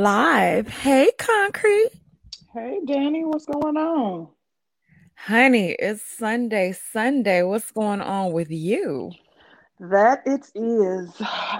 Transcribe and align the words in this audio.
live. 0.00 0.66
Hey, 0.66 1.10
Concrete. 1.18 1.90
Hey, 2.54 2.80
Danny, 2.86 3.24
what's 3.24 3.44
going 3.44 3.76
on? 3.76 4.28
Honey, 5.14 5.76
it's 5.78 6.02
Sunday. 6.02 6.72
Sunday. 6.72 7.42
What's 7.42 7.70
going 7.70 8.00
on 8.00 8.32
with 8.32 8.50
you? 8.50 9.12
That 9.78 10.22
it 10.24 10.50
is. 10.54 11.10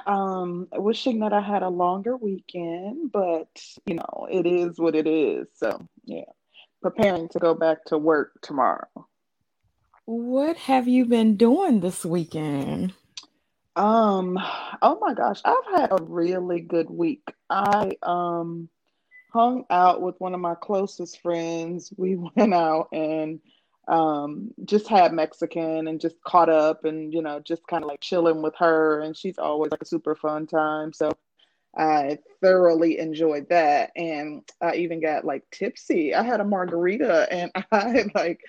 Um, 0.07 0.69
wishing 0.73 1.19
that 1.21 1.35
I 1.35 1.43
had 1.43 1.63
a 1.63 1.69
longer 1.69 2.17
weekend, 2.17 3.13
but 3.13 3.49
you 3.85 3.97
know, 3.97 4.27
it 4.31 4.47
is 4.47 4.79
what 4.79 4.95
it 4.95 5.07
is. 5.07 5.47
So, 5.55 5.87
yeah, 6.05 6.25
preparing 6.81 7.29
to 7.29 7.39
go 7.39 7.55
back 7.55 7.85
to 7.87 7.99
work 7.99 8.33
tomorrow. 8.43 8.89
What 10.07 10.57
have 10.57 10.89
you 10.89 11.05
been 11.05 11.37
doing 11.37 11.81
this 11.81 12.07
weekend? 12.07 12.95
Um, 13.77 14.39
oh 14.83 14.99
my 15.01 15.15
gosh, 15.15 15.41
I've 15.45 15.67
had 15.73 15.93
a 15.93 16.03
really 16.03 16.61
good 16.61 16.91
week. 16.91 17.23
I 17.49 17.93
um 18.03 18.69
hung 19.33 19.65
out 19.71 20.03
with 20.03 20.21
one 20.21 20.35
of 20.35 20.41
my 20.41 20.55
closest 20.55 21.21
friends. 21.23 21.93
We 21.97 22.17
went 22.37 22.55
out 22.55 22.89
and 22.93 23.41
um 23.89 24.53
just 24.65 24.89
had 24.89 25.13
Mexican 25.13 25.89
and 25.89 26.01
just 26.01 26.17
caught 26.23 26.49
up 26.49 26.85
and 26.85 27.13
you 27.13 27.23
know 27.23 27.41
just 27.41 27.67
kind 27.67 27.83
of 27.83 27.89
like 27.89 28.01
chilling 28.01 28.43
with 28.43 28.55
her 28.59 29.01
and 29.01 29.17
she's 29.17 29.39
always 29.39 29.71
like 29.71 29.83
a 29.83 29.87
super 29.87 30.15
fun 30.15 30.47
time. 30.47 30.93
So 30.93 31.13
I 31.77 32.19
thoroughly 32.41 32.99
enjoyed 32.99 33.49
that 33.51 33.93
and 33.95 34.43
I 34.61 34.75
even 34.77 35.01
got 35.01 35.25
like 35.25 35.45
tipsy. 35.53 36.15
I 36.15 36.23
had 36.23 36.41
a 36.41 36.45
margarita 36.45 37.29
and 37.31 37.53
I 37.73 38.05
like 38.15 38.41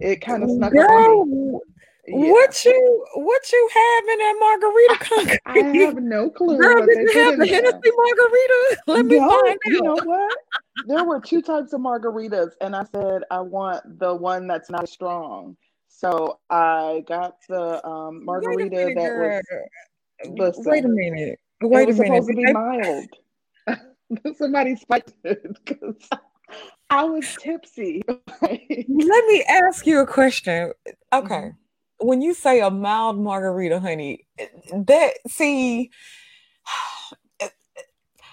it 0.00 0.20
kind 0.20 0.42
of 0.42 0.50
snuck 0.50 0.74
up 0.74 0.90
on 0.90 1.30
me. 1.30 1.60
Yeah. 2.06 2.30
What 2.32 2.64
you 2.64 3.06
what 3.14 3.52
you 3.52 3.70
have 3.72 4.04
in 4.08 4.18
that 4.18 4.36
margarita 4.40 5.38
I 5.46 5.58
have 5.84 5.96
no 5.96 6.28
clue. 6.36 6.58
Girl, 6.58 6.86
did 6.86 6.98
you 7.00 7.22
have 7.24 7.38
the 7.38 7.46
Hennessy 7.46 7.90
margarita? 7.96 8.76
Let 8.86 9.06
me 9.06 9.18
no, 9.18 9.28
find 9.28 9.48
out. 9.48 9.56
You 9.64 9.82
know 9.82 9.94
what? 10.04 10.38
There 10.86 11.04
were 11.04 11.20
two 11.20 11.40
types 11.40 11.72
of 11.72 11.80
margaritas, 11.80 12.50
and 12.60 12.76
I 12.76 12.84
said 12.84 13.22
I 13.30 13.40
want 13.40 13.98
the 14.00 14.14
one 14.14 14.46
that's 14.46 14.68
not 14.68 14.86
strong. 14.88 15.56
So 15.88 16.40
I 16.50 17.04
got 17.06 17.36
the 17.48 17.86
um, 17.86 18.24
margarita 18.24 18.76
minute, 18.76 18.94
that 18.96 19.08
girl. 19.08 19.40
was. 20.26 20.56
Listen, 20.58 20.64
Wait 20.66 20.84
a 20.84 20.88
minute. 20.88 21.38
it 21.60 21.66
Wait 21.66 21.84
a 21.84 21.86
was 21.86 21.98
minute. 21.98 22.24
supposed 22.24 22.28
to 22.28 22.34
be 22.34 22.52
mild. 22.52 23.06
Somebody 24.36 24.76
spiked 24.76 25.12
it 25.24 25.56
because 25.64 25.96
I 26.90 27.04
was 27.04 27.24
tipsy. 27.40 28.02
Let 28.08 29.26
me 29.26 29.44
ask 29.48 29.86
you 29.86 30.00
a 30.00 30.06
question. 30.06 30.72
Okay. 31.12 31.34
Mhm. 31.34 31.56
When 32.04 32.20
you 32.20 32.34
say 32.34 32.60
a 32.60 32.70
mild 32.70 33.18
margarita, 33.18 33.80
honey, 33.80 34.26
that 34.72 35.14
see 35.26 35.90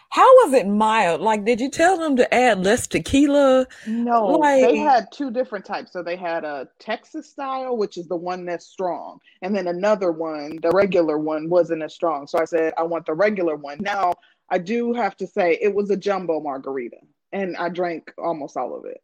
how 0.09 0.25
was 0.44 0.53
it 0.53 0.67
mild? 0.67 1.22
Like, 1.22 1.45
did 1.45 1.61
you 1.61 1.69
tell 1.69 1.97
them 1.97 2.17
to 2.17 2.33
add 2.33 2.66
less 2.66 2.86
tequila? 2.86 3.66
No, 3.86 4.27
Like, 4.27 4.61
they 4.61 4.75
had 4.77 5.09
two 5.14 5.32
different 5.32 5.64
types. 5.64 5.93
So 5.93 6.04
they 6.04 6.17
had 6.17 6.43
a 6.43 6.67
Texas 6.80 7.30
style, 7.30 7.77
which 7.77 7.98
is 7.98 8.09
the 8.09 8.17
one 8.17 8.45
that's 8.45 8.65
strong, 8.65 9.20
and 9.42 9.55
then 9.55 9.67
another 9.67 10.11
one, 10.11 10.59
the 10.61 10.71
regular 10.71 11.17
one, 11.17 11.49
wasn't 11.49 11.82
as 11.82 11.93
strong. 11.93 12.27
So 12.27 12.39
I 12.39 12.45
said, 12.45 12.73
I 12.77 12.83
want 12.83 13.05
the 13.05 13.14
regular 13.14 13.55
one. 13.55 13.77
Now, 13.80 14.14
I 14.49 14.58
do 14.58 14.92
have 14.92 15.15
to 15.17 15.27
say 15.27 15.58
it 15.61 15.73
was 15.73 15.89
a 15.92 15.98
jumbo 15.98 16.42
margarita, 16.42 16.98
and 17.32 17.55
I 17.55 17.70
drank 17.70 18.14
almost 18.17 18.58
all 18.58 18.77
of 18.77 18.83
it. 18.86 19.02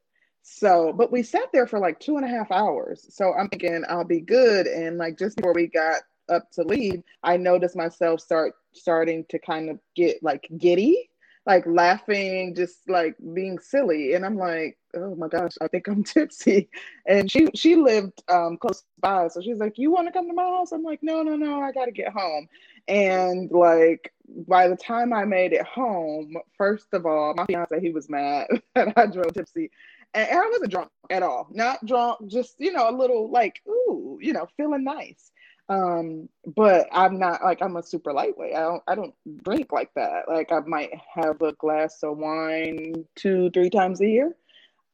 So, 0.49 0.93
but 0.93 1.11
we 1.11 1.23
sat 1.23 1.49
there 1.51 1.67
for 1.67 1.77
like 1.77 1.99
two 1.99 2.15
and 2.15 2.25
a 2.25 2.29
half 2.29 2.51
hours. 2.51 3.05
So 3.09 3.33
I'm 3.33 3.49
thinking 3.49 3.83
I'll 3.89 4.05
be 4.05 4.21
good. 4.21 4.65
And 4.65 4.97
like 4.97 5.17
just 5.19 5.35
before 5.35 5.53
we 5.53 5.67
got 5.67 6.03
up 6.29 6.49
to 6.51 6.63
leave, 6.63 7.03
I 7.21 7.35
noticed 7.35 7.75
myself 7.75 8.21
start 8.21 8.53
starting 8.71 9.25
to 9.29 9.39
kind 9.39 9.69
of 9.69 9.77
get 9.93 10.23
like 10.23 10.47
giddy, 10.57 11.09
like 11.45 11.65
laughing, 11.67 12.55
just 12.55 12.89
like 12.89 13.15
being 13.33 13.59
silly. 13.59 14.13
And 14.13 14.25
I'm 14.25 14.37
like, 14.37 14.77
oh 14.95 15.15
my 15.15 15.27
gosh, 15.27 15.51
I 15.61 15.67
think 15.67 15.89
I'm 15.89 16.03
tipsy. 16.05 16.69
And 17.05 17.29
she 17.29 17.49
she 17.53 17.75
lived 17.75 18.23
um 18.29 18.57
close 18.57 18.83
by, 19.01 19.27
so 19.27 19.41
she's 19.41 19.57
like, 19.59 19.77
you 19.77 19.91
want 19.91 20.07
to 20.07 20.13
come 20.13 20.27
to 20.29 20.33
my 20.33 20.43
house? 20.43 20.71
I'm 20.71 20.83
like, 20.83 21.03
no, 21.03 21.23
no, 21.23 21.35
no, 21.35 21.61
I 21.61 21.73
got 21.73 21.85
to 21.85 21.91
get 21.91 22.13
home. 22.13 22.47
And 22.87 23.51
like 23.51 24.13
by 24.47 24.69
the 24.69 24.77
time 24.77 25.11
I 25.11 25.25
made 25.25 25.51
it 25.51 25.65
home, 25.65 26.35
first 26.57 26.93
of 26.93 27.05
all, 27.05 27.33
my 27.35 27.45
fiance 27.45 27.79
he 27.81 27.89
was 27.91 28.09
mad 28.09 28.47
that 28.75 28.93
I 28.97 29.07
drove 29.07 29.33
tipsy. 29.33 29.71
And 30.13 30.39
I 30.39 30.49
wasn't 30.49 30.71
drunk 30.71 30.89
at 31.09 31.23
all. 31.23 31.47
Not 31.51 31.85
drunk, 31.85 32.27
just 32.27 32.55
you 32.59 32.71
know, 32.71 32.89
a 32.89 32.95
little 32.95 33.29
like, 33.29 33.61
ooh, 33.67 34.17
you 34.21 34.33
know, 34.33 34.47
feeling 34.57 34.83
nice. 34.83 35.31
Um, 35.69 36.29
but 36.45 36.87
I'm 36.91 37.19
not 37.19 37.43
like 37.43 37.61
I'm 37.61 37.75
a 37.75 37.83
super 37.83 38.13
lightweight. 38.13 38.55
I 38.55 38.61
don't 38.61 38.83
I 38.87 38.95
don't 38.95 39.13
drink 39.43 39.71
like 39.71 39.93
that. 39.95 40.27
Like 40.27 40.51
I 40.51 40.59
might 40.65 40.91
have 41.13 41.41
a 41.41 41.53
glass 41.53 42.01
of 42.03 42.17
wine 42.17 43.05
two, 43.15 43.49
three 43.51 43.69
times 43.69 44.01
a 44.01 44.07
year. 44.07 44.35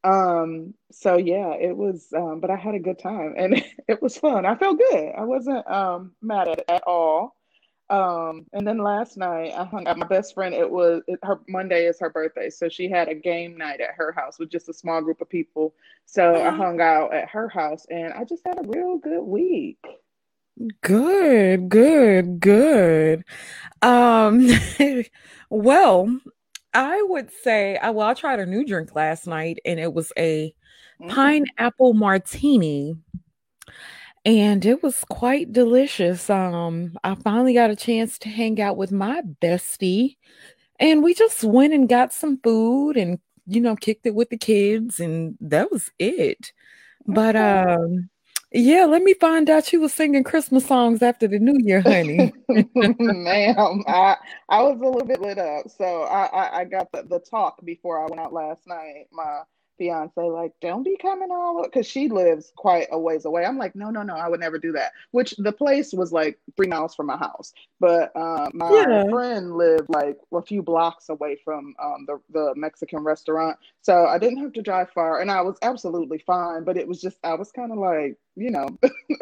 Um, 0.03 0.73
so 0.91 1.17
yeah, 1.17 1.53
it 1.53 1.77
was 1.77 2.07
um, 2.15 2.39
but 2.39 2.49
I 2.49 2.55
had 2.55 2.75
a 2.75 2.79
good 2.79 2.99
time 2.99 3.35
and 3.37 3.63
it 3.87 4.01
was 4.01 4.17
fun. 4.17 4.45
I 4.45 4.55
felt 4.55 4.79
good. 4.79 5.13
I 5.17 5.23
wasn't 5.25 5.69
um 5.69 6.13
mad 6.21 6.47
at 6.47 6.59
it 6.59 6.65
at 6.67 6.83
all. 6.87 7.35
Um, 7.93 8.47
and 8.53 8.65
then 8.67 8.79
last 8.79 9.17
night 9.17 9.53
I 9.55 9.65
hung 9.65 9.87
out 9.87 9.99
my 9.99 10.07
best 10.07 10.33
friend. 10.33 10.55
It 10.55 10.69
was 10.69 11.03
it, 11.07 11.19
her 11.21 11.39
Monday 11.47 11.85
is 11.85 11.99
her 11.99 12.09
birthday, 12.09 12.49
so 12.49 12.67
she 12.67 12.89
had 12.89 13.07
a 13.07 13.13
game 13.13 13.55
night 13.55 13.81
at 13.81 13.91
her 13.95 14.11
house 14.11 14.39
with 14.39 14.49
just 14.49 14.67
a 14.67 14.73
small 14.73 14.99
group 15.03 15.21
of 15.21 15.29
people. 15.29 15.75
So 16.07 16.41
I 16.41 16.49
hung 16.51 16.81
out 16.81 17.13
at 17.13 17.29
her 17.29 17.47
house, 17.47 17.85
and 17.91 18.11
I 18.13 18.23
just 18.23 18.41
had 18.47 18.57
a 18.57 18.67
real 18.67 18.97
good 18.97 19.21
week. 19.21 19.77
good, 20.81 21.69
good, 21.69 22.39
good. 22.39 23.23
Um, 23.81 24.47
well, 25.49 26.19
I 26.73 27.03
would 27.03 27.31
say, 27.43 27.77
I 27.77 27.91
well, 27.91 28.07
I 28.07 28.13
tried 28.15 28.39
a 28.39 28.45
new 28.45 28.65
drink 28.65 28.95
last 28.95 29.27
night, 29.27 29.59
and 29.65 29.79
it 29.79 29.93
was 29.93 30.11
a 30.17 30.53
Mm. 31.01 31.09
pineapple 31.09 31.93
martini. 31.93 32.95
And 34.25 34.65
it 34.65 34.81
was 34.81 35.03
quite 35.09 35.51
delicious. 35.51 36.29
Um, 36.29 36.97
I 37.03 37.15
finally 37.15 37.53
got 37.53 37.71
a 37.71 37.75
chance 37.75 38.17
to 38.19 38.29
hang 38.29 38.61
out 38.61 38.77
with 38.77 38.91
my 38.91 39.21
bestie, 39.41 40.17
and 40.79 41.03
we 41.03 41.13
just 41.13 41.43
went 41.43 41.73
and 41.73 41.89
got 41.89 42.13
some 42.13 42.37
food 42.37 42.97
and 42.97 43.19
you 43.45 43.59
know 43.59 43.75
kicked 43.75 44.05
it 44.05 44.15
with 44.15 44.29
the 44.29 44.37
kids, 44.37 44.99
and 44.99 45.37
that 45.41 45.71
was 45.71 45.91
it. 45.99 46.53
But 47.05 47.35
um, 47.35 48.09
yeah, 48.53 48.85
let 48.85 49.01
me 49.01 49.13
find 49.15 49.49
out 49.49 49.73
you 49.73 49.81
was 49.81 49.93
singing 49.93 50.23
Christmas 50.23 50.65
songs 50.67 51.01
after 51.01 51.27
the 51.27 51.39
New 51.39 51.57
Year, 51.59 51.81
honey. 51.81 52.33
Ma'am, 52.77 53.83
I 53.87 54.15
I 54.47 54.63
was 54.63 54.79
a 54.79 54.85
little 54.85 55.05
bit 55.05 55.21
lit 55.21 55.37
up, 55.37 55.69
so 55.69 56.03
I 56.03 56.25
I, 56.27 56.59
I 56.59 56.65
got 56.65 56.91
the, 56.93 57.03
the 57.03 57.19
talk 57.19 57.63
before 57.65 57.99
I 57.99 58.03
went 58.03 58.21
out 58.21 58.31
last 58.31 58.67
night. 58.67 59.07
My 59.11 59.41
fiance 59.77 60.13
like, 60.21 60.53
don't 60.61 60.83
be 60.83 60.97
coming 60.97 61.29
all 61.31 61.63
because 61.63 61.87
she 61.87 62.09
lives 62.09 62.51
quite 62.55 62.87
a 62.91 62.99
ways 62.99 63.25
away. 63.25 63.45
I'm 63.45 63.57
like, 63.57 63.75
no, 63.75 63.89
no, 63.89 64.03
no, 64.03 64.15
I 64.15 64.27
would 64.27 64.39
never 64.39 64.57
do 64.57 64.71
that. 64.73 64.93
Which 65.11 65.31
the 65.37 65.51
place 65.51 65.93
was 65.93 66.11
like 66.11 66.39
three 66.55 66.67
miles 66.67 66.95
from 66.95 67.07
my 67.07 67.17
house, 67.17 67.53
but 67.79 68.11
uh, 68.15 68.49
my 68.53 68.85
Yeah. 68.87 69.03
friend 69.09 69.55
lived 69.55 69.87
like 69.89 70.17
a 70.33 70.41
few 70.41 70.61
blocks 70.61 71.09
away 71.09 71.37
from 71.43 71.75
um, 71.81 72.05
the 72.07 72.19
the 72.31 72.53
Mexican 72.55 72.99
restaurant, 73.03 73.57
so 73.81 74.05
I 74.05 74.17
didn't 74.19 74.39
have 74.39 74.53
to 74.53 74.61
drive 74.61 74.89
far, 74.91 75.19
and 75.21 75.31
I 75.31 75.41
was 75.41 75.57
absolutely 75.61 76.19
fine. 76.19 76.63
But 76.63 76.77
it 76.77 76.87
was 76.87 77.01
just 77.01 77.17
I 77.23 77.35
was 77.35 77.51
kind 77.51 77.71
of 77.71 77.77
like, 77.77 78.17
you 78.35 78.51
know, 78.51 78.67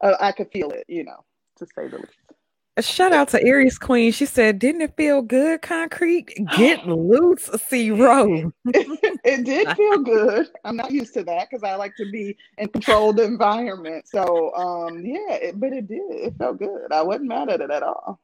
uh, 0.00 0.16
I 0.20 0.32
could 0.32 0.50
feel 0.52 0.70
it, 0.70 0.84
you 0.88 1.04
know, 1.04 1.24
to 1.58 1.66
say 1.66 1.88
the 1.88 1.98
least. 1.98 2.29
Shout 2.78 3.12
out 3.12 3.28
to 3.30 3.42
Aries 3.42 3.78
Queen. 3.78 4.12
She 4.12 4.24
said, 4.26 4.58
"Didn't 4.58 4.80
it 4.82 4.96
feel 4.96 5.22
good? 5.22 5.60
Concrete, 5.60 6.32
get 6.56 6.86
loose, 6.86 7.50
C 7.66 7.90
row." 7.90 8.52
it 8.66 9.44
did 9.44 9.76
feel 9.76 9.98
good. 9.98 10.48
I'm 10.64 10.76
not 10.76 10.90
used 10.92 11.12
to 11.14 11.24
that 11.24 11.50
because 11.50 11.64
I 11.64 11.74
like 11.74 11.96
to 11.96 12.10
be 12.10 12.36
in 12.58 12.68
controlled 12.68 13.18
environment. 13.20 14.06
So 14.08 14.54
um 14.54 15.04
yeah, 15.04 15.34
it, 15.34 15.60
but 15.60 15.72
it 15.72 15.88
did. 15.88 16.00
It 16.10 16.34
felt 16.38 16.58
good. 16.58 16.92
I 16.92 17.02
wasn't 17.02 17.28
mad 17.28 17.50
at 17.50 17.60
it 17.60 17.70
at 17.70 17.82
all. 17.82 18.20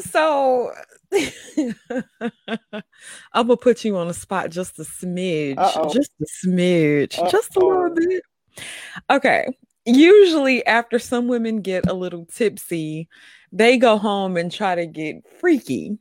So 0.00 0.72
I'm 3.32 3.46
gonna 3.46 3.56
put 3.56 3.84
you 3.84 3.96
on 3.96 4.08
the 4.08 4.14
spot 4.14 4.50
just 4.50 4.78
a 4.78 4.82
smidge, 4.82 5.58
Uh-oh. 5.58 5.92
just 5.92 6.10
a 6.20 6.46
smidge, 6.46 7.30
just 7.30 7.54
a 7.56 7.60
little 7.60 7.90
bit. 7.90 8.22
Okay. 9.10 9.46
Usually, 9.86 10.64
after 10.66 10.98
some 10.98 11.28
women 11.28 11.60
get 11.60 11.88
a 11.88 11.92
little 11.92 12.26
tipsy, 12.26 13.08
they 13.52 13.76
go 13.76 13.98
home 13.98 14.36
and 14.36 14.50
try 14.50 14.74
to 14.74 14.86
get 14.86 15.16
freaky. 15.38 15.98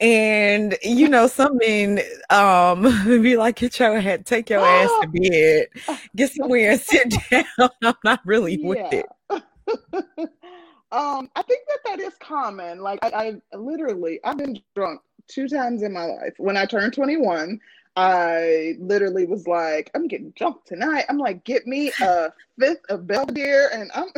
And 0.00 0.78
you 0.82 1.08
know, 1.08 1.26
some 1.26 1.58
men 1.58 2.00
um 2.30 2.82
be 3.22 3.36
like, 3.36 3.56
get 3.56 3.78
your 3.78 4.00
head, 4.00 4.24
take 4.24 4.48
your 4.48 4.64
ass 4.64 4.90
to 5.02 5.08
bed, 5.08 5.98
get 6.16 6.32
somewhere 6.32 6.72
and 6.72 6.80
sit 6.80 7.14
down. 7.30 7.44
I'm 7.82 7.94
not 8.02 8.20
really 8.24 8.58
with 8.62 8.92
it. 8.92 9.06
um, 10.90 11.28
I 11.36 11.42
think 11.42 11.66
that 11.68 11.78
that 11.84 12.00
is 12.00 12.14
common. 12.18 12.80
Like 12.80 13.00
I, 13.02 13.40
I 13.52 13.56
literally, 13.56 14.20
I've 14.24 14.38
been 14.38 14.58
drunk 14.74 15.02
two 15.28 15.48
times 15.48 15.82
in 15.82 15.92
my 15.92 16.06
life. 16.06 16.32
When 16.38 16.56
I 16.56 16.64
turned 16.64 16.94
21, 16.94 17.60
I 17.96 18.76
literally 18.78 19.26
was 19.26 19.46
like, 19.46 19.90
I'm 19.94 20.06
getting 20.08 20.30
drunk 20.30 20.64
tonight. 20.64 21.04
I'm 21.08 21.18
like, 21.18 21.44
get 21.44 21.66
me 21.66 21.92
a 22.00 22.32
fifth 22.58 22.84
of 22.88 23.06
Belvedere, 23.06 23.70
and 23.72 23.90
I'm 23.94 24.08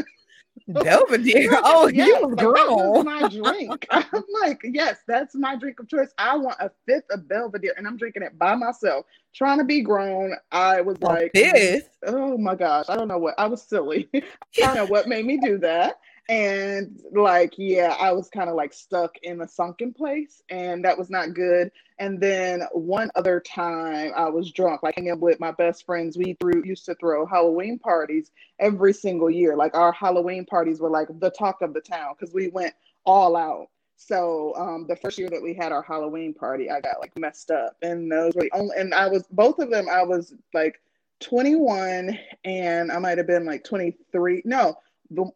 Belvedere. 0.69 1.59
Oh, 1.65 1.89
yes, 1.89 2.09
you 2.09 2.27
was 2.27 2.35
grown. 2.37 3.05
my 3.05 3.29
drink. 3.29 3.87
I'm 3.91 4.25
like, 4.43 4.61
yes, 4.65 4.99
that's 5.09 5.35
my 5.35 5.57
drink 5.57 5.81
of 5.81 5.89
choice. 5.89 6.11
I 6.19 6.37
want 6.37 6.59
a 6.61 6.71
fifth 6.87 7.11
of 7.11 7.29
Belvedere, 7.29 7.75
and 7.77 7.87
I'm 7.87 7.97
drinking 7.97 8.23
it 8.23 8.39
by 8.39 8.55
myself. 8.55 9.07
Trying 9.35 9.59
to 9.59 9.65
be 9.65 9.81
grown, 9.81 10.35
I 10.51 10.83
was 10.83 11.01
like, 11.01 11.33
this. 11.33 11.85
Oh 12.07 12.37
my 12.37 12.55
gosh, 12.55 12.87
I 12.89 12.97
don't 12.97 13.09
know 13.09 13.19
what 13.19 13.35
I 13.39 13.47
was 13.47 13.63
silly. 13.63 14.09
I 14.15 14.23
don't 14.57 14.75
know 14.77 14.87
what 14.87 15.09
made 15.09 15.25
me 15.25 15.39
do 15.39 15.59
that 15.59 15.99
and 16.29 17.01
like 17.13 17.55
yeah 17.59 17.97
i 17.99 18.13
was 18.13 18.29
kind 18.29 18.49
of 18.49 18.55
like 18.55 18.73
stuck 18.73 19.17
in 19.23 19.41
a 19.41 19.49
sunken 19.49 19.93
place 19.93 20.43
and 20.51 20.85
that 20.85 20.97
was 20.97 21.11
not 21.11 21.35
good. 21.35 21.71
And 21.99 22.21
then 22.21 22.63
one 22.73 23.11
other 23.17 23.41
time 23.41 24.13
i 24.17 24.29
was 24.29 24.53
drunk 24.53 24.83
like 24.83 24.95
hanging 24.97 25.21
with 25.21 25.41
my 25.41 25.51
best 25.53 25.85
friends. 25.85 26.17
We 26.17 26.37
threw 26.41 26.63
used 26.65 26.85
to 26.87 26.95
throw 26.95 27.27
halloween 27.27 27.79
parties 27.79 28.31
every 28.59 28.93
single 28.93 29.31
year. 29.31 29.57
Like 29.57 29.75
our 29.75 29.93
halloween 29.93 30.45
parties 30.45 30.81
were 30.81 30.91
like 30.91 31.09
the 31.19 31.31
talk 31.31 31.61
of 31.61 31.75
the 31.75 31.81
town 31.81 32.15
because 32.19 32.33
we 32.33 32.49
went 32.49 32.75
all 33.05 33.37
out. 33.37 33.69
So 33.97 34.55
um, 34.57 34.87
the 34.89 34.97
first 34.97 35.19
year 35.19 35.29
that 35.31 35.43
we 35.43 35.55
had 35.55 35.71
our 35.71 35.83
halloween 35.83 36.35
party 36.35 36.71
i 36.71 36.81
got 36.81 37.01
like 37.01 37.17
messed 37.19 37.51
up 37.51 37.77
and 37.83 38.11
those 38.11 38.35
were 38.35 38.43
the 38.43 38.51
only 38.53 38.77
and 38.77 38.95
i 38.95 39.07
was 39.07 39.25
both 39.31 39.59
of 39.59 39.71
them 39.71 39.89
i 39.89 40.03
was 40.03 40.35
like 40.55 40.81
21 41.21 42.19
and 42.45 42.91
i 42.91 42.99
might 42.99 43.19
have 43.19 43.29
been 43.29 43.45
like 43.45 43.63
23 43.63 44.43
no 44.45 44.77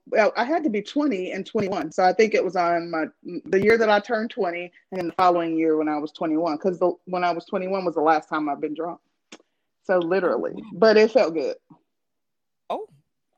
well, 0.07 0.33
I 0.37 0.45
had 0.45 0.65
to 0.65 0.71
be 0.71 0.83
20 0.83 1.33
and 1.33 1.47
21. 1.47 1.93
So 1.93 2.05
I 2.05 2.13
think 2.13 2.35
it 2.35 2.45
was 2.45 2.57
on 2.57 2.91
my 2.91 3.07
the 3.47 3.63
year 3.63 3.79
that 3.79 3.91
I 3.91 4.01
turned 4.01 4.31
20 4.31 4.61
and 4.61 5.01
then 5.01 5.09
the 5.09 5.15
following 5.15 5.57
year 5.57 5.77
when 5.77 5.89
I 5.89 5.99
was 5.99 6.13
21 6.13 6.59
cuz 6.59 6.79
the 6.79 6.93
when 7.07 7.25
I 7.25 7.33
was 7.33 7.45
21 7.47 7.85
was 7.85 7.95
the 7.95 8.01
last 8.01 8.29
time 8.29 8.49
I've 8.49 8.61
been 8.61 8.75
drunk. 8.75 9.01
So 9.83 9.99
literally, 9.99 10.55
oh. 10.57 10.71
but 10.75 10.97
it 10.97 11.11
felt 11.11 11.35
good. 11.35 11.57
Oh. 12.71 12.89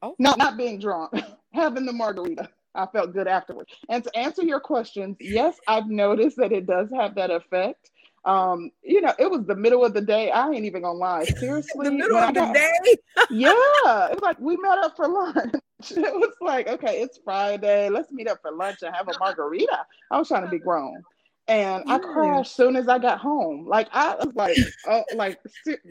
Oh. 0.03 0.15
Not 0.19 0.39
not 0.39 0.57
being 0.57 0.79
drunk, 0.79 1.13
having 1.53 1.87
the 1.87 1.93
margarita. 1.93 2.49
I 2.75 2.87
felt 2.87 3.13
good 3.13 3.27
afterwards. 3.27 3.73
And 3.89 4.05
to 4.05 4.17
answer 4.17 4.43
your 4.45 4.61
questions, 4.61 5.17
yes, 5.21 5.59
I've 5.67 5.89
noticed 5.89 6.37
that 6.37 6.53
it 6.53 6.67
does 6.67 6.89
have 6.95 7.15
that 7.17 7.31
effect. 7.31 7.91
Um, 8.25 8.71
you 8.83 9.01
know, 9.01 9.15
it 9.19 9.31
was 9.31 9.45
the 9.47 9.55
middle 9.55 9.85
of 9.85 9.95
the 9.95 10.01
day. 10.01 10.31
I 10.31 10.49
ain't 10.51 10.65
even 10.65 10.83
gonna 10.83 10.99
lie. 10.99 11.25
Seriously, 11.39 11.87
the 11.87 11.93
middle 11.93 12.17
of 12.17 12.35
the 12.35 12.41
got, 12.41 12.55
day. 12.55 12.97
yeah, 13.31 14.09
it's 14.11 14.23
like 14.23 14.39
we 14.39 14.57
met 14.57 14.79
up 14.79 14.97
for 14.97 15.09
lunch. 15.09 15.55
It 15.91 16.13
was 16.13 16.35
like, 16.41 16.67
okay, 16.67 17.03
it's 17.03 17.21
Friday. 17.25 17.89
Let's 17.89 18.11
meet 18.11 18.27
up 18.27 18.41
for 18.43 18.51
lunch 18.51 18.79
and 18.83 18.93
have 18.93 19.07
a 19.07 19.17
margarita. 19.21 19.87
I 20.11 20.19
was 20.19 20.27
trying 20.27 20.43
to 20.43 20.51
be 20.51 20.59
grown, 20.59 21.05
and 21.47 21.85
I 21.87 22.01
crashed 22.01 22.57
soon 22.57 22.75
as 22.75 22.89
I 22.89 22.99
got 22.99 23.21
home. 23.21 23.65
Like 23.69 23.87
I 23.93 24.17
was 24.17 24.35
like, 24.35 24.57
oh, 24.89 25.05
like, 25.15 25.39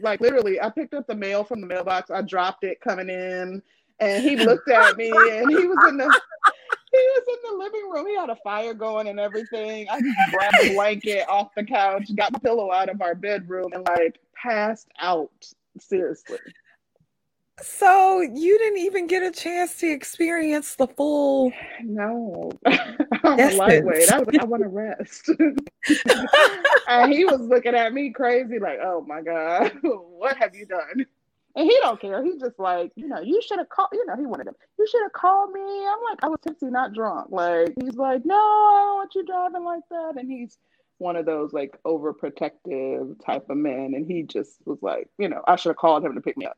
like 0.02 0.20
literally, 0.20 0.60
I 0.60 0.68
picked 0.68 0.92
up 0.92 1.06
the 1.06 1.14
mail 1.14 1.42
from 1.42 1.62
the 1.62 1.66
mailbox. 1.66 2.10
I 2.10 2.20
dropped 2.20 2.64
it 2.64 2.82
coming 2.82 3.08
in, 3.08 3.62
and 4.00 4.22
he 4.22 4.36
looked 4.36 4.68
at 4.68 4.96
me, 4.96 5.10
and 5.10 5.50
he 5.50 5.66
was 5.66 5.88
in 5.88 5.96
the 5.96 6.04
he 6.92 6.98
was 6.98 7.24
in 7.28 7.50
the 7.50 7.64
living 7.64 7.90
room. 7.90 8.06
He 8.06 8.16
had 8.16 8.30
a 8.30 8.36
fire 8.36 8.74
going 8.74 9.08
and 9.08 9.20
everything. 9.20 9.88
I 9.90 10.00
just 10.00 10.16
grabbed 10.30 10.56
a 10.62 10.74
blanket 10.74 11.24
off 11.28 11.54
the 11.54 11.64
couch, 11.64 12.14
got 12.16 12.32
the 12.32 12.40
pillow 12.40 12.72
out 12.72 12.88
of 12.88 13.02
our 13.02 13.14
bedroom, 13.14 13.72
and 13.72 13.86
like 13.86 14.18
passed 14.34 14.88
out. 15.00 15.52
Seriously. 15.78 16.38
So 17.60 18.20
you 18.20 18.56
didn't 18.58 18.78
even 18.78 19.06
get 19.08 19.22
a 19.22 19.32
chance 19.32 19.76
to 19.78 19.90
experience 19.90 20.76
the 20.76 20.86
full. 20.86 21.52
No, 21.82 22.52
I'm 22.66 23.40
a 23.40 23.50
lightweight. 23.56 24.12
I 24.12 24.18
I 24.18 24.44
want 24.44 24.62
to 24.62 24.68
rest. 24.68 25.28
and 26.88 27.12
he 27.12 27.24
was 27.24 27.40
looking 27.40 27.74
at 27.74 27.92
me 27.92 28.10
crazy, 28.10 28.58
like, 28.60 28.78
"Oh 28.82 29.04
my 29.06 29.22
god, 29.22 29.72
what 29.82 30.36
have 30.36 30.54
you 30.54 30.66
done?" 30.66 31.06
And 31.58 31.68
he 31.68 31.76
don't 31.80 32.00
care. 32.00 32.24
He's 32.24 32.40
just 32.40 32.56
like, 32.60 32.92
you 32.94 33.08
know, 33.08 33.20
you 33.20 33.42
should 33.42 33.58
have 33.58 33.68
called. 33.68 33.88
You 33.92 34.06
know, 34.06 34.16
he 34.16 34.26
wanted 34.26 34.46
him. 34.46 34.54
You 34.78 34.86
should 34.86 35.02
have 35.02 35.12
called 35.12 35.50
me. 35.50 35.60
I'm 35.60 35.98
like, 36.08 36.22
I 36.22 36.28
was 36.28 36.38
tipsy, 36.40 36.66
not 36.66 36.92
drunk. 36.94 37.32
Like 37.32 37.74
he's 37.82 37.96
like, 37.96 38.24
no, 38.24 38.36
I 38.36 38.84
don't 38.86 38.94
want 38.94 39.14
you 39.16 39.26
driving 39.26 39.64
like 39.64 39.82
that. 39.90 40.14
And 40.18 40.30
he's 40.30 40.56
one 40.98 41.16
of 41.16 41.26
those 41.26 41.52
like 41.52 41.76
overprotective 41.84 43.24
type 43.26 43.50
of 43.50 43.56
men. 43.56 43.94
And 43.96 44.06
he 44.06 44.22
just 44.22 44.58
was 44.66 44.78
like, 44.82 45.08
you 45.18 45.28
know, 45.28 45.42
I 45.48 45.56
should 45.56 45.70
have 45.70 45.78
called 45.78 46.04
him 46.04 46.14
to 46.14 46.20
pick 46.20 46.36
me 46.36 46.46
up. 46.46 46.56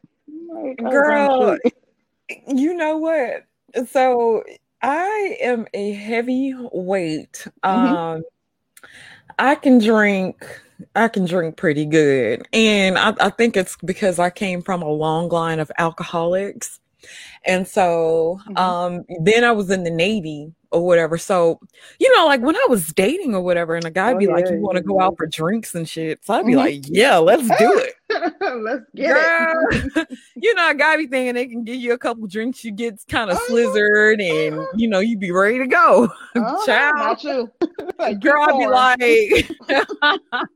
Like, 0.52 0.76
Girl, 0.76 1.56
you 2.48 2.74
know 2.74 2.98
what? 2.98 3.46
So 3.88 4.44
I 4.82 5.38
am 5.40 5.66
a 5.72 5.92
heavyweight. 5.92 7.46
Mm-hmm. 7.64 7.66
Um, 7.66 8.22
I 9.38 9.54
can 9.54 9.78
drink 9.78 10.44
I 10.94 11.08
can 11.08 11.24
drink 11.24 11.56
pretty 11.56 11.86
good. 11.86 12.46
And 12.52 12.98
I, 12.98 13.14
I, 13.20 13.30
think 13.30 13.56
it's 13.56 13.76
because 13.84 14.18
I 14.18 14.30
came 14.30 14.62
from 14.62 14.82
a 14.82 14.88
long 14.88 15.28
line 15.28 15.60
of 15.60 15.70
alcoholics. 15.78 16.80
And 17.46 17.66
so 17.66 18.40
mm-hmm. 18.48 18.56
um, 18.56 19.04
then 19.22 19.44
I 19.44 19.52
was 19.52 19.70
in 19.70 19.84
the 19.84 19.90
Navy 19.90 20.52
or 20.72 20.84
whatever. 20.84 21.18
So, 21.18 21.58
you 21.98 22.14
know, 22.16 22.26
like 22.26 22.40
when 22.42 22.56
I 22.56 22.66
was 22.68 22.92
dating 22.92 23.34
or 23.34 23.40
whatever, 23.40 23.74
and 23.74 23.84
a 23.84 23.90
guy 23.90 24.12
oh, 24.12 24.18
be 24.18 24.26
yeah, 24.26 24.32
like, 24.32 24.50
You 24.50 24.60
want 24.60 24.76
to 24.76 24.82
go 24.82 25.00
out 25.00 25.16
for 25.16 25.26
drinks 25.26 25.74
and 25.74 25.88
shit. 25.88 26.24
So 26.24 26.34
I'd 26.34 26.46
be 26.46 26.52
mm-hmm. 26.52 26.58
like, 26.58 26.82
Yeah, 26.86 27.16
let's 27.18 27.48
do 27.48 27.54
it. 27.58 27.94
let's 28.62 28.84
get 28.94 29.14
Girl. 29.14 29.66
it. 29.70 30.08
you 30.36 30.54
know, 30.54 30.70
a 30.70 30.74
guy 30.74 30.96
be 30.96 31.06
thinking 31.06 31.34
they 31.34 31.46
can 31.46 31.64
give 31.64 31.76
you 31.76 31.92
a 31.92 31.98
couple 31.98 32.26
drinks, 32.26 32.64
you 32.64 32.72
get 32.72 33.00
kind 33.08 33.30
of 33.30 33.38
oh, 33.40 33.46
slizzard 33.50 34.20
and 34.20 34.66
you 34.80 34.88
know, 34.88 35.00
you'd 35.00 35.20
be 35.20 35.32
ready 35.32 35.58
to 35.58 35.66
go. 35.66 36.08
Oh, 36.36 36.66
Child. 36.66 36.96
Not 36.96 37.24
you. 37.24 37.50
like, 37.98 38.20
Girl, 38.20 38.42
I'd 38.42 38.58
be 38.58 38.66
like 38.66 40.49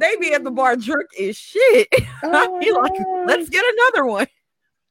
they 0.00 0.16
be 0.16 0.32
at 0.32 0.44
the 0.44 0.50
bar 0.50 0.76
drunk 0.76 1.08
as 1.20 1.36
shit. 1.36 1.88
Oh 2.22 2.60
like, 2.82 2.92
let's 3.26 3.48
get 3.48 3.64
another 3.64 4.04
one. 4.04 4.26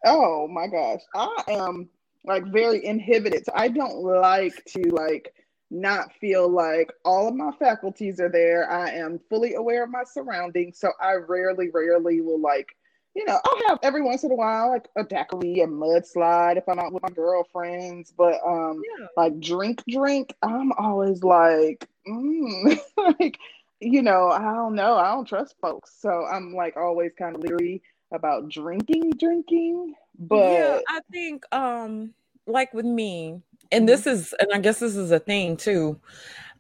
Oh 0.06 0.48
my 0.48 0.68
gosh. 0.68 1.02
I 1.14 1.44
am 1.48 1.90
like 2.26 2.46
very 2.46 2.84
inhibited. 2.84 3.46
So 3.46 3.52
I 3.56 3.68
don't 3.68 4.04
like 4.04 4.64
to 4.70 4.82
like 4.90 5.34
not 5.72 6.14
feel 6.14 6.50
like 6.50 6.92
all 7.06 7.28
of 7.28 7.36
my 7.36 7.52
faculties 7.60 8.20
are 8.20 8.30
there. 8.30 8.70
I 8.72 8.92
am 8.92 9.20
fully 9.30 9.56
aware 9.56 9.84
of 9.84 9.92
my 9.92 10.04
surroundings. 10.04 10.80
So 10.80 10.92
I 11.02 11.14
rarely, 11.14 11.70
rarely 11.70 12.22
will 12.22 12.40
like, 12.42 12.76
you 13.16 13.26
know, 13.26 13.40
I'll 13.44 13.68
have 13.68 13.80
every 13.84 14.02
once 14.02 14.24
in 14.24 14.32
a 14.32 14.36
while 14.36 14.70
like 14.70 14.88
a 14.96 15.04
daiquiri, 15.04 15.62
a 15.62 15.68
mudslide 15.68 16.58
if 16.58 16.68
I'm 16.68 16.80
out 16.80 16.94
with 16.94 17.04
my 17.04 17.10
girlfriends. 17.10 18.14
But 18.16 18.40
um 18.46 18.82
yeah. 19.00 19.08
like 19.18 19.40
drink, 19.40 19.84
drink, 19.90 20.34
I'm 20.42 20.72
always 20.74 21.24
like, 21.24 21.88
mm. 22.08 22.80
like 23.20 23.38
you 23.80 24.02
know, 24.02 24.30
I 24.30 24.54
don't 24.54 24.76
know. 24.76 24.96
I 24.96 25.12
don't 25.12 25.28
trust 25.28 25.56
folks. 25.62 25.96
So 26.00 26.26
I'm 26.26 26.54
like 26.54 26.76
always 26.78 27.12
kind 27.18 27.36
of 27.36 27.42
leery 27.42 27.82
about 28.14 28.50
drinking, 28.50 29.12
drinking. 29.12 29.96
But 30.18 30.52
yeah, 30.52 30.80
I 30.88 31.00
think 31.12 31.44
um 31.54 32.14
like 32.46 32.74
with 32.74 32.86
me, 32.86 33.42
and 33.72 33.82
mm-hmm. 33.82 33.86
this 33.86 34.08
is 34.08 34.34
and 34.40 34.50
I 34.54 34.60
guess 34.60 34.80
this 34.80 34.96
is 34.96 35.12
a 35.12 35.20
thing 35.20 35.58
too. 35.58 36.00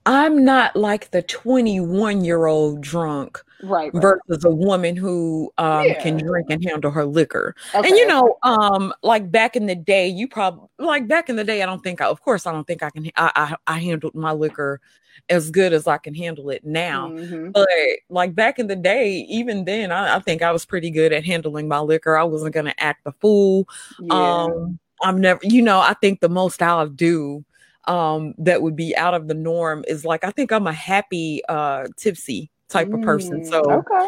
I'm 0.09 0.43
not 0.43 0.75
like 0.75 1.11
the 1.11 1.21
21 1.21 2.25
year 2.25 2.47
old 2.47 2.81
drunk 2.81 3.43
right, 3.61 3.93
right, 3.93 4.01
versus 4.01 4.43
a 4.43 4.49
woman 4.49 4.95
who 4.95 5.53
um, 5.59 5.85
yeah. 5.85 6.01
can 6.01 6.17
drink 6.17 6.47
and 6.49 6.63
handle 6.65 6.89
her 6.89 7.05
liquor. 7.05 7.55
Okay. 7.75 7.87
And 7.87 7.95
you 7.95 8.07
know, 8.07 8.39
um, 8.41 8.91
like 9.03 9.31
back 9.31 9.55
in 9.55 9.67
the 9.67 9.75
day, 9.75 10.07
you 10.07 10.27
probably 10.27 10.67
like 10.79 11.07
back 11.07 11.29
in 11.29 11.35
the 11.35 11.43
day. 11.43 11.61
I 11.61 11.67
don't 11.67 11.83
think, 11.83 12.01
I, 12.01 12.07
of 12.07 12.21
course, 12.23 12.47
I 12.47 12.51
don't 12.51 12.65
think 12.65 12.81
I 12.81 12.89
can. 12.89 13.11
I, 13.17 13.31
I, 13.35 13.75
I 13.75 13.79
handled 13.79 14.15
my 14.15 14.31
liquor 14.31 14.81
as 15.29 15.51
good 15.51 15.73
as 15.73 15.85
I 15.85 15.99
can 15.99 16.15
handle 16.15 16.49
it 16.49 16.65
now. 16.65 17.09
Mm-hmm. 17.09 17.51
But 17.51 17.67
like 18.09 18.33
back 18.33 18.57
in 18.57 18.65
the 18.65 18.75
day, 18.75 19.27
even 19.29 19.65
then, 19.65 19.91
I, 19.91 20.15
I, 20.15 20.19
think 20.21 20.41
I 20.41 20.51
was 20.51 20.65
pretty 20.65 20.89
good 20.89 21.13
at 21.13 21.23
handling 21.23 21.67
my 21.67 21.81
liquor. 21.81 22.17
I 22.17 22.23
wasn't 22.23 22.55
gonna 22.55 22.73
act 22.79 23.03
the 23.03 23.11
fool. 23.11 23.69
Yeah. 23.99 24.43
Um, 24.43 24.79
I'm 25.03 25.21
never, 25.21 25.39
you 25.43 25.61
know, 25.61 25.79
I 25.79 25.93
think 25.93 26.19
the 26.19 26.29
most 26.29 26.63
I'll 26.63 26.87
do 26.87 27.45
um 27.89 28.35
that 28.37 28.61
would 28.61 28.75
be 28.75 28.95
out 28.95 29.13
of 29.13 29.27
the 29.27 29.33
norm 29.33 29.83
is 29.87 30.05
like 30.05 30.23
I 30.23 30.31
think 30.31 30.51
I'm 30.51 30.67
a 30.67 30.73
happy 30.73 31.41
uh 31.49 31.87
tipsy 31.97 32.51
type 32.69 32.93
of 32.93 33.01
person. 33.01 33.43
So 33.43 33.61
mm, 33.63 33.79
okay. 33.79 34.07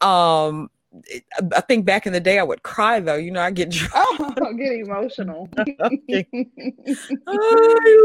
Um 0.00 0.70
I 1.54 1.60
think 1.60 1.84
back 1.84 2.06
in 2.06 2.12
the 2.12 2.20
day 2.20 2.38
I 2.38 2.42
would 2.42 2.62
cry 2.62 2.98
though. 2.98 3.14
You 3.14 3.30
know, 3.30 3.40
I 3.40 3.50
get 3.52 3.70
drunk. 3.70 3.92
Oh, 3.94 4.34
get 4.58 4.72
emotional. 4.72 5.48
I 5.58 6.24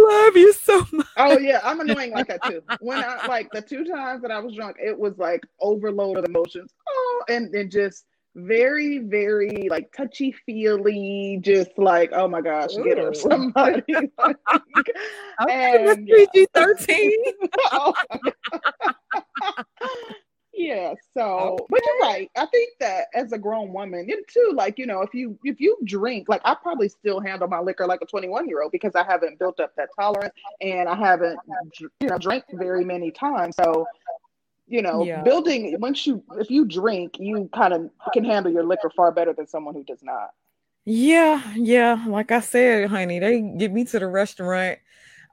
love 0.08 0.38
you 0.38 0.54
so 0.54 0.86
much. 0.92 1.08
Oh 1.18 1.38
yeah, 1.38 1.62
I'm 1.64 1.80
annoying 1.80 2.12
like 2.12 2.28
that 2.28 2.44
too. 2.44 2.62
When 2.80 3.00
I 3.00 3.26
like 3.28 3.52
the 3.52 3.62
two 3.62 3.86
times 3.86 4.22
that 4.22 4.32
I 4.32 4.40
was 4.40 4.54
drunk, 4.54 4.78
it 4.80 4.98
was 4.98 5.18
like 5.18 5.46
overload 5.62 6.18
of 6.18 6.26
emotions. 6.26 6.74
Oh, 6.88 7.24
and 7.30 7.52
then 7.54 7.70
just 7.70 8.06
very, 8.36 9.00
very 9.00 9.68
like 9.70 9.92
touchy 9.96 10.36
feely, 10.46 11.40
just 11.42 11.72
like, 11.78 12.12
oh 12.14 12.28
my 12.28 12.42
gosh, 12.42 12.76
Ooh. 12.76 12.84
get 12.84 12.98
her 12.98 13.14
somebody. 13.14 13.82
like, 14.18 14.38
okay, 15.42 16.06
PG 16.06 16.48
13. 16.54 17.12
Yeah, 20.58 20.94
so 21.14 21.22
okay. 21.22 21.64
but 21.70 21.82
you're 21.86 22.10
right. 22.10 22.32
I 22.38 22.46
think 22.46 22.70
that 22.80 23.08
as 23.14 23.34
a 23.34 23.38
grown 23.38 23.74
woman, 23.74 24.08
and 24.10 24.26
too, 24.30 24.54
like 24.56 24.80
you 24.80 24.86
know, 24.86 25.02
if 25.02 25.14
you 25.14 25.38
if 25.44 25.60
you 25.60 25.78
drink, 25.84 26.30
like 26.30 26.40
I 26.46 26.56
probably 26.56 26.88
still 26.88 27.20
handle 27.20 27.50
my 27.50 27.60
liquor 27.60 27.86
like 27.86 28.00
a 28.02 28.06
21 28.06 28.48
year 28.48 28.62
old 28.62 28.72
because 28.72 28.96
I 28.96 29.04
haven't 29.04 29.38
built 29.38 29.60
up 29.60 29.76
that 29.76 29.90
tolerance 30.00 30.34
and 30.62 30.88
I 30.88 30.96
haven't 30.96 31.38
you 32.00 32.08
know 32.08 32.18
drank 32.18 32.46
very 32.54 32.86
many 32.86 33.12
times. 33.12 33.58
So 33.58 33.86
you 34.68 34.82
know, 34.82 35.04
yeah. 35.04 35.22
building 35.22 35.76
once 35.80 36.08
you 36.08 36.24
if 36.38 36.50
you 36.50 36.66
drink, 36.66 37.18
you 37.20 37.50
kind 37.54 37.74
of 37.74 37.90
can 38.14 38.24
handle 38.24 38.52
your 38.52 38.64
liquor 38.64 38.90
far 38.96 39.12
better 39.12 39.34
than 39.34 39.48
someone 39.48 39.74
who 39.74 39.84
does 39.84 40.02
not. 40.02 40.32
Yeah, 40.86 41.42
yeah. 41.56 42.04
Like 42.08 42.32
I 42.32 42.40
said, 42.40 42.90
honey, 42.90 43.20
they 43.20 43.42
get 43.42 43.72
me 43.72 43.86
to 43.86 44.00
the 44.00 44.08
restaurant. 44.08 44.80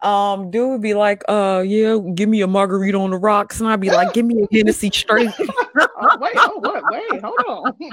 Um, 0.02 0.50
dude 0.50 0.68
would 0.68 0.82
be 0.82 0.94
like, 0.94 1.22
uh, 1.28 1.62
yeah, 1.64 1.96
give 2.14 2.28
me 2.28 2.40
a 2.40 2.46
margarita 2.46 2.98
on 2.98 3.10
the 3.10 3.16
rocks, 3.16 3.60
and 3.60 3.68
I'd 3.68 3.80
be 3.80 3.90
like, 3.90 4.12
give 4.12 4.26
me 4.26 4.42
a 4.42 4.46
Hennessy 4.52 4.90
straight. 4.90 5.30
oh, 5.38 6.18
wait, 6.20 6.32
oh, 6.36 6.58
what? 6.58 6.82
Wait, 6.90 7.22
hold 7.22 7.38
on. 7.46 7.72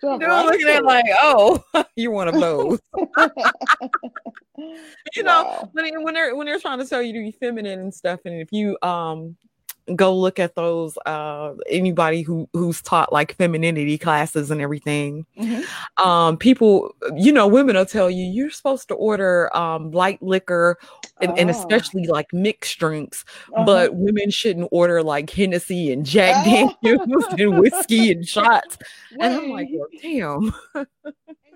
Dude 0.00 0.20
looking 0.20 0.68
at 0.68 0.84
like, 0.84 1.04
oh, 1.20 1.62
you're 1.94 2.10
one 2.10 2.28
of 2.28 2.40
those. 2.40 2.80
you 5.14 5.22
know, 5.22 5.44
wow. 5.44 5.68
when, 5.72 6.02
when 6.02 6.14
they're 6.14 6.34
when 6.34 6.46
they're 6.46 6.58
trying 6.58 6.78
to 6.78 6.86
tell 6.86 7.02
you 7.02 7.12
to 7.12 7.20
be 7.20 7.32
feminine 7.32 7.78
and 7.78 7.94
stuff, 7.94 8.20
and 8.24 8.40
if 8.40 8.50
you 8.50 8.78
um 8.82 9.36
go 9.96 10.14
look 10.14 10.38
at 10.38 10.54
those 10.54 10.96
uh 11.06 11.54
anybody 11.68 12.22
who 12.22 12.48
who's 12.52 12.80
taught 12.82 13.12
like 13.12 13.34
femininity 13.36 13.98
classes 13.98 14.50
and 14.50 14.60
everything 14.60 15.26
mm-hmm. 15.38 16.06
um 16.06 16.36
people 16.36 16.94
you 17.16 17.32
know 17.32 17.46
women 17.46 17.76
will 17.76 17.86
tell 17.86 18.10
you 18.10 18.24
you're 18.24 18.50
supposed 18.50 18.88
to 18.88 18.94
order 18.94 19.54
um 19.56 19.90
light 19.90 20.22
liquor 20.22 20.78
and, 21.20 21.32
oh. 21.32 21.34
and 21.36 21.50
especially 21.50 22.06
like 22.06 22.32
mixed 22.32 22.78
drinks 22.78 23.24
uh-huh. 23.54 23.64
but 23.64 23.94
women 23.94 24.30
shouldn't 24.30 24.68
order 24.70 25.02
like 25.02 25.30
hennessy 25.30 25.92
and 25.92 26.04
jack 26.06 26.34
oh. 26.46 26.74
daniels 26.82 27.24
and 27.38 27.58
whiskey 27.58 28.12
and 28.12 28.26
shots 28.26 28.78
Wait. 29.12 29.26
and 29.26 29.34
i'm 29.34 29.50
like 29.50 29.68
well, 29.72 29.86
damn 30.00 30.42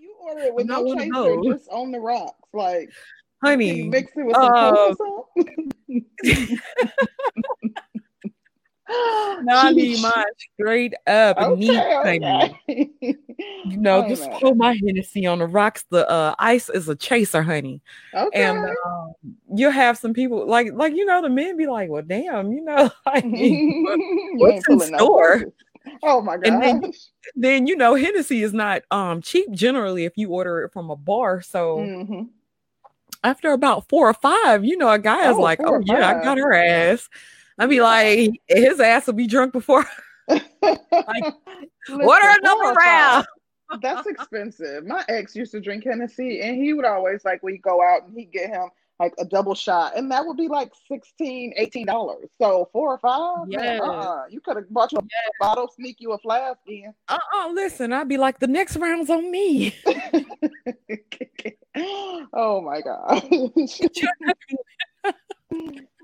you 0.01 0.15
order 0.21 0.41
it 0.41 0.55
with 0.55 0.67
no 0.67 0.95
chaser 0.95 1.37
just 1.45 1.69
on 1.71 1.93
the 1.93 2.01
rocks 2.01 2.49
like 2.53 2.91
honey 3.43 3.89
mix 3.89 4.13
it 4.17 4.25
with 4.25 4.35
some 4.35 4.53
uh, 4.55 4.95
no, 8.89 9.57
I 9.57 9.73
need 9.73 10.01
mine 10.01 10.13
straight 10.55 10.95
up 11.07 11.39
okay, 11.39 11.55
neat. 11.55 11.79
Okay. 11.79 12.59
You 13.65 13.77
know, 13.79 14.07
just 14.09 14.31
put 14.33 14.57
my 14.57 14.75
Hennessy 14.75 15.27
on 15.27 15.39
the 15.39 15.47
rocks. 15.47 15.85
The 15.89 16.09
uh, 16.09 16.35
ice 16.39 16.69
is 16.69 16.89
a 16.89 16.95
chaser, 16.95 17.43
honey. 17.43 17.81
Okay. 18.13 18.45
And 18.45 18.59
um, 18.59 19.13
you'll 19.55 19.71
have 19.71 19.97
some 19.97 20.13
people 20.13 20.47
like, 20.47 20.73
like 20.75 20.95
you 20.95 21.07
know, 21.07 21.23
the 21.23 21.31
men 21.31 21.57
be 21.57 21.67
like, 21.67 21.89
"Well, 21.89 22.03
damn, 22.03 22.53
you 22.53 22.63
know, 22.63 22.91
like, 23.07 23.25
what's 24.35 24.69
in 24.69 24.81
store?" 24.81 25.45
Oh 26.03 26.21
my 26.21 26.37
god! 26.37 26.61
Then, 26.61 26.93
then, 27.35 27.67
you 27.67 27.77
know, 27.77 27.95
Hennessy 27.95 28.43
is 28.43 28.53
not 28.53 28.83
um 28.91 29.23
cheap 29.23 29.51
generally 29.51 30.05
if 30.05 30.13
you 30.17 30.31
order 30.31 30.63
it 30.63 30.73
from 30.73 30.91
a 30.91 30.97
bar. 30.97 31.41
So. 31.41 31.79
Mm-hmm 31.79 32.23
after 33.23 33.53
about 33.53 33.89
four 33.89 34.07
or 34.07 34.13
five, 34.13 34.67
you 34.67 34.77
know, 34.77 34.91
a 34.91 34.99
guy 34.99 35.31
is 35.31 35.37
oh, 35.37 35.41
like, 35.41 35.59
"Oh 35.65 35.81
yeah, 35.83 36.11
I 36.11 36.23
got 36.23 36.37
her 36.37 36.53
ass." 36.53 37.09
I'd 37.59 37.71
be 37.71 37.81
like, 37.81 38.31
his 38.49 38.81
ass 38.81 39.07
will 39.07 39.15
be 39.15 39.27
drunk 39.27 39.53
before. 39.53 39.87
like, 40.29 40.43
order 41.89 42.29
another 42.41 42.73
round. 42.73 43.27
That's 43.83 44.07
expensive. 44.07 44.87
My 44.87 45.05
ex 45.09 45.35
used 45.35 45.53
to 45.53 45.61
drink 45.61 45.85
Hennessy, 45.85 46.41
and 46.43 46.57
he 46.57 46.73
would 46.73 46.85
always 46.85 47.25
like 47.25 47.43
we 47.43 47.59
go 47.59 47.83
out 47.83 48.07
and 48.07 48.17
he'd 48.17 48.33
get 48.33 48.51
him 48.51 48.69
like 49.01 49.13
a 49.19 49.25
double 49.25 49.55
shot, 49.55 49.97
and 49.97 50.11
that 50.11 50.25
would 50.25 50.37
be 50.37 50.49
like 50.49 50.73
16 50.89 51.55
dollars. 51.87 52.29
So 52.41 52.69
four 52.73 52.93
or 52.95 52.99
five, 52.99 53.49
yeah, 53.49 53.81
uh-uh. 53.83 54.25
you 54.31 54.41
could 54.41 54.57
have 54.57 54.71
bought 54.71 54.93
you 54.93 54.99
a 54.99 55.03
yes. 55.03 55.31
bottle, 55.41 55.69
sneak 55.75 55.97
you 55.99 56.13
a 56.13 56.19
flask 56.19 56.61
in. 56.67 56.93
Uh 57.09 57.19
uh 57.37 57.49
listen, 57.53 57.93
I'd 57.93 58.09
be 58.09 58.17
like, 58.17 58.39
the 58.39 58.47
next 58.47 58.77
round's 58.77 59.11
on 59.11 59.31
me. 59.31 59.75
oh 62.33 62.61
my 62.61 62.81
god. 62.81 63.25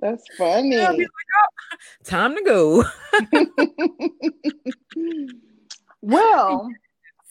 That's 0.00 0.24
funny. 0.36 0.76
Like, 0.76 0.98
oh, 0.98 1.76
time 2.04 2.36
to 2.36 2.42
go. 2.42 2.84
well, 6.02 6.68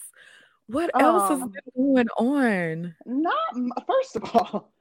what 0.68 0.92
else 1.00 1.32
um, 1.32 1.44
is 1.44 1.50
going 1.76 2.10
on? 2.18 2.96
Not 3.06 3.86
first 3.88 4.16
of 4.16 4.24
all, 4.36 4.72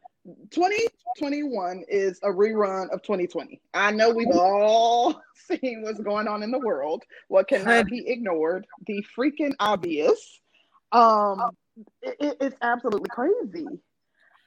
2021 0.50 1.84
is 1.88 2.18
a 2.22 2.28
rerun 2.28 2.90
of 2.90 3.02
2020. 3.02 3.60
I 3.72 3.90
know 3.90 4.10
we've 4.10 4.28
all 4.28 5.22
seen 5.34 5.82
what's 5.82 6.00
going 6.00 6.28
on 6.28 6.42
in 6.42 6.50
the 6.50 6.58
world. 6.58 7.02
What 7.28 7.48
cannot 7.48 7.86
be 7.86 8.06
ignored? 8.06 8.66
The 8.86 9.04
freaking 9.16 9.54
obvious. 9.58 10.40
Um, 10.92 11.50
it, 12.02 12.36
it's 12.40 12.56
absolutely 12.60 13.08
crazy. 13.10 13.66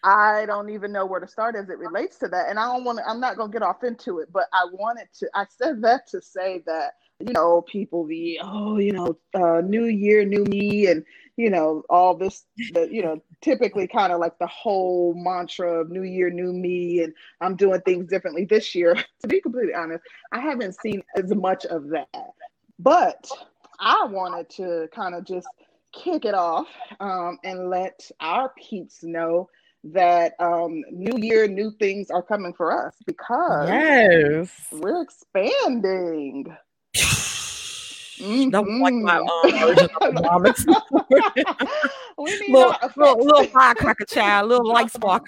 I 0.03 0.45
don't 0.47 0.69
even 0.69 0.91
know 0.91 1.05
where 1.05 1.19
to 1.19 1.27
start 1.27 1.55
as 1.55 1.69
it 1.69 1.77
relates 1.77 2.17
to 2.19 2.27
that. 2.29 2.49
And 2.49 2.57
I 2.57 2.65
don't 2.65 2.83
want 2.83 2.97
to, 2.99 3.07
I'm 3.07 3.19
not 3.19 3.37
going 3.37 3.51
to 3.51 3.53
get 3.53 3.61
off 3.61 3.83
into 3.83 4.19
it, 4.19 4.29
but 4.31 4.45
I 4.51 4.65
wanted 4.71 5.07
to, 5.19 5.29
I 5.35 5.45
said 5.49 5.81
that 5.83 6.07
to 6.07 6.21
say 6.21 6.63
that, 6.65 6.93
you 7.19 7.33
know, 7.33 7.61
people 7.61 8.05
be, 8.05 8.39
oh, 8.41 8.77
you 8.77 8.93
know, 8.93 9.17
uh, 9.35 9.61
new 9.61 9.85
year, 9.85 10.25
new 10.25 10.43
me, 10.45 10.87
and, 10.87 11.05
you 11.37 11.51
know, 11.51 11.83
all 11.87 12.15
this, 12.15 12.45
the, 12.73 12.89
you 12.91 13.03
know, 13.03 13.21
typically 13.41 13.87
kind 13.87 14.11
of 14.11 14.19
like 14.19 14.39
the 14.39 14.47
whole 14.47 15.13
mantra 15.13 15.81
of 15.81 15.91
new 15.91 16.03
year, 16.03 16.31
new 16.31 16.51
me, 16.51 17.03
and 17.03 17.13
I'm 17.39 17.55
doing 17.55 17.81
things 17.81 18.07
differently 18.07 18.45
this 18.45 18.73
year. 18.73 18.95
to 19.21 19.27
be 19.27 19.39
completely 19.39 19.75
honest, 19.75 20.03
I 20.31 20.39
haven't 20.39 20.75
seen 20.81 21.03
as 21.15 21.31
much 21.33 21.65
of 21.65 21.89
that. 21.89 22.09
But 22.79 23.29
I 23.79 24.05
wanted 24.05 24.49
to 24.51 24.87
kind 24.93 25.13
of 25.13 25.23
just 25.25 25.47
kick 25.91 26.25
it 26.25 26.33
off 26.33 26.67
um, 26.99 27.37
and 27.43 27.69
let 27.69 28.09
our 28.19 28.51
peeps 28.57 29.03
know 29.03 29.47
that 29.83 30.33
um, 30.39 30.83
new 30.91 31.17
year, 31.17 31.47
new 31.47 31.71
things 31.79 32.11
are 32.11 32.21
coming 32.21 32.53
for 32.53 32.87
us 32.87 32.95
because 33.05 33.67
yes, 33.67 34.51
we're 34.71 35.01
expanding. 35.01 36.55
mm-hmm. 36.95 38.49
That 38.49 38.63
was 38.63 38.81
like 38.81 38.93
my 38.93 39.17
um, 39.17 39.27
version 39.59 39.89
of 40.01 40.11
we 42.17 42.39
need 42.39 42.53
little, 42.53 42.75
little, 42.95 43.25
little 43.25 43.43
firecracker 43.45 44.05
child, 44.05 44.49
little 44.49 44.67
light 44.67 44.91
spark. 44.91 45.27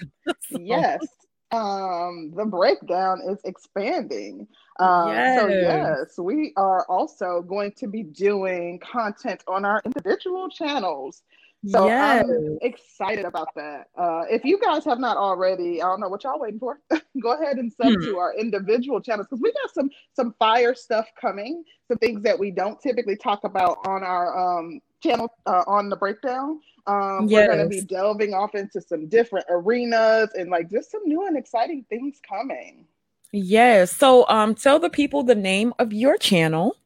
yes. 0.50 1.04
Um, 1.50 2.32
the 2.34 2.44
breakdown 2.44 3.20
is 3.28 3.40
expanding. 3.44 4.46
Um, 4.80 5.08
yes. 5.08 5.40
So 5.40 5.48
yes, 5.48 6.18
we 6.18 6.52
are 6.56 6.84
also 6.86 7.42
going 7.42 7.72
to 7.76 7.86
be 7.86 8.02
doing 8.02 8.80
content 8.80 9.44
on 9.46 9.64
our 9.64 9.80
individual 9.84 10.48
channels. 10.48 11.22
So 11.66 11.86
yes. 11.86 12.26
I'm 12.28 12.58
excited 12.62 13.24
about 13.24 13.48
that. 13.56 13.88
Uh, 13.96 14.24
if 14.28 14.44
you 14.44 14.58
guys 14.60 14.84
have 14.84 14.98
not 14.98 15.16
already, 15.16 15.80
I 15.80 15.86
don't 15.86 16.00
know 16.00 16.08
what 16.08 16.24
y'all 16.24 16.38
waiting 16.38 16.58
for. 16.58 16.80
Go 17.22 17.32
ahead 17.32 17.56
and 17.56 17.72
sub 17.72 17.94
hmm. 17.94 18.02
to 18.02 18.18
our 18.18 18.34
individual 18.36 19.00
channels 19.00 19.28
because 19.28 19.40
we 19.40 19.52
got 19.52 19.72
some 19.72 19.90
some 20.14 20.34
fire 20.38 20.74
stuff 20.74 21.06
coming. 21.18 21.64
Some 21.88 21.98
things 21.98 22.22
that 22.22 22.38
we 22.38 22.50
don't 22.50 22.80
typically 22.80 23.16
talk 23.16 23.44
about 23.44 23.78
on 23.86 24.02
our 24.02 24.58
um, 24.58 24.80
channel 25.02 25.32
uh, 25.46 25.64
on 25.66 25.88
the 25.88 25.96
breakdown. 25.96 26.60
Um, 26.86 27.28
yes. 27.28 27.48
We're 27.48 27.56
going 27.56 27.70
to 27.70 27.76
be 27.76 27.80
delving 27.82 28.34
off 28.34 28.54
into 28.54 28.80
some 28.80 29.08
different 29.08 29.46
arenas 29.48 30.30
and 30.34 30.50
like 30.50 30.70
just 30.70 30.90
some 30.90 31.02
new 31.06 31.26
and 31.26 31.36
exciting 31.36 31.84
things 31.88 32.20
coming. 32.26 32.86
Yes. 33.32 33.90
So 33.96 34.28
um, 34.28 34.54
tell 34.54 34.78
the 34.78 34.90
people 34.90 35.22
the 35.22 35.34
name 35.34 35.72
of 35.78 35.92
your 35.92 36.16
channel. 36.18 36.76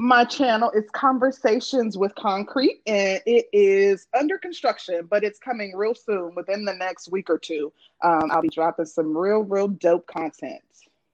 My 0.00 0.24
channel 0.24 0.70
is 0.72 0.84
Conversations 0.92 1.96
with 1.96 2.14
Concrete, 2.16 2.82
and 2.86 3.20
it 3.24 3.46
is 3.52 4.06
under 4.18 4.36
construction, 4.36 5.06
but 5.08 5.24
it's 5.24 5.38
coming 5.38 5.74
real 5.74 5.94
soon 5.94 6.34
within 6.34 6.66
the 6.66 6.74
next 6.74 7.10
week 7.10 7.30
or 7.30 7.38
two. 7.38 7.72
Um, 8.02 8.30
I'll 8.30 8.42
be 8.42 8.48
dropping 8.48 8.84
some 8.84 9.16
real, 9.16 9.42
real 9.42 9.68
dope 9.68 10.06
content. 10.06 10.60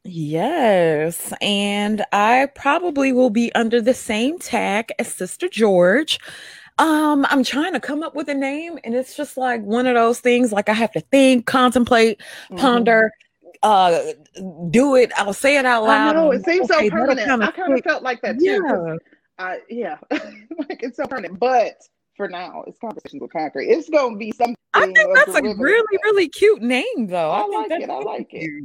Yes. 0.05 1.33
And 1.41 2.05
I 2.11 2.49
probably 2.57 3.13
will 3.13 3.31
be 3.31 3.55
under 3.55 3.81
the 3.81 3.95
same 3.95 4.41
tag 4.41 4.91
as 4.99 5.15
Sister 5.15 5.49
George. 5.49 6.19
Um, 6.79 7.25
I'm 7.31 7.45
trying 7.45 7.75
to 7.75 7.81
come 7.81 8.03
up 8.03 8.17
with 8.17 8.29
a 8.29 8.35
name, 8.35 8.81
and 8.83 8.97
it's 8.97 9.17
just 9.17 9.37
like 9.37 9.63
one 9.63 9.87
of 9.87 9.95
those 9.95 10.19
things 10.19 10.51
like 10.51 10.69
I 10.69 10.73
have 10.73 10.91
to 10.93 11.01
think, 11.01 11.47
contemplate, 11.47 12.19
mm-hmm. 12.19 12.57
ponder, 12.57 13.13
uh 13.63 14.13
do 14.71 14.97
it. 14.97 15.13
I'll 15.17 15.33
say 15.33 15.57
it 15.57 15.67
out 15.67 15.85
loud. 15.85 16.17
I 16.17 16.21
know 16.21 16.31
it 16.33 16.45
seems 16.45 16.71
okay, 16.71 16.89
so 16.89 16.95
permanent. 16.95 17.27
Kind 17.27 17.43
of 17.43 17.49
I 17.49 17.53
kind 17.53 17.73
of 17.73 17.85
felt 17.85 18.03
like 18.03 18.21
that 18.23 18.39
too. 18.39 18.45
Yeah, 18.45 18.97
uh, 19.39 19.55
yeah, 19.69 19.99
like 20.11 20.83
it's 20.83 20.97
so 20.97 21.07
permanent. 21.07 21.39
But 21.39 21.77
for 22.17 22.29
now, 22.29 22.65
it's 22.67 22.79
conversations 22.79 23.21
with 23.21 23.33
concrete. 23.33 23.69
It's 23.69 23.89
gonna 23.89 24.17
be 24.17 24.33
something. 24.33 24.57
I 24.75 24.87
think 24.87 24.99
that's 25.15 25.35
a 25.35 25.43
really, 25.43 25.99
really 26.05 26.29
cute 26.29 26.63
name, 26.63 27.07
though. 27.07 27.31
I, 27.31 27.41
I 27.41 27.47
like 27.47 27.71
it. 27.71 27.91
I 27.91 27.99
like 27.99 28.29
it. 28.33 28.65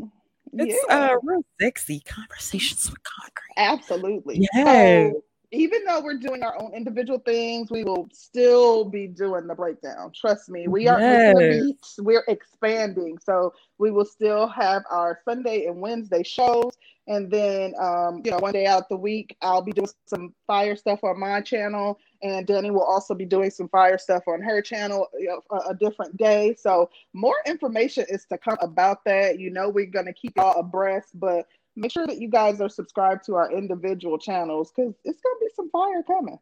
It's 0.54 0.86
yeah. 0.90 1.12
uh 1.12 1.18
real 1.24 1.44
sexy. 1.60 2.00
Conversations 2.02 2.90
with 2.90 3.02
concrete. 3.04 3.54
Absolutely. 3.58 4.48
Yeah. 4.54 5.12
So, 5.12 5.24
even 5.52 5.86
though 5.86 6.02
we're 6.02 6.18
doing 6.18 6.44
our 6.44 6.62
own 6.62 6.74
individual 6.74 7.20
things, 7.20 7.72
we 7.72 7.84
will 7.84 8.10
still 8.12 8.84
be 8.84 9.08
doing 9.08 9.48
the 9.48 9.56
breakdown. 9.56 10.12
Trust 10.14 10.50
me, 10.50 10.68
we 10.68 10.88
are 10.88 11.00
yes. 11.00 11.98
we're 12.00 12.26
expanding. 12.28 13.18
So 13.24 13.54
we 13.78 13.92
will 13.92 14.06
still 14.06 14.48
have 14.48 14.84
our 14.90 15.22
Sunday 15.24 15.66
and 15.66 15.80
Wednesday 15.80 16.24
shows. 16.24 16.74
And 17.08 17.32
then 17.32 17.74
um, 17.80 18.22
you 18.26 18.32
know, 18.32 18.40
one 18.40 18.52
day 18.52 18.66
out 18.66 18.90
the 18.90 18.98
week, 18.98 19.38
I'll 19.42 19.62
be 19.62 19.72
doing 19.72 19.88
some 20.08 20.34
fire 20.46 20.76
stuff 20.76 21.02
on 21.04 21.18
my 21.18 21.40
channel. 21.40 21.98
And 22.22 22.46
Danny 22.46 22.70
will 22.70 22.84
also 22.84 23.14
be 23.14 23.26
doing 23.26 23.50
some 23.50 23.70
fire 23.70 23.98
stuff 23.98 24.24
on 24.28 24.42
her 24.42 24.62
channel 24.62 25.08
you 25.18 25.28
know, 25.28 25.42
a, 25.50 25.70
a 25.70 25.76
different 25.76 26.18
day. 26.18 26.56
So 26.60 26.90
more 27.14 27.38
information 27.46 28.06
is 28.10 28.26
to 28.26 28.38
come 28.38 28.58
about 28.60 29.06
that. 29.06 29.40
You 29.40 29.52
know, 29.52 29.70
we're 29.70 29.86
gonna 29.86 30.12
keep 30.12 30.34
y'all 30.36 30.60
abreast, 30.60 31.18
but 31.18 31.48
make 31.78 31.92
sure 31.92 32.08
that 32.08 32.20
you 32.20 32.30
guys 32.30 32.60
are 32.60 32.70
subscribed 32.70 33.26
to 33.26 33.36
our 33.36 33.52
individual 33.52 34.18
channels 34.18 34.72
because 34.76 34.94
it's 35.06 35.22
gonna 35.22 35.36
be 35.40 35.48
some 35.56 35.70
fire 35.70 36.04
coming. 36.04 36.40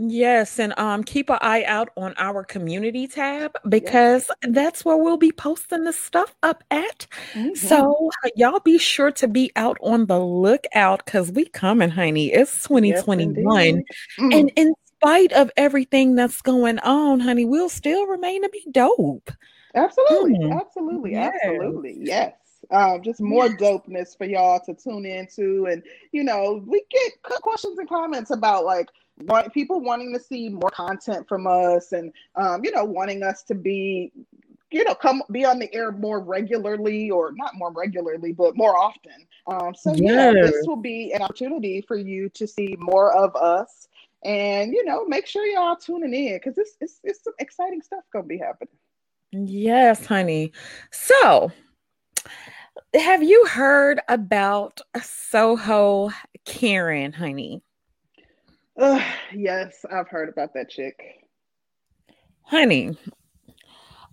Yes, 0.00 0.60
and 0.60 0.78
um 0.78 1.02
keep 1.02 1.28
an 1.28 1.38
eye 1.40 1.64
out 1.64 1.88
on 1.96 2.14
our 2.18 2.44
community 2.44 3.08
tab 3.08 3.56
because 3.68 4.30
yes. 4.44 4.52
that's 4.54 4.84
where 4.84 4.96
we'll 4.96 5.16
be 5.16 5.32
posting 5.32 5.84
the 5.84 5.92
stuff 5.92 6.36
up 6.42 6.62
at. 6.70 7.06
Mm-hmm. 7.32 7.54
So 7.54 8.10
y'all 8.36 8.60
be 8.60 8.78
sure 8.78 9.10
to 9.12 9.26
be 9.26 9.50
out 9.56 9.76
on 9.82 10.06
the 10.06 10.20
lookout 10.20 11.04
because 11.04 11.32
we 11.32 11.46
coming, 11.46 11.90
honey. 11.90 12.32
It's 12.32 12.62
2021. 12.62 13.64
Yes, 13.64 13.84
mm-hmm. 14.20 14.32
And 14.32 14.52
in 14.54 14.74
spite 14.98 15.32
of 15.32 15.50
everything 15.56 16.14
that's 16.14 16.42
going 16.42 16.78
on, 16.80 17.18
honey, 17.20 17.44
we'll 17.44 17.68
still 17.68 18.06
remain 18.06 18.42
to 18.42 18.48
be 18.50 18.64
dope. 18.70 19.30
Absolutely, 19.74 20.38
mm. 20.38 20.60
absolutely, 20.60 21.12
yes. 21.12 21.34
absolutely. 21.42 21.98
Yes. 22.00 22.32
Um, 22.70 23.02
just 23.02 23.20
more 23.20 23.46
yes. 23.46 23.56
dopeness 23.58 24.16
for 24.16 24.26
y'all 24.26 24.60
to 24.66 24.74
tune 24.74 25.06
into. 25.06 25.66
And, 25.66 25.82
you 26.12 26.22
know, 26.22 26.62
we 26.66 26.82
get 26.90 27.12
questions 27.40 27.78
and 27.78 27.88
comments 27.88 28.30
about 28.30 28.66
like 28.66 28.88
want, 29.24 29.54
people 29.54 29.80
wanting 29.80 30.12
to 30.12 30.20
see 30.20 30.50
more 30.50 30.70
content 30.70 31.26
from 31.26 31.46
us 31.46 31.92
and, 31.92 32.12
um, 32.36 32.62
you 32.62 32.70
know, 32.70 32.84
wanting 32.84 33.22
us 33.22 33.42
to 33.44 33.54
be, 33.54 34.12
you 34.70 34.84
know, 34.84 34.94
come 34.94 35.22
be 35.32 35.46
on 35.46 35.58
the 35.58 35.74
air 35.74 35.92
more 35.92 36.20
regularly 36.20 37.10
or 37.10 37.32
not 37.32 37.54
more 37.54 37.72
regularly, 37.72 38.32
but 38.32 38.54
more 38.54 38.76
often. 38.76 39.26
Um, 39.46 39.74
so, 39.74 39.94
yes. 39.94 40.02
yeah, 40.02 40.32
this 40.32 40.66
will 40.66 40.76
be 40.76 41.12
an 41.12 41.22
opportunity 41.22 41.80
for 41.80 41.96
you 41.96 42.28
to 42.30 42.46
see 42.46 42.76
more 42.78 43.16
of 43.16 43.34
us 43.34 43.88
and, 44.24 44.72
you 44.72 44.84
know, 44.84 45.06
make 45.06 45.26
sure 45.26 45.46
y'all 45.46 45.74
tuning 45.74 46.12
in 46.12 46.36
because 46.36 46.58
it's, 46.58 46.76
it's, 46.82 47.00
it's 47.02 47.24
some 47.24 47.32
exciting 47.38 47.80
stuff 47.80 48.04
going 48.12 48.26
to 48.26 48.28
be 48.28 48.36
happening. 48.36 48.74
Yes, 49.32 50.04
honey. 50.04 50.52
So, 50.90 51.50
have 52.94 53.22
you 53.22 53.44
heard 53.46 54.00
about 54.08 54.80
Soho 55.02 56.10
Karen, 56.44 57.12
honey? 57.12 57.62
Uh, 58.76 59.02
yes, 59.34 59.84
I've 59.90 60.08
heard 60.08 60.28
about 60.28 60.54
that 60.54 60.70
chick. 60.70 61.00
Honey, 62.42 62.96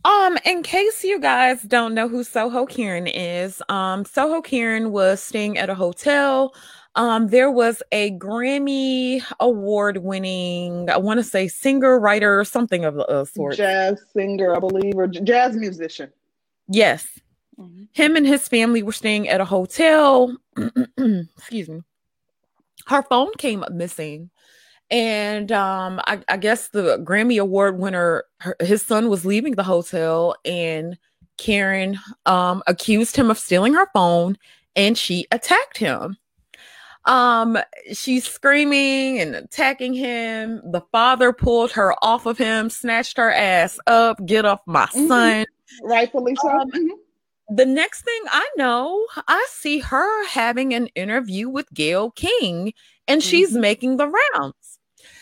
um, 0.06 0.38
in 0.46 0.62
case 0.62 1.04
you 1.04 1.20
guys 1.20 1.64
don't 1.64 1.96
know 1.96 2.08
who 2.08 2.24
Soho 2.24 2.68
Karen 2.68 3.08
is, 3.08 3.60
um, 3.70 4.06
Soho 4.06 4.40
Karen 4.40 4.92
was 4.92 5.20
staying 5.20 5.58
at 5.58 5.70
a 5.70 5.74
hotel. 5.74 6.54
Um, 6.94 7.30
there 7.30 7.50
was 7.50 7.82
a 7.92 8.12
Grammy 8.12 9.24
award 9.40 9.98
winning, 9.98 10.92
I 10.92 10.98
want 10.98 11.20
to 11.20 11.24
say 11.24 11.48
singer, 11.48 12.00
writer, 12.00 12.44
something 12.44 12.86
of 12.86 12.94
the 12.94 13.06
uh, 13.08 13.26
sort. 13.26 13.56
Jazz 13.56 14.00
singer, 14.14 14.56
I 14.56 14.60
believe, 14.60 14.94
or 14.96 15.08
jazz 15.08 15.56
musician. 15.56 16.12
Yes. 16.68 17.08
Mm-hmm. 17.60 17.84
Him 17.94 18.16
and 18.16 18.28
his 18.28 18.48
family 18.48 18.84
were 18.84 18.92
staying 18.92 19.30
at 19.30 19.42
a 19.42 19.46
hotel. 19.46 20.36
Excuse 21.38 21.70
me. 21.70 21.82
Her 22.88 23.04
phone 23.04 23.32
came 23.38 23.64
up 23.64 23.72
missing. 23.72 24.30
And 24.92 25.52
um, 25.52 26.00
I, 26.06 26.22
I, 26.30 26.38
guess 26.38 26.68
the 26.68 27.00
Grammy 27.00 27.42
Award 27.42 27.80
winner, 27.80 28.26
her, 28.42 28.56
his 28.60 28.84
son 28.84 29.10
was 29.10 29.26
leaving 29.26 29.56
the 29.56 29.64
hotel, 29.64 30.36
and 30.46 30.96
Karen 31.38 31.98
um, 32.28 32.62
accused 32.68 33.16
him 33.16 33.32
of 33.32 33.40
stealing 33.40 33.74
her 33.74 33.88
phone, 33.94 34.38
and 34.76 34.96
she 34.96 35.26
attacked 35.32 35.80
him. 35.80 36.18
Um, 37.06 37.58
she's 37.94 38.28
screaming 38.28 39.20
and 39.20 39.36
attacking 39.36 39.96
him. 39.96 40.62
The 40.72 40.82
father 40.92 41.34
pulled 41.34 41.72
her 41.72 41.96
off 42.04 42.28
of 42.28 42.38
him, 42.38 42.70
snatched 42.70 43.18
her 43.18 43.32
ass 43.32 43.80
up, 43.88 44.24
get 44.28 44.46
off 44.46 44.60
my 44.68 44.86
mm-hmm. 44.86 45.08
son. 45.08 45.46
Rightfully 45.84 46.36
so. 46.36 46.50
Um, 46.50 46.70
mm-hmm 46.70 46.94
the 47.50 47.66
next 47.66 48.04
thing 48.04 48.22
I 48.32 48.48
know, 48.58 49.06
I 49.28 49.46
see 49.50 49.80
her 49.80 50.28
having 50.28 50.74
an 50.74 50.88
interview 50.88 51.50
with 51.50 51.72
Gayle 51.74 52.12
King 52.12 52.74
and 53.08 53.22
she's 53.22 53.52
mm-hmm. 53.52 53.62
making 53.62 53.98
the 53.98 54.12
rounds. 54.34 54.80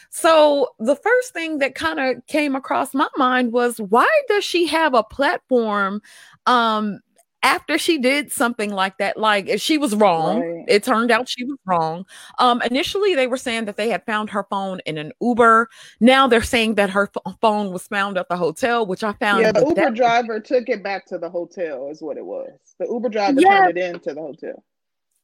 So 0.10 0.70
the 0.80 0.96
first 0.96 1.34
thing 1.34 1.58
that 1.58 1.74
kind 1.76 2.00
of 2.00 2.26
came 2.28 2.56
across 2.56 2.94
my 2.94 3.08
mind 3.18 3.52
was 3.52 3.82
why 3.82 4.08
does 4.28 4.44
she 4.44 4.68
have 4.68 4.94
a 4.94 5.04
platform 5.04 6.02
um 6.46 7.00
after 7.44 7.78
she 7.78 7.98
did 7.98 8.32
something 8.32 8.72
like 8.72 8.98
that, 8.98 9.18
like 9.18 9.48
if 9.48 9.62
she 9.62 9.78
was 9.78 9.94
wrong, 9.96 10.40
right. 10.40 10.66
it 10.68 10.84
turned 10.84 11.12
out 11.12 11.30
she 11.30 11.44
was 11.44 11.58
wrong. 11.66 12.06
Um, 12.40 12.62
initially, 12.64 13.14
they 13.14 13.28
were 13.28 13.38
saying 13.38 13.66
that 13.66 13.78
they 13.78 13.90
had 13.90 14.06
found 14.06 14.30
her 14.30 14.46
phone 14.50 14.80
in 14.86 14.98
an 14.98 15.12
Uber. 15.22 15.70
Now 16.00 16.28
they're 16.28 16.42
saying 16.42 16.76
that 16.76 16.90
her 16.90 17.12
f- 17.16 17.36
phone 17.42 17.72
was 17.72 17.86
found 17.88 18.18
at 18.18 18.30
the 18.30 18.38
hotel, 18.38 18.86
which 18.86 19.04
I 19.04 19.14
found. 19.14 19.42
Yeah, 19.42 19.52
the 19.52 19.66
Uber 19.68 19.76
that- 19.76 19.94
driver 19.94 20.40
took 20.40 20.70
it 20.70 20.82
back 20.82 21.06
to 21.08 21.18
the 21.18 21.30
hotel, 21.30 21.90
is 21.90 22.02
what 22.02 22.18
it 22.18 22.26
was. 22.26 22.50
The 22.80 22.88
Uber 22.88 23.10
driver 23.10 23.42
yeah. 23.42 23.66
turned 23.66 23.78
it 23.78 23.96
into 23.96 24.14
the 24.14 24.22
hotel. 24.22 24.64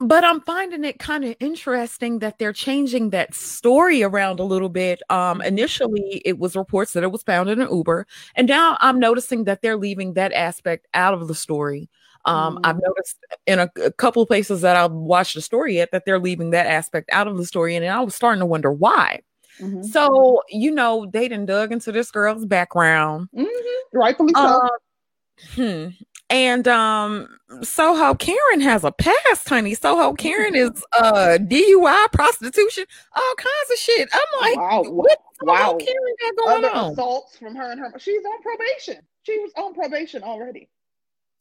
But 0.02 0.24
I'm 0.24 0.40
finding 0.42 0.86
it 0.86 0.98
kind 0.98 1.26
of 1.26 1.36
interesting 1.42 2.20
that 2.20 2.40
they're 2.40 2.54
changing 2.54 3.10
that 3.10 3.36
story 3.36 4.02
around 4.02 4.40
a 4.40 4.46
little 4.46 4.70
bit. 4.70 5.02
Um, 5.10 5.42
initially, 5.42 6.22
it 6.24 6.40
was 6.40 6.56
reports 6.56 6.94
that 6.94 7.04
it 7.04 7.12
was 7.12 7.22
found 7.22 7.50
in 7.50 7.60
an 7.60 7.68
Uber, 7.70 8.08
and 8.36 8.48
now 8.48 8.78
I'm 8.80 8.98
noticing 8.98 9.44
that 9.44 9.62
they're 9.62 9.76
leaving 9.76 10.14
that 10.14 10.32
aspect 10.32 10.88
out 10.94 11.14
of 11.14 11.28
the 11.28 11.36
story. 11.36 11.90
Um, 12.26 12.58
mm. 12.58 12.60
I've 12.64 12.80
noticed 12.82 13.18
in 13.48 13.60
a, 13.60 13.70
a, 13.84 13.92
couple 13.92 14.22
of 14.22 14.28
places 14.28 14.62
that 14.62 14.76
I've 14.76 14.92
watched 14.92 15.36
the 15.36 15.42
story 15.42 15.80
at 15.80 15.92
that 15.92 16.04
they're 16.06 16.20
leaving 16.20 16.50
that 16.52 16.68
aspect 16.68 17.10
out 17.12 17.28
of 17.28 17.38
the 17.38 17.46
story, 17.46 17.76
and 17.76 17.86
I 17.86 18.02
was 18.02 18.16
starting 18.16 18.40
to 18.40 18.46
wonder 18.46 18.72
why. 18.72 19.22
Mm-hmm. 19.60 19.84
So, 19.84 20.42
you 20.50 20.72
know, 20.72 21.10
they 21.12 21.28
done 21.28 21.46
dug 21.46 21.72
into 21.72 21.92
this 21.92 22.12
girl's 22.12 22.46
background. 22.46 23.30
Mm-hmm. 23.36 23.98
Rightfully 23.98 24.34
so. 24.36 24.42
Uh, 24.42 24.70
hmm. 25.56 25.88
And 26.32 26.68
um, 26.68 27.28
Soho 27.64 28.14
Karen 28.14 28.62
has 28.62 28.84
a 28.84 28.92
past, 28.92 29.50
honey. 29.50 29.74
Soho 29.74 30.14
Karen 30.14 30.56
is 30.56 30.70
uh 30.98 31.40
DUI, 31.40 32.12
prostitution, 32.14 32.86
all 33.16 33.34
kinds 33.36 33.72
of 33.72 33.78
shit. 33.78 34.10
I'm 34.14 34.42
like, 34.42 34.58
wow, 34.58 34.84
what 34.84 35.18
wow. 35.42 35.78
Karen 35.80 36.16
got 36.22 36.36
going 36.46 36.66
Other 36.66 36.76
on? 36.76 36.92
Assaults 36.92 37.38
from 37.38 37.56
her 37.56 37.72
and 37.72 37.80
her. 37.80 37.94
She's 37.98 38.24
on 38.24 38.42
probation. 38.44 39.04
She 39.24 39.40
was 39.40 39.52
on 39.58 39.74
probation 39.74 40.22
already. 40.22 40.70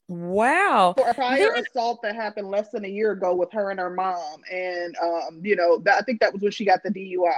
Wow. 0.09 0.95
For 0.97 1.07
a 1.07 1.13
prior 1.13 1.53
assault 1.53 2.01
that 2.01 2.15
happened 2.15 2.47
less 2.47 2.71
than 2.71 2.83
a 2.83 2.87
year 2.87 3.11
ago 3.11 3.35
with 3.35 3.51
her 3.51 3.69
and 3.69 3.79
her 3.79 3.91
mom. 3.91 4.41
And, 4.51 4.95
um, 4.97 5.39
you 5.43 5.55
know, 5.55 5.77
that, 5.85 5.99
I 5.99 6.01
think 6.01 6.19
that 6.19 6.33
was 6.33 6.41
when 6.41 6.51
she 6.51 6.65
got 6.65 6.81
the 6.83 6.89
DUI. 6.89 7.31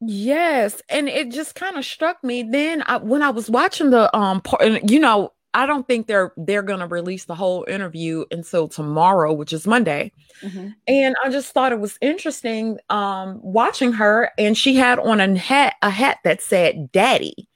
Yes. 0.00 0.82
And 0.88 1.08
it 1.08 1.30
just 1.30 1.54
kind 1.54 1.76
of 1.76 1.84
struck 1.84 2.22
me 2.24 2.42
then 2.42 2.82
I, 2.82 2.96
when 2.96 3.22
I 3.22 3.30
was 3.30 3.48
watching 3.48 3.90
the, 3.90 4.14
um, 4.16 4.40
part, 4.40 4.90
you 4.90 4.98
know, 4.98 5.32
I 5.54 5.66
don't 5.66 5.88
think 5.88 6.06
they're 6.06 6.32
they're 6.36 6.62
going 6.62 6.80
to 6.80 6.86
release 6.86 7.24
the 7.24 7.34
whole 7.34 7.64
interview 7.66 8.24
until 8.30 8.68
tomorrow, 8.68 9.32
which 9.32 9.52
is 9.52 9.66
Monday. 9.66 10.12
Mm-hmm. 10.42 10.68
And 10.86 11.16
I 11.24 11.30
just 11.30 11.52
thought 11.52 11.72
it 11.72 11.80
was 11.80 11.96
interesting 12.02 12.78
um, 12.90 13.40
watching 13.42 13.92
her, 13.94 14.30
and 14.36 14.58
she 14.58 14.76
had 14.76 14.98
on 14.98 15.20
a 15.20 15.38
hat 15.38 15.76
a 15.80 15.88
hat 15.88 16.18
that 16.24 16.42
said 16.42 16.92
"Daddy," 16.92 17.48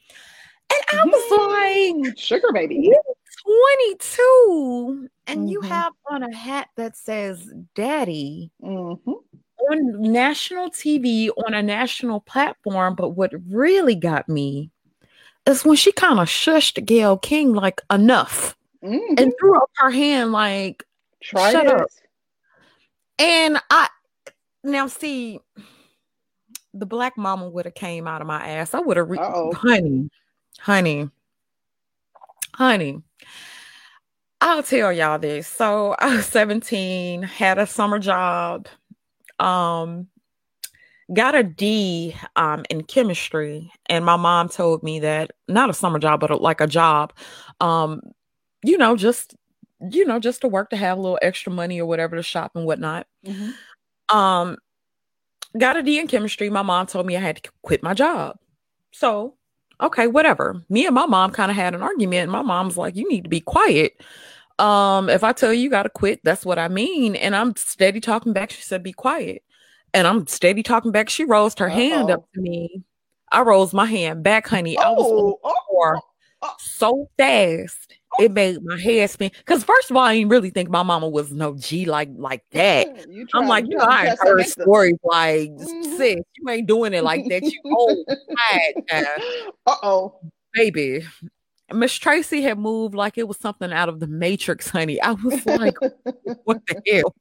and 0.72 1.00
I 1.00 1.04
was 1.04 2.02
like, 2.04 2.18
"Sugar 2.18 2.50
baby." 2.50 2.90
22 3.44 5.08
and 5.26 5.40
mm-hmm. 5.40 5.48
you 5.48 5.60
have 5.62 5.92
on 6.10 6.22
a 6.22 6.34
hat 6.34 6.68
that 6.76 6.96
says 6.96 7.52
daddy 7.74 8.50
mm-hmm. 8.62 9.10
on 9.10 10.12
national 10.12 10.70
TV 10.70 11.30
on 11.46 11.54
a 11.54 11.62
national 11.62 12.20
platform. 12.20 12.94
But 12.94 13.10
what 13.10 13.32
really 13.48 13.94
got 13.94 14.28
me 14.28 14.70
is 15.46 15.64
when 15.64 15.76
she 15.76 15.92
kind 15.92 16.20
of 16.20 16.28
shushed 16.28 16.84
Gayle 16.84 17.18
King 17.18 17.52
like 17.52 17.80
enough 17.90 18.56
mm-hmm. 18.82 19.14
and 19.18 19.32
threw 19.38 19.56
up 19.56 19.70
her 19.76 19.90
hand 19.90 20.32
like 20.32 20.84
Try 21.22 21.52
shut 21.52 21.66
it. 21.66 21.72
up. 21.72 21.88
And 23.18 23.58
I 23.70 23.88
now 24.64 24.86
see 24.86 25.40
the 26.74 26.86
black 26.86 27.16
mama 27.16 27.48
would 27.48 27.66
have 27.66 27.74
came 27.74 28.06
out 28.06 28.20
of 28.20 28.26
my 28.26 28.46
ass. 28.46 28.74
I 28.74 28.80
would 28.80 28.96
have 28.96 29.10
re- 29.10 29.18
honey, 29.18 30.08
honey, 30.58 31.10
honey. 32.54 33.02
I'll 34.40 34.62
tell 34.62 34.92
y'all 34.92 35.18
this. 35.18 35.46
So 35.46 35.94
I 35.98 36.16
was 36.16 36.26
17, 36.26 37.22
had 37.22 37.58
a 37.58 37.66
summer 37.66 37.98
job, 37.98 38.66
um, 39.38 40.08
got 41.14 41.34
a 41.34 41.42
D 41.42 42.16
um, 42.36 42.64
in 42.68 42.82
chemistry, 42.82 43.70
and 43.86 44.04
my 44.04 44.16
mom 44.16 44.48
told 44.48 44.82
me 44.82 45.00
that 45.00 45.30
not 45.48 45.70
a 45.70 45.74
summer 45.74 45.98
job, 45.98 46.20
but 46.20 46.30
a, 46.30 46.36
like 46.36 46.60
a 46.60 46.66
job, 46.66 47.12
um, 47.60 48.00
you 48.64 48.76
know, 48.78 48.96
just 48.96 49.34
you 49.90 50.04
know, 50.04 50.18
just 50.18 50.40
to 50.42 50.48
work 50.48 50.70
to 50.70 50.76
have 50.76 50.98
a 50.98 51.00
little 51.00 51.18
extra 51.22 51.52
money 51.52 51.80
or 51.80 51.86
whatever 51.86 52.16
to 52.16 52.22
shop 52.22 52.52
and 52.54 52.64
whatnot. 52.64 53.06
Mm-hmm. 53.26 54.16
Um, 54.16 54.56
got 55.58 55.76
a 55.76 55.82
D 55.82 55.98
in 55.98 56.06
chemistry. 56.06 56.50
My 56.50 56.62
mom 56.62 56.86
told 56.86 57.06
me 57.06 57.16
I 57.16 57.20
had 57.20 57.42
to 57.42 57.50
quit 57.62 57.82
my 57.82 57.94
job. 57.94 58.38
So, 58.92 59.34
okay, 59.82 60.06
whatever. 60.06 60.62
Me 60.68 60.86
and 60.86 60.94
my 60.94 61.06
mom 61.06 61.32
kind 61.32 61.50
of 61.50 61.56
had 61.56 61.74
an 61.74 61.82
argument, 61.82 62.30
my 62.30 62.42
mom's 62.42 62.76
like, 62.76 62.96
"You 62.96 63.08
need 63.08 63.24
to 63.24 63.30
be 63.30 63.40
quiet." 63.40 64.00
Um, 64.58 65.08
if 65.08 65.24
I 65.24 65.32
tell 65.32 65.52
you 65.52 65.62
you 65.62 65.70
gotta 65.70 65.90
quit, 65.90 66.20
that's 66.24 66.44
what 66.44 66.58
I 66.58 66.68
mean. 66.68 67.16
And 67.16 67.34
I'm 67.34 67.56
steady 67.56 68.00
talking 68.00 68.32
back. 68.32 68.50
She 68.50 68.62
said, 68.62 68.82
be 68.82 68.92
quiet. 68.92 69.42
And 69.94 70.06
I'm 70.06 70.26
steady 70.26 70.62
talking 70.62 70.92
back. 70.92 71.08
She 71.08 71.24
rose 71.24 71.54
her 71.58 71.68
Uh-oh. 71.68 71.74
hand 71.74 72.10
up 72.10 72.24
to 72.34 72.40
me. 72.40 72.82
I 73.32 73.42
rose 73.42 73.72
my 73.72 73.86
hand 73.86 74.22
back, 74.22 74.46
honey. 74.46 74.76
Oh, 74.78 74.82
I 74.82 74.90
was 74.90 75.10
on 75.10 75.16
the 75.16 75.36
oh. 75.44 76.00
So 76.58 77.08
fast 77.18 77.92
it 78.18 78.32
made 78.32 78.62
my 78.62 78.78
head 78.78 79.10
spin. 79.10 79.30
Because 79.38 79.64
first 79.64 79.90
of 79.90 79.96
all, 79.96 80.02
I 80.02 80.14
didn't 80.16 80.30
really 80.30 80.50
think 80.50 80.70
my 80.70 80.82
mama 80.82 81.08
was 81.08 81.32
no 81.32 81.54
G 81.56 81.84
like 81.84 82.10
like 82.14 82.44
that. 82.52 83.06
I'm 83.34 83.48
like, 83.48 83.66
you 83.68 83.76
know, 83.76 83.84
I 83.84 84.14
heard 84.20 84.44
stories 84.46 84.98
like, 85.04 85.50
mm-hmm. 85.50 85.96
sis, 85.96 86.20
you 86.36 86.48
ain't 86.48 86.66
doing 86.66 86.94
it 86.94 87.04
like 87.04 87.28
that. 87.28 87.42
You 87.42 87.60
old, 87.64 88.06
uh 89.66 89.76
oh, 89.82 90.20
baby. 90.54 91.06
Miss 91.72 91.94
Tracy 91.94 92.42
had 92.42 92.58
moved 92.58 92.94
like 92.94 93.16
it 93.16 93.26
was 93.26 93.38
something 93.38 93.72
out 93.72 93.88
of 93.88 93.98
the 93.98 94.06
Matrix, 94.06 94.68
honey. 94.68 95.00
I 95.00 95.12
was 95.12 95.46
like, 95.46 95.74
what 96.44 96.60
the 96.66 96.82
hell? 96.86 97.14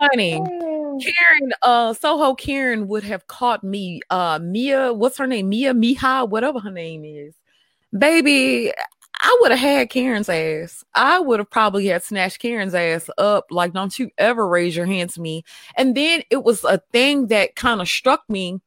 Honey, 0.00 0.40
oh. 0.40 0.98
Karen, 1.02 1.52
uh, 1.62 1.92
Soho 1.92 2.34
Karen 2.34 2.88
would 2.88 3.04
have 3.04 3.26
caught 3.26 3.62
me. 3.62 4.00
Uh, 4.08 4.38
Mia, 4.42 4.94
what's 4.94 5.18
her 5.18 5.26
name? 5.26 5.50
Mia 5.50 5.74
Miha, 5.74 6.28
whatever 6.28 6.58
her 6.60 6.70
name 6.70 7.04
is. 7.04 7.34
Baby, 7.96 8.72
I 9.20 9.38
would 9.40 9.50
have 9.50 9.60
had 9.60 9.90
Karen's 9.90 10.28
ass. 10.28 10.84
I 10.94 11.18
would 11.18 11.38
have 11.38 11.50
probably 11.50 11.86
had 11.86 12.02
snatched 12.02 12.38
Karen's 12.38 12.74
ass 12.74 13.08
up. 13.18 13.46
Like, 13.50 13.72
don't 13.72 13.98
you 13.98 14.10
ever 14.18 14.46
raise 14.46 14.76
your 14.76 14.86
hand 14.86 15.10
to 15.10 15.20
me. 15.20 15.42
And 15.76 15.96
then 15.96 16.22
it 16.30 16.44
was 16.44 16.64
a 16.64 16.80
thing 16.92 17.28
that 17.28 17.56
kind 17.56 17.80
of 17.80 17.88
struck 17.88 18.22
me. 18.28 18.60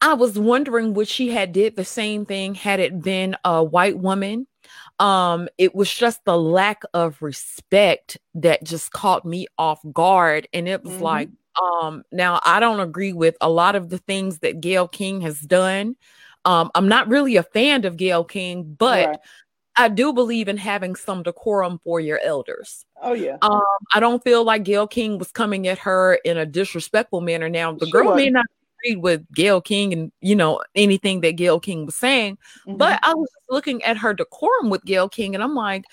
I 0.00 0.14
was 0.14 0.38
wondering 0.38 0.94
would 0.94 1.08
she 1.08 1.28
had 1.30 1.52
did 1.52 1.76
the 1.76 1.84
same 1.84 2.26
thing 2.26 2.54
had 2.54 2.80
it 2.80 3.02
been 3.02 3.36
a 3.44 3.62
white 3.62 3.98
woman. 3.98 4.46
Um, 4.98 5.48
it 5.58 5.74
was 5.74 5.92
just 5.92 6.24
the 6.24 6.36
lack 6.36 6.82
of 6.94 7.20
respect 7.22 8.18
that 8.34 8.64
just 8.64 8.92
caught 8.92 9.24
me 9.24 9.46
off 9.58 9.80
guard. 9.92 10.48
And 10.52 10.68
it 10.68 10.82
was 10.82 10.94
mm-hmm. 10.94 11.02
like, 11.02 11.28
um, 11.60 12.04
now 12.12 12.40
I 12.44 12.60
don't 12.60 12.80
agree 12.80 13.12
with 13.12 13.36
a 13.40 13.50
lot 13.50 13.74
of 13.76 13.90
the 13.90 13.98
things 13.98 14.38
that 14.38 14.60
Gayle 14.60 14.88
King 14.88 15.20
has 15.20 15.40
done. 15.40 15.96
Um, 16.44 16.70
I'm 16.74 16.88
not 16.88 17.08
really 17.08 17.36
a 17.36 17.42
fan 17.42 17.84
of 17.84 17.96
Gayle 17.96 18.24
King, 18.24 18.74
but 18.78 19.08
right. 19.08 19.18
I 19.76 19.88
do 19.88 20.12
believe 20.12 20.48
in 20.48 20.56
having 20.56 20.94
some 20.94 21.22
decorum 21.22 21.80
for 21.84 22.00
your 22.00 22.20
elders. 22.22 22.84
Oh 23.00 23.14
yeah. 23.14 23.38
Um, 23.42 23.62
I 23.94 24.00
don't 24.00 24.22
feel 24.22 24.44
like 24.44 24.64
Gayle 24.64 24.86
King 24.86 25.18
was 25.18 25.32
coming 25.32 25.66
at 25.66 25.78
her 25.78 26.14
in 26.24 26.36
a 26.36 26.46
disrespectful 26.46 27.20
manner. 27.20 27.48
Now 27.48 27.72
the 27.72 27.86
girl 27.86 28.14
may 28.14 28.30
not 28.30 28.46
agree 28.84 28.96
with 28.96 29.24
Gayle 29.32 29.60
King 29.60 29.92
and 29.92 30.12
you 30.20 30.36
know 30.36 30.62
anything 30.74 31.20
that 31.22 31.36
Gayle 31.36 31.60
King 31.60 31.86
was 31.86 31.96
saying, 31.96 32.38
mm-hmm. 32.66 32.76
but 32.76 33.00
I 33.02 33.14
was 33.14 33.28
looking 33.50 33.82
at 33.84 33.96
her 33.96 34.12
decorum 34.14 34.70
with 34.70 34.84
Gayle 34.84 35.08
King, 35.08 35.34
and 35.34 35.42
I'm 35.42 35.54
like, 35.54 35.84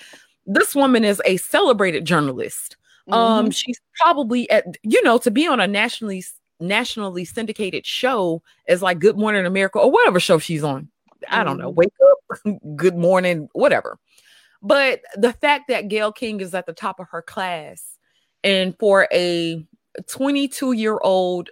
this 0.45 0.75
woman 0.75 1.03
is 1.03 1.21
a 1.25 1.37
celebrated 1.37 2.05
journalist. 2.05 2.75
Mm-hmm. 3.07 3.13
Um, 3.13 3.51
she's 3.51 3.79
probably 4.01 4.49
at 4.49 4.65
you 4.83 5.01
know 5.03 5.17
to 5.19 5.31
be 5.31 5.47
on 5.47 5.59
a 5.59 5.67
nationally 5.67 6.23
nationally 6.59 7.25
syndicated 7.25 7.85
show 7.85 8.41
as 8.67 8.81
like 8.81 8.99
Good 8.99 9.17
Morning 9.17 9.45
America 9.45 9.79
or 9.79 9.91
whatever 9.91 10.19
show 10.19 10.39
she's 10.39 10.63
on. 10.63 10.89
I 11.27 11.43
don't 11.43 11.57
know. 11.57 11.71
Mm-hmm. 11.71 11.75
Wake 11.75 11.93
up, 12.09 12.57
good 12.75 12.95
morning, 12.95 13.49
whatever. 13.53 13.97
But 14.61 15.01
the 15.15 15.33
fact 15.33 15.69
that 15.69 15.87
Gayle 15.87 16.11
King 16.11 16.41
is 16.41 16.53
at 16.53 16.65
the 16.65 16.73
top 16.73 16.99
of 16.99 17.07
her 17.09 17.21
class 17.21 17.97
and 18.43 18.77
for 18.77 19.07
a 19.11 19.65
22 20.07 20.73
year 20.73 20.97
old 21.01 21.49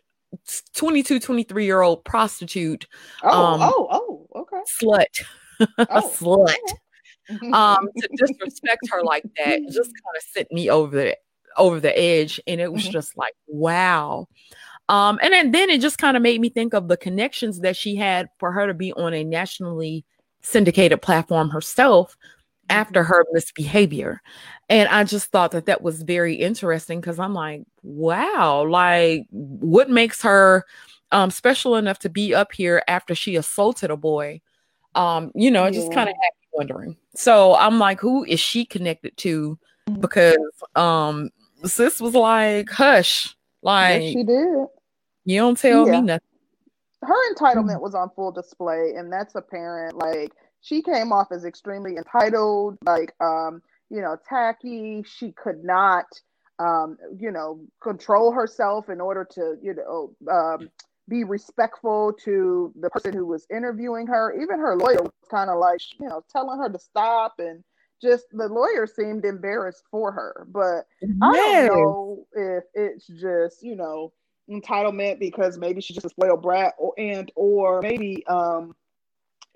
22 0.76 1.20
23 1.20 1.65
year 1.65 1.82
old 1.82 2.04
prostitute 2.04 2.86
oh 3.24 3.30
um, 3.30 3.62
oh 3.63 3.88
oh 3.89 4.41
okay 4.41 4.62
slut 4.82 5.24
oh, 5.89 6.12
slut 6.13 7.54
um 7.54 7.88
to 7.98 8.10
disrespect 8.17 8.88
her 8.89 9.04
like 9.04 9.24
that 9.38 9.62
just 9.72 9.89
kind 9.89 10.15
of 10.15 10.24
sent 10.32 10.52
me 10.52 10.70
over 10.70 10.96
the 10.96 11.17
over 11.58 11.80
the 11.80 11.98
edge 11.98 12.39
and 12.46 12.62
it 12.62 12.72
was 12.72 12.84
mm-hmm. 12.84 12.91
just 12.91 13.17
like 13.17 13.34
wow 13.48 14.28
um, 14.89 15.19
and 15.21 15.34
then, 15.34 15.52
then 15.52 15.69
it 15.69 15.82
just 15.82 15.97
kind 15.97 16.15
of 16.15 16.23
made 16.23 16.39
me 16.39 16.50
think 16.50 16.73
of 16.73 16.88
the 16.88 16.97
connections 16.97 17.60
that 17.60 17.76
she 17.76 17.95
had 17.95 18.30
for 18.38 18.52
her 18.52 18.67
to 18.67 18.73
be 18.73 18.93
on 18.93 19.13
a 19.13 19.23
nationally 19.23 20.06
syndicated 20.41 21.02
platform 21.02 21.50
herself 21.50 22.17
after 22.69 23.02
mm-hmm. 23.02 23.12
her 23.12 23.26
misbehavior. 23.32 24.21
And 24.69 24.88
I 24.89 25.04
just 25.04 25.32
thought 25.32 25.52
that 25.52 25.65
that 25.65 25.82
was 25.82 26.04
very 26.04 26.36
interesting 26.36 27.02
because 27.02 27.19
I'm 27.19 27.34
like, 27.34 27.63
wow, 27.84 28.65
like 28.67 29.26
what 29.30 29.89
makes 29.89 30.21
her 30.23 30.65
um, 31.12 31.32
special 31.32 31.76
enough 31.76 32.00
to 32.00 32.10
be 32.10 32.34
up 32.34 32.52
here 32.54 32.84
after 32.88 33.15
she 33.15 33.36
assaulted 33.36 33.91
a 33.91 33.97
boy? 33.97 34.41
Um, 34.95 35.32
you 35.36 35.52
know, 35.52 35.65
yeah. 35.65 35.71
just 35.71 35.91
kind 35.91 36.10
of 36.10 36.15
had 36.15 36.32
me 36.41 36.47
wondering. 36.54 36.97
So 37.15 37.56
I'm 37.56 37.80
like, 37.80 38.00
who 38.00 38.23
is 38.23 38.39
she 38.39 38.65
connected 38.65 39.15
to? 39.17 39.60
Mm-hmm. 39.89 40.02
Because 40.02 40.38
um, 40.76 41.30
sis 41.65 42.02
was 42.02 42.13
like, 42.13 42.69
hush. 42.69 43.34
Like 43.62 44.02
yes, 44.02 44.13
she 44.13 44.23
did. 44.23 44.67
You 45.28 45.40
don't 45.42 45.58
tell 45.58 45.86
yeah. 45.86 46.00
me 46.00 46.02
nothing. 46.02 46.28
Her 47.04 47.34
entitlement 47.34 47.82
was 47.82 47.94
on 47.94 48.10
full 48.16 48.32
display, 48.32 48.94
and 48.98 49.12
that's 49.12 49.36
apparent. 49.36 49.96
Like 49.98 50.32
she 50.62 50.82
came 50.82 51.12
off 51.12 51.28
as 51.32 51.46
extremely 51.46 51.98
entitled, 51.98 52.78
like 52.86 53.13
um, 53.22 53.62
you 53.90 54.02
know, 54.02 54.18
tacky. 54.28 55.04
She 55.06 55.32
could 55.34 55.63
not 55.63 56.06
um, 56.60 56.98
you 57.20 57.32
know, 57.32 57.60
control 57.82 58.32
herself 58.32 58.90
in 58.90 59.00
order 59.00 59.26
to, 59.32 59.56
you 59.62 59.76
know, 59.76 60.16
um, 60.32 60.70
be 61.10 61.24
respectful 61.24 62.13
to 62.24 62.74
the 62.80 62.90
person 62.90 63.13
who 63.13 63.26
was 63.26 63.46
interviewing 63.50 64.08
her. 64.08 64.34
Even 64.42 64.60
her 64.60 64.76
lawyer 64.76 65.02
was 65.02 65.12
kind 65.30 65.50
of 65.50 65.60
like, 65.60 65.80
you 66.00 66.08
know, 66.08 66.24
telling 66.32 66.60
her 66.60 66.70
to 66.70 66.80
stop 66.80 67.36
and 67.40 67.63
just 68.02 68.26
the 68.32 68.48
lawyer 68.48 68.86
seemed 68.86 69.24
embarrassed 69.26 69.84
for 69.90 70.12
her. 70.12 70.48
But 70.50 70.86
yes. 71.02 71.12
I 71.22 71.36
don't 71.36 71.68
know 71.68 72.28
if 72.34 72.63
it's 72.74 73.08
just, 73.08 73.63
you 73.63 73.76
know, 73.76 74.12
entitlement 74.50 75.20
because 75.20 75.58
maybe 75.58 75.82
she's 75.82 75.96
just 75.96 76.06
a 76.06 76.10
spoiled 76.10 76.42
brat 76.42 76.74
or 76.78 76.94
and 76.98 77.32
or 77.36 77.82
maybe 77.82 78.26
um 78.28 78.74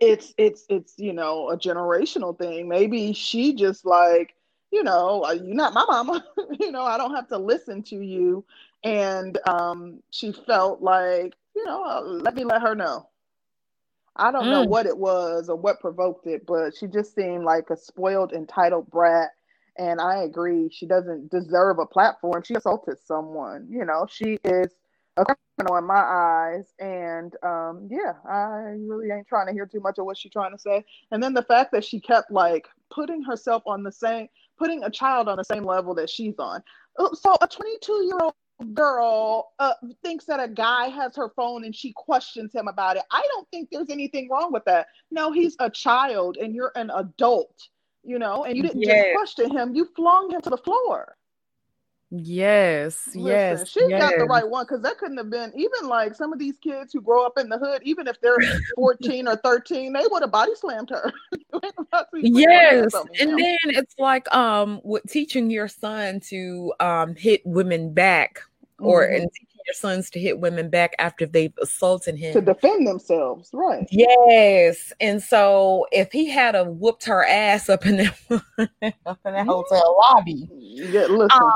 it's 0.02 0.34
it's 0.38 0.66
it's 0.68 0.96
you 0.98 1.14
know 1.14 1.50
a 1.50 1.58
generational 1.58 2.38
thing. 2.38 2.68
Maybe 2.68 3.14
she 3.14 3.54
just 3.54 3.86
like 3.86 4.34
you 4.72 4.84
know 4.84 5.30
you're 5.32 5.56
not 5.56 5.74
my 5.74 5.86
mama. 5.88 6.26
You 6.60 6.72
know 6.72 6.84
i 6.84 6.98
don't 6.98 7.16
have 7.16 7.28
to 7.30 7.38
listen 7.38 7.82
to 7.84 8.02
you. 8.02 8.44
And 8.84 9.38
um 9.48 10.02
she 10.10 10.32
felt 10.32 10.82
like 10.82 11.36
you 11.56 11.64
know 11.64 11.84
uh, 11.84 12.02
let 12.02 12.36
me 12.36 12.44
let 12.44 12.62
her 12.62 12.76
know. 12.76 13.08
I 14.16 14.32
don't 14.32 14.46
mm. 14.46 14.52
know 14.52 14.64
what 14.64 14.88
it 14.88 14.98
was 14.98 15.48
or 15.50 15.56
what 15.56 15.80
provoked 15.80 16.28
it 16.28 16.46
but 16.46 16.76
she 16.76 16.88
just 16.88 17.16
seemed 17.16 17.44
like 17.44 17.70
a 17.70 17.78
spoiled 17.78 18.34
entitled 18.34 18.90
brat. 18.90 19.30
And 19.78 20.02
i 20.02 20.24
agree. 20.24 20.70
She 20.72 20.88
doesn't 20.88 21.30
deserve 21.30 21.80
a 21.80 21.86
platform. 21.86 22.42
She 22.44 22.56
assaulted 22.56 22.98
someone. 23.06 23.68
You 23.70 23.86
know 23.86 24.08
she 24.10 24.40
is 24.44 24.72
a 25.18 25.26
criminal 25.26 25.78
in 25.78 25.86
my 25.86 25.96
eyes. 25.96 26.74
And 26.80 27.34
um, 27.44 27.88
yeah, 27.90 28.14
I 28.30 28.76
really 28.80 29.12
ain't 29.12 29.28
trying 29.28 29.48
to 29.48 29.54
hear 29.54 29.66
too 29.66 29.80
much 29.80 29.98
of 29.98 30.06
what 30.06 30.18
she's 30.18 30.32
trying 30.32 30.52
to 30.52 30.60
say. 30.60 30.84
And 31.12 31.22
then 31.22 31.34
the 31.34 31.44
fact 31.44 31.72
that 31.74 31.84
she 31.84 32.00
kept 32.00 32.32
like 32.32 32.68
putting 32.90 33.24
herself 33.24 33.64
on 33.66 33.84
the 33.84 33.92
same, 33.92 34.28
putting 34.58 34.84
a 34.84 34.90
child 34.90 35.28
on 35.28 35.38
the 35.38 35.44
same 35.44 35.64
level 35.64 35.94
that 35.96 36.10
she's 36.10 36.36
on. 36.40 36.64
Oh, 36.98 37.14
so 37.14 37.36
a 37.42 37.48
22 37.48 38.06
year 38.06 38.20
old 38.22 38.34
girl 38.74 39.54
uh, 39.60 39.74
thinks 40.04 40.26
that 40.26 40.40
a 40.40 40.48
guy 40.48 40.88
has 40.88 41.16
her 41.16 41.30
phone 41.36 41.66
and 41.66 41.76
she 41.76 41.94
questions 41.94 42.54
him 42.54 42.68
about 42.68 42.98
it. 42.98 43.04
I 43.12 43.26
don't 43.32 43.48
think 43.50 43.70
there's 43.72 43.90
anything 43.90 44.30
wrong 44.30 44.52
with 44.52 44.66
that. 44.66 44.88
No, 45.10 45.32
he's 45.32 45.56
a 45.60 45.70
child 45.70 46.38
and 46.38 46.54
you're 46.54 46.72
an 46.76 46.92
adult, 46.96 47.68
you 48.04 48.20
know, 48.20 48.44
and 48.46 48.56
you 48.56 48.64
didn't 48.64 48.82
yes. 48.82 49.06
just 49.06 49.16
question 49.16 49.58
him, 49.58 49.76
you 49.76 49.90
flung 49.96 50.32
him 50.32 50.42
to 50.42 50.50
the 50.50 50.58
floor. 50.58 51.16
Yes, 52.14 53.08
Listen, 53.08 53.26
yes. 53.26 53.70
She 53.70 53.86
yes. 53.88 54.02
got 54.02 54.20
the 54.20 54.26
right 54.26 54.48
one 54.48 54.66
because 54.66 54.82
that 54.82 54.98
couldn't 54.98 55.18
have 55.18 55.30
been 55.30 55.54
even 55.56 55.88
like 55.88 56.14
some 56.14 56.34
of 56.34 56.40
these 56.40 56.58
kids 56.58 56.92
who 56.92 57.00
grow 57.00 57.26
up 57.26 57.38
in 57.38 57.48
the 57.48 57.58
hood, 57.58 57.82
even 57.86 58.06
if 58.06 58.20
they're 58.20 58.38
14 58.76 59.30
or 59.30 59.38
13, 59.38 59.94
they 59.94 60.04
would 60.12 60.22
have 60.22 60.32
body 60.32 60.52
slammed 60.56 60.90
her. 60.90 61.14
yes. 62.14 62.94
And 63.18 63.40
then 63.40 63.58
it's 63.64 63.96
like 63.98 64.34
um 64.36 64.82
with 64.84 65.04
teaching 65.08 65.50
your 65.50 65.70
son 65.70 66.20
to 66.28 66.74
um 66.82 67.16
hit 67.16 67.42
women 67.46 67.94
back 67.94 68.42
or 68.80 69.04
mm-hmm. 69.04 69.22
and 69.22 69.32
teaching 69.32 69.48
your 69.66 69.74
sons 69.74 70.10
to 70.10 70.20
hit 70.20 70.38
women 70.38 70.70
back 70.70 70.94
after 71.00 71.26
they've 71.26 71.58
assaulted 71.62 72.18
him 72.18 72.34
to 72.34 72.42
defend 72.42 72.86
themselves, 72.86 73.52
right? 73.54 73.88
Yes. 73.90 74.92
And 75.00 75.24
so 75.24 75.88
if 75.94 76.12
he 76.12 76.30
had 76.30 76.56
a 76.56 76.66
whooped 76.66 77.06
her 77.06 77.26
ass 77.26 77.70
up 77.70 77.86
in 77.86 77.98
that, 77.98 78.18
up 79.06 79.20
in 79.24 79.34
that 79.34 79.46
hotel 79.46 79.98
lobby, 79.98 80.50
yeah, 80.52 81.06
listen. 81.06 81.32
Um, 81.32 81.54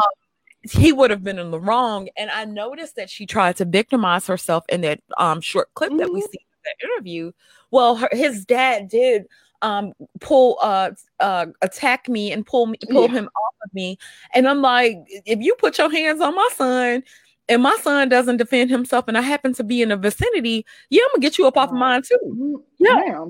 he 0.72 0.92
would 0.92 1.12
have 1.12 1.24
been 1.24 1.40
in 1.40 1.52
the 1.52 1.60
wrong. 1.60 2.10
And 2.18 2.30
I 2.30 2.46
noticed 2.46 2.96
that 2.96 3.10
she 3.10 3.26
tried 3.26 3.58
to 3.58 3.66
victimize 3.66 4.28
herself 4.28 4.64
in 4.70 4.82
that 4.82 5.02
um, 5.18 5.42
short 5.42 5.74
clip 5.74 5.90
mm-hmm. 5.90 6.00
that 6.00 6.14
we 6.14 6.22
mm-hmm. 6.22 6.32
see 6.32 6.40
in 6.40 6.74
the 6.80 6.88
interview. 6.88 7.32
Well, 7.72 7.96
her, 7.96 8.10
his 8.12 8.46
dad 8.46 8.88
did 8.88 9.26
um, 9.62 9.94
pull, 10.22 10.58
uh, 10.62 10.92
uh, 11.20 11.48
attack 11.62 12.08
me 12.10 12.32
and 12.32 12.46
pull 12.46 12.68
me, 12.68 12.78
pull 12.90 13.08
yeah. 13.08 13.20
him 13.20 13.26
off 13.26 13.54
of 13.64 13.74
me. 13.74 13.98
And 14.34 14.48
I'm 14.48 14.62
like, 14.62 14.98
if 15.26 15.40
you 15.40 15.56
put 15.56 15.78
your 15.78 15.92
hands 15.92 16.22
on 16.22 16.36
my 16.36 16.50
son, 16.54 17.04
and 17.48 17.62
my 17.62 17.78
son 17.82 18.10
doesn't 18.10 18.38
defend 18.38 18.70
himself 18.72 19.06
and 19.08 19.18
I 19.18 19.22
happen 19.22 19.54
to 19.54 19.64
be 19.64 19.82
in 19.82 19.90
the 19.90 19.98
vicinity, 19.98 20.66
yeah, 20.90 21.02
I'm 21.04 21.10
gonna 21.14 21.22
get 21.22 21.38
you 21.38 21.46
up 21.48 21.58
off 21.58 21.70
of 21.70 21.76
mine 21.76 22.02
too. 22.02 22.18
Mm-hmm. 22.26 22.56
Yeah. 22.80 23.26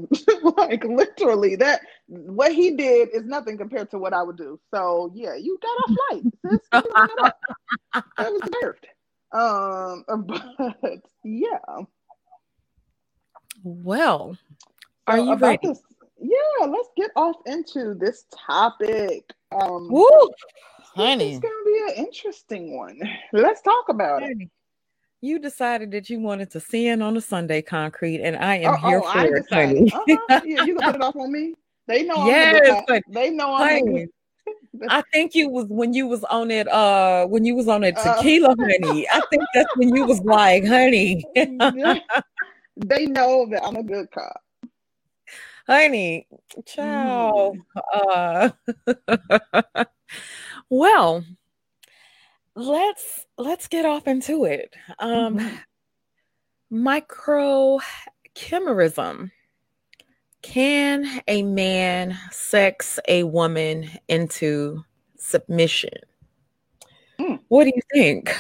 like 0.58 0.84
literally 0.86 1.56
that 1.58 1.82
what 2.08 2.52
he 2.54 2.72
did 2.72 3.10
is 3.13 3.26
nothing 3.26 3.58
compared 3.58 3.89
to 3.91 3.98
what 3.98 4.13
I 4.13 4.24
would 4.24 4.38
do. 4.38 4.60
So 4.74 5.12
yeah, 5.15 5.36
you 5.36 5.58
got 5.62 5.70
off 5.70 5.98
light. 6.12 6.24
sis. 6.52 6.60
that 8.18 8.32
was 8.32 8.41
deserved. 8.41 8.88
Um 9.32 10.26
but 10.82 11.02
yeah. 11.24 11.84
Well, 13.63 14.38
are 15.08 15.18
so 15.18 15.24
you 15.24 15.36
ready? 15.38 15.68
This, 15.68 15.82
yeah, 16.20 16.65
let's 16.65 16.89
get 16.96 17.12
off 17.15 17.38
into 17.46 17.96
this 17.96 18.26
topic. 18.32 19.24
Um, 19.52 19.89
Woo, 19.89 20.08
honey, 20.94 21.34
it's 21.34 21.39
gonna 21.39 21.54
be 21.65 21.84
an 21.88 22.06
interesting 22.06 22.78
one. 22.78 23.00
Let's 23.34 23.62
talk 23.62 23.89
about 23.89 24.22
honey. 24.22 24.46
it. 24.46 24.50
You 25.22 25.39
decided 25.39 25.91
that 25.91 26.10
you 26.10 26.20
wanted 26.20 26.52
to 26.52 26.60
sin 26.60 27.02
on 27.02 27.18
a 27.18 27.22
Sunday 27.22 27.63
concrete, 27.63 28.22
and 28.22 28.36
I 28.36 28.58
am 28.58 28.76
uh, 28.76 28.78
here 28.78 29.02
oh, 29.04 29.12
for 29.12 29.18
I 29.18 29.26
it, 29.26 29.46
honey. 29.50 29.91
Uh-huh. 29.91 30.41
Yeah, 30.46 30.63
you 30.63 30.76
can 30.76 30.86
put 30.86 30.96
it 30.96 31.02
off 31.02 31.15
on 31.15 31.32
me. 31.32 31.56
They 31.88 32.04
know. 32.04 32.26
Yes, 32.28 32.84
they 33.10 33.30
know 33.30 33.54
I'm. 33.54 34.08
I 34.89 35.04
think 35.13 35.36
you 35.36 35.50
was 35.50 35.67
when 35.67 35.93
you 35.93 36.08
was 36.08 36.24
on 36.26 36.52
it 36.52 36.67
uh 36.67 37.26
when 37.28 37.45
you 37.45 37.56
was 37.56 37.67
on 37.67 37.84
it 37.84 37.98
uh, 37.98 38.15
tequila 38.15 38.50
uh, 38.50 38.56
honey. 38.60 39.08
I 39.10 39.21
think 39.30 39.43
that's 39.54 39.76
when 39.78 39.95
you 39.95 40.06
was 40.06 40.19
like, 40.21 40.65
honey. 40.65 41.24
they 41.36 43.06
know 43.06 43.48
that 43.52 43.62
I'm 43.63 43.78
a 43.78 43.84
good 43.84 44.12
cop. 44.12 44.41
Honey, 45.67 46.28
ciao. 46.65 47.54
Mm. 47.95 48.52
Uh 48.95 49.86
well, 50.69 51.24
let's 52.56 53.26
let's 53.38 53.67
get 53.67 53.86
off 53.86 54.08
into 54.08 54.45
it. 54.45 54.76
Um 55.00 55.38
mm-hmm. 55.38 55.56
micro 56.69 57.80
chimerism 58.36 59.32
can 60.45 61.21
a 61.27 61.41
man 61.41 62.15
sex 62.29 62.99
a 63.08 63.23
woman 63.23 63.89
into 64.08 64.86
submission? 65.17 65.97
Mm. 67.19 67.39
What 67.47 67.63
do 67.63 67.71
you 67.75 67.81
think? 67.91 68.38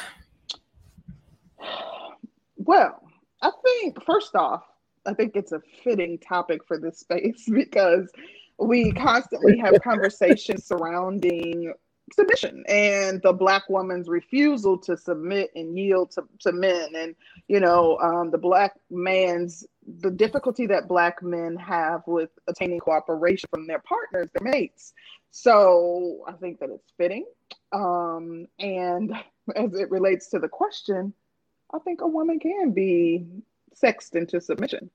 Well, 2.57 3.01
I 3.41 3.49
think 3.63 4.03
first 4.03 4.35
off, 4.35 4.63
I 5.07 5.15
think 5.15 5.35
it's 5.35 5.51
a 5.51 5.61
fitting 5.83 6.19
topic 6.19 6.61
for 6.67 6.77
this 6.77 6.99
space 6.99 7.49
because 7.51 8.11
we 8.59 8.91
constantly 8.91 9.57
have 9.57 9.73
conversations 9.83 10.63
surrounding 10.63 11.73
submission 12.13 12.63
and 12.67 13.21
the 13.23 13.33
black 13.33 13.67
woman's 13.69 14.07
refusal 14.07 14.77
to 14.77 14.95
submit 14.95 15.49
and 15.55 15.77
yield 15.77 16.11
to, 16.11 16.23
to 16.39 16.51
men. 16.51 16.89
And 16.95 17.15
you 17.47 17.59
know 17.59 17.97
um, 17.99 18.31
the 18.31 18.37
black 18.37 18.73
man's 18.91 19.65
the 20.01 20.11
difficulty 20.11 20.65
that 20.67 20.87
black 20.87 21.21
men 21.23 21.55
have 21.57 22.01
with 22.07 22.29
attaining 22.47 22.79
cooperation 22.79 23.47
from 23.49 23.67
their 23.67 23.79
partners 23.79 24.29
their 24.33 24.51
mates. 24.51 24.93
So 25.31 26.23
i 26.27 26.33
think 26.33 26.59
that 26.59 26.69
it's 26.69 26.91
fitting. 26.97 27.25
Um, 27.73 28.47
and 28.59 29.11
as 29.55 29.73
it 29.73 29.89
relates 29.91 30.27
to 30.29 30.39
the 30.39 30.49
question 30.49 31.13
i 31.73 31.79
think 31.79 32.01
a 32.01 32.07
woman 32.07 32.39
can 32.39 32.71
be 32.71 33.25
sexed 33.73 34.15
into 34.15 34.39
submission. 34.39 34.89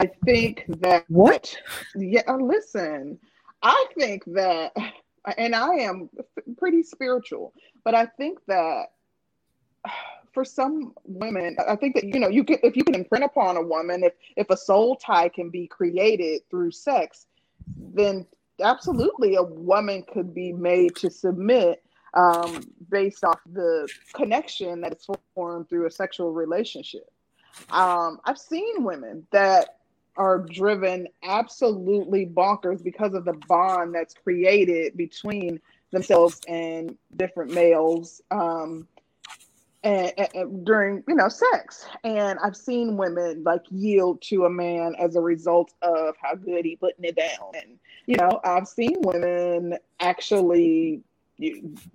I 0.00 0.06
think 0.24 0.64
that 0.80 1.04
what? 1.08 1.56
Yeah 1.94 2.32
listen 2.32 3.18
i 3.62 3.86
think 3.96 4.24
that 4.26 4.72
and 5.36 5.54
I 5.54 5.74
am 5.76 6.10
pretty 6.58 6.82
spiritual, 6.82 7.52
but 7.84 7.94
I 7.94 8.06
think 8.06 8.38
that 8.46 8.86
for 10.32 10.44
some 10.44 10.92
women, 11.04 11.56
I 11.66 11.76
think 11.76 11.94
that 11.94 12.04
you 12.04 12.18
know 12.18 12.28
you 12.28 12.44
can 12.44 12.58
if 12.62 12.76
you 12.76 12.84
can 12.84 12.94
imprint 12.94 13.24
upon 13.24 13.56
a 13.56 13.62
woman, 13.62 14.02
if 14.02 14.14
if 14.36 14.50
a 14.50 14.56
soul 14.56 14.96
tie 14.96 15.28
can 15.28 15.50
be 15.50 15.66
created 15.66 16.42
through 16.50 16.72
sex, 16.72 17.26
then 17.76 18.26
absolutely 18.60 19.36
a 19.36 19.42
woman 19.42 20.04
could 20.12 20.34
be 20.34 20.52
made 20.52 20.96
to 20.96 21.10
submit 21.10 21.82
um, 22.14 22.62
based 22.90 23.24
off 23.24 23.40
the 23.52 23.88
connection 24.12 24.80
that 24.80 24.92
is 24.92 25.06
formed 25.34 25.68
through 25.68 25.86
a 25.86 25.90
sexual 25.90 26.32
relationship. 26.32 27.10
Um, 27.70 28.20
I've 28.24 28.38
seen 28.38 28.84
women 28.84 29.26
that 29.30 29.78
are 30.16 30.38
driven 30.38 31.08
absolutely 31.22 32.26
bonkers 32.26 32.82
because 32.82 33.14
of 33.14 33.24
the 33.24 33.34
bond 33.48 33.94
that's 33.94 34.14
created 34.14 34.96
between 34.96 35.60
themselves 35.90 36.40
and 36.48 36.96
different 37.16 37.52
males 37.52 38.20
um, 38.30 38.86
and, 39.82 40.12
and, 40.34 40.64
during 40.64 41.02
you 41.08 41.14
know 41.14 41.28
sex. 41.28 41.86
And 42.04 42.38
i've 42.42 42.56
seen 42.56 42.96
women 42.96 43.42
like 43.44 43.62
yield 43.70 44.22
to 44.22 44.44
a 44.44 44.50
man 44.50 44.94
as 44.98 45.16
a 45.16 45.20
result 45.20 45.72
of 45.82 46.14
how 46.20 46.34
good 46.34 46.64
he 46.64 46.76
putting 46.76 47.04
it 47.04 47.16
down. 47.16 47.52
And 47.54 47.78
you 48.06 48.16
know 48.16 48.40
i've 48.44 48.68
seen 48.68 48.96
women 49.00 49.78
actually 50.00 51.02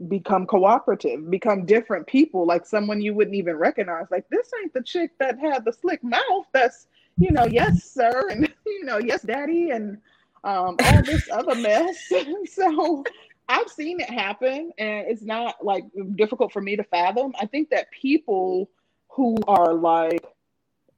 become 0.10 0.46
cooperative 0.46 1.30
become 1.30 1.66
different 1.66 2.06
people 2.08 2.46
like 2.46 2.66
someone 2.66 3.02
you 3.02 3.14
wouldn't 3.14 3.36
even 3.36 3.56
recognize. 3.56 4.06
Like 4.12 4.28
this 4.30 4.52
ain't 4.62 4.74
the 4.74 4.84
chick 4.84 5.12
that 5.20 5.40
had 5.40 5.64
the 5.64 5.72
slick 5.72 6.04
mouth 6.04 6.46
that's 6.52 6.88
you 7.20 7.32
know, 7.32 7.46
yes, 7.46 7.84
sir, 7.84 8.30
and 8.30 8.52
you 8.66 8.86
know, 8.86 8.98
yes, 8.98 9.22
daddy, 9.22 9.72
and 9.72 9.98
um, 10.44 10.78
all 10.84 11.04
this 11.04 11.30
other 11.32 11.56
mess. 11.56 12.12
so 12.52 13.04
I've 13.48 13.70
seen 13.70 14.00
it 14.00 14.10
happen, 14.10 14.72
and 14.78 15.08
it's 15.08 15.24
not 15.24 15.64
like 15.64 15.84
difficult 16.16 16.52
for 16.52 16.62
me 16.62 16.76
to 16.76 16.84
fathom. 16.84 17.34
I 17.40 17.46
think 17.46 17.70
that 17.70 17.92
people 17.92 18.70
who 19.10 19.38
are 19.48 19.74
like, 19.74 20.26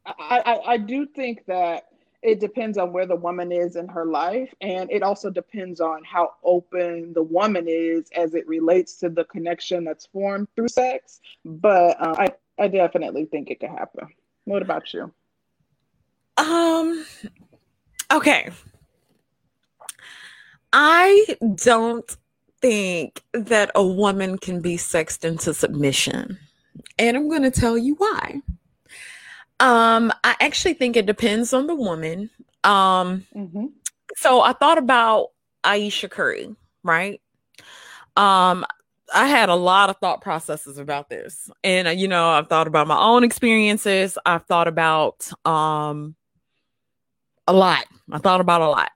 I, 0.06 0.42
I, 0.46 0.72
I 0.74 0.78
do 0.78 1.06
think 1.06 1.46
that 1.48 1.88
it 2.22 2.40
depends 2.40 2.78
on 2.78 2.94
where 2.94 3.06
the 3.06 3.16
woman 3.16 3.52
is 3.52 3.76
in 3.76 3.88
her 3.88 4.06
life 4.06 4.54
and 4.62 4.92
it 4.92 5.02
also 5.02 5.32
depends 5.32 5.82
on 5.82 6.04
how 6.04 6.34
open 6.44 7.14
the 7.14 7.24
woman 7.24 7.66
is 7.68 8.10
as 8.16 8.36
it 8.36 8.48
relates 8.48 8.98
to 8.98 9.10
the 9.10 9.24
connection 9.26 9.84
that's 9.84 10.06
formed 10.06 10.48
through 10.56 10.68
sex 10.68 11.20
but 11.44 12.00
uh, 12.00 12.16
I, 12.18 12.28
I 12.64 12.68
definitely 12.68 13.26
think 13.26 13.50
it 13.50 13.60
could 13.60 13.70
happen 13.70 14.08
what 14.46 14.62
about 14.62 14.94
you 14.94 15.12
um, 16.38 17.06
okay. 18.12 18.50
I 20.74 21.38
don't 21.56 22.18
think 22.62 23.24
that 23.34 23.72
a 23.76 23.86
woman 23.86 24.38
can 24.38 24.62
be 24.62 24.78
sexed 24.78 25.26
into 25.26 25.54
submission. 25.54 26.38
And 26.98 27.18
I'm 27.18 27.28
going 27.28 27.42
to 27.44 27.52
tell 27.52 27.78
you 27.78 27.96
why. 27.96 28.42
Um, 29.60 30.12
I 30.24 30.36
actually 30.40 30.76
think 30.76 30.96
it 30.96 31.06
depends 31.06 31.54
on 31.54 31.68
the 31.68 31.76
woman. 31.76 32.30
Um, 32.64 33.26
mm-hmm. 33.36 33.66
so 34.16 34.42
I 34.42 34.54
thought 34.54 34.78
about 34.78 35.30
Ayesha 35.64 36.10
Curry, 36.10 36.56
right? 36.84 37.22
Um, 38.16 38.66
I 39.14 39.28
had 39.28 39.50
a 39.50 39.56
lot 39.56 39.90
of 39.90 39.98
thought 39.98 40.22
processes 40.22 40.78
about 40.78 41.10
this. 41.10 41.50
And 41.64 42.00
you 42.00 42.08
know, 42.08 42.30
I've 42.30 42.48
thought 42.48 42.68
about 42.68 42.88
my 42.88 43.00
own 43.00 43.24
experiences. 43.24 44.18
I've 44.26 44.46
thought 44.46 44.68
about 44.68 45.30
um 45.46 46.16
a 47.48 47.54
lot. 47.54 47.86
I 48.12 48.18
thought 48.18 48.42
about 48.42 48.62
a 48.62 48.68
lot. 48.68 48.92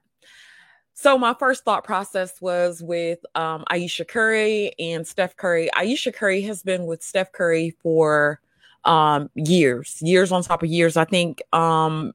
So 0.94 1.18
my 1.18 1.34
first 1.34 1.66
thought 1.66 1.84
process 1.84 2.42
was 2.42 2.82
with 2.82 3.20
um, 3.36 3.66
Ayesha 3.70 4.06
Curry 4.06 4.72
and 4.80 5.06
Steph 5.06 5.36
Curry. 5.36 5.70
Ayesha 5.74 6.12
Curry 6.12 6.42
has 6.44 6.64
been 6.64 6.86
with 6.86 7.04
Steph 7.04 7.32
Curry 7.34 7.76
for 7.84 8.40
um, 8.86 9.30
years, 9.36 9.98
years 10.02 10.32
on 10.32 10.42
top 10.42 10.64
of 10.64 10.70
years. 10.70 10.96
I 10.96 11.04
think 11.06 11.42
um, 11.52 12.14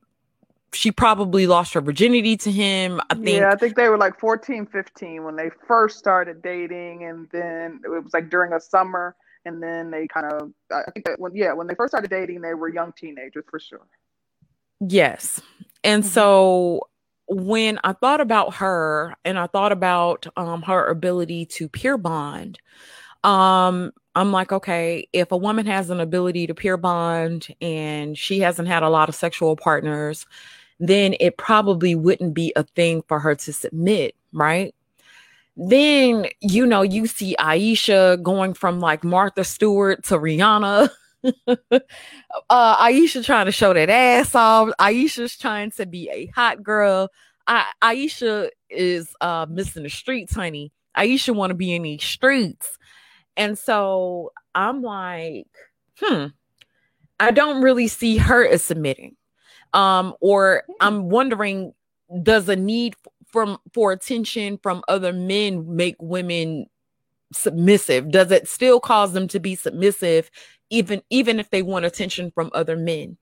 she 0.73 0.93
probably 0.93 1.47
lost 1.47 1.75
her 1.75 1.81
virginity 1.81 2.37
to 2.39 2.51
him. 2.51 3.01
I 3.11 3.15
think. 3.15 3.41
Yeah, 3.41 3.51
I 3.51 3.57
think 3.57 3.77
they 3.77 3.89
were 3.89 3.99
like 3.99 4.19
14, 4.19 4.67
15 4.67 5.25
when 5.25 5.37
they 5.37 5.51
first 5.67 5.99
started 5.99 6.43
dating, 6.43 7.05
and 7.05 7.29
then 7.33 7.81
it 7.85 7.89
was 7.89 8.13
like 8.15 8.31
during 8.31 8.53
a 8.53 8.61
summer, 8.61 9.17
and 9.45 9.63
then 9.63 9.91
they 9.91 10.07
kind 10.07 10.27
of. 10.27 10.53
I 10.73 10.91
think 10.93 11.07
that 11.07 11.21
when 11.21 11.35
yeah, 11.35 11.53
when 11.53 11.67
they 11.67 11.75
first 11.75 11.91
started 11.91 12.11
dating, 12.11 12.41
they 12.41 12.55
were 12.55 12.69
young 12.69 12.93
teenagers 12.93 13.45
for 13.51 13.59
sure. 13.61 13.87
Yes, 14.81 15.43
and 15.85 16.03
mm-hmm. 16.03 16.11
so 16.11 16.89
when 17.27 17.79
I 17.85 17.93
thought 17.93 18.21
about 18.21 18.55
her 18.57 19.15
and 19.25 19.39
I 19.39 19.47
thought 19.47 19.73
about 19.73 20.27
um, 20.37 20.63
her 20.63 20.87
ability 20.87 21.47
to 21.47 21.69
peer 21.69 21.97
bond, 21.97 22.59
um, 23.23 23.93
I'm 24.17 24.33
like, 24.33 24.51
okay, 24.51 25.09
if 25.13 25.31
a 25.31 25.37
woman 25.37 25.67
has 25.67 25.91
an 25.91 26.01
ability 26.01 26.49
to 26.49 26.55
peer 26.55 26.77
bond 26.77 27.49
and 27.61 28.19
she 28.19 28.41
hasn't 28.41 28.69
had 28.69 28.83
a 28.83 28.89
lot 28.89 29.09
of 29.09 29.15
sexual 29.15 29.55
partners, 29.57 30.27
then 30.81 31.15
it 31.21 31.37
probably 31.37 31.95
wouldn't 31.95 32.35
be 32.35 32.53
a 32.57 32.65
thing 32.65 33.03
for 33.07 33.21
her 33.21 33.37
to 33.37 33.53
submit, 33.53 34.17
right? 34.33 34.75
Then, 35.57 36.27
you 36.41 36.67
know, 36.67 36.83
you 36.83 37.07
see 37.07 37.37
Ayesha 37.39 38.19
going 38.23 38.55
from 38.55 38.81
like 38.81 39.05
Martha 39.05 39.45
Stewart 39.45 40.03
to 40.05 40.15
Rihanna. 40.15 40.91
uh, 41.47 41.81
Ayesha 42.51 43.23
trying 43.23 43.47
to 43.47 43.53
show 43.53 43.73
that 43.75 43.91
ass 43.91 44.35
off. 44.35 44.71
Ayesha's 44.79 45.37
trying 45.37 45.71
to 45.73 45.87
be 45.87 46.09
a 46.11 46.27
hot 46.35 46.63
girl. 46.63 47.09
I, 47.47 47.67
Ayesha 47.83 48.51
is 48.69 49.15
uh, 49.21 49.47
missing 49.49 49.83
the 49.83 49.91
streets, 49.91 50.35
honey. 50.35 50.73
Ayesha 50.95 51.33
want 51.33 51.51
to 51.51 51.55
be 51.55 51.75
in 51.75 51.83
these 51.83 52.05
streets. 52.05 52.79
And 53.37 53.59
so 53.59 54.33
I'm 54.55 54.83
like, 54.83 55.49
hmm, 55.99 56.27
I 57.19 57.31
don't 57.31 57.63
really 57.63 57.89
see 57.89 58.17
her 58.17 58.47
as 58.47 58.63
submitting. 58.63 59.17
Um, 59.73 60.15
or 60.21 60.65
I'm 60.81 61.11
wondering, 61.11 61.75
does 62.23 62.49
a 62.49 62.57
need 62.57 62.97
from 63.27 63.59
for 63.73 63.93
attention 63.93 64.59
from 64.59 64.83
other 64.89 65.13
men 65.13 65.77
make 65.77 65.95
women 66.01 66.67
submissive? 67.33 68.11
Does 68.11 68.31
it 68.31 68.49
still 68.49 68.81
cause 68.81 69.13
them 69.13 69.29
to 69.29 69.41
be 69.41 69.55
submissive 69.55 70.31
even 70.71 71.03
even 71.11 71.41
if 71.41 71.51
they 71.51 71.63
want 71.63 71.85
attention 71.85 72.31
from 72.31 72.49
other 72.55 72.77
men 72.77 73.17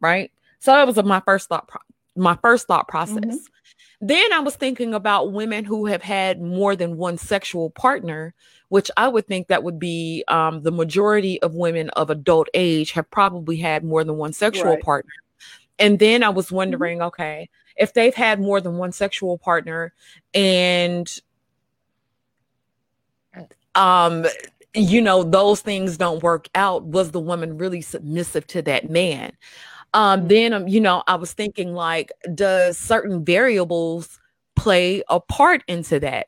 right 0.00 0.32
so 0.58 0.72
that 0.72 0.86
was 0.86 1.02
my 1.04 1.20
first 1.20 1.50
thought 1.50 1.68
pro- 1.68 1.82
my 2.16 2.38
first 2.42 2.66
thought 2.66 2.88
process. 2.88 3.16
Mm-hmm. 3.16 4.06
Then 4.06 4.32
I 4.32 4.40
was 4.40 4.56
thinking 4.56 4.94
about 4.94 5.32
women 5.32 5.64
who 5.64 5.86
have 5.86 6.02
had 6.02 6.40
more 6.40 6.76
than 6.76 6.96
one 6.96 7.18
sexual 7.18 7.70
partner, 7.70 8.34
which 8.68 8.90
I 8.96 9.08
would 9.08 9.26
think 9.26 9.48
that 9.48 9.62
would 9.62 9.78
be 9.78 10.24
um, 10.28 10.62
the 10.62 10.70
majority 10.70 11.40
of 11.42 11.54
women 11.54 11.90
of 11.90 12.10
adult 12.10 12.48
age 12.54 12.92
have 12.92 13.10
probably 13.10 13.56
had 13.56 13.84
more 13.84 14.04
than 14.04 14.16
one 14.16 14.32
sexual 14.32 14.74
right. 14.74 14.82
partner. 14.82 15.12
And 15.78 15.98
then 15.98 16.22
I 16.22 16.28
was 16.28 16.46
mm-hmm. 16.46 16.56
wondering, 16.56 16.98
mm-hmm. 16.98 17.06
okay, 17.08 17.48
if 17.76 17.92
they've 17.94 18.14
had 18.14 18.40
more 18.40 18.60
than 18.60 18.76
one 18.76 18.92
sexual 18.92 19.38
partner 19.38 19.92
and 20.32 21.10
um 23.74 24.24
you 24.74 25.00
know 25.00 25.22
those 25.22 25.60
things 25.60 25.96
don't 25.96 26.22
work 26.22 26.48
out 26.54 26.84
was 26.84 27.12
the 27.12 27.20
woman 27.20 27.56
really 27.56 27.80
submissive 27.80 28.46
to 28.46 28.60
that 28.62 28.90
man 28.90 29.32
um 29.94 30.26
then 30.28 30.52
um, 30.52 30.68
you 30.68 30.80
know 30.80 31.02
i 31.06 31.14
was 31.14 31.32
thinking 31.32 31.74
like 31.74 32.12
does 32.34 32.76
certain 32.76 33.24
variables 33.24 34.18
play 34.56 35.02
a 35.08 35.20
part 35.20 35.62
into 35.68 35.98
that 36.00 36.26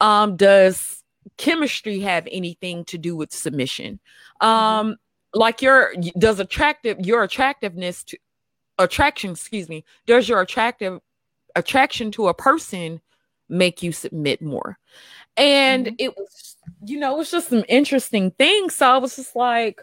um 0.00 0.36
does 0.36 1.02
chemistry 1.36 2.00
have 2.00 2.26
anything 2.30 2.84
to 2.84 2.98
do 2.98 3.16
with 3.16 3.32
submission 3.32 3.98
mm-hmm. 4.40 4.46
um 4.46 4.96
like 5.34 5.62
your 5.62 5.94
does 6.18 6.40
attractive 6.40 6.98
your 7.00 7.22
attractiveness 7.22 8.04
to 8.04 8.18
attraction 8.78 9.30
excuse 9.30 9.68
me 9.68 9.84
does 10.06 10.28
your 10.28 10.40
attractive 10.40 11.00
attraction 11.56 12.10
to 12.10 12.28
a 12.28 12.34
person 12.34 13.00
make 13.48 13.82
you 13.82 13.92
submit 13.92 14.40
more 14.40 14.78
and 15.36 15.86
mm-hmm. 15.86 15.94
it 15.98 16.16
was 16.16 16.56
you 16.84 16.98
know, 16.98 17.20
it's 17.20 17.30
just 17.30 17.48
some 17.48 17.64
interesting 17.68 18.30
things. 18.32 18.76
So 18.76 18.88
I 18.88 18.98
was 18.98 19.16
just 19.16 19.36
like, 19.36 19.80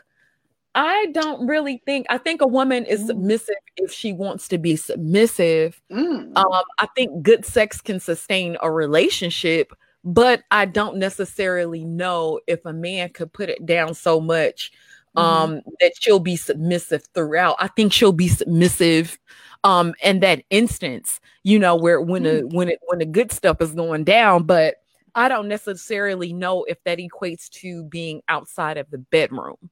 I 0.75 1.07
don't 1.13 1.47
really 1.47 1.81
think 1.85 2.05
I 2.09 2.17
think 2.17 2.41
a 2.41 2.47
woman 2.47 2.85
is 2.85 3.03
mm. 3.03 3.07
submissive 3.07 3.55
if 3.77 3.91
she 3.91 4.11
wants 4.11 4.49
to 4.49 4.57
be 4.57 4.75
submissive. 4.75 5.81
Mm. 5.89 6.37
Um, 6.37 6.63
I 6.79 6.87
think 6.95 7.23
good 7.23 7.45
sex 7.45 7.79
can 7.79 7.99
sustain 8.01 8.57
a 8.61 8.69
relationship, 8.69 9.71
but 10.03 10.43
I 10.51 10.65
don't 10.65 10.97
necessarily 10.97 11.85
know 11.85 12.41
if 12.45 12.65
a 12.65 12.73
man 12.73 13.09
could 13.09 13.31
put 13.31 13.49
it 13.49 13.65
down 13.65 13.93
so 13.93 14.19
much 14.19 14.73
mm-hmm. 15.15 15.25
um 15.25 15.51
mm-hmm. 15.55 15.69
that 15.79 15.93
she'll 15.97 16.19
be 16.19 16.35
submissive 16.35 17.07
throughout. 17.13 17.55
I 17.59 17.69
think 17.69 17.93
she'll 17.93 18.11
be 18.11 18.27
submissive 18.27 19.17
um 19.63 19.93
in 20.03 20.19
that 20.19 20.43
instance, 20.49 21.21
you 21.43 21.57
know, 21.57 21.77
where 21.77 22.01
when 22.01 22.23
mm. 22.23 22.41
a 22.41 22.47
when 22.47 22.67
it 22.67 22.79
when 22.87 22.99
the 22.99 23.05
good 23.05 23.31
stuff 23.31 23.61
is 23.61 23.71
going 23.71 24.03
down, 24.03 24.43
but 24.43 24.75
I 25.15 25.29
don't 25.29 25.47
necessarily 25.47 26.33
know 26.33 26.65
if 26.65 26.77
that 26.83 26.99
equates 26.99 27.49
to 27.61 27.85
being 27.85 28.21
outside 28.27 28.77
of 28.77 28.89
the 28.91 28.97
bedroom. 28.97 29.69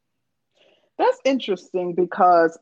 That's 0.97 1.19
interesting 1.25 1.93
because 1.93 2.57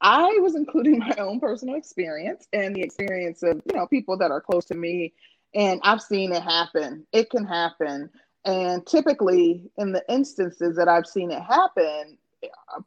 I 0.00 0.38
was 0.40 0.54
including 0.54 0.98
my 1.00 1.16
own 1.18 1.40
personal 1.40 1.74
experience 1.74 2.46
and 2.52 2.74
the 2.74 2.82
experience 2.82 3.42
of, 3.42 3.60
you 3.66 3.76
know, 3.76 3.86
people 3.86 4.16
that 4.18 4.30
are 4.30 4.40
close 4.40 4.64
to 4.66 4.74
me 4.74 5.12
and 5.54 5.80
I've 5.82 6.00
seen 6.00 6.32
it 6.32 6.42
happen. 6.42 7.06
It 7.12 7.30
can 7.30 7.44
happen. 7.44 8.08
And 8.44 8.86
typically 8.86 9.70
in 9.76 9.92
the 9.92 10.04
instances 10.08 10.76
that 10.76 10.88
I've 10.88 11.06
seen 11.06 11.30
it 11.30 11.42
happen, 11.42 12.16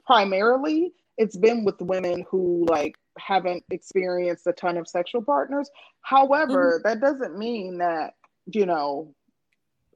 primarily 0.06 0.94
it's 1.18 1.38
been 1.38 1.64
with 1.64 1.80
women 1.82 2.26
who 2.30 2.66
like 2.70 2.96
haven't 3.20 3.64
experienced 3.70 4.48
a 4.48 4.54
ton 4.54 4.78
of 4.78 4.88
sexual 4.88 5.22
partners. 5.22 5.70
However, 6.02 6.80
mm-hmm. 6.80 6.88
that 6.88 7.02
doesn't 7.02 7.38
mean 7.38 7.78
that, 7.80 8.14
you 8.48 8.66
know, 8.66 9.14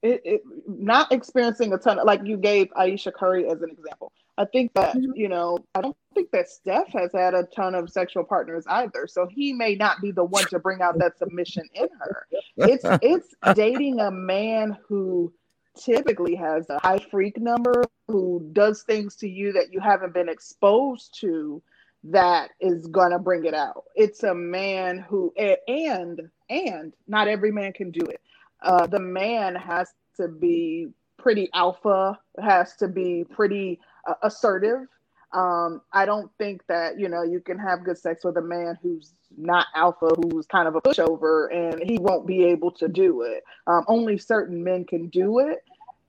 it, 0.02 0.22
it, 0.24 0.42
not 0.68 1.12
experiencing 1.12 1.74
a 1.74 1.78
ton 1.78 2.00
of, 2.00 2.06
like 2.06 2.22
you 2.24 2.38
gave 2.38 2.70
Ayesha 2.76 3.12
Curry 3.12 3.48
as 3.48 3.62
an 3.62 3.70
example. 3.70 4.12
I 4.38 4.46
think 4.46 4.74
that 4.74 4.96
mm-hmm. 4.96 5.12
you 5.16 5.30
know 5.30 5.58
I 5.74 5.82
don't 5.82 5.98
think 6.14 6.32
that 6.32 6.50
Steph 6.50 6.90
has 6.90 7.12
had 7.14 7.34
a 7.34 7.44
ton 7.56 7.74
of 7.74 7.90
sexual 7.90 8.24
partners 8.24 8.66
either, 8.68 9.08
so 9.08 9.28
he 9.28 9.54
may 9.54 9.76
not 9.76 10.00
be 10.02 10.12
the 10.12 10.24
one 10.24 10.46
to 10.46 10.60
bring 10.60 10.82
out 10.82 11.00
that 11.00 11.18
submission 11.18 11.64
in 11.74 11.88
her. 12.00 12.28
It's 12.58 12.86
it's 13.02 13.34
dating 13.56 14.00
a 14.00 14.12
man 14.12 14.78
who 14.88 15.34
typically 15.76 16.36
has 16.36 16.70
a 16.70 16.80
high 16.80 17.04
freak 17.10 17.40
number, 17.40 17.84
who 18.08 18.48
does 18.54 18.84
things 18.84 19.16
to 19.18 19.28
you 19.28 19.54
that 19.54 19.72
you 19.72 19.80
haven't 19.80 20.14
been 20.14 20.30
exposed 20.30 21.20
to, 21.22 21.62
that 22.04 22.52
is 22.62 22.88
gonna 22.88 23.20
bring 23.20 23.46
it 23.46 23.56
out. 23.56 23.86
It's 23.96 24.22
a 24.24 24.36
man 24.36 25.00
who 25.00 25.34
and 25.38 26.22
and 26.50 26.94
not 27.08 27.28
every 27.28 27.52
man 27.52 27.74
can 27.74 27.90
do 27.90 28.06
it 28.06 28.22
uh, 28.62 28.88
the 28.88 29.00
man 29.00 29.56
has 29.56 29.94
to 30.18 30.28
be 30.28 30.88
pretty 31.18 31.50
alpha, 31.54 32.20
has 32.42 32.76
to 32.78 32.88
be 32.88 33.26
pretty 33.30 33.80
uh, 34.08 34.16
assertive. 34.24 34.88
Um, 35.34 35.82
I 35.92 36.06
don't 36.06 36.32
think 36.38 36.66
that 36.68 37.00
you 37.00 37.10
know 37.10 37.24
you 37.24 37.42
can 37.42 37.60
have 37.60 37.84
good 37.84 37.98
sex 37.98 38.24
with 38.24 38.38
a 38.38 38.42
man 38.42 38.78
who's 38.82 39.14
not 39.38 39.68
alpha, 39.76 40.10
who's 40.16 40.46
kind 40.46 40.68
of 40.68 40.76
a 40.76 40.82
pushover, 40.82 41.54
and 41.54 41.82
he 41.84 41.98
won't 41.98 42.26
be 42.26 42.46
able 42.46 42.72
to 42.72 42.88
do 42.88 43.24
it. 43.24 43.44
Um, 43.68 43.84
only 43.88 44.18
certain 44.18 44.64
men 44.64 44.86
can 44.86 45.10
do 45.10 45.40
it, 45.40 45.64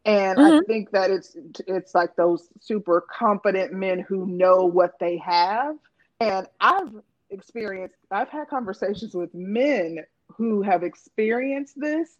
and 0.04 0.38
mm-hmm. 0.38 0.58
I 0.58 0.60
think 0.66 0.92
that 0.92 1.10
it's 1.10 1.36
it's 1.66 1.94
like 1.94 2.14
those 2.16 2.48
super 2.60 3.04
confident 3.10 3.72
men 3.72 3.98
who 3.98 4.26
know 4.26 4.64
what 4.64 4.98
they 5.00 5.16
have. 5.18 5.76
And 6.20 6.46
I've 6.60 6.92
experienced, 7.30 7.94
I've 8.10 8.28
had 8.28 8.48
conversations 8.48 9.14
with 9.14 9.32
men 9.34 10.04
who 10.38 10.62
have 10.62 10.82
experienced 10.82 11.78
this 11.78 12.16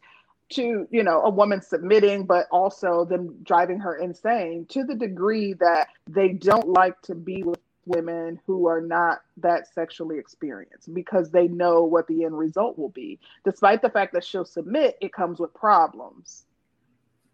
to 0.51 0.87
you 0.91 1.03
know 1.03 1.23
a 1.23 1.31
woman 1.31 1.63
submitting 1.63 2.25
but 2.25 2.47
also 2.51 3.05
them 3.05 3.37
driving 3.43 3.79
her 3.79 3.97
insane 3.97 4.67
to 4.69 4.83
the 4.83 4.95
degree 4.95 5.53
that 5.55 5.89
they 6.09 6.31
don't 6.31 6.69
like 6.69 7.01
to 7.03 7.15
be 7.15 7.43
with 7.43 7.61
women 7.87 8.39
who 8.47 8.67
are 8.67 8.81
not 8.81 9.21
that 9.39 9.73
sexually 9.73 10.19
experienced 10.19 10.93
because 10.93 11.31
they 11.31 11.49
know 11.49 11.83
what 11.83 12.07
the 12.07 12.25
end 12.25 12.37
result 12.37 12.79
will 12.79 12.91
be. 12.91 13.19
Despite 13.45 13.81
the 13.81 13.89
fact 13.89 14.13
that 14.13 14.23
she'll 14.23 14.45
submit 14.45 14.99
it 15.01 15.13
comes 15.13 15.41
with 15.41 15.55
problems. 15.55 16.45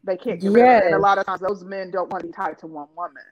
They 0.05 0.17
can't 0.17 0.41
get 0.41 0.53
yes. 0.53 0.83
and 0.87 0.95
a 0.95 0.99
lot 0.99 1.19
of 1.19 1.27
times 1.27 1.41
those 1.41 1.65
men 1.65 1.91
don't 1.91 2.11
want 2.11 2.23
to 2.23 2.29
be 2.29 2.33
tied 2.33 2.59
to 2.61 2.67
one 2.67 2.89
woman 2.97 3.23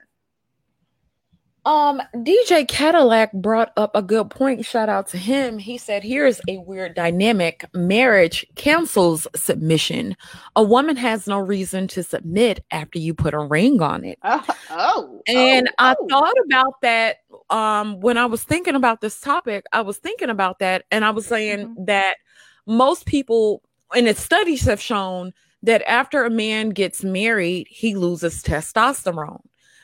um, 1.65 2.01
DJ 2.15 2.67
Cadillac 2.67 3.31
brought 3.31 3.71
up 3.77 3.95
a 3.95 4.01
good 4.01 4.29
point. 4.29 4.65
Shout 4.65 4.89
out 4.89 5.07
to 5.09 5.17
him. 5.17 5.57
He 5.57 5.77
said, 5.77 6.03
Here's 6.03 6.41
a 6.47 6.57
weird 6.57 6.93
dynamic 6.93 7.65
marriage 7.73 8.45
cancels 8.55 9.27
submission. 9.35 10.17
A 10.55 10.63
woman 10.63 10.97
has 10.97 11.25
no 11.25 11.39
reason 11.39 11.87
to 11.89 12.03
submit 12.03 12.65
after 12.71 12.99
you 12.99 13.13
put 13.13 13.33
a 13.33 13.39
ring 13.39 13.81
on 13.81 14.03
it. 14.03 14.19
Uh, 14.21 14.41
oh, 14.71 15.21
and 15.27 15.69
oh, 15.69 15.73
I 15.79 15.95
oh. 15.97 16.07
thought 16.09 16.35
about 16.45 16.81
that 16.81 17.17
um, 17.49 18.01
when 18.01 18.17
I 18.17 18.25
was 18.25 18.43
thinking 18.43 18.75
about 18.75 18.99
this 18.99 19.19
topic. 19.21 19.65
I 19.71 19.81
was 19.81 19.97
thinking 19.97 20.29
about 20.29 20.59
that, 20.59 20.83
and 20.91 21.05
I 21.05 21.11
was 21.11 21.25
saying 21.25 21.59
mm-hmm. 21.59 21.85
that 21.85 22.17
most 22.65 23.05
people, 23.05 23.61
and 23.95 24.07
its 24.07 24.21
studies 24.21 24.65
have 24.65 24.81
shown 24.81 25.33
that 25.61 25.81
after 25.89 26.25
a 26.25 26.29
man 26.29 26.69
gets 26.69 27.05
married, 27.05 27.67
he 27.69 27.95
loses 27.95 28.43
testosterone. 28.43 29.41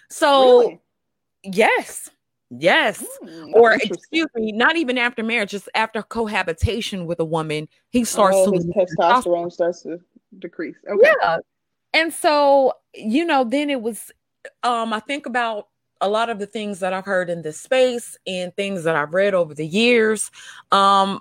So, 0.09 0.59
really? 0.59 0.79
Yes. 1.43 2.09
Yes. 2.49 3.05
Mm, 3.23 3.53
or 3.53 3.73
excuse 3.73 4.27
me, 4.35 4.51
not 4.51 4.75
even 4.75 4.97
after 4.97 5.23
marriage, 5.23 5.51
just 5.51 5.69
after 5.75 6.01
cohabitation 6.01 7.05
with 7.05 7.19
a 7.19 7.25
woman, 7.25 7.67
he 7.89 8.03
starts 8.03 8.37
oh, 8.39 8.51
to 8.51 8.51
his 8.51 8.65
testosterone 8.65 9.51
starts 9.51 9.83
to 9.83 9.99
decrease. 10.39 10.77
Okay. 10.89 11.13
Yeah. 11.21 11.37
And 11.93 12.13
so, 12.13 12.73
you 12.95 13.25
know, 13.25 13.43
then 13.43 13.69
it 13.69 13.81
was 13.81 14.11
um 14.63 14.93
I 14.93 14.99
think 14.99 15.25
about 15.25 15.67
a 16.01 16.09
lot 16.09 16.29
of 16.29 16.39
the 16.39 16.45
things 16.45 16.79
that 16.79 16.93
I've 16.93 17.05
heard 17.05 17.29
in 17.29 17.41
this 17.41 17.59
space 17.59 18.17
and 18.25 18.55
things 18.55 18.83
that 18.83 18.95
I've 18.95 19.13
read 19.13 19.33
over 19.33 19.53
the 19.53 19.67
years. 19.67 20.31
Um 20.71 21.19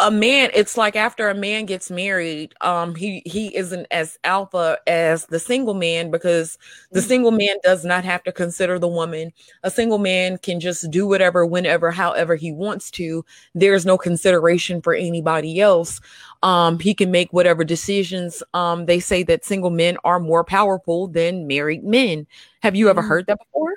a 0.00 0.10
man 0.10 0.50
it's 0.54 0.76
like 0.76 0.96
after 0.96 1.28
a 1.28 1.34
man 1.34 1.66
gets 1.66 1.88
married 1.88 2.52
um 2.62 2.96
he 2.96 3.22
he 3.24 3.54
isn't 3.54 3.86
as 3.92 4.18
alpha 4.24 4.76
as 4.88 5.26
the 5.26 5.38
single 5.38 5.74
man 5.74 6.10
because 6.10 6.58
the 6.90 6.98
mm. 6.98 7.06
single 7.06 7.30
man 7.30 7.56
does 7.62 7.84
not 7.84 8.04
have 8.04 8.22
to 8.24 8.32
consider 8.32 8.78
the 8.78 8.88
woman. 8.88 9.32
A 9.62 9.70
single 9.70 9.98
man 9.98 10.38
can 10.38 10.58
just 10.58 10.90
do 10.90 11.06
whatever 11.06 11.46
whenever 11.46 11.92
however 11.92 12.34
he 12.34 12.50
wants 12.50 12.90
to. 12.92 13.24
There's 13.54 13.86
no 13.86 13.96
consideration 13.96 14.82
for 14.82 14.94
anybody 14.94 15.60
else. 15.60 16.00
Um 16.42 16.80
he 16.80 16.92
can 16.92 17.12
make 17.12 17.32
whatever 17.32 17.62
decisions. 17.62 18.42
Um 18.52 18.86
they 18.86 18.98
say 18.98 19.22
that 19.24 19.44
single 19.44 19.70
men 19.70 19.96
are 20.02 20.18
more 20.18 20.42
powerful 20.42 21.06
than 21.06 21.46
married 21.46 21.84
men. 21.84 22.26
Have 22.62 22.74
you 22.74 22.88
ever 22.88 23.02
mm. 23.02 23.08
heard 23.08 23.26
that 23.28 23.38
before? 23.38 23.74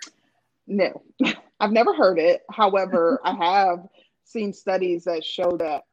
No. 0.65 1.03
I've 1.59 1.71
never 1.71 1.93
heard 1.93 2.17
it. 2.17 2.41
However 2.51 3.19
i 3.23 3.33
have 3.33 3.87
seen 4.23 4.51
studies 4.51 5.05
that 5.05 5.23
show 5.23 5.55
that 5.57 5.83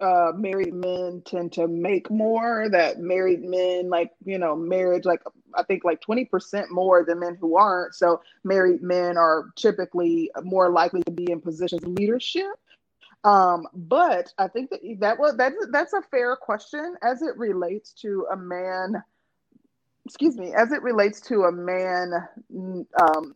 uh, 0.00 0.32
married 0.36 0.74
men 0.74 1.22
tend 1.24 1.52
to 1.52 1.68
make 1.68 2.10
more. 2.10 2.68
That 2.70 3.00
married 3.00 3.42
men, 3.42 3.88
like 3.90 4.10
you 4.24 4.38
know, 4.38 4.56
marriage, 4.56 5.04
like 5.04 5.22
I 5.54 5.62
think 5.62 5.84
like 5.84 6.00
twenty 6.00 6.24
percent 6.24 6.70
more 6.70 7.04
than 7.04 7.20
men 7.20 7.36
who 7.40 7.56
aren't. 7.56 7.94
So 7.94 8.22
married 8.42 8.82
men 8.82 9.16
are 9.16 9.50
typically 9.56 10.30
more 10.42 10.70
likely 10.70 11.02
to 11.04 11.10
be 11.10 11.30
in 11.30 11.40
positions 11.40 11.82
of 11.84 11.90
leadership. 11.90 12.52
Um, 13.24 13.66
but 13.72 14.32
I 14.38 14.48
think 14.48 14.70
that 14.70 14.80
that 15.00 15.18
was 15.18 15.36
that's 15.36 15.66
that's 15.70 15.92
a 15.92 16.02
fair 16.10 16.36
question 16.36 16.96
as 17.02 17.22
it 17.22 17.36
relates 17.36 17.92
to 18.02 18.26
a 18.32 18.36
man. 18.36 19.02
Excuse 20.06 20.36
me, 20.36 20.52
as 20.54 20.70
it 20.72 20.82
relates 20.82 21.20
to 21.22 21.44
a 21.44 21.52
man 21.52 22.12
um, 23.00 23.34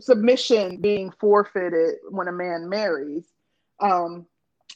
submission 0.00 0.80
being 0.80 1.10
forfeited 1.20 1.96
when 2.08 2.28
a 2.28 2.32
man 2.32 2.68
marries 2.68 3.24
Um, 3.80 4.26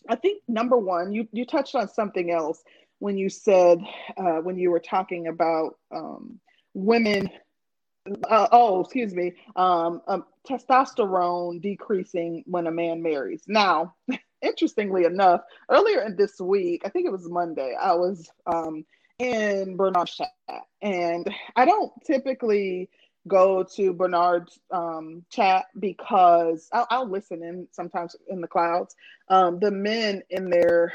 I 0.09 0.16
think 0.16 0.42
number 0.48 0.76
one, 0.76 1.12
you 1.12 1.28
you 1.32 1.44
touched 1.44 1.74
on 1.74 1.88
something 1.88 2.30
else 2.30 2.62
when 2.98 3.16
you 3.16 3.28
said 3.28 3.80
uh, 4.16 4.38
when 4.38 4.59
you 4.59 4.70
were 4.70 4.80
talking 4.80 5.26
about 5.28 5.78
um, 5.94 6.38
women. 6.74 7.28
Uh, 8.28 8.48
oh, 8.50 8.80
excuse 8.80 9.14
me. 9.14 9.32
Um, 9.55 10.03
um, 10.09 10.24
testosterone 10.48 11.61
decreasing 11.61 12.42
when 12.46 12.66
a 12.66 12.70
man 12.70 13.03
marries. 13.03 13.44
Now, 13.46 13.94
interestingly 14.42 15.05
enough, 15.05 15.42
earlier 15.70 16.03
in 16.03 16.16
this 16.16 16.40
week, 16.40 16.82
I 16.84 16.88
think 16.88 17.07
it 17.07 17.12
was 17.12 17.28
Monday, 17.28 17.76
I 17.80 17.94
was 17.94 18.28
um, 18.46 18.84
in 19.18 19.76
Bernard's 19.76 20.16
chat, 20.16 20.30
and 20.80 21.32
I 21.55 21.64
don't 21.64 21.92
typically 22.05 22.90
go 23.28 23.62
to 23.62 23.92
Bernard's 23.92 24.58
um, 24.70 25.24
chat 25.30 25.66
because 25.78 26.68
I'll, 26.72 26.86
I'll, 26.90 27.08
listen 27.08 27.42
in 27.42 27.68
sometimes 27.70 28.16
in 28.28 28.40
the 28.40 28.48
clouds. 28.48 28.96
Um, 29.28 29.58
the 29.60 29.70
men 29.70 30.22
in 30.30 30.50
there, 30.50 30.92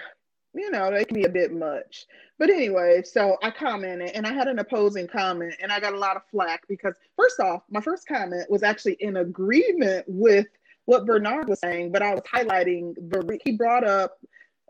you 0.53 0.69
know, 0.69 0.91
they 0.91 1.05
can 1.05 1.15
be 1.15 1.23
a 1.23 1.29
bit 1.29 1.53
much. 1.53 2.05
But 2.37 2.49
anyway, 2.49 3.01
so 3.03 3.37
I 3.41 3.51
commented 3.51 4.11
and 4.11 4.27
I 4.27 4.33
had 4.33 4.47
an 4.47 4.59
opposing 4.59 5.07
comment 5.07 5.55
and 5.61 5.71
I 5.71 5.79
got 5.79 5.93
a 5.93 5.97
lot 5.97 6.17
of 6.17 6.23
flack 6.29 6.67
because, 6.67 6.95
first 7.15 7.39
off, 7.39 7.63
my 7.69 7.81
first 7.81 8.07
comment 8.07 8.49
was 8.49 8.63
actually 8.63 8.97
in 8.99 9.17
agreement 9.17 10.05
with 10.07 10.47
what 10.85 11.05
Bernard 11.05 11.49
was 11.49 11.59
saying, 11.59 11.91
but 11.91 12.01
I 12.01 12.13
was 12.13 12.23
highlighting 12.23 12.95
the, 12.95 13.39
he 13.43 13.51
brought 13.53 13.83
up 13.83 14.19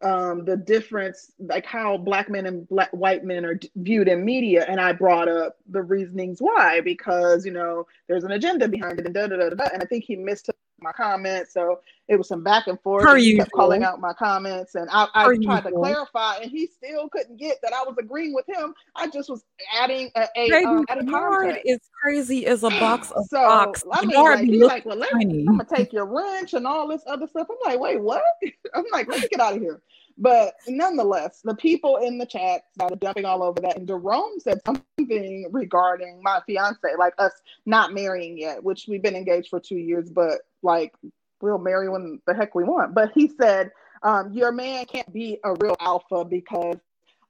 um, 0.03 0.45
the 0.45 0.55
difference, 0.55 1.31
like 1.39 1.65
how 1.65 1.97
black 1.97 2.29
men 2.29 2.45
and 2.45 2.67
black 2.69 2.89
white 2.91 3.23
men 3.23 3.45
are 3.45 3.59
viewed 3.75 4.07
in 4.07 4.23
media, 4.23 4.65
and 4.67 4.79
I 4.79 4.93
brought 4.93 5.27
up 5.27 5.57
the 5.69 5.81
reasonings 5.81 6.39
why, 6.39 6.81
because 6.81 7.45
you 7.45 7.51
know 7.51 7.87
there's 8.07 8.23
an 8.23 8.31
agenda 8.31 8.67
behind 8.67 8.99
it, 8.99 9.05
and 9.05 9.15
da 9.15 9.27
da 9.27 9.37
da 9.37 9.49
da. 9.49 9.69
And 9.73 9.81
I 9.81 9.85
think 9.85 10.03
he 10.03 10.15
missed 10.15 10.49
my 10.79 10.91
comments, 10.91 11.53
so 11.53 11.79
it 12.07 12.15
was 12.15 12.27
some 12.27 12.43
back 12.43 12.67
and 12.67 12.79
forth. 12.81 13.17
He 13.17 13.35
kept 13.35 13.51
calling 13.51 13.83
out 13.83 13.99
my 13.99 14.13
comments, 14.13 14.75
and 14.75 14.89
I, 14.91 15.07
I 15.13 15.35
tried 15.37 15.63
to 15.63 15.71
clarify, 15.71 16.37
and 16.37 16.51
he 16.51 16.67
still 16.67 17.09
couldn't 17.09 17.37
get 17.37 17.57
that 17.63 17.73
I 17.73 17.83
was 17.83 17.95
agreeing 17.99 18.33
with 18.33 18.47
him. 18.47 18.73
I 18.95 19.09
just 19.09 19.29
was 19.29 19.43
adding 19.77 20.11
a, 20.15 20.27
a 20.35 20.63
um, 20.63 20.85
adding 20.89 21.09
context. 21.09 21.61
is 21.65 21.79
crazy 22.01 22.45
as 22.45 22.63
a 22.63 22.69
box 22.69 23.11
of 23.11 23.25
so. 23.25 23.73
I 23.91 24.05
mean, 24.05 24.15
like, 24.15 24.45
he's 24.45 24.63
like, 24.63 24.85
well, 24.85 24.97
let 24.97 25.13
I'm 25.13 25.45
gonna 25.45 25.65
take 25.65 25.91
your 25.91 26.05
wrench 26.05 26.53
and 26.53 26.65
all 26.65 26.87
this 26.87 27.01
other 27.07 27.27
stuff. 27.27 27.47
I'm 27.49 27.57
like, 27.65 27.79
wait, 27.79 28.01
what? 28.01 28.23
I'm 28.73 28.85
like, 28.91 29.07
let's 29.07 29.27
get 29.27 29.39
out 29.39 29.55
of 29.55 29.61
here. 29.61 29.81
But 30.19 30.55
nonetheless, 30.67 31.41
the 31.43 31.55
people 31.55 31.97
in 31.97 32.17
the 32.17 32.25
chat 32.25 32.63
started 32.73 32.99
jumping 33.01 33.25
all 33.25 33.43
over 33.43 33.61
that. 33.61 33.77
And 33.77 33.87
Jerome 33.87 34.39
said 34.39 34.59
something 34.65 35.47
regarding 35.51 36.21
my 36.23 36.41
fiance, 36.47 36.79
like 36.97 37.13
us 37.19 37.33
not 37.67 37.93
marrying 37.93 38.37
yet, 38.37 38.63
which 38.63 38.85
we've 38.87 39.01
been 39.01 39.15
engaged 39.15 39.49
for 39.49 39.59
two 39.59 39.77
years, 39.77 40.09
but 40.09 40.41
like 40.63 40.93
we'll 41.41 41.57
marry 41.57 41.89
when 41.89 42.19
the 42.25 42.33
heck 42.33 42.55
we 42.55 42.63
want. 42.63 42.93
But 42.93 43.11
he 43.13 43.31
said, 43.39 43.71
um, 44.03 44.33
Your 44.33 44.51
man 44.51 44.85
can't 44.85 45.11
be 45.13 45.39
a 45.43 45.53
real 45.53 45.75
alpha 45.79 46.25
because 46.25 46.77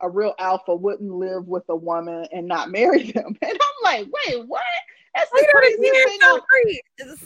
a 0.02 0.10
real 0.10 0.36
alpha 0.40 0.76
wouldn't 0.76 1.12
live 1.12 1.48
with 1.48 1.64
a 1.70 1.76
woman 1.76 2.28
and 2.32 2.48
not 2.48 2.70
marry 2.70 3.12
them. 3.12 3.36
And 3.42 3.52
I'm 3.52 3.84
like, 3.84 4.08
Wait, 4.26 4.48
what? 4.48 4.62
That's 5.16 5.32
the 5.32 5.48
craziest 5.52 6.20
thing. 6.20 6.20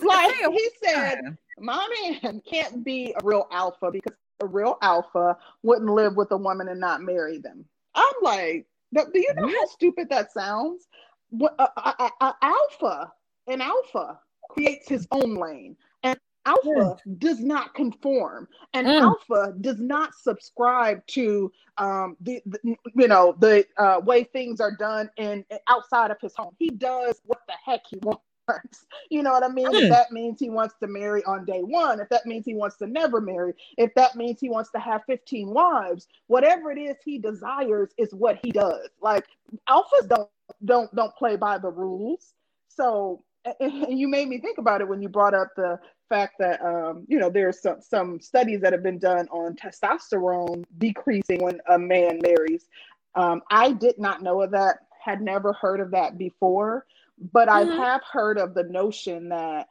Like 0.01 0.35
he 0.51 0.69
said, 0.83 1.37
my 1.59 1.87
man 2.21 2.41
can't 2.45 2.83
be 2.83 3.13
a 3.21 3.25
real 3.25 3.47
alpha 3.51 3.91
because 3.91 4.15
a 4.41 4.47
real 4.47 4.77
alpha 4.81 5.37
wouldn't 5.63 5.91
live 5.91 6.15
with 6.15 6.31
a 6.31 6.37
woman 6.37 6.67
and 6.67 6.79
not 6.79 7.01
marry 7.01 7.37
them. 7.37 7.65
I'm 7.95 8.13
like, 8.21 8.65
do 8.93 9.09
you 9.13 9.33
know 9.35 9.47
how 9.47 9.65
stupid 9.67 10.09
that 10.09 10.31
sounds? 10.31 10.87
What 11.29 11.55
a, 11.59 11.63
a, 11.63 12.11
a, 12.21 12.35
alpha, 12.41 13.11
an 13.47 13.61
alpha 13.61 14.19
creates 14.49 14.89
his 14.89 15.07
own 15.11 15.35
lane, 15.35 15.77
and 16.03 16.19
alpha 16.45 16.97
does 17.17 17.39
not 17.39 17.73
conform, 17.73 18.47
and 18.73 18.87
mm. 18.87 19.01
alpha 19.01 19.53
does 19.61 19.79
not 19.79 20.13
subscribe 20.15 21.05
to 21.07 21.51
um, 21.77 22.17
the, 22.21 22.41
the 22.45 22.59
you 22.95 23.07
know 23.07 23.35
the 23.39 23.65
uh, 23.77 24.01
way 24.03 24.23
things 24.23 24.59
are 24.59 24.75
done 24.75 25.09
in 25.17 25.45
outside 25.67 26.11
of 26.11 26.17
his 26.21 26.35
home. 26.35 26.55
He 26.57 26.69
does 26.69 27.21
what 27.25 27.39
the 27.47 27.53
heck 27.63 27.81
he 27.89 27.97
wants. 28.01 28.23
You 29.09 29.23
know 29.23 29.31
what 29.31 29.43
I 29.43 29.49
mean? 29.49 29.71
Mm. 29.71 29.83
If 29.83 29.89
that 29.91 30.11
means 30.11 30.39
he 30.39 30.49
wants 30.49 30.75
to 30.81 30.87
marry 30.87 31.23
on 31.23 31.45
day 31.45 31.61
one, 31.61 32.01
if 32.01 32.09
that 32.09 32.25
means 32.25 32.45
he 32.45 32.53
wants 32.53 32.75
to 32.77 32.87
never 32.87 33.21
marry, 33.21 33.53
if 33.77 33.93
that 33.95 34.15
means 34.15 34.41
he 34.41 34.49
wants 34.49 34.71
to 34.71 34.79
have 34.79 35.03
15 35.05 35.49
wives, 35.49 36.07
whatever 36.27 36.71
it 36.71 36.77
is 36.77 36.97
he 37.05 37.17
desires 37.17 37.91
is 37.97 38.13
what 38.13 38.39
he 38.43 38.51
does. 38.51 38.89
Like 39.01 39.27
alphas 39.69 40.07
don't 40.07 40.29
don't 40.65 40.93
don't 40.93 41.15
play 41.15 41.37
by 41.37 41.59
the 41.59 41.69
rules. 41.69 42.33
So 42.67 43.23
and 43.59 43.99
you 43.99 44.07
made 44.07 44.27
me 44.27 44.39
think 44.39 44.57
about 44.57 44.81
it 44.81 44.87
when 44.87 45.01
you 45.01 45.09
brought 45.09 45.33
up 45.33 45.49
the 45.55 45.79
fact 46.09 46.35
that 46.39 46.61
um, 46.63 47.05
you 47.07 47.17
know 47.17 47.29
there's 47.29 47.61
some 47.61 47.81
some 47.81 48.19
studies 48.19 48.61
that 48.61 48.73
have 48.73 48.83
been 48.83 48.99
done 48.99 49.27
on 49.29 49.55
testosterone 49.55 50.63
decreasing 50.77 51.43
when 51.43 51.59
a 51.69 51.77
man 51.77 52.19
marries. 52.21 52.67
Um, 53.15 53.41
I 53.49 53.71
did 53.71 53.97
not 53.97 54.21
know 54.21 54.41
of 54.41 54.51
that, 54.51 54.79
had 55.03 55.21
never 55.21 55.53
heard 55.53 55.79
of 55.79 55.91
that 55.91 56.17
before. 56.17 56.85
But 57.31 57.47
mm-hmm. 57.49 57.71
I 57.71 57.85
have 57.85 58.01
heard 58.09 58.37
of 58.37 58.53
the 58.53 58.63
notion 58.63 59.29
that 59.29 59.67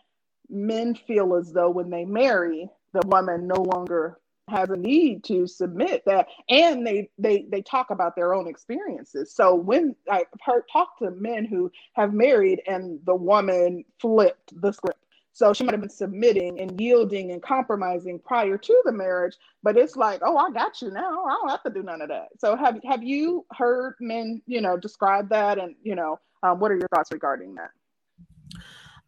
men 0.49 0.95
feel 0.95 1.35
as 1.35 1.53
though 1.53 1.71
when 1.71 1.91
they 1.91 2.05
marry, 2.05 2.69
the 2.93 3.07
woman 3.07 3.47
no 3.47 3.61
longer 3.61 4.19
has 4.51 4.71
a 4.71 4.77
need 4.77 5.25
to 5.25 5.47
submit 5.47 6.03
that 6.07 6.27
and 6.49 6.87
they 6.87 7.09
they 7.19 7.47
they 7.51 7.63
talk 7.63 7.91
about 7.91 8.17
their 8.17 8.35
own 8.35 8.47
experiences. 8.49 9.33
So 9.33 9.55
when 9.55 9.95
i've 10.11 10.27
heard 10.43 10.65
talk 10.73 10.99
to 10.99 11.11
men 11.13 11.45
who 11.45 11.71
have 11.95 12.13
married 12.13 12.63
and 12.67 13.01
the 13.07 13.15
woman 13.15 13.85
flipped 14.01 14.61
the 14.61 14.73
script. 14.73 14.99
So 15.33 15.53
she 15.53 15.65
might 15.65 15.73
have 15.73 15.81
been 15.81 15.89
submitting 15.89 16.61
and 16.61 16.79
yielding 16.81 17.31
and 17.31 17.43
compromising 17.43 18.19
prior 18.19 18.59
to 18.59 18.83
the 18.85 18.93
marriage 18.93 19.37
but 19.63 19.77
it's 19.77 19.97
like 19.97 20.21
oh 20.25 20.37
i 20.37 20.51
got 20.51 20.83
you 20.83 20.91
now. 20.91 21.25
I 21.25 21.31
don't 21.41 21.51
have 21.51 21.63
to 21.63 21.71
do 21.71 21.83
none 21.83 22.03
of 22.03 22.09
that. 22.09 22.29
So 22.39 22.57
have 22.57 22.81
have 22.85 23.03
you 23.03 23.47
heard 23.57 23.95
men 24.01 24.43
you 24.47 24.61
know 24.61 24.77
describe 24.77 25.29
that? 25.31 25.59
And 25.59 25.75
you 25.83 25.95
know 25.95 26.19
um, 26.43 26.59
what 26.59 26.71
are 26.71 26.77
your 26.77 26.89
thoughts 26.89 27.13
regarding 27.13 27.55
that? 27.57 27.71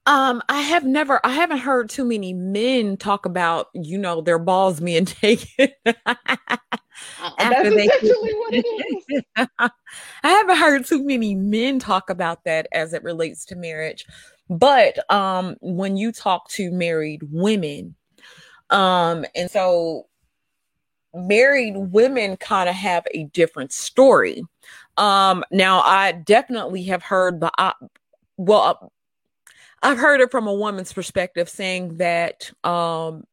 Um, 0.07 0.43
I 0.49 0.63
have 0.63 0.85
never, 0.85 1.21
I 1.25 1.31
haven't 1.31 1.59
heard 1.59 1.89
too 1.89 2.05
many 2.05 2.33
men 2.33 2.97
talk 2.97 3.25
about, 3.25 3.69
you 3.73 3.97
know, 3.99 4.21
their 4.21 4.39
balls 4.39 4.81
being 4.81 5.05
taken. 5.07 5.69
Uh, 5.87 6.15
that's 7.39 7.69
essentially 7.69 8.33
what 8.35 8.55
it 8.55 8.67
is. 9.07 9.23
I 9.59 9.71
haven't 10.29 10.57
heard 10.57 10.85
too 10.85 11.05
many 11.05 11.35
men 11.35 11.79
talk 11.79 12.11
about 12.11 12.45
that 12.45 12.67
as 12.73 12.93
it 12.93 13.03
relates 13.05 13.45
to 13.47 13.57
marriage. 13.57 14.07
But 14.51 15.11
um, 15.11 15.57
when 15.61 15.97
you 15.97 16.13
talk 16.13 16.49
to 16.51 16.71
married 16.73 17.21
women, 17.31 17.95
um, 18.71 19.25
and 19.37 19.51
so 19.51 20.09
married 21.15 21.75
women 21.77 22.37
kind 22.39 22.69
of 22.69 22.75
have 22.75 23.07
a 23.13 23.25
different 23.25 23.73
story. 23.73 24.43
Um, 24.97 25.45
now 25.51 25.81
I 25.81 26.13
definitely 26.13 26.85
have 26.85 27.03
heard 27.03 27.41
the 27.41 27.51
uh, 27.59 27.73
well, 28.37 28.61
uh, 28.61 28.87
I've 29.83 29.99
heard 29.99 30.21
it 30.21 30.31
from 30.31 30.47
a 30.47 30.55
woman's 30.55 30.93
perspective 30.93 31.49
saying 31.49 31.97
that 31.97 32.51
um, 32.65 33.25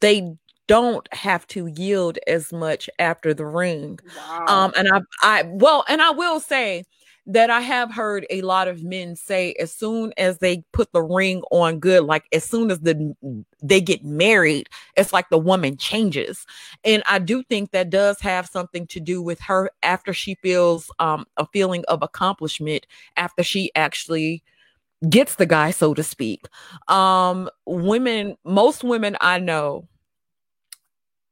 they 0.00 0.34
don't 0.66 1.06
have 1.12 1.46
to 1.48 1.66
yield 1.66 2.18
as 2.26 2.52
much 2.52 2.88
after 2.98 3.34
the 3.34 3.46
ring. 3.46 3.98
Wow. 4.16 4.44
Um, 4.48 4.72
and 4.76 4.88
I, 4.88 5.00
I, 5.22 5.42
well, 5.46 5.84
and 5.88 6.00
I 6.00 6.10
will 6.10 6.40
say 6.40 6.84
that 7.26 7.48
I 7.48 7.60
have 7.60 7.92
heard 7.92 8.26
a 8.28 8.42
lot 8.42 8.68
of 8.68 8.82
men 8.82 9.16
say 9.16 9.54
as 9.54 9.72
soon 9.72 10.12
as 10.18 10.38
they 10.38 10.62
put 10.72 10.92
the 10.92 11.02
ring 11.02 11.42
on 11.50 11.78
good, 11.78 12.04
like 12.04 12.24
as 12.32 12.44
soon 12.44 12.70
as 12.70 12.80
the 12.80 13.14
they 13.62 13.80
get 13.80 14.04
married, 14.04 14.68
it's 14.96 15.12
like 15.12 15.30
the 15.30 15.38
woman 15.38 15.76
changes. 15.78 16.46
And 16.84 17.02
I 17.06 17.18
do 17.18 17.42
think 17.42 17.70
that 17.70 17.88
does 17.88 18.20
have 18.20 18.46
something 18.46 18.86
to 18.88 19.00
do 19.00 19.22
with 19.22 19.40
her 19.40 19.70
after 19.82 20.12
she 20.12 20.34
feels 20.36 20.90
um, 20.98 21.24
a 21.38 21.46
feeling 21.46 21.84
of 21.88 22.02
accomplishment 22.02 22.86
after 23.16 23.42
she 23.42 23.70
actually 23.74 24.42
gets 25.08 25.36
the 25.36 25.46
guy, 25.46 25.70
so 25.70 25.94
to 25.94 26.02
speak. 26.02 26.46
Um, 26.88 27.48
women, 27.66 28.36
most 28.44 28.84
women 28.84 29.16
I 29.20 29.38
know, 29.38 29.88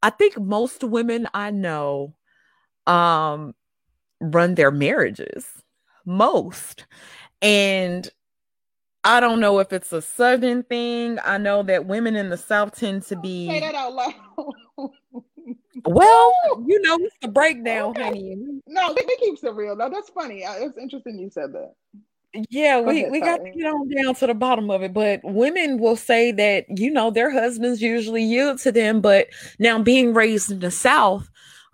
I 0.01 0.09
think 0.09 0.37
most 0.39 0.83
women 0.83 1.27
I 1.33 1.51
know 1.51 2.15
um 2.85 3.55
run 4.19 4.55
their 4.55 4.71
marriages 4.71 5.47
most. 6.05 6.85
And 7.41 8.09
I 9.03 9.19
don't 9.19 9.39
know 9.39 9.59
if 9.59 9.73
it's 9.73 9.91
a 9.91 10.01
southern 10.01 10.63
thing. 10.63 11.19
I 11.23 11.37
know 11.37 11.63
that 11.63 11.85
women 11.85 12.15
in 12.15 12.29
the 12.29 12.37
south 12.37 12.77
tend 12.77 13.03
to 13.03 13.17
be 13.17 13.49
say 13.49 13.59
that 13.59 13.75
out 13.75 13.93
loud. 13.93 14.13
well, 15.85 16.33
you 16.65 16.81
know, 16.81 16.97
it's 17.01 17.15
the 17.21 17.27
breakdown, 17.27 17.91
okay. 17.91 18.03
honey. 18.03 18.35
No, 18.67 18.93
we, 18.93 19.03
we 19.05 19.17
keep 19.17 19.43
it 19.43 19.53
real. 19.53 19.75
No, 19.75 19.89
that's 19.89 20.09
funny. 20.09 20.43
It's 20.45 20.77
interesting 20.77 21.19
you 21.19 21.29
said 21.29 21.51
that. 21.53 21.73
Yeah, 22.49 22.81
we, 22.81 23.01
ahead, 23.01 23.11
we 23.11 23.19
got 23.19 23.37
to 23.37 23.51
get 23.51 23.67
on 23.67 23.89
down 23.89 24.15
to 24.15 24.27
the 24.27 24.33
bottom 24.33 24.71
of 24.71 24.81
it. 24.81 24.93
But 24.93 25.21
women 25.23 25.77
will 25.79 25.95
say 25.95 26.31
that, 26.31 26.65
you 26.69 26.89
know, 26.89 27.11
their 27.11 27.31
husbands 27.31 27.81
usually 27.81 28.23
yield 28.23 28.59
to 28.59 28.71
them. 28.71 29.01
But 29.01 29.27
now 29.59 29.81
being 29.81 30.13
raised 30.13 30.51
in 30.51 30.59
the 30.59 30.71
South, 30.71 31.29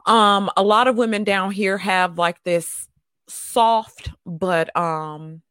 um, 0.05 0.49
a 0.57 0.63
lot 0.63 0.87
of 0.87 0.97
women 0.97 1.23
down 1.23 1.51
here 1.51 1.77
have 1.77 2.17
like 2.17 2.43
this 2.43 2.89
soft 3.29 4.11
but 4.25 4.75
um 4.75 5.41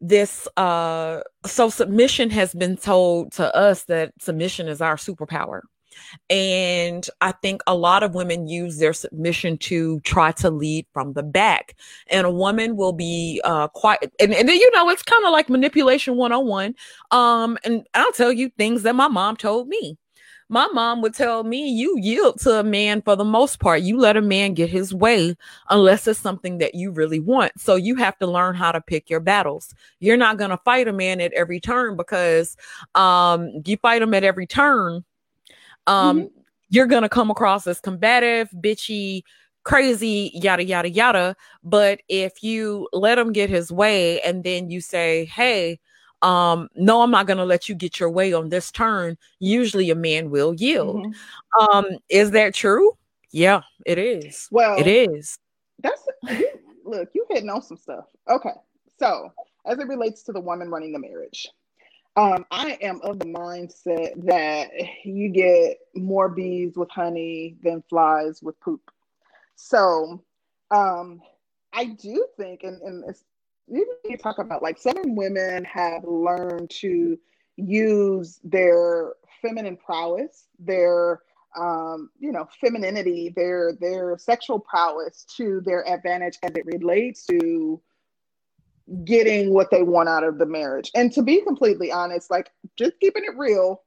this 0.00 0.48
uh 0.56 1.20
so 1.46 1.70
submission 1.70 2.30
has 2.30 2.52
been 2.52 2.76
told 2.76 3.30
to 3.32 3.54
us 3.54 3.84
that 3.84 4.12
submission 4.20 4.66
is 4.66 4.80
our 4.80 4.96
superpower 4.96 5.60
And 6.30 7.06
I 7.20 7.32
think 7.32 7.62
a 7.66 7.74
lot 7.74 8.02
of 8.02 8.14
women 8.14 8.48
use 8.48 8.78
their 8.78 8.92
submission 8.92 9.58
to 9.58 10.00
try 10.00 10.32
to 10.32 10.50
lead 10.50 10.86
from 10.92 11.12
the 11.12 11.22
back. 11.22 11.76
And 12.08 12.26
a 12.26 12.30
woman 12.30 12.76
will 12.76 12.92
be 12.92 13.40
uh, 13.44 13.68
quite, 13.68 13.98
and, 14.20 14.32
and 14.32 14.48
you 14.48 14.70
know, 14.72 14.88
it's 14.88 15.02
kind 15.02 15.24
of 15.24 15.32
like 15.32 15.48
manipulation 15.48 16.16
101. 16.16 16.74
Um, 17.10 17.58
and 17.64 17.86
I'll 17.94 18.12
tell 18.12 18.32
you 18.32 18.50
things 18.50 18.82
that 18.82 18.94
my 18.94 19.08
mom 19.08 19.36
told 19.36 19.68
me 19.68 19.98
my 20.52 20.68
mom 20.74 21.00
would 21.00 21.14
tell 21.14 21.44
me 21.44 21.66
you 21.66 21.96
yield 21.98 22.38
to 22.40 22.60
a 22.60 22.62
man 22.62 23.00
for 23.00 23.16
the 23.16 23.24
most 23.24 23.58
part. 23.58 23.80
You 23.80 23.96
let 23.96 24.18
a 24.18 24.20
man 24.20 24.52
get 24.52 24.68
his 24.68 24.92
way 24.92 25.34
unless 25.70 26.06
it's 26.06 26.20
something 26.20 26.58
that 26.58 26.74
you 26.74 26.90
really 26.90 27.20
want. 27.20 27.58
So 27.58 27.74
you 27.74 27.96
have 27.96 28.18
to 28.18 28.26
learn 28.26 28.54
how 28.54 28.70
to 28.70 28.82
pick 28.82 29.08
your 29.08 29.20
battles. 29.20 29.74
You're 29.98 30.18
not 30.18 30.36
going 30.36 30.50
to 30.50 30.58
fight 30.58 30.88
a 30.88 30.92
man 30.92 31.22
at 31.22 31.32
every 31.32 31.58
turn 31.58 31.96
because 31.96 32.54
um 32.94 33.62
you 33.64 33.78
fight 33.78 34.02
him 34.02 34.12
at 34.12 34.24
every 34.24 34.46
turn 34.46 35.04
um 35.86 36.20
mm-hmm. 36.20 36.40
you're 36.70 36.86
going 36.86 37.02
to 37.02 37.08
come 37.08 37.30
across 37.30 37.66
as 37.66 37.80
combative, 37.80 38.50
bitchy, 38.56 39.22
crazy, 39.64 40.30
yada 40.34 40.64
yada 40.64 40.90
yada, 40.90 41.36
but 41.62 42.00
if 42.08 42.42
you 42.42 42.88
let 42.92 43.18
him 43.18 43.32
get 43.32 43.50
his 43.50 43.70
way 43.70 44.20
and 44.22 44.44
then 44.44 44.70
you 44.70 44.80
say, 44.80 45.24
"Hey, 45.26 45.78
um, 46.22 46.68
no, 46.76 47.02
I'm 47.02 47.10
not 47.10 47.26
going 47.26 47.38
to 47.38 47.44
let 47.44 47.68
you 47.68 47.74
get 47.74 47.98
your 47.98 48.10
way 48.10 48.32
on 48.32 48.48
this 48.48 48.70
turn, 48.70 49.18
usually 49.40 49.90
a 49.90 49.94
man 49.94 50.30
will 50.30 50.54
yield. 50.54 50.96
Mm-hmm. 51.06 51.76
Um, 51.76 51.86
is 52.08 52.30
that 52.30 52.54
true? 52.54 52.92
Yeah, 53.32 53.62
it 53.84 53.98
is. 53.98 54.48
Well, 54.50 54.78
it 54.78 54.86
is. 54.86 55.38
That's 55.80 56.06
look, 56.84 57.08
you 57.14 57.26
hitting 57.28 57.50
on 57.50 57.62
some 57.62 57.76
stuff. 57.76 58.04
Okay, 58.30 58.52
so 58.98 59.32
as 59.66 59.78
it 59.78 59.88
relates 59.88 60.22
to 60.24 60.32
the 60.32 60.40
woman 60.40 60.70
running 60.70 60.92
the 60.92 60.98
marriage, 60.98 61.48
um, 62.16 62.44
I 62.50 62.78
am 62.82 63.00
of 63.02 63.18
the 63.18 63.26
mindset 63.26 64.26
that 64.26 64.70
you 65.04 65.30
get 65.30 65.78
more 65.94 66.28
bees 66.28 66.76
with 66.76 66.90
honey 66.90 67.56
than 67.62 67.82
flies 67.88 68.42
with 68.42 68.60
poop. 68.60 68.90
So, 69.56 70.22
um, 70.70 71.20
I 71.72 71.86
do 71.86 72.26
think, 72.36 72.64
and, 72.64 72.80
and 72.82 73.14
you 73.68 73.86
talk 74.18 74.38
about 74.38 74.62
like 74.62 74.78
some 74.78 75.14
women 75.16 75.64
have 75.64 76.04
learned 76.04 76.70
to 76.80 77.18
use 77.56 78.40
their 78.44 79.14
feminine 79.40 79.76
prowess, 79.76 80.48
their 80.58 81.22
um, 81.58 82.10
you 82.18 82.32
know, 82.32 82.48
femininity, 82.60 83.32
their 83.34 83.74
their 83.74 84.16
sexual 84.18 84.58
prowess 84.58 85.26
to 85.36 85.60
their 85.64 85.86
advantage 85.86 86.38
as 86.42 86.52
it 86.54 86.64
relates 86.66 87.26
to 87.26 87.80
getting 89.04 89.52
what 89.52 89.70
they 89.70 89.82
want 89.82 90.08
out 90.08 90.24
of 90.24 90.38
the 90.38 90.46
marriage. 90.46 90.90
And 90.94 91.12
to 91.12 91.22
be 91.22 91.40
completely 91.42 91.92
honest, 91.92 92.30
like 92.30 92.50
just 92.76 92.98
keeping 93.00 93.24
it 93.24 93.36
real, 93.36 93.82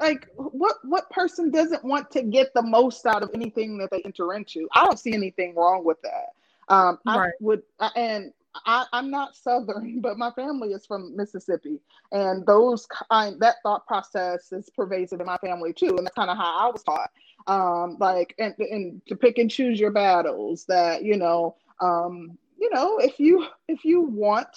like 0.00 0.28
what 0.36 0.76
what 0.84 1.10
person 1.10 1.50
doesn't 1.50 1.84
want 1.84 2.10
to 2.12 2.22
get 2.22 2.54
the 2.54 2.62
most 2.62 3.04
out 3.04 3.22
of 3.22 3.30
anything 3.34 3.78
that 3.78 3.90
they 3.90 4.00
enter 4.04 4.34
into? 4.34 4.68
I 4.74 4.84
don't 4.84 4.98
see 4.98 5.12
anything 5.12 5.54
wrong 5.54 5.84
with 5.84 6.00
that. 6.02 6.34
Um, 6.68 6.98
right. 7.06 7.28
I 7.28 7.30
would, 7.40 7.62
and 7.96 8.32
I, 8.66 8.86
am 8.92 9.10
not 9.10 9.36
Southern, 9.36 10.00
but 10.00 10.18
my 10.18 10.30
family 10.32 10.72
is 10.72 10.86
from 10.86 11.16
Mississippi, 11.16 11.80
and 12.12 12.46
those 12.46 12.86
kind 12.86 13.40
that 13.40 13.56
thought 13.62 13.86
process 13.86 14.52
is 14.52 14.70
pervasive 14.70 15.20
in 15.20 15.26
my 15.26 15.38
family 15.38 15.72
too, 15.72 15.96
and 15.96 16.06
that's 16.06 16.14
kind 16.14 16.30
of 16.30 16.36
how 16.36 16.68
I 16.68 16.70
was 16.70 16.82
taught. 16.82 17.10
Um, 17.46 17.96
like, 17.98 18.34
and, 18.38 18.54
and 18.58 19.00
to 19.06 19.16
pick 19.16 19.38
and 19.38 19.50
choose 19.50 19.80
your 19.80 19.90
battles. 19.90 20.64
That 20.66 21.02
you 21.02 21.16
know, 21.16 21.56
um, 21.80 22.38
you 22.58 22.70
know, 22.70 22.98
if 22.98 23.18
you 23.18 23.46
if 23.68 23.84
you 23.84 24.02
want 24.02 24.48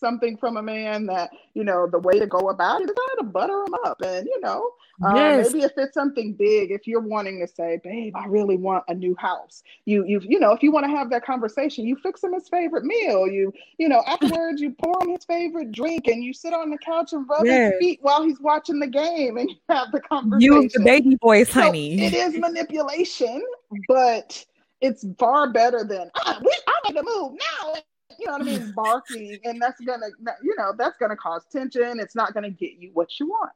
something 0.00 0.36
from 0.36 0.56
a 0.56 0.62
man 0.62 1.06
that 1.06 1.30
you 1.54 1.62
know 1.62 1.86
the 1.86 1.98
way 1.98 2.18
to 2.18 2.26
go 2.26 2.48
about 2.48 2.80
it 2.80 2.88
is 2.88 2.96
kind 2.96 3.18
to 3.18 3.24
butter 3.24 3.62
him 3.64 3.74
up 3.84 4.00
and 4.00 4.26
you 4.26 4.40
know 4.40 4.70
uh, 5.04 5.14
yes. 5.14 5.52
maybe 5.52 5.64
if 5.64 5.72
it's 5.76 5.94
something 5.94 6.32
big 6.34 6.70
if 6.70 6.86
you're 6.86 7.00
wanting 7.00 7.38
to 7.38 7.46
say 7.46 7.78
babe 7.84 8.14
i 8.16 8.26
really 8.26 8.56
want 8.56 8.82
a 8.88 8.94
new 8.94 9.14
house 9.16 9.62
you 9.84 10.04
you 10.06 10.20
you 10.24 10.40
know 10.40 10.52
if 10.52 10.62
you 10.62 10.72
want 10.72 10.84
to 10.84 10.90
have 10.90 11.10
that 11.10 11.24
conversation 11.24 11.86
you 11.86 11.96
fix 11.96 12.24
him 12.24 12.32
his 12.32 12.48
favorite 12.48 12.84
meal 12.84 13.28
you 13.28 13.52
you 13.78 13.88
know 13.88 14.02
afterwards 14.06 14.60
you 14.60 14.74
pour 14.82 15.02
him 15.02 15.10
his 15.10 15.24
favorite 15.24 15.70
drink 15.70 16.08
and 16.08 16.24
you 16.24 16.32
sit 16.32 16.54
on 16.54 16.70
the 16.70 16.78
couch 16.78 17.12
and 17.12 17.28
rub 17.28 17.44
yes. 17.44 17.72
his 17.72 17.78
feet 17.78 17.98
while 18.02 18.22
he's 18.22 18.40
watching 18.40 18.80
the 18.80 18.86
game 18.86 19.36
and 19.36 19.50
you 19.50 19.56
have 19.68 19.92
the 19.92 20.00
conversation 20.00 20.62
you 20.62 20.68
the 20.70 20.82
baby 20.82 21.16
voice 21.20 21.50
so 21.50 21.60
honey 21.60 22.00
it 22.00 22.14
is 22.14 22.36
manipulation 22.38 23.42
but 23.86 24.44
it's 24.80 25.04
far 25.18 25.52
better 25.52 25.84
than 25.84 26.10
ah, 26.16 26.38
we, 26.42 26.52
I 26.66 26.88
need 26.88 26.96
to 26.96 27.02
move 27.02 27.32
now 27.64 27.74
you 28.20 28.26
know 28.26 28.32
what 28.32 28.42
I 28.42 28.44
mean, 28.44 28.72
barking, 28.76 29.38
and 29.44 29.60
that's 29.60 29.80
gonna, 29.80 30.06
you 30.42 30.54
know, 30.56 30.72
that's 30.76 30.98
gonna 30.98 31.16
cause 31.16 31.42
tension. 31.50 31.98
It's 31.98 32.14
not 32.14 32.34
gonna 32.34 32.50
get 32.50 32.72
you 32.78 32.90
what 32.92 33.18
you 33.18 33.26
want. 33.26 33.52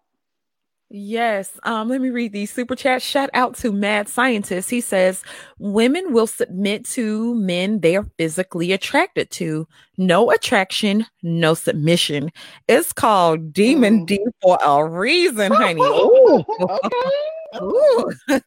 Yes. 0.90 1.58
Um, 1.64 1.88
let 1.88 2.00
me 2.00 2.10
read 2.10 2.32
these 2.32 2.52
super 2.52 2.76
chats. 2.76 3.04
Shout 3.04 3.28
out 3.34 3.56
to 3.56 3.72
Mad 3.72 4.08
Scientist. 4.08 4.70
He 4.70 4.80
says 4.80 5.24
women 5.58 6.12
will 6.12 6.26
submit 6.26 6.84
to 6.90 7.34
men 7.34 7.80
they 7.80 7.96
are 7.96 8.06
physically 8.16 8.70
attracted 8.70 9.30
to. 9.32 9.66
No 9.96 10.30
attraction, 10.30 11.06
no 11.22 11.54
submission. 11.54 12.30
It's 12.68 12.92
called 12.92 13.52
Demon 13.52 14.02
mm. 14.02 14.06
D 14.06 14.24
for 14.40 14.58
a 14.64 14.86
reason, 14.86 15.52
honey. 15.52 15.80
Ooh. 15.82 16.44
okay. 16.60 17.60
Ooh. 17.60 18.12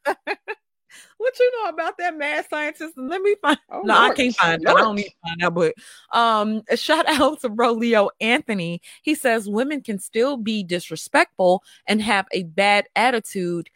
what 1.17 1.39
you 1.39 1.51
know 1.63 1.69
about 1.69 1.97
that 1.97 2.17
mad 2.17 2.45
scientist? 2.49 2.97
And 2.97 3.09
let 3.09 3.21
me 3.21 3.35
find. 3.41 3.57
Oh, 3.69 3.81
no, 3.81 3.95
Lord. 3.95 4.11
I 4.11 4.15
can't 4.15 4.35
find 4.35 4.61
it. 4.61 4.67
I 4.67 4.73
don't 4.73 4.95
need 4.95 5.03
to 5.03 5.15
find 5.23 5.43
out. 5.43 5.55
But 5.55 5.73
um, 6.11 6.61
a 6.69 6.77
shout 6.77 7.07
out 7.07 7.41
to 7.41 7.49
bro 7.49 7.73
Leo 7.73 8.09
Anthony. 8.21 8.81
He 9.01 9.15
says 9.15 9.49
women 9.49 9.81
can 9.81 9.99
still 9.99 10.37
be 10.37 10.63
disrespectful 10.63 11.63
and 11.87 12.01
have 12.01 12.27
a 12.31 12.43
bad 12.43 12.85
attitude. 12.95 13.69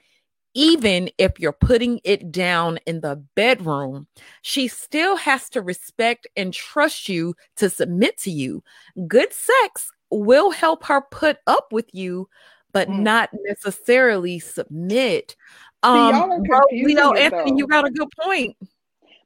Even 0.53 1.09
if 1.17 1.39
you're 1.39 1.53
putting 1.53 2.01
it 2.03 2.29
down 2.29 2.77
in 2.85 2.99
the 2.99 3.23
bedroom, 3.35 4.07
she 4.41 4.67
still 4.67 5.15
has 5.15 5.49
to 5.49 5.61
respect 5.61 6.27
and 6.35 6.53
trust 6.53 7.07
you 7.07 7.35
to 7.55 7.69
submit 7.69 8.17
to 8.19 8.31
you. 8.31 8.61
Good 9.07 9.31
sex 9.31 9.89
will 10.09 10.51
help 10.51 10.83
her 10.83 11.01
put 11.09 11.37
up 11.47 11.71
with 11.71 11.89
you, 11.93 12.27
but 12.73 12.89
mm. 12.89 12.99
not 12.99 13.29
necessarily 13.45 14.39
submit. 14.39 15.37
Um, 15.83 16.45
you 16.71 16.93
know, 16.93 17.13
Anthony, 17.13 17.57
you 17.57 17.67
got 17.67 17.87
a 17.87 17.91
good 17.91 18.09
point. 18.19 18.55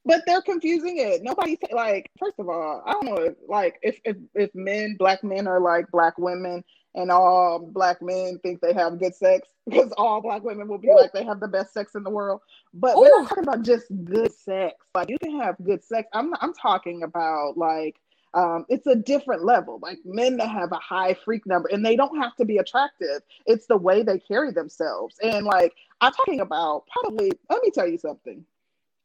But 0.05 0.21
they're 0.27 0.41
confusing 0.41 0.97
it. 0.97 1.23
Nobody 1.23 1.57
like. 1.71 2.11
First 2.19 2.39
of 2.39 2.47
all, 2.47 2.83
I 2.85 2.93
don't 2.93 3.05
know. 3.05 3.15
If, 3.15 3.33
like, 3.47 3.79
if 3.81 3.99
if 4.05 4.17
if 4.35 4.53
men, 4.53 4.95
black 4.97 5.23
men, 5.23 5.47
are 5.47 5.59
like 5.59 5.89
black 5.91 6.17
women, 6.17 6.63
and 6.93 7.11
all 7.11 7.59
black 7.59 8.01
men 8.01 8.39
think 8.43 8.61
they 8.61 8.73
have 8.73 8.99
good 8.99 9.15
sex, 9.15 9.47
because 9.65 9.91
all 9.97 10.21
black 10.21 10.43
women 10.43 10.67
will 10.67 10.77
be 10.77 10.89
Ooh. 10.89 10.95
like 10.95 11.11
they 11.11 11.23
have 11.23 11.39
the 11.39 11.47
best 11.47 11.73
sex 11.73 11.95
in 11.95 12.03
the 12.03 12.09
world. 12.09 12.41
But 12.73 12.95
Ooh. 12.95 13.01
we're 13.01 13.23
talking 13.27 13.43
about 13.43 13.63
just 13.63 13.87
good 14.05 14.31
sex. 14.33 14.75
Like, 14.93 15.09
you 15.09 15.17
can 15.17 15.41
have 15.41 15.55
good 15.63 15.83
sex. 15.83 16.07
I'm 16.13 16.33
I'm 16.39 16.53
talking 16.53 17.03
about 17.03 17.57
like 17.57 17.95
um, 18.35 18.65
it's 18.67 18.85
a 18.85 18.95
different 18.95 19.43
level. 19.45 19.79
Like 19.81 19.99
men 20.05 20.37
that 20.37 20.49
have 20.49 20.71
a 20.71 20.79
high 20.79 21.13
freak 21.13 21.45
number, 21.47 21.69
and 21.71 21.85
they 21.85 21.95
don't 21.95 22.17
have 22.21 22.35
to 22.35 22.45
be 22.45 22.57
attractive. 22.57 23.21
It's 23.45 23.65
the 23.65 23.77
way 23.77 24.03
they 24.03 24.19
carry 24.19 24.51
themselves. 24.51 25.15
And 25.23 25.45
like 25.45 25.73
I'm 26.01 26.11
talking 26.11 26.41
about, 26.41 26.83
probably. 26.91 27.31
Let 27.49 27.63
me 27.63 27.71
tell 27.71 27.87
you 27.87 27.97
something. 27.97 28.45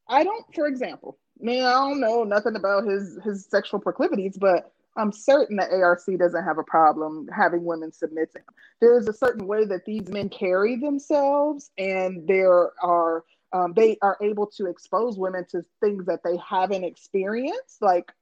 I 0.08 0.24
don't, 0.24 0.44
for 0.54 0.66
example, 0.66 1.18
man, 1.40 1.64
I 1.64 1.72
don't 1.72 2.00
know 2.00 2.24
nothing 2.24 2.56
about 2.56 2.84
his 2.84 3.18
his 3.24 3.46
sexual 3.46 3.78
proclivities, 3.78 4.36
but 4.36 4.72
I'm 4.96 5.12
certain 5.12 5.56
that 5.56 5.70
ARC 5.70 6.00
doesn't 6.18 6.44
have 6.44 6.58
a 6.58 6.64
problem 6.64 7.28
having 7.32 7.64
women 7.64 7.92
submit 7.92 8.32
to 8.32 8.38
him. 8.38 8.44
There's 8.80 9.06
a 9.06 9.12
certain 9.12 9.46
way 9.46 9.64
that 9.64 9.84
these 9.84 10.08
men 10.08 10.28
carry 10.28 10.76
themselves, 10.76 11.70
and 11.78 12.26
there 12.26 12.72
are 12.82 13.24
um, 13.52 13.72
they 13.74 13.96
are 14.02 14.16
able 14.20 14.46
to 14.58 14.66
expose 14.66 15.18
women 15.18 15.44
to 15.50 15.64
things 15.80 16.06
that 16.06 16.20
they 16.24 16.36
haven't 16.36 16.84
experienced, 16.84 17.80
like 17.80 18.12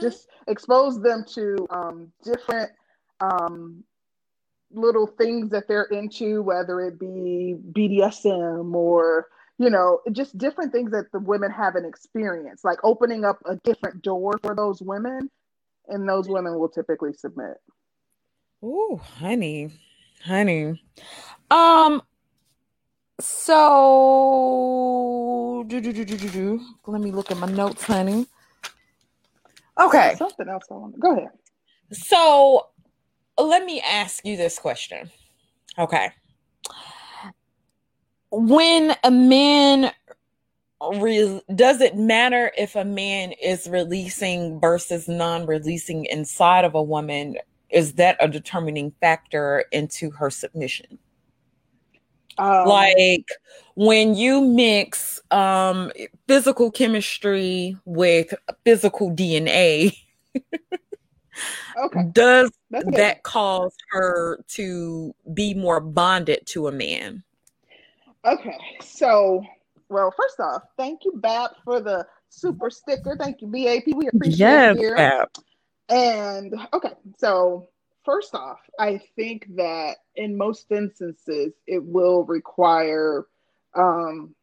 just 0.00 0.28
expose 0.46 1.00
them 1.00 1.24
to 1.34 1.66
um, 1.70 2.12
different 2.24 2.70
um, 3.20 3.82
little 4.72 5.06
things 5.06 5.50
that 5.50 5.68
they're 5.68 5.84
into, 5.84 6.42
whether 6.42 6.80
it 6.80 6.98
be 6.98 7.56
BDSM 7.72 8.74
or 8.74 9.28
you 9.60 9.68
know, 9.68 10.00
just 10.12 10.38
different 10.38 10.72
things 10.72 10.90
that 10.90 11.12
the 11.12 11.20
women 11.20 11.50
haven't 11.50 11.84
experienced, 11.84 12.64
like 12.64 12.78
opening 12.82 13.26
up 13.26 13.42
a 13.44 13.56
different 13.56 14.00
door 14.00 14.40
for 14.42 14.54
those 14.54 14.80
women, 14.80 15.28
and 15.88 16.08
those 16.08 16.30
women 16.30 16.58
will 16.58 16.70
typically 16.70 17.12
submit. 17.12 17.58
Oh, 18.62 18.96
honey, 18.96 19.68
honey. 20.24 20.82
Um, 21.50 22.00
so 23.20 24.06
do, 25.68 25.78
do, 25.82 25.92
do, 25.92 26.06
do, 26.06 26.16
do, 26.16 26.30
do. 26.30 26.58
let 26.86 27.02
me 27.02 27.10
look 27.10 27.30
at 27.30 27.36
my 27.36 27.48
notes, 27.48 27.84
honey. 27.84 28.26
Okay. 29.80 30.14
Something 30.16 30.48
else 30.48 30.64
I 30.70 30.74
want. 30.74 30.94
To 30.94 31.00
go 31.00 31.16
ahead. 31.16 31.30
So 31.92 32.66
let 33.38 33.64
me 33.64 33.80
ask 33.80 34.24
you 34.24 34.36
this 34.36 34.58
question. 34.58 35.10
Okay. 35.78 36.10
When 38.30 38.94
a 39.02 39.10
man 39.10 39.92
re- 40.94 41.42
does 41.54 41.80
it 41.80 41.96
matter 41.96 42.52
if 42.56 42.76
a 42.76 42.84
man 42.84 43.32
is 43.42 43.68
releasing 43.68 44.60
versus 44.60 45.08
non-releasing 45.08 46.04
inside 46.06 46.64
of 46.64 46.74
a 46.74 46.82
woman? 46.82 47.36
Is 47.70 47.94
that 47.94 48.16
a 48.20 48.28
determining 48.28 48.92
factor 49.00 49.64
into 49.72 50.10
her 50.10 50.30
submission? 50.30 50.98
Um, 52.38 52.66
like 52.66 53.26
when 53.74 54.14
you 54.14 54.40
mix 54.40 55.20
um, 55.30 55.92
physical 56.26 56.70
chemistry 56.70 57.76
with 57.84 58.34
physical 58.64 59.10
DNA, 59.10 59.96
okay. 61.78 62.04
does 62.12 62.50
that 62.70 63.22
cause 63.22 63.76
her 63.90 64.38
to 64.48 65.14
be 65.34 65.54
more 65.54 65.80
bonded 65.80 66.46
to 66.46 66.68
a 66.68 66.72
man? 66.72 67.22
Okay, 68.24 68.58
so 68.82 69.42
well, 69.90 70.14
first 70.16 70.38
off, 70.38 70.62
thank 70.76 71.04
you, 71.04 71.12
BAP, 71.16 71.50
for 71.64 71.80
the 71.80 72.06
super 72.28 72.70
sticker. 72.70 73.16
Thank 73.18 73.42
you, 73.42 73.48
BAP. 73.48 73.94
We 73.94 74.08
appreciate 74.08 74.38
yes, 74.38 74.76
it. 74.76 74.82
Yes, 74.96 75.26
And 75.88 76.54
okay, 76.72 76.92
so 77.18 77.68
first 78.04 78.34
off, 78.34 78.60
I 78.78 79.00
think 79.16 79.46
that 79.56 79.98
in 80.16 80.36
most 80.36 80.70
instances 80.70 81.52
it 81.66 81.84
will 81.84 82.24
require 82.24 83.26
um 83.74 84.34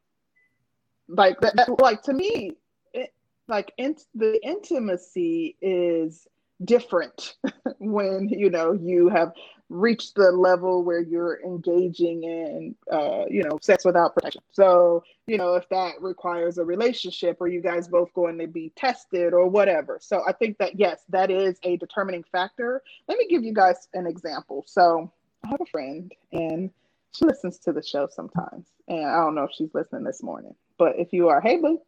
like 1.09 1.39
that, 1.41 1.55
that 1.55 1.69
like 1.79 2.01
to 2.03 2.13
me 2.13 2.51
it, 2.93 3.13
like 3.47 3.73
in, 3.77 3.95
the 4.15 4.39
intimacy 4.45 5.55
is 5.61 6.27
different 6.65 7.35
when 7.79 8.29
you 8.29 8.49
know 8.49 8.73
you 8.73 9.09
have 9.09 9.33
reached 9.69 10.15
the 10.15 10.31
level 10.31 10.83
where 10.83 11.01
you're 11.01 11.41
engaging 11.43 12.23
in 12.23 12.75
uh, 12.91 13.25
you 13.29 13.43
know 13.43 13.57
sex 13.61 13.83
without 13.83 14.13
protection. 14.13 14.41
So 14.51 15.03
you 15.25 15.37
know 15.37 15.55
if 15.55 15.67
that 15.69 16.01
requires 16.01 16.57
a 16.57 16.65
relationship 16.65 17.37
or 17.39 17.47
you 17.47 17.61
guys 17.61 17.87
both 17.87 18.13
going 18.13 18.37
to 18.39 18.47
be 18.47 18.71
tested 18.75 19.33
or 19.33 19.47
whatever. 19.47 19.97
So 20.01 20.21
i 20.27 20.31
think 20.31 20.57
that 20.59 20.79
yes 20.79 21.01
that 21.09 21.29
is 21.29 21.59
a 21.63 21.77
determining 21.77 22.23
factor. 22.31 22.81
Let 23.07 23.17
me 23.17 23.27
give 23.27 23.43
you 23.43 23.53
guys 23.53 23.87
an 23.93 24.07
example. 24.07 24.63
So 24.67 25.11
i 25.43 25.49
have 25.49 25.61
a 25.61 25.65
friend 25.65 26.13
and 26.31 26.69
she 27.13 27.25
listens 27.25 27.57
to 27.59 27.73
the 27.73 27.83
show 27.83 28.07
sometimes. 28.09 28.67
And 28.87 29.05
i 29.05 29.17
don't 29.17 29.35
know 29.35 29.43
if 29.43 29.51
she's 29.57 29.73
listening 29.73 30.03
this 30.03 30.23
morning 30.23 30.55
but 30.77 30.97
if 30.97 31.11
you 31.11 31.29
are 31.29 31.41
hey 31.41 31.57
boo. 31.57 31.81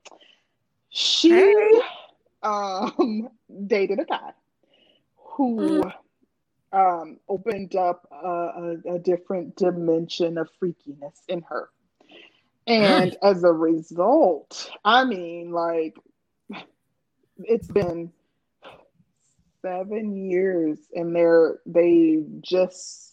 She 0.89 1.29
hey. 1.29 1.81
um 2.43 3.29
dated 3.67 3.99
a 3.99 4.05
guy 4.05 4.33
who 5.15 5.57
mm-hmm. 5.57 5.89
Um, 6.71 7.19
opened 7.27 7.75
up 7.75 8.07
a, 8.11 8.27
a, 8.27 8.95
a, 8.95 8.99
different 8.99 9.55
dimension 9.55 10.37
of 10.37 10.49
freakiness 10.61 11.19
in 11.27 11.41
her. 11.43 11.69
And 12.67 13.17
as 13.23 13.43
a 13.43 13.51
result, 13.51 14.69
I 14.85 15.03
mean, 15.03 15.51
like, 15.51 15.97
it's 17.39 17.67
been 17.67 18.11
seven 19.61 20.15
years 20.15 20.79
and 20.93 21.15
they're 21.15 21.59
they 21.65 22.23
just 22.41 23.08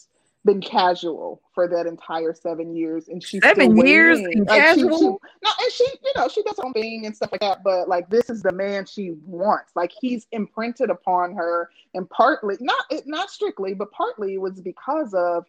been 0.47 0.61
casual 0.61 1.43
for 1.55 1.69
that 1.69 1.87
entire 1.87 2.33
seven 2.33 2.75
years, 2.75 3.09
and 3.09 3.23
she's 3.23 3.43
seven 3.43 3.77
years 3.77 4.21
and 4.21 4.47
like 4.47 4.61
casual. 4.61 4.99
She, 4.99 5.05
she, 5.05 5.09
no, 5.45 5.51
and 5.61 5.73
she, 5.73 5.85
you 6.05 6.13
know, 6.17 6.29
she 6.29 6.43
does 6.45 6.57
her 6.57 6.65
own 6.65 6.73
thing 6.73 7.05
and 7.05 7.15
stuff 7.15 7.31
like 7.33 7.43
that. 7.43 7.63
But 7.63 7.89
like, 7.89 8.09
this 8.09 8.31
is 8.31 8.43
the 8.43 8.53
man 8.53 8.87
she 8.87 9.13
wants. 9.27 9.73
Like, 9.77 9.93
he's 10.01 10.27
imprinted 10.33 10.89
upon 10.89 11.35
her, 11.35 11.69
and 11.95 12.09
partly, 12.09 12.57
not 12.61 12.87
not 13.05 13.31
strictly, 13.31 13.75
but 13.75 13.91
partly 13.91 14.39
was 14.39 14.61
because 14.61 15.13
of 15.13 15.45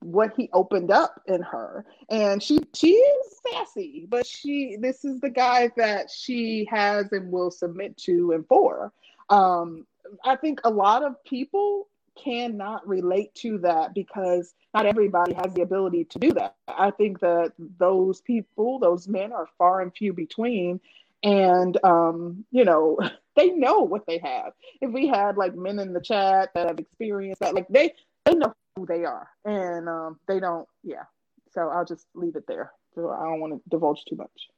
what 0.00 0.32
he 0.36 0.50
opened 0.52 0.90
up 0.90 1.20
in 1.26 1.40
her 1.40 1.84
and 2.10 2.42
she 2.42 2.58
she 2.74 2.94
is 2.94 3.40
sassy 3.52 4.06
but 4.10 4.26
she 4.26 4.76
this 4.80 5.04
is 5.04 5.20
the 5.20 5.30
guy 5.30 5.70
that 5.76 6.10
she 6.10 6.66
has 6.68 7.12
and 7.12 7.30
will 7.30 7.52
submit 7.52 7.96
to 7.96 8.32
and 8.32 8.44
for 8.48 8.92
um 9.30 9.86
i 10.24 10.34
think 10.34 10.60
a 10.64 10.70
lot 10.70 11.04
of 11.04 11.22
people 11.24 11.86
cannot 12.22 12.86
relate 12.86 13.34
to 13.36 13.58
that 13.58 13.94
because 13.94 14.54
not 14.74 14.86
everybody 14.86 15.32
has 15.34 15.52
the 15.54 15.62
ability 15.62 16.04
to 16.04 16.18
do 16.18 16.32
that. 16.32 16.56
I 16.68 16.90
think 16.90 17.20
that 17.20 17.52
those 17.58 18.20
people, 18.20 18.78
those 18.78 19.08
men 19.08 19.32
are 19.32 19.48
far 19.58 19.80
and 19.80 19.94
few 19.94 20.12
between. 20.12 20.80
And, 21.22 21.82
um, 21.84 22.44
you 22.50 22.64
know, 22.64 22.98
they 23.36 23.50
know 23.50 23.80
what 23.80 24.06
they 24.06 24.18
have. 24.18 24.52
If 24.80 24.90
we 24.90 25.06
had 25.06 25.36
like 25.36 25.54
men 25.54 25.78
in 25.78 25.92
the 25.92 26.00
chat 26.00 26.50
that 26.54 26.68
have 26.68 26.78
experienced 26.78 27.40
that, 27.40 27.54
like 27.54 27.68
they, 27.68 27.94
they 28.24 28.34
know 28.34 28.54
who 28.76 28.86
they 28.86 29.04
are 29.04 29.28
and 29.44 29.88
um, 29.88 30.18
they 30.26 30.40
don't, 30.40 30.68
yeah. 30.82 31.04
So 31.52 31.68
I'll 31.68 31.84
just 31.84 32.06
leave 32.14 32.36
it 32.36 32.46
there. 32.46 32.72
So 32.94 33.10
I 33.10 33.24
don't 33.24 33.40
want 33.40 33.54
to 33.54 33.60
divulge 33.68 34.04
too 34.08 34.16
much. 34.16 34.48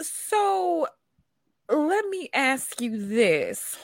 So 0.00 0.88
let 1.68 2.08
me 2.08 2.28
ask 2.32 2.80
you 2.80 3.06
this 3.06 3.76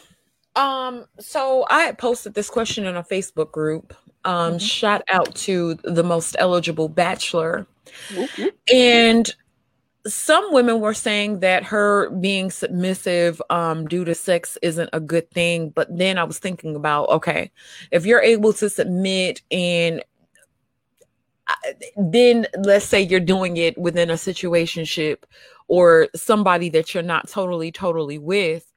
um, 0.56 1.06
so 1.18 1.66
I 1.70 1.82
had 1.82 1.98
posted 1.98 2.34
this 2.34 2.50
question 2.50 2.86
in 2.86 2.96
a 2.96 3.02
Facebook 3.02 3.52
group. 3.52 3.94
Um, 4.24 4.52
mm-hmm. 4.52 4.58
shout 4.58 5.02
out 5.08 5.34
to 5.36 5.74
the 5.82 6.04
most 6.04 6.36
eligible 6.38 6.88
bachelor. 6.88 7.66
Mm-hmm. 8.10 8.46
And 8.72 9.34
some 10.06 10.52
women 10.52 10.80
were 10.80 10.94
saying 10.94 11.40
that 11.40 11.64
her 11.64 12.10
being 12.10 12.50
submissive 12.50 13.40
um, 13.50 13.86
due 13.86 14.04
to 14.04 14.14
sex 14.14 14.58
isn't 14.62 14.90
a 14.92 15.00
good 15.00 15.30
thing. 15.30 15.70
But 15.70 15.96
then 15.96 16.18
I 16.18 16.24
was 16.24 16.38
thinking 16.38 16.76
about 16.76 17.08
okay, 17.10 17.50
if 17.90 18.04
you're 18.06 18.22
able 18.22 18.52
to 18.54 18.68
submit 18.68 19.42
and 19.50 20.02
then 21.96 22.46
let's 22.58 22.84
say 22.84 23.00
you're 23.00 23.20
doing 23.20 23.56
it 23.56 23.76
within 23.78 24.10
a 24.10 24.14
situationship 24.14 25.18
or 25.68 26.08
somebody 26.14 26.68
that 26.70 26.94
you're 26.94 27.02
not 27.02 27.28
totally 27.28 27.70
totally 27.70 28.18
with 28.18 28.72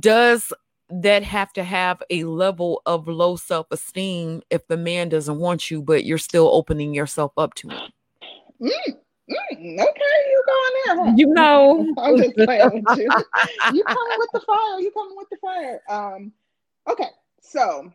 does 0.00 0.52
that 0.90 1.22
have 1.22 1.52
to 1.54 1.64
have 1.64 2.02
a 2.10 2.24
level 2.24 2.82
of 2.86 3.08
low 3.08 3.36
self-esteem 3.36 4.42
if 4.50 4.66
the 4.68 4.76
man 4.76 5.08
doesn't 5.08 5.38
want 5.38 5.70
you 5.70 5.82
but 5.82 6.04
you're 6.04 6.18
still 6.18 6.48
opening 6.52 6.94
yourself 6.94 7.32
up 7.36 7.54
to 7.54 7.68
him. 7.68 7.92
Mm, 8.60 8.70
mm, 8.70 9.80
okay 9.80 10.14
you 10.30 10.44
going 10.46 10.72
there 10.84 11.04
huh? 11.04 11.12
you 11.16 11.26
know. 11.28 11.94
I'm 11.98 12.16
just 12.18 12.36
playing 12.36 12.84
with 12.86 12.98
you. 12.98 13.08
You 13.72 13.84
coming 13.84 14.18
with 14.18 14.30
the 14.32 14.40
fire 14.40 14.80
you 14.80 14.90
coming 14.90 15.16
with 15.16 15.28
the 15.30 15.36
fire. 15.38 15.80
Um 15.88 16.32
okay 16.88 17.08
so 17.40 17.90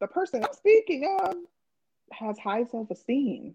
the 0.00 0.06
person 0.06 0.44
i'm 0.44 0.52
speaking 0.52 1.18
of 1.20 1.34
has 2.12 2.38
high 2.38 2.64
self-esteem. 2.64 3.54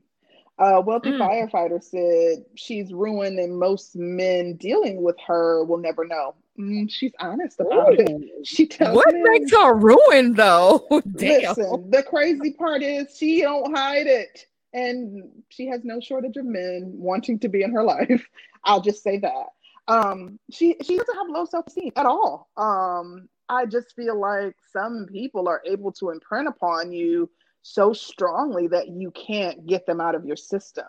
A 0.59 0.79
wealthy 0.79 1.11
mm. 1.11 1.19
firefighter 1.19 1.81
said 1.81 2.45
she's 2.55 2.93
ruined 2.93 3.39
and 3.39 3.57
most 3.57 3.95
men 3.95 4.55
dealing 4.57 5.01
with 5.01 5.15
her 5.25 5.63
will 5.63 5.79
never 5.79 6.05
know 6.05 6.35
Mm, 6.59 6.89
she's 6.89 7.13
honest 7.19 7.59
about 7.59 7.93
Ooh. 7.93 7.97
it. 7.99 8.47
She 8.47 8.67
tells 8.67 8.95
what 8.95 9.13
makes 9.13 9.51
her 9.51 9.73
ruined 9.73 10.35
though. 10.35 10.85
Damn. 11.15 11.55
Listen, 11.55 11.89
the 11.89 12.03
crazy 12.03 12.51
part 12.51 12.83
is 12.83 13.17
she 13.17 13.41
don't 13.41 13.75
hide 13.75 14.07
it, 14.07 14.45
and 14.73 15.29
she 15.49 15.65
has 15.67 15.83
no 15.83 15.99
shortage 15.99 16.37
of 16.37 16.45
men 16.45 16.91
wanting 16.95 17.39
to 17.39 17.49
be 17.49 17.63
in 17.63 17.71
her 17.71 17.83
life. 17.83 18.27
I'll 18.63 18.81
just 18.81 19.03
say 19.03 19.17
that. 19.19 19.47
Um, 19.87 20.39
she 20.51 20.75
she 20.83 20.97
doesn't 20.97 21.15
have 21.15 21.29
low 21.29 21.45
self 21.45 21.67
esteem 21.67 21.91
at 21.95 22.05
all. 22.05 22.49
Um, 22.55 23.27
I 23.49 23.65
just 23.65 23.95
feel 23.95 24.19
like 24.19 24.55
some 24.71 25.07
people 25.11 25.49
are 25.49 25.61
able 25.65 25.91
to 25.93 26.11
imprint 26.11 26.47
upon 26.47 26.91
you 26.91 27.29
so 27.63 27.93
strongly 27.93 28.67
that 28.67 28.89
you 28.89 29.11
can't 29.11 29.65
get 29.65 29.85
them 29.85 29.99
out 29.99 30.15
of 30.15 30.25
your 30.25 30.35
system 30.35 30.85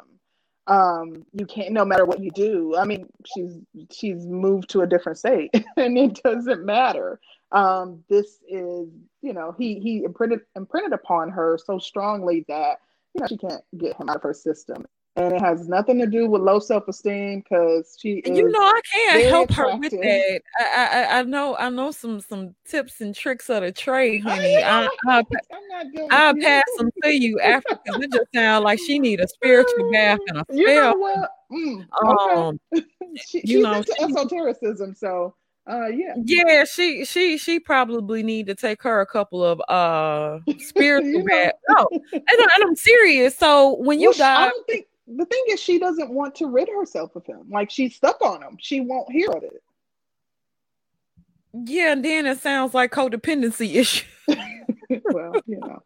um 0.66 1.26
you 1.32 1.44
can't 1.44 1.72
no 1.72 1.84
matter 1.84 2.06
what 2.06 2.20
you 2.20 2.30
do 2.30 2.74
i 2.76 2.84
mean 2.84 3.06
she's 3.26 3.58
she's 3.90 4.26
moved 4.26 4.70
to 4.70 4.80
a 4.80 4.86
different 4.86 5.18
state 5.18 5.50
and 5.76 5.98
it 5.98 6.20
doesn't 6.22 6.64
matter. 6.64 7.20
Um 7.52 8.02
this 8.08 8.38
is 8.48 8.88
you 9.20 9.32
know 9.32 9.54
he 9.58 9.78
he 9.78 10.04
imprinted 10.04 10.40
imprinted 10.56 10.92
upon 10.92 11.30
her 11.30 11.58
so 11.62 11.78
strongly 11.78 12.44
that 12.48 12.80
you 13.14 13.20
know 13.20 13.26
she 13.26 13.36
can't 13.36 13.62
get 13.76 13.96
him 13.96 14.08
out 14.08 14.16
of 14.16 14.22
her 14.22 14.32
system 14.32 14.86
and 15.16 15.32
it 15.32 15.40
has 15.40 15.68
nothing 15.68 15.98
to 16.00 16.06
do 16.06 16.28
with 16.28 16.42
low 16.42 16.58
self 16.58 16.88
esteem 16.88 17.40
because 17.40 17.96
she. 18.00 18.22
you 18.26 18.50
know, 18.50 18.60
I 18.60 18.80
can't 18.92 19.26
help 19.26 19.50
attractive. 19.50 19.72
her 19.74 19.78
with 19.78 20.02
that. 20.02 20.42
I, 20.58 20.86
I 20.86 21.18
I 21.18 21.22
know 21.22 21.56
I 21.56 21.68
know 21.70 21.92
some 21.92 22.20
some 22.20 22.54
tips 22.64 23.00
and 23.00 23.14
tricks 23.14 23.48
of 23.48 23.62
the 23.62 23.70
trade, 23.70 24.22
oh, 24.26 24.30
honey. 24.30 24.56
I, 24.56 24.88
I, 25.06 25.22
I'll 26.10 26.34
pass 26.36 26.64
them 26.76 26.90
to 27.02 27.12
you 27.12 27.38
after 27.40 27.78
because 27.84 28.02
it 28.02 28.12
just 28.12 28.26
sounds 28.34 28.64
like 28.64 28.80
she 28.80 28.98
need 28.98 29.20
a 29.20 29.28
spiritual 29.28 29.90
bath 29.92 30.18
and 30.26 30.38
a 30.38 30.44
spell. 30.44 30.56
You 30.58 30.66
know 30.66 30.94
what? 30.94 31.30
Mm, 31.52 31.86
okay. 32.04 32.34
um, 32.34 32.60
she, 33.26 33.42
you 33.44 33.62
know, 33.62 33.74
into 33.74 33.94
she, 33.96 34.04
esotericism, 34.04 34.94
so 34.94 35.34
uh 35.66 35.86
yeah 35.86 36.12
yeah 36.24 36.62
she 36.64 37.06
she 37.06 37.38
she 37.38 37.58
probably 37.58 38.22
need 38.22 38.46
to 38.46 38.54
take 38.54 38.82
her 38.82 39.00
a 39.00 39.06
couple 39.06 39.42
of 39.42 39.62
uh 39.70 40.38
spiritual 40.58 41.24
baths 41.24 41.56
no 41.70 41.88
and, 42.12 42.22
and, 42.28 42.50
i'm 42.62 42.76
serious 42.76 43.34
so 43.34 43.76
when 43.76 43.98
you 43.98 44.12
well, 44.18 44.40
i 44.40 44.50
don't 44.50 44.66
think 44.66 44.86
the 45.06 45.24
thing 45.26 45.44
is, 45.48 45.60
she 45.60 45.78
doesn't 45.78 46.10
want 46.10 46.34
to 46.36 46.46
rid 46.46 46.68
herself 46.68 47.14
of 47.16 47.26
him. 47.26 47.42
Like 47.48 47.70
she's 47.70 47.96
stuck 47.96 48.20
on 48.22 48.42
him. 48.42 48.56
She 48.58 48.80
won't 48.80 49.10
hear 49.12 49.28
of 49.30 49.42
it. 49.42 49.62
Yeah, 51.52 51.92
and 51.92 52.04
then 52.04 52.26
it 52.26 52.40
sounds 52.40 52.74
like 52.74 52.90
codependency 52.92 53.76
issue. 53.76 54.06
well, 55.04 55.34
you 55.46 55.60
know, 55.60 55.82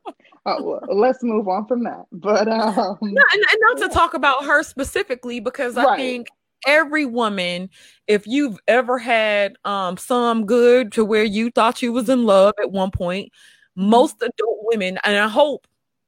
uh, 0.46 0.56
well, 0.60 0.80
let's 0.90 1.22
move 1.22 1.48
on 1.48 1.66
from 1.66 1.84
that. 1.84 2.06
But 2.10 2.48
um, 2.48 2.98
no, 3.02 3.22
and, 3.32 3.44
and 3.50 3.60
not 3.60 3.78
to 3.78 3.88
talk 3.88 4.14
about 4.14 4.44
her 4.44 4.62
specifically, 4.62 5.40
because 5.40 5.76
I 5.76 5.84
right. 5.84 5.96
think 5.98 6.28
every 6.66 7.04
woman, 7.04 7.68
if 8.06 8.26
you've 8.26 8.58
ever 8.66 8.98
had 8.98 9.56
um 9.64 9.96
some 9.96 10.46
good 10.46 10.92
to 10.92 11.04
where 11.04 11.24
you 11.24 11.50
thought 11.50 11.82
you 11.82 11.92
was 11.92 12.08
in 12.08 12.24
love 12.24 12.54
at 12.62 12.70
one 12.70 12.90
point, 12.90 13.32
mm-hmm. 13.76 13.90
most 13.90 14.16
adult 14.22 14.58
women, 14.62 14.98
and 15.04 15.18
I 15.18 15.28
hope, 15.28 15.66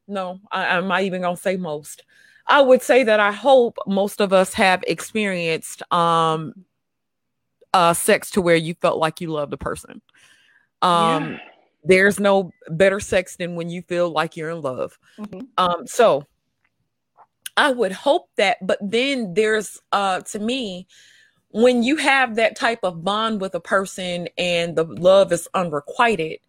no, 0.08 0.40
I, 0.50 0.76
I'm 0.76 0.88
not 0.88 1.02
even 1.02 1.22
gonna 1.22 1.36
say 1.36 1.56
most 1.56 2.04
I 2.50 2.60
would 2.60 2.82
say 2.82 3.04
that 3.04 3.20
I 3.20 3.30
hope 3.30 3.78
most 3.86 4.20
of 4.20 4.32
us 4.32 4.52
have 4.54 4.82
experienced 4.86 5.82
um 5.92 6.52
uh 7.72 7.94
sex 7.94 8.30
to 8.32 8.42
where 8.42 8.56
you 8.56 8.74
felt 8.74 8.98
like 8.98 9.20
you 9.20 9.28
loved 9.28 9.52
the 9.52 9.56
person. 9.56 10.02
Um 10.82 11.32
yeah. 11.32 11.38
there's 11.84 12.18
no 12.18 12.52
better 12.68 13.00
sex 13.00 13.36
than 13.36 13.54
when 13.54 13.70
you 13.70 13.82
feel 13.82 14.10
like 14.10 14.36
you're 14.36 14.50
in 14.50 14.60
love. 14.60 14.98
Mm-hmm. 15.18 15.40
Um 15.56 15.86
so 15.86 16.26
I 17.56 17.70
would 17.70 17.92
hope 17.92 18.28
that 18.36 18.58
but 18.66 18.78
then 18.82 19.34
there's 19.34 19.80
uh 19.92 20.20
to 20.20 20.38
me 20.40 20.88
when 21.52 21.82
you 21.82 21.96
have 21.96 22.34
that 22.36 22.56
type 22.56 22.80
of 22.82 23.04
bond 23.04 23.40
with 23.40 23.54
a 23.54 23.60
person 23.60 24.28
and 24.38 24.76
the 24.76 24.84
love 24.84 25.32
is 25.32 25.48
unrequited 25.54 26.40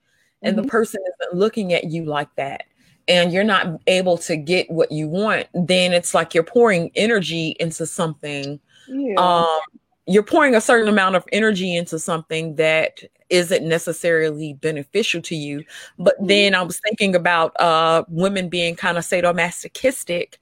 and 0.41 0.55
mm-hmm. 0.55 0.63
the 0.63 0.67
person 0.67 1.01
isn't 1.21 1.37
looking 1.37 1.73
at 1.73 1.85
you 1.85 2.05
like 2.05 2.33
that 2.35 2.63
and 3.07 3.31
you're 3.31 3.43
not 3.43 3.79
able 3.87 4.17
to 4.19 4.35
get 4.35 4.69
what 4.69 4.91
you 4.91 5.07
want, 5.07 5.47
then 5.53 5.93
it's 5.93 6.13
like 6.13 6.33
you're 6.33 6.43
pouring 6.43 6.91
energy 6.95 7.55
into 7.59 7.85
something. 7.85 8.59
Yeah. 8.87 9.15
Um, 9.15 9.59
you're 10.07 10.23
pouring 10.23 10.55
a 10.55 10.61
certain 10.61 10.89
amount 10.89 11.15
of 11.15 11.25
energy 11.31 11.75
into 11.75 11.99
something 11.99 12.55
that 12.55 13.01
isn't 13.29 13.67
necessarily 13.67 14.53
beneficial 14.53 15.21
to 15.21 15.35
you. 15.35 15.63
But 15.97 16.17
mm-hmm. 16.17 16.27
then 16.27 16.55
I 16.55 16.61
was 16.63 16.79
thinking 16.79 17.15
about 17.15 17.59
uh, 17.59 18.03
women 18.09 18.49
being 18.49 18.75
kind 18.75 18.97
of 18.97 19.03
sadomasochistic, 19.03 20.35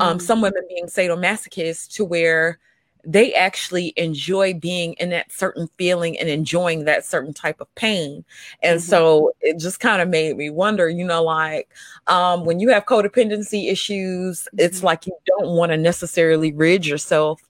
um, 0.00 0.18
mm-hmm. 0.18 0.24
some 0.24 0.40
women 0.40 0.62
being 0.68 0.86
sadomasochists 0.86 1.88
to 1.94 2.04
where 2.04 2.58
they 3.06 3.32
actually 3.34 3.92
enjoy 3.96 4.54
being 4.54 4.94
in 4.94 5.10
that 5.10 5.30
certain 5.30 5.68
feeling 5.76 6.18
and 6.18 6.28
enjoying 6.28 6.84
that 6.84 7.04
certain 7.04 7.32
type 7.32 7.60
of 7.60 7.72
pain. 7.74 8.24
And 8.62 8.80
mm-hmm. 8.80 8.88
so 8.88 9.32
it 9.40 9.58
just 9.58 9.80
kind 9.80 10.00
of 10.00 10.08
made 10.08 10.36
me 10.36 10.50
wonder, 10.50 10.88
you 10.88 11.04
know, 11.04 11.22
like 11.22 11.68
um, 12.06 12.44
when 12.44 12.60
you 12.60 12.70
have 12.70 12.86
codependency 12.86 13.70
issues, 13.70 14.42
mm-hmm. 14.42 14.60
it's 14.60 14.82
like 14.82 15.06
you 15.06 15.16
don't 15.26 15.56
want 15.56 15.72
to 15.72 15.76
necessarily 15.76 16.52
rid 16.52 16.86
yourself 16.86 17.40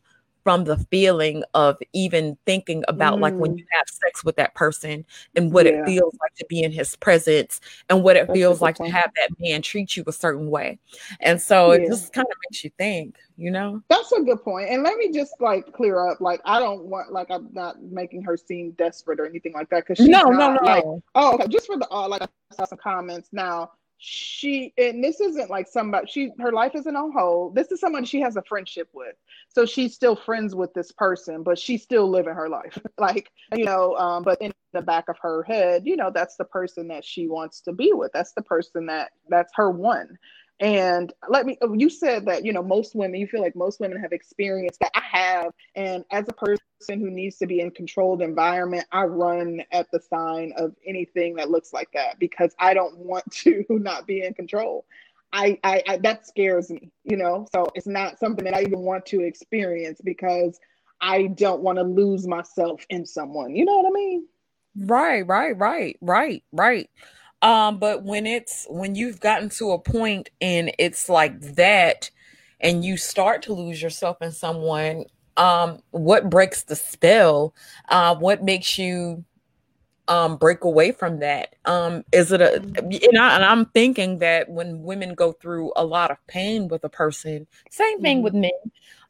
from 0.44 0.64
the 0.64 0.76
feeling 0.90 1.42
of 1.54 1.76
even 1.94 2.36
thinking 2.44 2.84
about 2.86 3.18
mm. 3.18 3.22
like 3.22 3.34
when 3.34 3.54
mm. 3.54 3.58
you 3.58 3.64
have 3.70 3.86
sex 3.88 4.22
with 4.22 4.36
that 4.36 4.54
person 4.54 5.04
and 5.34 5.52
what 5.52 5.66
yeah. 5.66 5.72
it 5.72 5.86
feels 5.86 6.14
like 6.20 6.34
to 6.34 6.44
be 6.48 6.62
in 6.62 6.70
his 6.70 6.94
presence 6.96 7.60
and 7.88 8.04
what 8.04 8.16
it 8.16 8.26
That's 8.26 8.38
feels 8.38 8.60
like 8.60 8.76
point. 8.76 8.92
to 8.92 8.96
have 8.96 9.10
that 9.16 9.30
man 9.40 9.62
treat 9.62 9.96
you 9.96 10.04
a 10.06 10.12
certain 10.12 10.50
way. 10.50 10.78
And 11.20 11.40
so 11.40 11.72
yeah. 11.72 11.80
it 11.80 11.88
just 11.88 12.12
kind 12.12 12.26
of 12.30 12.36
makes 12.46 12.62
you 12.62 12.70
think, 12.76 13.16
you 13.38 13.50
know? 13.50 13.82
That's 13.88 14.12
a 14.12 14.20
good 14.20 14.44
point. 14.44 14.68
And 14.68 14.82
let 14.82 14.98
me 14.98 15.10
just 15.10 15.32
like 15.40 15.72
clear 15.72 16.10
up 16.10 16.20
like 16.20 16.40
I 16.44 16.60
don't 16.60 16.84
want 16.84 17.10
like 17.10 17.30
I'm 17.30 17.48
not 17.52 17.82
making 17.82 18.22
her 18.22 18.36
seem 18.36 18.72
desperate 18.72 19.18
or 19.18 19.26
anything 19.26 19.54
like 19.54 19.70
that 19.70 19.86
because 19.86 20.06
no, 20.06 20.24
not, 20.24 20.32
no, 20.32 20.52
no, 20.54 20.62
like, 20.62 20.84
oh 21.14 21.34
okay, 21.34 21.48
just 21.48 21.66
for 21.66 21.78
the 21.78 21.90
uh, 21.90 22.06
like 22.06 22.22
I 22.22 22.28
saw 22.54 22.66
some 22.66 22.78
comments 22.78 23.30
now 23.32 23.72
she 23.98 24.72
and 24.76 25.02
this 25.02 25.20
isn't 25.20 25.50
like 25.50 25.66
somebody 25.66 26.06
she 26.10 26.30
her 26.38 26.52
life 26.52 26.72
isn't 26.74 26.96
on 26.96 27.12
hold. 27.12 27.54
This 27.54 27.70
is 27.72 27.80
someone 27.80 28.04
she 28.04 28.20
has 28.20 28.36
a 28.36 28.42
friendship 28.42 28.88
with. 28.92 29.14
So 29.48 29.64
she's 29.64 29.94
still 29.94 30.16
friends 30.16 30.54
with 30.54 30.74
this 30.74 30.92
person 30.92 31.42
but 31.42 31.58
she's 31.58 31.82
still 31.82 32.08
living 32.08 32.34
her 32.34 32.48
life. 32.48 32.78
Like 32.98 33.30
you 33.54 33.64
know 33.64 33.96
um, 33.96 34.22
but 34.22 34.40
in 34.40 34.52
the 34.72 34.82
back 34.82 35.08
of 35.08 35.16
her 35.20 35.42
head 35.42 35.82
you 35.84 35.96
know 35.96 36.10
that's 36.12 36.36
the 36.36 36.44
person 36.44 36.88
that 36.88 37.04
she 37.04 37.28
wants 37.28 37.60
to 37.62 37.72
be 37.72 37.92
with. 37.92 38.12
That's 38.12 38.32
the 38.32 38.42
person 38.42 38.86
that 38.86 39.12
that's 39.28 39.52
her 39.56 39.70
one 39.70 40.18
and 40.60 41.12
let 41.28 41.46
me, 41.46 41.58
oh, 41.62 41.74
you 41.74 41.90
said 41.90 42.26
that, 42.26 42.44
you 42.44 42.52
know, 42.52 42.62
most 42.62 42.94
women, 42.94 43.20
you 43.20 43.26
feel 43.26 43.40
like 43.40 43.56
most 43.56 43.80
women 43.80 44.00
have 44.00 44.12
experienced 44.12 44.80
that. 44.80 44.92
I 44.94 45.00
have. 45.00 45.52
And 45.74 46.04
as 46.12 46.28
a 46.28 46.32
person 46.32 46.60
who 46.88 47.10
needs 47.10 47.36
to 47.38 47.46
be 47.46 47.60
in 47.60 47.72
controlled 47.72 48.22
environment, 48.22 48.86
I 48.92 49.04
run 49.04 49.62
at 49.72 49.90
the 49.90 50.00
sign 50.00 50.52
of 50.56 50.74
anything 50.86 51.34
that 51.36 51.50
looks 51.50 51.72
like 51.72 51.90
that 51.94 52.18
because 52.18 52.54
I 52.58 52.72
don't 52.72 52.96
want 52.98 53.30
to 53.32 53.64
not 53.68 54.06
be 54.06 54.22
in 54.22 54.34
control. 54.34 54.86
I, 55.32 55.58
I, 55.64 55.82
I 55.88 55.96
that 55.98 56.26
scares 56.28 56.70
me, 56.70 56.92
you 57.02 57.16
know, 57.16 57.48
so 57.52 57.66
it's 57.74 57.88
not 57.88 58.20
something 58.20 58.44
that 58.44 58.54
I 58.54 58.62
even 58.62 58.80
want 58.80 59.04
to 59.06 59.20
experience 59.20 60.00
because 60.04 60.60
I 61.00 61.26
don't 61.26 61.62
want 61.62 61.78
to 61.78 61.82
lose 61.82 62.28
myself 62.28 62.86
in 62.88 63.04
someone. 63.04 63.56
You 63.56 63.64
know 63.64 63.76
what 63.76 63.86
I 63.86 63.90
mean? 63.90 64.28
Right, 64.76 65.22
right, 65.22 65.56
right, 65.58 65.96
right, 66.00 66.44
right. 66.52 66.88
Um, 67.44 67.78
but 67.78 68.02
when 68.02 68.26
it's 68.26 68.66
when 68.70 68.94
you've 68.94 69.20
gotten 69.20 69.50
to 69.50 69.72
a 69.72 69.78
point 69.78 70.30
and 70.40 70.72
it's 70.78 71.10
like 71.10 71.38
that, 71.56 72.10
and 72.60 72.82
you 72.82 72.96
start 72.96 73.42
to 73.42 73.52
lose 73.52 73.82
yourself 73.82 74.22
in 74.22 74.32
someone, 74.32 75.04
um, 75.36 75.80
what 75.90 76.30
breaks 76.30 76.62
the 76.62 76.74
spell? 76.74 77.54
Uh, 77.90 78.16
what 78.16 78.42
makes 78.42 78.78
you 78.78 79.22
um 80.08 80.36
break 80.36 80.64
away 80.64 80.92
from 80.92 81.18
that 81.18 81.54
um 81.64 82.04
is 82.12 82.30
it 82.30 82.40
a 82.40 82.56
and, 82.56 83.18
I, 83.18 83.36
and 83.36 83.44
i'm 83.44 83.66
thinking 83.66 84.18
that 84.18 84.48
when 84.48 84.82
women 84.82 85.14
go 85.14 85.32
through 85.32 85.72
a 85.76 85.84
lot 85.84 86.10
of 86.10 86.18
pain 86.26 86.68
with 86.68 86.84
a 86.84 86.88
person 86.88 87.46
same 87.70 88.00
thing 88.00 88.18
mm-hmm. 88.18 88.24
with 88.24 88.34
men 88.34 88.50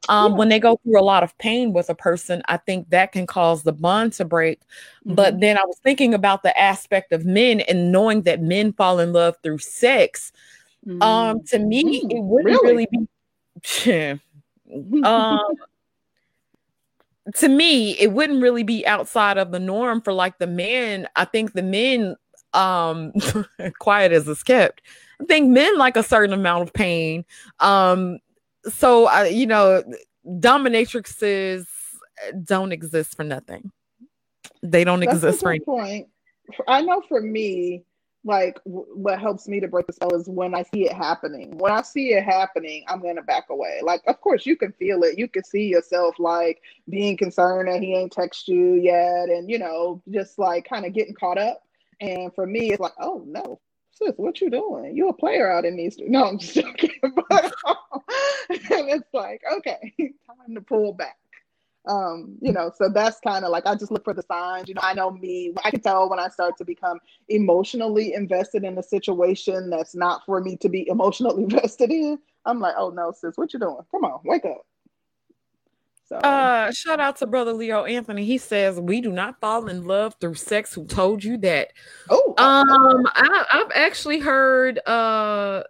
um, 0.08 0.32
yeah. 0.32 0.38
when 0.38 0.48
they 0.48 0.58
go 0.58 0.78
through 0.82 1.00
a 1.00 1.02
lot 1.02 1.22
of 1.22 1.36
pain 1.38 1.72
with 1.72 1.88
a 1.88 1.94
person, 1.94 2.42
I 2.46 2.58
think 2.58 2.90
that 2.90 3.12
can 3.12 3.26
cause 3.26 3.62
the 3.62 3.72
bond 3.72 4.12
to 4.14 4.24
break. 4.24 4.60
Mm-hmm. 4.60 5.14
But 5.14 5.40
then 5.40 5.56
I 5.56 5.64
was 5.64 5.78
thinking 5.78 6.14
about 6.14 6.42
the 6.42 6.58
aspect 6.58 7.12
of 7.12 7.24
men 7.24 7.60
and 7.60 7.90
knowing 7.90 8.22
that 8.22 8.42
men 8.42 8.72
fall 8.72 8.98
in 9.00 9.12
love 9.12 9.36
through 9.42 9.58
sex. 9.58 10.32
Mm-hmm. 10.86 11.02
Um, 11.02 11.42
to 11.44 11.58
me, 11.58 12.02
mm-hmm. 12.02 12.10
it 12.10 12.22
wouldn't 12.22 12.62
really, 12.62 12.86
really 12.92 13.08
be. 13.62 15.00
um, 15.04 15.40
to 17.36 17.48
me, 17.48 17.92
it 17.98 18.12
wouldn't 18.12 18.42
really 18.42 18.62
be 18.62 18.86
outside 18.86 19.38
of 19.38 19.50
the 19.50 19.58
norm 19.58 20.00
for 20.00 20.12
like 20.12 20.38
the 20.38 20.46
men. 20.46 21.08
I 21.16 21.24
think 21.24 21.52
the 21.52 21.62
men, 21.62 22.16
um, 22.52 23.12
quiet 23.78 24.12
as 24.12 24.28
it's 24.28 24.42
kept. 24.42 24.82
I 25.20 25.24
think 25.24 25.50
men 25.50 25.78
like 25.78 25.96
a 25.96 26.02
certain 26.02 26.34
amount 26.34 26.64
of 26.64 26.72
pain. 26.72 27.24
Um, 27.60 28.18
so 28.68 29.08
uh, 29.08 29.22
you 29.22 29.46
know, 29.46 29.82
dominatrixes 30.26 31.66
don't 32.44 32.72
exist 32.72 33.16
for 33.16 33.24
nothing. 33.24 33.70
They 34.62 34.84
don't 34.84 35.00
That's 35.00 35.14
exist 35.14 35.40
for 35.40 35.50
any 35.50 35.60
point. 35.60 36.08
I 36.68 36.82
know 36.82 37.02
for 37.08 37.20
me, 37.20 37.84
like 38.24 38.62
w- 38.64 38.86
what 38.94 39.20
helps 39.20 39.46
me 39.48 39.60
to 39.60 39.68
break 39.68 39.86
the 39.86 39.92
spell 39.92 40.14
is 40.14 40.28
when 40.28 40.54
I 40.54 40.62
see 40.62 40.86
it 40.86 40.92
happening. 40.92 41.58
When 41.58 41.72
I 41.72 41.82
see 41.82 42.14
it 42.14 42.24
happening, 42.24 42.84
I'm 42.88 43.00
gonna 43.02 43.22
back 43.22 43.50
away. 43.50 43.80
Like, 43.82 44.02
of 44.06 44.20
course, 44.20 44.46
you 44.46 44.56
can 44.56 44.72
feel 44.72 45.02
it. 45.04 45.18
You 45.18 45.28
can 45.28 45.44
see 45.44 45.66
yourself 45.66 46.16
like 46.18 46.62
being 46.88 47.16
concerned 47.16 47.68
that 47.68 47.82
he 47.82 47.94
ain't 47.94 48.12
text 48.12 48.48
you 48.48 48.74
yet, 48.74 49.28
and 49.28 49.50
you 49.50 49.58
know, 49.58 50.02
just 50.10 50.38
like 50.38 50.68
kind 50.68 50.86
of 50.86 50.92
getting 50.94 51.14
caught 51.14 51.38
up. 51.38 51.62
And 52.00 52.34
for 52.34 52.46
me, 52.46 52.72
it's 52.72 52.80
like, 52.80 52.94
oh 52.98 53.22
no, 53.26 53.60
sis, 53.92 54.14
what 54.16 54.40
you 54.40 54.50
doing? 54.50 54.96
You 54.96 55.08
a 55.08 55.12
player 55.12 55.50
out 55.50 55.64
in 55.64 55.76
these. 55.76 55.96
No, 55.98 56.24
I'm 56.24 56.38
just 56.38 56.54
joking. 56.54 56.90
but, 57.28 57.44
and 58.48 58.88
it's 58.90 59.12
like, 59.12 59.42
okay, 59.58 59.94
time 59.98 60.54
to 60.54 60.60
pull 60.60 60.92
back. 60.92 61.16
Um, 61.86 62.36
you 62.40 62.52
know, 62.52 62.72
so 62.74 62.88
that's 62.88 63.20
kind 63.20 63.44
of 63.44 63.50
like 63.50 63.66
I 63.66 63.74
just 63.74 63.90
look 63.90 64.04
for 64.04 64.14
the 64.14 64.22
signs. 64.22 64.68
You 64.68 64.74
know, 64.74 64.80
I 64.82 64.94
know 64.94 65.10
me, 65.10 65.52
I 65.64 65.70
can 65.70 65.80
tell 65.80 66.08
when 66.08 66.18
I 66.18 66.28
start 66.28 66.56
to 66.58 66.64
become 66.64 66.98
emotionally 67.28 68.14
invested 68.14 68.64
in 68.64 68.78
a 68.78 68.82
situation 68.82 69.68
that's 69.68 69.94
not 69.94 70.22
for 70.24 70.40
me 70.40 70.56
to 70.58 70.68
be 70.68 70.88
emotionally 70.88 71.42
invested 71.50 71.90
in. 71.90 72.18
I'm 72.46 72.60
like, 72.60 72.74
oh 72.78 72.90
no, 72.90 73.12
sis, 73.12 73.36
what 73.36 73.52
you 73.52 73.58
doing? 73.58 73.80
Come 73.90 74.04
on, 74.04 74.20
wake 74.24 74.44
up. 74.44 74.64
So 76.06 76.16
uh 76.16 76.70
shout 76.70 77.00
out 77.00 77.16
to 77.16 77.26
brother 77.26 77.52
Leo 77.52 77.84
Anthony. 77.84 78.24
He 78.26 78.36
says 78.36 78.78
we 78.78 79.00
do 79.00 79.10
not 79.10 79.40
fall 79.40 79.68
in 79.68 79.84
love 79.84 80.16
through 80.20 80.34
sex. 80.34 80.74
Who 80.74 80.84
told 80.84 81.24
you 81.24 81.38
that? 81.38 81.72
Oh 82.10 82.34
um 82.36 83.06
I, 83.14 83.44
I've 83.52 83.72
actually 83.74 84.18
heard 84.18 84.86
uh 84.86 85.62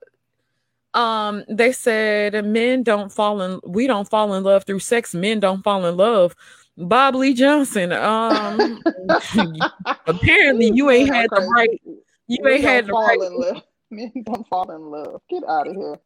um 0.94 1.44
they 1.48 1.72
said 1.72 2.44
men 2.44 2.82
don't 2.82 3.12
fall 3.12 3.42
in 3.42 3.60
we 3.66 3.86
don't 3.86 4.08
fall 4.08 4.32
in 4.34 4.42
love 4.42 4.64
through 4.64 4.78
sex 4.78 5.14
men 5.14 5.40
don't 5.40 5.62
fall 5.62 5.84
in 5.86 5.96
love. 5.96 6.34
Bob 6.76 7.14
lee 7.14 7.34
johnson 7.34 7.92
um 7.92 8.82
apparently 10.06 10.70
you 10.72 10.90
ain't 10.90 11.12
had 11.12 11.28
the 11.30 11.40
right 11.54 11.80
you 12.26 12.46
ain't 12.48 12.64
had 12.64 12.86
the 12.86 12.92
right 12.92 13.62
men 13.90 14.12
don't 14.24 14.46
fall 14.48 14.70
in 14.70 14.90
love. 14.90 15.20
Get 15.28 15.44
out 15.48 15.68
of 15.68 15.76
here. 15.76 15.98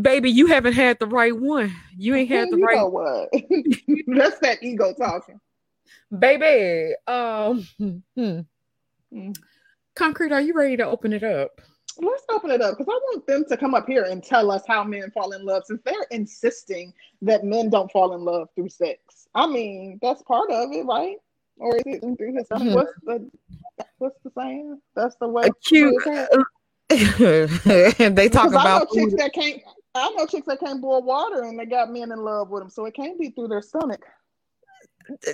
Baby 0.00 0.30
you 0.30 0.46
haven't 0.46 0.74
had 0.74 0.98
the 0.98 1.06
right 1.06 1.36
one. 1.36 1.74
You 1.96 2.14
ain't 2.14 2.30
had 2.30 2.50
the 2.50 2.56
you 2.56 2.64
right 2.64 2.76
know 2.76 2.88
what? 2.88 3.30
That's 4.06 4.38
that 4.40 4.62
ego 4.62 4.94
talking. 4.94 5.40
Baby 6.18 6.94
um 7.06 7.66
hmm. 7.78 8.40
Mm. 9.12 9.36
concrete 9.94 10.32
are 10.32 10.40
you 10.40 10.54
ready 10.54 10.78
to 10.78 10.86
open 10.86 11.12
it 11.12 11.22
up 11.22 11.60
let's 12.00 12.24
open 12.30 12.50
it 12.50 12.60
up 12.60 12.76
because 12.76 12.88
I 12.88 12.98
want 13.10 13.26
them 13.26 13.44
to 13.48 13.56
come 13.56 13.74
up 13.74 13.86
here 13.86 14.04
and 14.04 14.22
tell 14.22 14.50
us 14.50 14.62
how 14.66 14.84
men 14.84 15.10
fall 15.10 15.32
in 15.32 15.44
love 15.44 15.64
since 15.66 15.80
they're 15.84 16.06
insisting 16.10 16.92
that 17.22 17.44
men 17.44 17.70
don't 17.70 17.90
fall 17.90 18.14
in 18.14 18.22
love 18.22 18.48
through 18.54 18.68
sex. 18.68 19.28
I 19.34 19.46
mean, 19.46 19.98
that's 20.02 20.22
part 20.22 20.50
of 20.50 20.70
it, 20.72 20.84
right? 20.84 21.16
Or 21.58 21.76
is 21.76 21.82
it 21.86 22.00
through 22.00 22.34
his 22.34 22.48
mm-hmm. 22.48 22.74
what's 22.74 22.92
the 23.04 23.30
what's 23.98 24.18
the 24.24 24.30
saying? 24.36 24.80
That's 24.94 25.16
the 25.16 25.28
way. 25.28 25.48
Cute. 25.64 26.02
they 26.88 28.28
talk 28.28 28.48
about 28.48 28.66
I 28.66 28.78
know 28.78 28.86
chicks 28.92 29.14
that 29.14 29.32
can't. 29.32 29.62
I 29.94 30.10
know 30.10 30.26
chicks 30.26 30.46
that 30.46 30.60
can't 30.60 30.80
boil 30.80 31.02
water 31.02 31.42
and 31.42 31.58
they 31.58 31.66
got 31.66 31.90
men 31.90 32.12
in 32.12 32.18
love 32.18 32.48
with 32.48 32.62
them, 32.62 32.70
so 32.70 32.86
it 32.86 32.94
can't 32.94 33.18
be 33.18 33.30
through 33.30 33.48
their 33.48 33.62
stomach. 33.62 34.04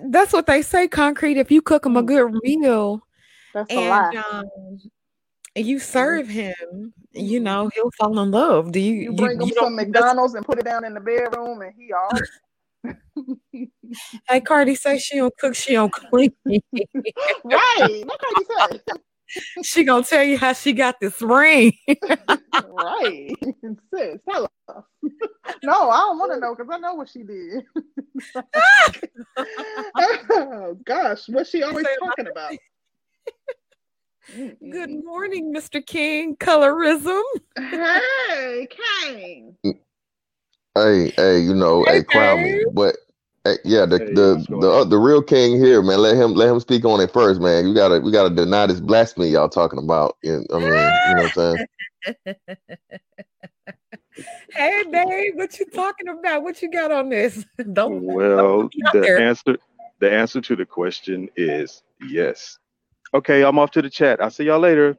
That's 0.02 0.32
what 0.32 0.46
they 0.46 0.62
say. 0.62 0.88
Concrete. 0.88 1.36
If 1.36 1.50
you 1.50 1.62
cook 1.62 1.84
them 1.84 1.96
a 1.96 2.02
mm. 2.02 2.06
good 2.06 2.32
meal, 2.42 3.02
that's 3.54 3.72
a 3.72 3.76
and, 3.76 4.16
lie. 4.16 4.22
Um, 4.32 4.78
you 5.66 5.76
mm-hmm. 5.76 5.84
serve 5.84 6.28
him, 6.28 6.92
you 7.12 7.40
know, 7.40 7.70
he'll 7.74 7.90
fall 7.92 8.18
in 8.18 8.30
love. 8.30 8.72
Do 8.72 8.80
you 8.80 8.94
You 8.94 9.12
bring 9.12 9.40
him 9.40 9.48
you 9.48 9.54
some 9.54 9.76
McDonald's 9.76 10.34
and 10.34 10.44
put 10.44 10.58
it 10.58 10.64
down 10.64 10.84
in 10.84 10.94
the 10.94 11.00
bedroom, 11.00 11.62
and 11.62 11.72
he 11.76 11.92
all 11.92 12.10
hey 14.28 14.40
Cardi 14.40 14.74
say 14.74 14.98
she 14.98 15.16
don't 15.16 15.36
cook, 15.38 15.54
she 15.54 15.74
don't 15.74 15.92
clean. 15.92 16.32
right. 16.44 17.88
You 17.88 18.06
say? 18.56 18.80
she 19.62 19.84
gonna 19.84 20.04
tell 20.04 20.24
you 20.24 20.38
how 20.38 20.52
she 20.52 20.72
got 20.72 21.00
this 21.00 21.20
ring. 21.20 21.72
right, 21.88 23.30
sis, 23.94 24.18
tell 24.28 24.44
us. 24.68 24.84
no, 25.62 25.90
I 25.90 25.98
don't 25.98 26.18
want 26.18 26.32
to 26.32 26.40
know 26.40 26.54
because 26.54 26.70
I 26.72 26.78
know 26.78 26.94
what 26.94 27.08
she 27.08 27.22
did. 27.22 27.64
oh, 30.30 30.76
gosh, 30.84 31.28
what's 31.28 31.50
she 31.50 31.62
always 31.62 31.86
talking 32.00 32.28
about? 32.28 32.52
Good 34.36 34.90
morning, 35.04 35.54
Mr. 35.54 35.84
King. 35.84 36.36
Colorism. 36.36 37.22
Hey, 37.58 38.68
King. 38.70 39.56
Hey, 40.74 41.12
hey, 41.16 41.40
you 41.40 41.54
know, 41.54 41.84
Hey, 41.86 41.94
hey, 41.98 42.02
crown 42.04 42.42
me. 42.42 42.64
But 42.72 42.96
hey, 43.44 43.56
yeah, 43.64 43.86
the 43.86 43.98
Hey, 43.98 44.12
the 44.12 44.46
what's 44.48 44.48
the 44.48 44.70
uh, 44.70 44.84
the 44.84 44.98
real 44.98 45.22
king 45.22 45.58
here, 45.62 45.82
man. 45.82 46.00
Let 46.00 46.16
him 46.16 46.34
let 46.34 46.48
him 46.48 46.60
speak 46.60 46.84
on 46.84 47.00
it 47.00 47.12
first, 47.12 47.40
man. 47.40 47.66
You 47.68 47.74
gotta 47.74 48.00
we 48.00 48.12
gotta 48.12 48.34
deny 48.34 48.66
this 48.66 48.80
blasphemy 48.80 49.28
y'all 49.28 49.48
talking 49.50 49.78
about. 49.78 50.16
And, 50.24 50.46
I 50.54 50.58
mean, 50.60 51.00
you 51.04 51.14
know 51.14 51.24
what 51.24 51.38
I'm 51.38 51.60
saying? 51.60 51.60
Hey, 54.54 54.84
babe, 54.90 55.34
what 55.36 55.58
you 55.60 55.66
talking 55.66 56.08
about? 56.08 56.42
What 56.42 56.62
you 56.62 56.70
got 56.70 56.92
on 56.92 57.10
this? 57.10 57.44
Don't 57.72 57.74
don't 57.74 58.02
Well, 58.04 58.58
put 58.58 58.74
me 58.74 58.82
out 58.88 58.94
the 58.94 59.02
there. 59.02 59.18
answer 59.18 59.56
the 60.00 60.12
answer 60.12 60.40
to 60.42 60.56
the 60.56 60.66
question 60.66 61.28
is 61.36 61.82
yes. 62.08 62.58
Okay, 63.14 63.42
I'm 63.42 63.58
off 63.58 63.70
to 63.72 63.82
the 63.82 63.90
chat. 63.90 64.20
I'll 64.20 64.30
see 64.30 64.44
y'all 64.44 64.58
later. 64.60 64.98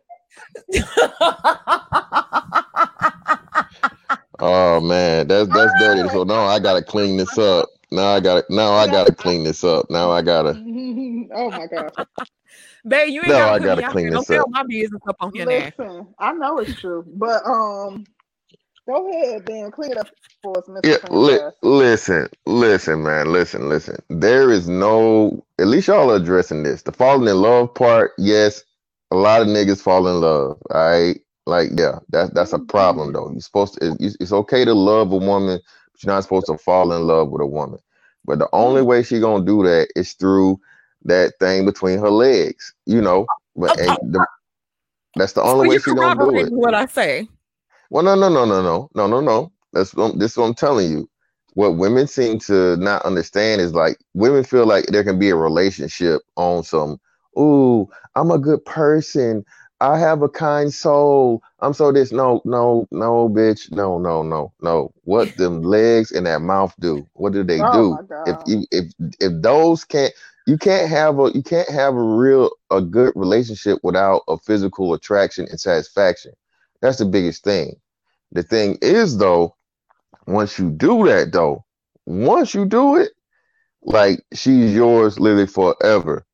Oh 4.41 4.79
man, 4.79 5.27
that's 5.27 5.49
that's 5.49 5.73
dirty. 5.81 6.07
So 6.09 6.23
now 6.23 6.45
I 6.45 6.59
gotta 6.59 6.81
clean 6.81 7.17
this 7.17 7.37
up. 7.37 7.67
Now 7.91 8.07
I 8.07 8.19
gotta 8.19 8.45
now 8.49 8.71
I 8.71 8.87
gotta 8.87 9.13
clean 9.13 9.43
this 9.43 9.63
up. 9.63 9.87
Now 9.89 10.11
I 10.11 10.21
gotta 10.21 10.51
oh 11.35 11.51
my 11.51 11.67
god. 11.67 11.91
babe, 12.87 13.09
you 13.09 13.21
ain't 13.21 13.29
now 13.29 13.39
gotta 13.39 13.51
I 13.51 13.59
gotta 13.59 13.81
me 13.81 13.83
out 13.83 13.91
clean 13.91 14.05
there. 14.05 14.13
Don't 14.13 14.21
this 14.21 14.27
tell 14.27 14.43
up. 14.43 14.49
my 14.51 14.63
business 14.63 15.01
up 15.07 15.17
on 15.19 15.31
here 15.33 15.45
now. 15.45 15.69
Listen, 15.77 16.07
I 16.19 16.31
know 16.33 16.59
it's 16.59 16.79
true, 16.79 17.03
but 17.05 17.45
um, 17.45 18.05
go 18.89 19.09
ahead, 19.09 19.45
then 19.45 19.71
Clear 19.71 19.91
it 19.91 19.97
up 19.97 20.07
for 20.41 20.57
us, 20.57 20.65
Mr. 20.67 20.79
Yeah, 20.83 20.97
li- 21.09 21.51
listen, 21.61 22.27
listen, 22.45 23.03
man, 23.03 23.31
listen, 23.31 23.69
listen. 23.69 23.97
There 24.09 24.49
is 24.49 24.67
no, 24.67 25.45
at 25.59 25.67
least 25.67 25.87
y'all 25.87 26.11
are 26.11 26.15
addressing 26.15 26.63
this. 26.63 26.81
The 26.81 26.91
falling 26.91 27.27
in 27.27 27.35
love 27.35 27.73
part, 27.73 28.11
yes, 28.17 28.63
a 29.11 29.15
lot 29.15 29.41
of 29.41 29.47
niggas 29.47 29.81
fall 29.81 30.07
in 30.07 30.21
love. 30.21 30.57
All 30.71 30.89
right, 30.89 31.19
like 31.45 31.69
yeah, 31.77 31.99
that's 32.09 32.31
that's 32.31 32.53
a 32.53 32.57
mm-hmm. 32.57 32.65
problem 32.65 33.13
though. 33.13 33.29
You're 33.31 33.41
supposed 33.41 33.75
to. 33.75 33.95
It's, 33.99 34.17
it's 34.19 34.31
okay 34.31 34.65
to 34.65 34.73
love 34.73 35.11
a 35.11 35.17
woman, 35.17 35.59
but 35.91 36.03
you're 36.03 36.13
not 36.13 36.23
supposed 36.23 36.47
to 36.47 36.57
fall 36.57 36.93
in 36.93 37.03
love 37.07 37.29
with 37.29 37.41
a 37.41 37.47
woman. 37.47 37.79
But 38.25 38.39
the 38.39 38.49
only 38.53 38.81
mm-hmm. 38.81 38.89
way 38.89 39.03
she 39.03 39.19
gonna 39.19 39.45
do 39.45 39.63
that 39.63 39.89
is 39.95 40.13
through 40.13 40.59
that 41.05 41.33
thing 41.39 41.65
between 41.65 41.99
her 41.99 42.11
legs, 42.11 42.73
you 42.85 43.01
know. 43.01 43.25
But 43.55 43.79
Oh, 43.79 43.85
oh 43.89 43.97
the, 44.03 44.27
that's 45.15 45.33
the 45.33 45.41
oh. 45.41 45.45
So 45.45 45.51
only 45.51 45.69
way 45.69 45.75
you're 45.75 45.81
she 45.81 45.93
gonna 45.93 46.19
do 46.19 46.37
it. 46.37 46.51
what 46.51 46.73
I 46.73 46.85
say. 46.85 47.27
Well, 47.89 48.03
no, 48.03 48.15
no, 48.15 48.29
no, 48.29 48.45
no, 48.45 48.61
no, 48.63 48.89
no, 48.95 49.07
no, 49.07 49.21
no. 49.21 49.53
That's 49.73 49.95
what, 49.95 50.19
this 50.19 50.33
is 50.33 50.37
what 50.37 50.45
I'm 50.47 50.55
telling 50.55 50.91
you. 50.91 51.09
What 51.55 51.77
women 51.77 52.07
seem 52.07 52.39
to 52.41 52.77
not 52.77 53.03
understand 53.03 53.61
is 53.61 53.73
like 53.73 53.97
women 54.15 54.43
feel 54.45 54.67
like 54.67 54.87
there 54.87 55.05
can 55.05 55.19
be 55.19 55.31
a 55.31 55.37
relationship 55.37 56.21
on 56.37 56.63
some, 56.63 56.99
ooh, 57.39 57.89
I'm 58.15 58.31
a 58.31 58.39
good 58.39 58.65
person. 58.65 59.45
I 59.81 59.99
have 59.99 60.23
a 60.23 60.29
kind 60.29 60.73
soul. 60.73 61.43
I'm 61.61 61.73
so 61.73 61.91
this. 61.93 62.11
No, 62.11 62.41
no, 62.45 62.87
no, 62.91 63.29
bitch. 63.29 63.71
No, 63.71 63.99
no, 63.99 64.23
no, 64.23 64.53
no. 64.61 64.93
What 65.05 65.37
them 65.37 65.63
legs 65.63 66.11
and 66.11 66.27
that 66.27 66.41
mouth 66.41 66.75
do? 66.81 67.07
What 67.13 67.33
do 67.33 67.43
they 67.43 67.63
Oh 67.63 67.63
do? 67.63 68.01
If 68.25 68.37
you 68.45 68.65
if 68.71 68.93
if 69.21 69.33
those 69.41 69.85
can't 69.85 70.13
you 70.47 70.57
can't 70.57 70.89
have 70.89 71.19
a 71.19 71.31
you 71.33 71.43
can't 71.43 71.69
have 71.69 71.95
a 71.95 72.03
real 72.03 72.51
a 72.71 72.81
good 72.81 73.13
relationship 73.15 73.79
without 73.83 74.23
a 74.29 74.37
physical 74.39 74.93
attraction 74.95 75.47
and 75.49 75.61
satisfaction. 75.61 76.33
That's 76.81 76.97
the 76.99 77.05
biggest 77.05 77.43
thing. 77.43 77.75
The 78.31 78.43
thing 78.43 78.77
is 78.81 79.17
though, 79.17 79.55
once 80.27 80.59
you 80.59 80.69
do 80.71 81.05
that 81.07 81.31
though, 81.33 81.65
once 82.05 82.53
you 82.53 82.65
do 82.65 82.97
it, 82.97 83.11
like 83.83 84.21
she's 84.33 84.73
yours 84.73 85.19
literally 85.19 85.47
forever. 85.47 86.25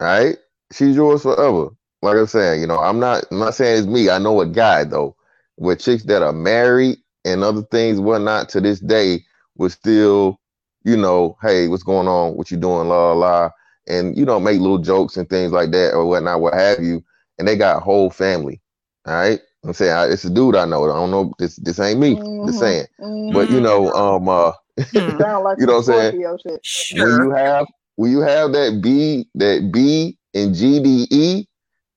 Right? 0.00 0.36
She's 0.72 0.96
yours 0.96 1.22
forever. 1.22 1.70
Like 2.02 2.16
I'm 2.16 2.26
saying, 2.26 2.60
you 2.60 2.66
know, 2.66 2.78
I'm 2.78 2.98
not 3.00 3.24
I'm 3.30 3.38
not 3.38 3.54
saying 3.54 3.78
it's 3.78 3.86
me. 3.86 4.10
I 4.10 4.18
know 4.18 4.40
a 4.40 4.46
guy 4.46 4.84
though, 4.84 5.16
with 5.58 5.80
chicks 5.80 6.04
that 6.04 6.22
are 6.22 6.32
married 6.32 6.98
and 7.24 7.44
other 7.44 7.62
things, 7.62 8.00
whatnot, 8.00 8.48
to 8.50 8.60
this 8.60 8.80
day 8.80 9.24
would 9.56 9.72
still, 9.72 10.40
you 10.84 10.96
know, 10.96 11.38
hey, 11.42 11.68
what's 11.68 11.84
going 11.84 12.08
on? 12.08 12.36
What 12.36 12.50
you 12.50 12.56
doing? 12.56 12.88
La 12.88 13.12
la 13.12 13.14
la. 13.14 13.50
And 13.88 14.16
you 14.16 14.24
know, 14.24 14.40
make 14.40 14.60
little 14.60 14.78
jokes 14.78 15.16
and 15.16 15.28
things 15.28 15.52
like 15.52 15.70
that 15.72 15.92
or 15.94 16.06
whatnot, 16.06 16.40
what 16.40 16.54
have 16.54 16.80
you. 16.82 17.04
And 17.38 17.46
they 17.48 17.56
got 17.56 17.78
a 17.78 17.80
whole 17.80 18.10
family. 18.10 18.60
All 19.06 19.14
right. 19.14 19.40
I'm 19.64 19.74
saying 19.74 19.92
I, 19.92 20.06
it's 20.08 20.24
a 20.24 20.30
dude 20.30 20.56
I 20.56 20.66
know. 20.66 20.84
I 20.84 20.88
don't 20.94 21.10
know. 21.12 21.34
This 21.38 21.56
this 21.56 21.80
ain't 21.80 22.00
me. 22.00 22.22
Just 22.44 22.58
Mm-hmm. 22.58 22.60
saying. 22.60 22.86
Mm-hmm. 23.04 23.30
But 23.30 23.50
you 23.50 23.60
know, 23.60 23.92
um, 23.94 24.28
uh, 24.28 24.52
Hmm. 24.98 25.22
Sound 25.22 25.44
like 25.44 25.58
you 25.58 25.66
know 25.66 25.74
what 25.74 25.78
I'm 25.80 25.84
saying? 25.84 26.14
Scorpio 26.14 26.38
shit. 26.38 26.62
When 26.90 27.14
you 27.16 27.32
have 27.32 27.66
when 27.96 28.10
you 28.12 28.20
have 28.22 28.52
that 28.52 28.80
B 28.82 29.26
that 29.36 29.70
B 29.72 30.18
and 30.34 30.54
GDE 30.54 31.46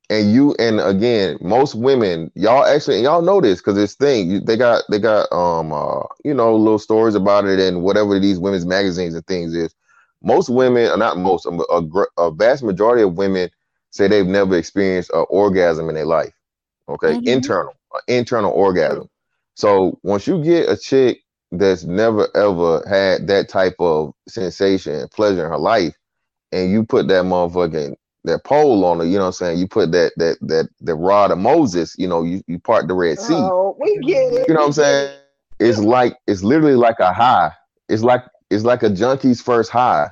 and 0.09 0.33
you 0.33 0.55
and 0.59 0.81
again 0.81 1.37
most 1.41 1.75
women 1.75 2.31
y'all 2.35 2.65
actually 2.65 2.97
and 2.97 3.05
y'all 3.05 3.23
know 3.23 3.41
this 3.41 3.59
because 3.61 3.75
this 3.75 3.95
thing 3.95 4.31
you, 4.31 4.41
they 4.41 4.57
got 4.57 4.83
they 4.91 4.99
got 4.99 5.31
um 5.33 5.73
uh 5.73 6.03
you 6.25 6.33
know 6.33 6.55
little 6.55 6.79
stories 6.79 7.15
about 7.15 7.45
it 7.47 7.59
and 7.59 7.83
whatever 7.83 8.19
these 8.19 8.39
women's 8.39 8.67
magazines 8.67 9.15
and 9.15 9.27
things 9.27 9.55
is 9.55 9.75
most 10.23 10.49
women 10.49 10.89
or 10.91 10.97
not 10.97 11.17
most 11.19 11.45
a, 11.47 11.51
a, 11.71 12.05
a 12.27 12.31
vast 12.31 12.63
majority 12.63 13.03
of 13.03 13.17
women 13.17 13.51
say 13.91 14.07
they've 14.07 14.27
never 14.27 14.57
experienced 14.57 15.11
an 15.13 15.25
orgasm 15.29 15.89
in 15.89 15.95
their 15.95 16.07
life 16.07 16.33
okay 16.89 17.15
Mhm. 17.15 17.27
internal 17.27 17.73
internal 18.07 18.51
orgasm 18.51 19.09
so 19.55 19.97
once 20.03 20.27
you 20.27 20.43
get 20.43 20.69
a 20.69 20.77
chick 20.77 21.21
that's 21.51 21.83
never 21.83 22.27
ever 22.35 22.83
had 22.87 23.27
that 23.27 23.47
type 23.49 23.75
of 23.79 24.13
sensation 24.27 24.95
and 24.95 25.11
pleasure 25.11 25.45
in 25.45 25.51
her 25.51 25.57
life 25.57 25.95
and 26.51 26.71
you 26.71 26.83
put 26.83 27.07
that 27.07 27.23
motherfucking 27.25 27.95
that 28.25 28.43
pole 28.43 28.83
on 28.85 28.99
her, 28.99 29.05
you 29.05 29.13
know 29.13 29.21
what 29.21 29.27
I'm 29.27 29.33
saying? 29.33 29.59
You 29.59 29.67
put 29.67 29.91
that 29.91 30.13
that 30.17 30.37
that 30.41 30.69
the 30.81 30.95
rod 30.95 31.31
of 31.31 31.37
Moses, 31.37 31.95
you 31.97 32.07
know, 32.07 32.23
you, 32.23 32.41
you 32.47 32.59
part 32.59 32.87
the 32.87 32.93
Red 32.93 33.19
Sea. 33.19 33.33
Oh, 33.33 33.77
we 33.79 33.99
get 33.99 34.33
it. 34.33 34.47
You 34.47 34.53
know 34.55 34.61
what 34.61 34.67
I'm 34.67 34.73
saying? 34.73 35.19
It's 35.59 35.79
like 35.79 36.17
it's 36.27 36.43
literally 36.43 36.75
like 36.75 36.99
a 36.99 37.13
high. 37.13 37.51
It's 37.87 38.03
like 38.03 38.23
it's 38.49 38.63
like 38.63 38.83
a 38.83 38.89
junkie's 38.89 39.41
first 39.41 39.69
high. 39.69 40.09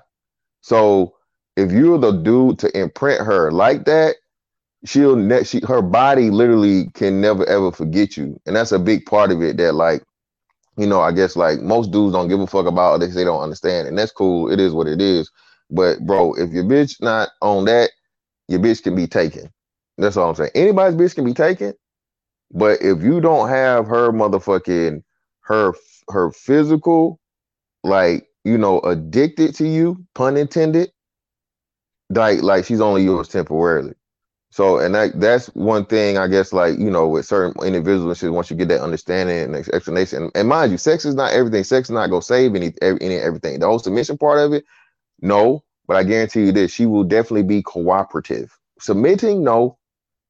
So 0.62 1.16
if 1.58 1.72
you're 1.72 1.98
the 1.98 2.12
dude 2.12 2.60
to 2.60 2.80
imprint 2.80 3.22
her 3.22 3.52
like 3.52 3.86
that, 3.86 4.16
she'll 4.86 5.16
ne- 5.18 5.44
she 5.46 5.62
her 5.68 5.82
body 5.82 6.30
literally 6.32 6.90
can 6.94 7.22
never 7.22 7.46
ever 7.48 7.72
forget 7.72 8.18
you. 8.18 8.40
And 8.46 8.56
that's 8.56 8.72
a 8.74 8.80
big 8.80 9.06
part 9.06 9.32
of 9.32 9.42
it 9.42 9.58
that 9.58 9.74
like 9.74 10.04
you 10.78 10.88
know, 10.88 11.02
I 11.02 11.12
guess 11.12 11.36
like 11.36 11.62
most 11.62 11.92
dudes 11.92 12.14
don't 12.14 12.28
give 12.30 12.40
a 12.40 12.48
fuck 12.48 12.66
about 12.66 13.02
it. 13.04 13.14
They 13.14 13.24
don't 13.24 13.42
understand, 13.42 13.88
and 13.88 13.98
that's 13.98 14.12
cool. 14.12 14.52
It 14.52 14.60
is 14.60 14.74
what 14.74 14.88
it 14.88 15.02
is. 15.02 15.30
But 15.70 16.06
bro, 16.06 16.34
if 16.36 16.52
your 16.52 16.64
bitch 16.64 17.02
not 17.02 17.30
on 17.42 17.66
that, 17.66 17.92
your 18.48 18.60
bitch 18.60 18.84
can 18.84 18.96
be 18.96 19.08
taken. 19.08 19.52
That's 19.98 20.18
all 20.18 20.30
I'm 20.30 20.36
saying. 20.36 20.52
Anybody's 20.56 20.96
bitch 20.98 21.16
can 21.16 21.26
be 21.26 21.34
taken, 21.34 21.74
but 22.52 22.82
if 22.82 23.04
you 23.04 23.22
don't 23.22 23.50
have 23.50 23.88
her 23.88 24.12
motherfucking 24.12 25.04
her 25.42 25.74
her 26.10 26.32
physical, 26.32 27.20
like 27.84 28.28
you 28.46 28.58
know, 28.58 28.80
addicted 28.82 29.56
to 29.56 29.68
you, 29.68 30.06
pun 30.16 30.38
intended, 30.38 30.92
like 32.10 32.44
like 32.44 32.66
she's 32.66 32.82
only 32.82 33.04
yours 33.04 33.30
temporarily. 33.30 33.94
So, 34.54 34.78
and 34.78 34.94
that 34.94 35.20
that's 35.20 35.48
one 35.56 35.84
thing 35.88 36.20
I 36.20 36.28
guess, 36.28 36.54
like 36.54 36.78
you 36.78 36.92
know, 36.92 37.08
with 37.08 37.26
certain 37.26 37.56
individuals, 37.66 38.22
once 38.22 38.52
you 38.52 38.56
get 38.56 38.68
that 38.68 38.84
understanding 38.84 39.40
and 39.40 39.56
explanation, 39.56 40.30
and 40.36 40.48
mind 40.48 40.72
you, 40.72 40.78
sex 40.78 41.06
is 41.06 41.16
not 41.16 41.34
everything. 41.34 41.64
Sex 41.64 41.90
is 41.90 41.96
not 41.96 42.12
gonna 42.12 42.22
save 42.22 42.54
any, 42.54 42.72
any 42.84 43.16
everything. 43.16 43.58
The 43.60 43.66
whole 43.66 43.80
submission 43.80 44.16
part 44.20 44.42
of 44.42 44.54
it, 44.54 44.64
no. 45.22 45.64
But 45.88 45.98
I 45.98 46.04
guarantee 46.04 46.48
you 46.48 46.52
this: 46.52 46.72
she 46.72 46.86
will 46.86 47.04
definitely 47.06 47.44
be 47.44 47.64
cooperative. 47.64 48.58
Submitting, 48.80 49.44
no, 49.44 49.80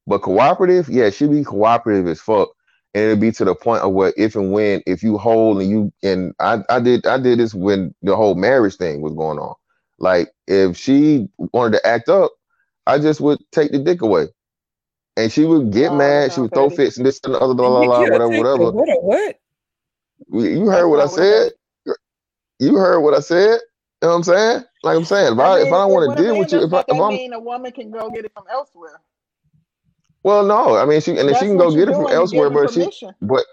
but 0.06 0.22
cooperative, 0.22 0.88
yeah, 0.88 1.10
she'll 1.10 1.30
be 1.30 1.44
cooperative 1.44 2.08
as 2.08 2.20
fuck, 2.20 2.50
and 2.94 3.04
it'll 3.04 3.16
be 3.20 3.32
to 3.32 3.44
the 3.44 3.54
point 3.54 3.82
of 3.82 3.92
where 3.92 4.14
if 4.16 4.36
and 4.36 4.52
when 4.52 4.82
if 4.86 5.02
you 5.02 5.18
hold 5.18 5.60
and 5.62 5.70
you 5.70 5.92
and 6.02 6.34
I 6.40 6.60
I 6.70 6.80
did 6.80 7.06
I 7.06 7.18
did 7.18 7.40
this 7.40 7.54
when 7.54 7.94
the 8.02 8.16
whole 8.16 8.36
marriage 8.36 8.76
thing 8.76 9.02
was 9.02 9.14
going 9.14 9.38
on. 9.38 9.54
Like 9.98 10.30
if 10.46 10.76
she 10.76 11.28
wanted 11.38 11.78
to 11.78 11.86
act 11.86 12.08
up. 12.08 12.32
I 12.86 12.98
just 12.98 13.20
would 13.20 13.40
take 13.52 13.72
the 13.72 13.78
dick 13.80 14.02
away. 14.02 14.28
And 15.16 15.32
she 15.32 15.44
would 15.44 15.72
get 15.72 15.92
Oh, 15.92 15.96
mad. 15.98 16.32
She 16.32 16.40
sounds 16.40 16.42
would 16.42 16.54
throw 16.54 16.70
fits 16.70 16.96
and 16.98 17.06
this 17.06 17.20
and 17.24 17.34
the 17.34 17.40
other, 17.40 17.54
blah, 17.54 17.70
blah, 17.70 17.84
blah, 17.86 18.06
whatever, 18.06 18.30
whatever. 18.30 18.72
what 18.72 19.02
what? 19.04 19.36
You 20.32 20.66
heard 20.66 20.88
what 20.88 21.00
I 21.00 21.06
said? 21.08 21.52
You 22.60 22.76
heard 22.76 23.00
what 23.00 23.14
I 23.14 23.20
said? 23.20 23.60
You 24.02 24.08
know 24.08 24.10
what 24.10 24.14
I'm 24.16 24.22
saying? 24.24 24.64
Like 24.82 24.96
I'm 24.96 25.04
saying, 25.04 25.34
if 25.34 25.38
I 25.40 25.44
I 25.44 25.60
if 25.60 25.72
I 25.72 25.76
don't 25.78 25.92
want 25.92 26.16
to 26.16 26.22
deal 26.24 26.38
with 26.38 26.52
you, 26.52 26.62
does 26.62 26.64
if 26.64 26.72
I 26.74 26.84
if 26.88 27.00
I'm 27.00 27.18
mean 27.18 27.32
a 27.34 27.40
woman 27.40 27.72
can 27.72 27.90
go 27.90 28.10
get 28.10 28.24
it 28.26 28.32
from 28.34 28.44
elsewhere. 28.50 29.00
Well, 30.24 30.44
no, 30.44 30.76
I 30.76 30.84
mean 30.86 31.00
she 31.00 31.18
and 31.18 31.28
That's 31.30 31.38
she 31.38 31.46
can 31.46 31.58
go 31.58 31.72
get 31.74 31.88
it 31.88 31.94
from 31.96 32.08
elsewhere, 32.10 32.50
but 32.50 32.70
she 32.70 32.88
but 33.22 33.44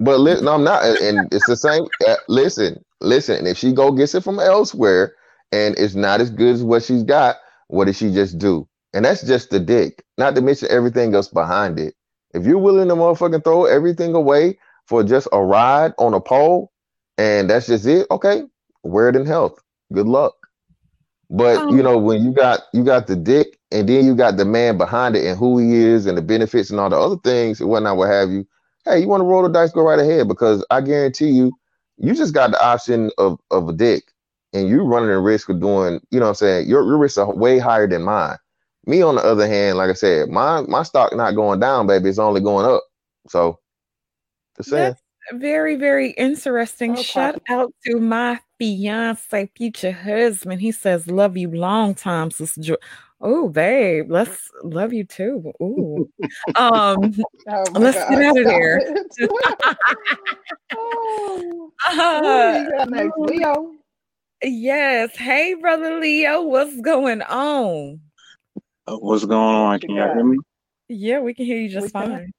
but 0.00 0.20
li- 0.20 0.40
no, 0.42 0.54
I'm 0.54 0.64
not, 0.64 0.84
and 0.84 0.98
and 1.00 1.34
it's 1.34 1.46
the 1.46 1.56
same. 1.56 1.86
Uh, 2.06 2.16
listen, 2.28 2.84
listen, 3.00 3.36
and 3.38 3.48
if 3.48 3.58
she 3.58 3.72
go 3.72 3.92
gets 3.92 4.14
it 4.14 4.24
from 4.24 4.40
elsewhere 4.40 5.14
and 5.52 5.78
it's 5.78 5.94
not 5.94 6.20
as 6.20 6.30
good 6.30 6.54
as 6.56 6.62
what 6.64 6.84
she's 6.84 7.02
got, 7.04 7.36
what 7.68 7.86
did 7.86 7.96
she 7.96 8.12
just 8.12 8.38
do? 8.38 8.68
And 8.94 9.04
that's 9.04 9.22
just 9.22 9.50
the 9.50 9.60
dick, 9.60 10.04
not 10.18 10.34
to 10.36 10.40
mention 10.42 10.68
everything 10.70 11.14
else 11.14 11.28
behind 11.28 11.78
it. 11.78 11.94
If 12.34 12.46
you're 12.46 12.58
willing 12.58 12.88
to 12.88 12.94
motherfucking 12.94 13.44
throw 13.44 13.64
everything 13.66 14.14
away 14.14 14.58
for 14.86 15.04
just 15.04 15.28
a 15.32 15.42
ride 15.42 15.92
on 15.98 16.14
a 16.14 16.20
pole, 16.20 16.72
and 17.18 17.50
that's 17.50 17.66
just 17.66 17.86
it, 17.86 18.06
okay, 18.10 18.44
wear 18.82 19.08
it 19.10 19.16
in 19.16 19.26
health. 19.26 19.62
Good 19.92 20.06
luck. 20.08 20.34
But 21.30 21.64
you 21.70 21.82
Um, 21.82 21.82
know, 21.82 21.98
when 21.98 22.22
you 22.22 22.32
got 22.32 22.60
you 22.72 22.84
got 22.84 23.06
the 23.08 23.16
dick, 23.16 23.58
and 23.72 23.88
then 23.88 24.06
you 24.06 24.14
got 24.14 24.36
the 24.36 24.44
man 24.44 24.78
behind 24.78 25.16
it, 25.16 25.26
and 25.26 25.38
who 25.38 25.58
he 25.58 25.74
is, 25.76 26.06
and 26.06 26.16
the 26.16 26.22
benefits, 26.22 26.70
and 26.70 26.78
all 26.78 26.90
the 26.90 26.98
other 26.98 27.16
things, 27.24 27.60
and 27.60 27.68
whatnot, 27.68 27.96
what 27.96 28.10
have 28.10 28.30
you. 28.30 28.46
Hey, 28.84 29.00
you 29.00 29.08
want 29.08 29.22
to 29.22 29.26
roll 29.26 29.42
the 29.42 29.48
dice? 29.48 29.72
Go 29.72 29.82
right 29.82 29.98
ahead, 29.98 30.28
because 30.28 30.64
I 30.70 30.82
guarantee 30.82 31.30
you, 31.30 31.52
you 31.98 32.14
just 32.14 32.34
got 32.34 32.52
the 32.52 32.64
option 32.64 33.10
of 33.18 33.40
of 33.50 33.68
a 33.68 33.72
dick, 33.72 34.04
and 34.52 34.68
you're 34.68 34.84
running 34.86 35.08
the 35.10 35.18
risk 35.18 35.48
of 35.48 35.60
doing. 35.60 36.00
You 36.12 36.20
know 36.20 36.26
what 36.26 36.30
I'm 36.30 36.34
saying? 36.36 36.68
Your 36.68 36.84
your 36.84 36.98
risks 36.98 37.18
are 37.18 37.34
way 37.34 37.58
higher 37.58 37.88
than 37.88 38.04
mine. 38.04 38.36
Me, 38.86 39.02
on 39.02 39.16
the 39.16 39.22
other 39.24 39.46
hand, 39.48 39.78
like 39.78 39.90
I 39.90 39.94
said, 39.94 40.28
my 40.28 40.60
my 40.62 40.82
stock 40.84 41.14
not 41.14 41.34
going 41.34 41.58
down, 41.60 41.86
baby. 41.88 42.08
It's 42.08 42.18
only 42.18 42.40
going 42.40 42.66
up. 42.66 42.82
So, 43.28 43.58
just 44.56 44.70
saying. 44.70 44.90
That's 44.92 45.02
very, 45.40 45.74
very 45.74 46.10
interesting. 46.12 46.92
Okay. 46.92 47.02
Shout 47.02 47.42
out 47.48 47.74
to 47.86 47.98
my 47.98 48.38
fiance, 48.58 49.50
future 49.56 49.90
husband. 49.90 50.60
He 50.60 50.70
says, 50.70 51.08
"Love 51.08 51.36
you 51.36 51.50
long 51.50 51.94
time, 51.96 52.30
sister." 52.30 52.60
Jo- 52.60 52.76
oh, 53.20 53.48
babe, 53.48 54.08
let's 54.08 54.50
love 54.62 54.92
you 54.92 55.02
too. 55.02 55.52
Ooh, 55.60 56.08
um, 56.54 57.12
Oh 57.48 57.64
let's 57.74 57.98
God, 57.98 58.10
get 58.10 58.22
out 58.22 58.36
of 58.36 58.42
stop 58.42 58.44
there. 58.44 58.80
oh, 60.76 61.72
Uh, 61.88 62.66
you 62.70 62.90
next? 62.90 63.12
Leo. 63.18 63.72
yes. 64.42 65.16
Hey, 65.16 65.54
brother 65.54 65.98
Leo, 65.98 66.42
what's 66.42 66.80
going 66.80 67.22
on? 67.22 68.00
Uh, 68.86 68.96
What's 68.96 69.24
going 69.24 69.40
on? 69.56 69.80
Can 69.80 69.94
y'all 69.96 70.08
got? 70.08 70.14
hear 70.14 70.24
me? 70.24 70.38
Yeah, 70.88 71.20
we 71.20 71.34
can 71.34 71.46
hear 71.46 71.58
you 71.58 71.68
We 71.68 71.72
just 71.74 71.92
can. 71.92 72.06
fine. 72.08 72.32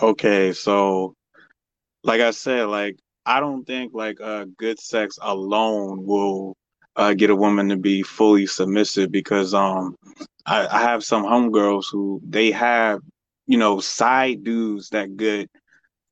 Okay, 0.00 0.52
so 0.52 1.14
like 2.04 2.20
I 2.20 2.30
said, 2.30 2.66
like 2.66 2.96
I 3.26 3.40
don't 3.40 3.64
think 3.64 3.92
like 3.94 4.20
uh 4.20 4.46
good 4.58 4.78
sex 4.78 5.18
alone 5.20 6.06
will 6.06 6.56
uh 6.96 7.14
get 7.14 7.30
a 7.30 7.36
woman 7.36 7.68
to 7.70 7.76
be 7.76 8.02
fully 8.02 8.46
submissive 8.46 9.10
because 9.10 9.54
um 9.54 9.96
I, 10.46 10.66
I 10.66 10.80
have 10.80 11.04
some 11.04 11.24
homegirls 11.24 11.86
who 11.90 12.20
they 12.26 12.50
have, 12.52 13.00
you 13.46 13.58
know, 13.58 13.80
side 13.80 14.44
dudes 14.44 14.90
that 14.90 15.16
good 15.16 15.48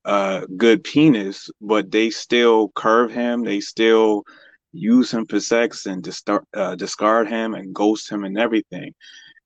uh 0.05 0.45
good 0.57 0.83
penis, 0.83 1.49
but 1.61 1.91
they 1.91 2.09
still 2.11 2.69
curve 2.75 3.11
him, 3.11 3.43
they 3.43 3.59
still 3.61 4.23
use 4.75 5.13
him 5.13 5.25
for 5.25 5.39
sex 5.39 5.85
and 5.85 6.03
distar- 6.03 6.43
uh, 6.53 6.75
discard 6.75 7.27
him 7.27 7.53
and 7.53 7.73
ghost 7.73 8.11
him 8.11 8.23
and 8.23 8.37
everything. 8.37 8.93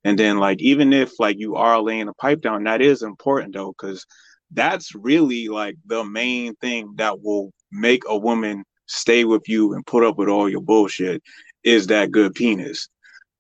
And 0.03 0.17
then 0.17 0.38
like 0.38 0.61
even 0.61 0.93
if 0.93 1.19
like 1.19 1.38
you 1.39 1.55
are 1.55 1.82
laying 1.82 2.07
a 2.07 2.13
pipe 2.13 2.41
down, 2.41 2.63
that 2.63 2.82
is 2.82 3.03
important 3.03 3.53
though, 3.53 3.73
because 3.77 4.05
that's 4.51 4.95
really 4.95 5.47
like 5.47 5.75
the 5.86 6.03
main 6.03 6.55
thing 6.55 6.93
that 6.95 7.21
will 7.21 7.51
make 7.71 8.03
a 8.07 8.17
woman 8.17 8.63
stay 8.88 9.23
with 9.23 9.47
you 9.47 9.73
and 9.73 9.86
put 9.86 10.03
up 10.03 10.17
with 10.17 10.30
all 10.30 10.49
your 10.49 10.61
bullshit 10.61 11.21
is 11.63 11.88
that 11.88 12.11
good 12.11 12.34
penis. 12.34 12.88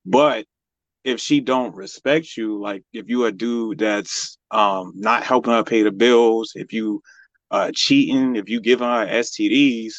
But 0.05 0.45
if 1.03 1.19
she 1.19 1.39
don't 1.39 1.75
respect 1.75 2.35
you, 2.37 2.59
like 2.59 2.83
if 2.93 3.09
you 3.09 3.25
a 3.25 3.31
dude 3.31 3.79
that's 3.79 4.37
um 4.51 4.91
not 4.95 5.23
helping 5.23 5.53
her 5.53 5.63
pay 5.63 5.83
the 5.83 5.91
bills, 5.91 6.51
if 6.55 6.73
you 6.73 7.01
uh 7.51 7.71
cheating, 7.73 8.35
if 8.35 8.49
you 8.49 8.59
giving 8.59 8.87
her 8.87 9.07
STDs, 9.07 9.93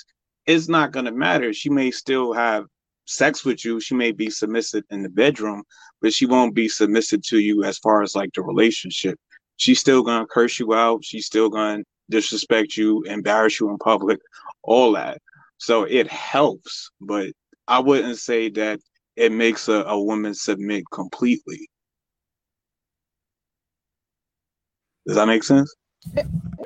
it's 0.47 0.68
not 0.68 0.93
gonna 0.93 1.12
matter. 1.12 1.53
She 1.53 1.70
may 1.70 1.91
still 1.91 2.32
have 2.32 2.66
sex 3.07 3.45
with 3.45 3.64
you, 3.64 3.80
she 3.80 3.95
may 3.95 4.12
be 4.12 4.30
submissive 4.30 4.84
in 4.91 5.03
the 5.03 5.09
bedroom, 5.09 5.62
but 6.01 6.12
she 6.12 6.26
won't 6.26 6.55
be 6.55 6.68
submissive 6.68 7.22
to 7.22 7.38
you 7.38 7.64
as 7.64 7.78
far 7.78 8.03
as 8.03 8.14
like 8.14 8.30
the 8.34 8.43
relationship. 8.43 9.18
She's 9.57 9.80
still 9.80 10.03
gonna 10.03 10.26
curse 10.26 10.59
you 10.59 10.74
out, 10.74 11.05
she's 11.05 11.26
still 11.26 11.49
gonna 11.49 11.82
disrespect 12.09 12.76
you, 12.76 13.03
embarrass 13.03 13.61
you 13.61 13.70
in 13.70 13.78
public, 13.78 14.20
all 14.62 14.93
that. 14.93 15.18
So 15.59 15.84
it 15.84 16.09
helps, 16.09 16.91
but 17.01 17.30
I 17.68 17.78
wouldn't 17.78 18.18
say 18.18 18.49
that 18.51 18.80
it 19.16 19.32
makes 19.32 19.68
a, 19.68 19.84
a 19.84 20.01
woman 20.01 20.34
submit 20.34 20.84
completely. 20.93 21.68
Does 25.07 25.16
that 25.16 25.26
make 25.26 25.43
sense? 25.45 25.74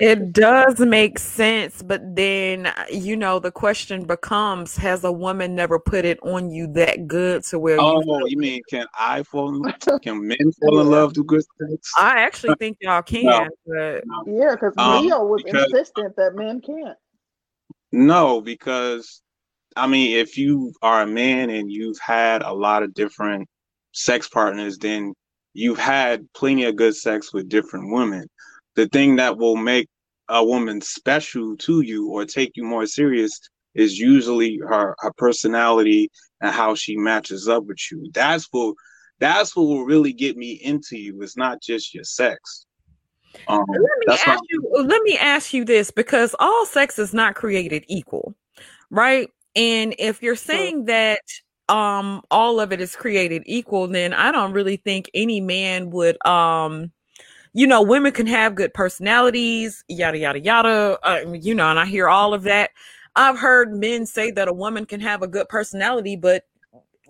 It 0.01 0.33
does 0.33 0.81
make 0.81 1.19
sense, 1.19 1.83
but 1.83 2.17
then 2.17 2.73
you 2.91 3.17
know 3.17 3.39
the 3.39 3.51
question 3.53 4.05
becomes: 4.05 4.77
Has 4.77 5.05
a 5.05 5.13
woman 5.13 5.55
never 5.55 5.79
put 5.79 6.05
it 6.05 6.19
on 6.23 6.51
you 6.51 6.67
that 6.75 7.07
good 7.07 7.45
to 7.45 7.59
where 7.59 7.77
you? 7.77 7.81
Oh, 7.81 8.03
feel- 8.03 8.29
you 8.29 8.39
mean 8.39 8.61
can 8.69 8.87
I 8.99 9.23
fall 9.23 9.49
in 9.51 9.61
love? 9.61 9.75
can 10.03 10.27
men 10.27 10.37
fall 10.61 10.81
in 10.81 10.91
love 10.91 11.15
through 11.15 11.25
good 11.25 11.45
sex? 11.61 11.93
I 11.97 12.21
actually 12.23 12.57
think 12.59 12.79
y'all 12.81 13.03
can, 13.03 13.49
but 13.67 14.03
Yeah, 14.27 14.53
because 14.53 14.75
Um, 14.79 15.05
Leo 15.05 15.25
was 15.25 15.43
because- 15.43 15.65
insistent 15.67 16.17
that 16.17 16.35
men 16.35 16.61
can't. 16.61 16.97
No, 17.93 18.41
because 18.41 19.23
I 19.77 19.87
mean, 19.87 20.17
if 20.17 20.37
you 20.37 20.73
are 20.83 21.03
a 21.03 21.07
man 21.07 21.51
and 21.51 21.71
you've 21.71 21.99
had 21.99 22.43
a 22.43 22.53
lot 22.53 22.83
of 22.83 22.95
different 22.95 23.49
sex 23.93 24.29
partners, 24.29 24.79
then 24.79 25.15
you've 25.53 25.79
had 25.79 26.27
plenty 26.33 26.65
of 26.65 26.75
good 26.77 26.97
sex 26.97 27.33
with 27.33 27.49
different 27.49 27.93
women. 27.93 28.27
The 28.77 28.89
thing 28.89 29.17
that 29.17 29.39
will 29.39 29.57
make 29.57 29.89
a 30.29 30.45
woman 30.45 30.81
special 30.81 31.57
to 31.59 31.81
you 31.83 32.11
or 32.11 32.25
take 32.25 32.53
you 32.55 32.65
more 32.65 32.87
serious 32.87 33.39
is 33.75 33.99
usually 33.99 34.59
her 34.59 34.95
her 34.99 35.13
personality 35.17 36.11
and 36.41 36.53
how 36.53 36.75
she 36.75 36.97
matches 36.97 37.49
up 37.49 37.65
with 37.65 37.79
you. 37.91 38.11
That's 38.13 38.49
what 38.51 38.75
that's 39.21 39.55
what 39.57 39.65
will 39.65 39.85
really 39.85 40.13
get 40.13 40.37
me 40.37 40.53
into 40.53 40.97
you. 40.97 41.23
It's 41.23 41.37
not 41.37 41.63
just 41.63 41.95
your 41.95 42.05
sex. 42.05 42.67
Um, 43.49 43.65
let 43.69 43.81
me 44.07 44.15
ask 44.27 44.41
you. 44.49 44.71
Let 44.73 45.03
me 45.03 45.19
ask 45.19 45.53
you 45.53 45.65
this 45.65 45.91
because 45.91 46.35
all 46.39 46.67
sex 46.67 46.99
is 46.99 47.13
not 47.13 47.35
created 47.35 47.85
equal, 47.89 48.35
right? 48.91 49.29
And 49.57 49.95
if 49.99 50.23
you're 50.23 50.37
saying 50.37 50.87
that 50.87 51.21
um 51.69 52.23
all 52.31 52.61
of 52.61 52.73
it 52.73 52.81
is 52.81 52.95
created 52.97 53.43
equal, 53.47 53.89
then 53.89 54.13
I 54.13 54.33
don't 54.33 54.53
really 54.53 54.77
think 54.77 55.11
any 55.15 55.41
man 55.41 55.91
would 55.91 56.25
um 56.27 56.93
you 57.55 57.69
know, 57.69 57.81
women 57.81 58.13
can 58.13 58.27
have 58.27 58.57
good 58.57 58.75
personalities, 58.75 59.85
yada 59.89 60.19
yada 60.19 60.41
yada. 60.41 60.99
Uh, 61.03 61.33
you 61.33 61.55
know, 61.55 61.71
and 61.71 61.79
I 61.79 61.87
hear 61.87 62.09
all 62.09 62.35
of 62.35 62.43
that. 62.43 62.71
I've 63.17 63.39
heard 63.39 63.73
men 63.73 64.07
say 64.07 64.33
that 64.33 64.49
a 64.49 64.53
woman 64.53 64.87
can 64.87 65.01
have 65.01 65.23
a 65.23 65.29
good 65.29 65.49
personality, 65.49 66.17
but 66.17 66.45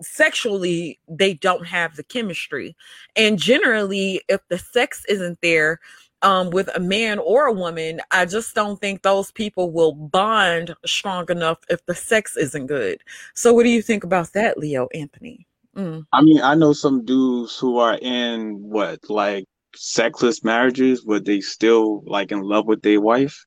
sexually 0.02 1.00
they 1.08 1.34
don't 1.34 1.66
have 1.66 1.96
the 1.96 2.04
chemistry. 2.04 2.76
And 3.16 3.38
generally, 3.38 4.20
if 4.28 4.42
the 4.48 4.58
sex 4.58 5.04
isn't 5.08 5.40
there 5.40 5.80
um, 6.20 6.50
with 6.50 6.68
a 6.74 6.80
man 6.80 7.18
or 7.20 7.46
a 7.46 7.52
woman, 7.52 8.02
I 8.10 8.26
just 8.26 8.54
don't 8.54 8.78
think 8.78 9.00
those 9.00 9.32
people 9.32 9.70
will 9.70 9.94
bond 9.94 10.74
strong 10.84 11.30
enough 11.30 11.58
if 11.70 11.84
the 11.86 11.94
sex 11.94 12.36
isn't 12.36 12.66
good. 12.66 13.00
So, 13.34 13.54
what 13.54 13.62
do 13.62 13.70
you 13.70 13.80
think 13.80 14.04
about 14.04 14.34
that, 14.34 14.58
Leo 14.58 14.88
Anthony? 14.92 15.46
Mm. 15.74 16.06
I 16.12 16.22
mean, 16.22 16.40
I 16.42 16.54
know 16.54 16.74
some 16.74 17.04
dudes 17.04 17.58
who 17.58 17.78
are 17.78 17.98
in 18.00 18.62
what, 18.62 19.08
like 19.08 19.46
sexless 19.74 20.44
marriages, 20.44 21.02
but 21.02 21.24
they 21.24 21.40
still 21.40 22.02
like 22.06 22.32
in 22.32 22.40
love 22.40 22.66
with 22.66 22.82
their 22.82 23.00
wife. 23.00 23.44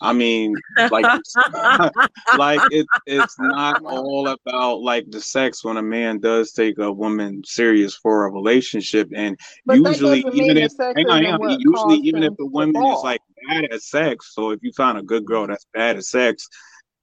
I 0.00 0.12
mean, 0.12 0.54
like, 0.90 1.06
like 2.38 2.60
it, 2.70 2.86
it's 3.06 3.38
not 3.38 3.82
all 3.84 4.28
about 4.28 4.80
like 4.80 5.10
the 5.10 5.20
sex 5.20 5.64
when 5.64 5.76
a 5.76 5.82
man 5.82 6.18
does 6.18 6.52
take 6.52 6.78
a 6.78 6.92
woman 6.92 7.42
serious 7.44 7.94
for 7.94 8.26
a 8.26 8.30
relationship, 8.30 9.08
and 9.14 9.38
But 9.64 9.78
usually, 9.78 10.24
even 10.34 10.58
if 10.58 10.72
hang 10.78 11.06
on, 11.08 11.24
hang 11.24 11.34
on, 11.34 11.58
usually 11.60 11.96
even 12.06 12.22
if 12.22 12.36
the 12.36 12.46
woman 12.46 12.76
is 12.76 13.00
like 13.02 13.20
bad 13.48 13.64
at 13.72 13.82
sex, 13.82 14.34
so 14.34 14.50
if 14.50 14.60
you 14.62 14.72
find 14.72 14.98
a 14.98 15.02
good 15.02 15.24
girl 15.24 15.46
that's 15.46 15.66
bad 15.72 15.96
at 15.96 16.04
sex, 16.04 16.48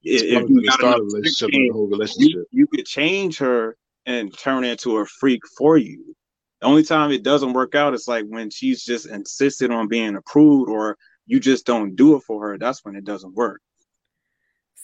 It's 0.04 0.24
if 0.24 0.50
you 0.50 0.62
the 0.62 0.68
got 0.68 0.80
start 0.80 1.00
a 1.00 1.04
relationship, 1.04 1.48
not 1.48 1.52
game, 1.52 1.68
the 1.68 1.74
whole 1.74 1.86
you 1.86 1.92
relationship. 1.92 2.48
you 2.52 2.68
could 2.68 2.86
change 2.86 3.38
her 3.40 3.78
and 4.06 4.36
turn 4.38 4.64
into 4.64 4.98
a 4.98 5.06
freak 5.06 5.42
for 5.58 5.78
you. 5.78 6.16
The 6.62 6.68
only 6.68 6.84
time 6.84 7.12
it 7.12 7.24
doesn't 7.24 7.54
work 7.54 7.74
out 7.74 7.96
is 7.96 8.08
like 8.08 8.26
when 8.28 8.52
she's 8.52 8.84
just 8.84 9.08
insisted 9.08 9.72
on 9.72 9.88
being 9.88 10.16
approved 10.16 10.70
or 10.70 10.96
you 11.26 11.40
just 11.40 11.66
don't 11.66 11.96
do 11.96 12.16
it 12.16 12.22
for 12.22 12.42
her. 12.48 12.58
That's 12.58 12.86
when 12.86 12.96
it 12.96 13.04
doesn't 13.04 13.34
work. 13.34 13.62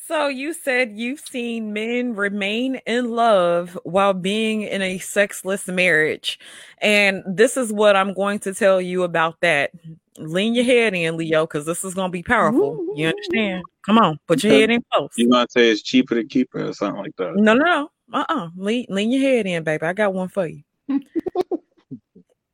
So, 0.07 0.27
you 0.27 0.53
said 0.53 0.93
you've 0.95 1.19
seen 1.19 1.73
men 1.73 2.15
remain 2.15 2.75
in 2.87 3.11
love 3.11 3.77
while 3.83 4.13
being 4.13 4.61
in 4.61 4.81
a 4.81 4.99
sexless 4.99 5.67
marriage. 5.67 6.39
And 6.77 7.23
this 7.27 7.57
is 7.57 7.73
what 7.73 7.97
I'm 7.97 8.13
going 8.13 8.39
to 8.39 8.53
tell 8.53 8.79
you 8.81 9.03
about 9.03 9.35
that. 9.41 9.71
Lean 10.17 10.55
your 10.55 10.63
head 10.63 10.93
in, 10.93 11.17
Leo, 11.17 11.45
because 11.45 11.65
this 11.65 11.83
is 11.83 11.93
going 11.93 12.09
to 12.09 12.13
be 12.13 12.23
powerful. 12.23 12.87
You 12.95 13.09
understand? 13.09 13.63
Come 13.85 13.97
on, 13.97 14.17
put 14.27 14.43
your 14.43 14.53
head 14.53 14.69
in 14.69 14.81
close. 14.93 15.11
You 15.17 15.27
might 15.27 15.51
say 15.51 15.69
it's 15.69 15.81
cheaper 15.81 16.15
to 16.15 16.23
keep 16.23 16.55
it 16.55 16.61
or 16.61 16.73
something 16.73 17.03
like 17.03 17.15
that. 17.17 17.35
No, 17.35 17.53
no, 17.53 17.65
no. 17.65 17.89
Uh-uh. 18.13 18.49
Lean, 18.55 18.85
lean 18.89 19.11
your 19.11 19.21
head 19.21 19.45
in, 19.45 19.63
baby. 19.63 19.85
I 19.85 19.91
got 19.91 20.13
one 20.13 20.29
for 20.29 20.47
you. 20.47 20.63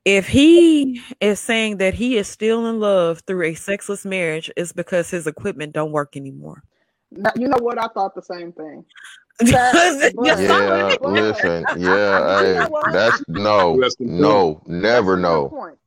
if 0.06 0.28
he 0.28 1.02
is 1.22 1.40
saying 1.40 1.78
that 1.78 1.94
he 1.94 2.18
is 2.18 2.28
still 2.28 2.66
in 2.68 2.80
love 2.80 3.22
through 3.26 3.44
a 3.44 3.54
sexless 3.54 4.06
marriage, 4.06 4.52
it's 4.58 4.74
because 4.74 5.10
his 5.10 5.28
equipment 5.28 5.74
don't 5.74 5.92
work 5.92 6.18
anymore. 6.18 6.64
Now, 7.12 7.32
you 7.36 7.48
know 7.48 7.58
what? 7.62 7.78
I 7.78 7.88
thought 7.88 8.16
the 8.16 8.22
same 8.22 8.52
thing. 8.54 8.86
Yes, 9.42 10.14
but- 10.16 10.26
Yeah, 10.26 10.96
listen. 11.02 11.66
Yeah, 11.78 11.88
know 11.90 12.38
hey, 12.86 12.92
that's 12.92 13.24
no, 13.28 13.80
That's 13.82 13.96
the 13.96 14.06
no, 14.06 14.62
never 14.68 15.16
That's 15.16 15.16
a 15.16 15.16
good 15.16 15.22
no. 15.22 15.50
point. 15.50 15.78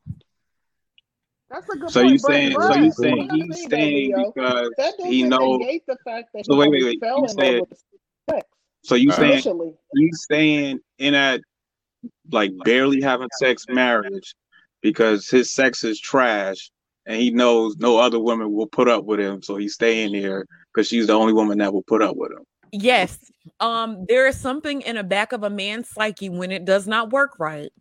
That's 1.49 1.69
a 1.69 1.77
good 1.77 1.91
So 1.91 2.01
point. 2.03 2.13
you 2.13 2.19
but- 2.19 2.27
saying 2.33 2.53
so 2.53 2.75
you 2.75 2.87
but 2.89 2.95
saying 2.97 3.19
another 3.21 3.35
he's 3.37 3.47
thing, 3.47 3.69
though, 3.69 3.77
staying 3.77 4.17
Leo, 4.17 4.33
because 4.35 4.71
that 4.79 4.95
he 5.05 5.23
knows 5.23 5.61
the 5.87 5.97
fact 6.05 6.31
that 6.35 6.45
So 6.47 6.57
wait, 6.57 6.71
wait, 6.73 6.85
wait. 6.85 6.99
You 7.03 7.17
in 7.23 7.29
said- 7.29 7.55
love 7.61 7.69
with 7.71 7.83
sex 8.31 8.47
so 8.83 8.95
you 8.97 9.11
saying 9.13 9.33
initially. 9.33 9.73
he's 9.95 10.23
staying 10.23 10.81
in 10.99 11.13
that 11.15 11.41
like 12.31 12.53
barely 12.65 13.01
having 13.01 13.29
sex 13.39 13.65
marriage 13.69 14.35
because 14.83 15.29
his 15.29 15.53
sex 15.53 15.85
is 15.85 16.01
trash 16.01 16.71
and 17.07 17.21
he 17.21 17.31
knows 17.31 17.77
no 17.79 17.99
other 17.99 18.19
woman 18.19 18.53
will 18.53 18.67
put 18.67 18.89
up 18.89 19.05
with 19.05 19.21
him 19.21 19.43
so 19.43 19.57
he's 19.57 19.75
staying 19.75 20.13
here 20.13 20.47
because 20.73 20.89
she's 20.89 21.07
the 21.07 21.13
only 21.13 21.33
woman 21.33 21.59
that 21.59 21.73
will 21.73 21.85
put 21.85 22.03
up 22.03 22.17
with 22.17 22.33
him 22.33 22.45
Yes. 22.73 23.19
Um, 23.61 24.05
there 24.09 24.27
is 24.27 24.39
something 24.39 24.83
in 24.83 24.97
the 24.97 25.05
back 25.05 25.33
of 25.33 25.43
a 25.43 25.51
man's 25.51 25.89
psyche 25.89 26.29
when 26.29 26.51
it 26.51 26.65
does 26.65 26.87
not 26.87 27.11
work 27.11 27.39
right. 27.39 27.73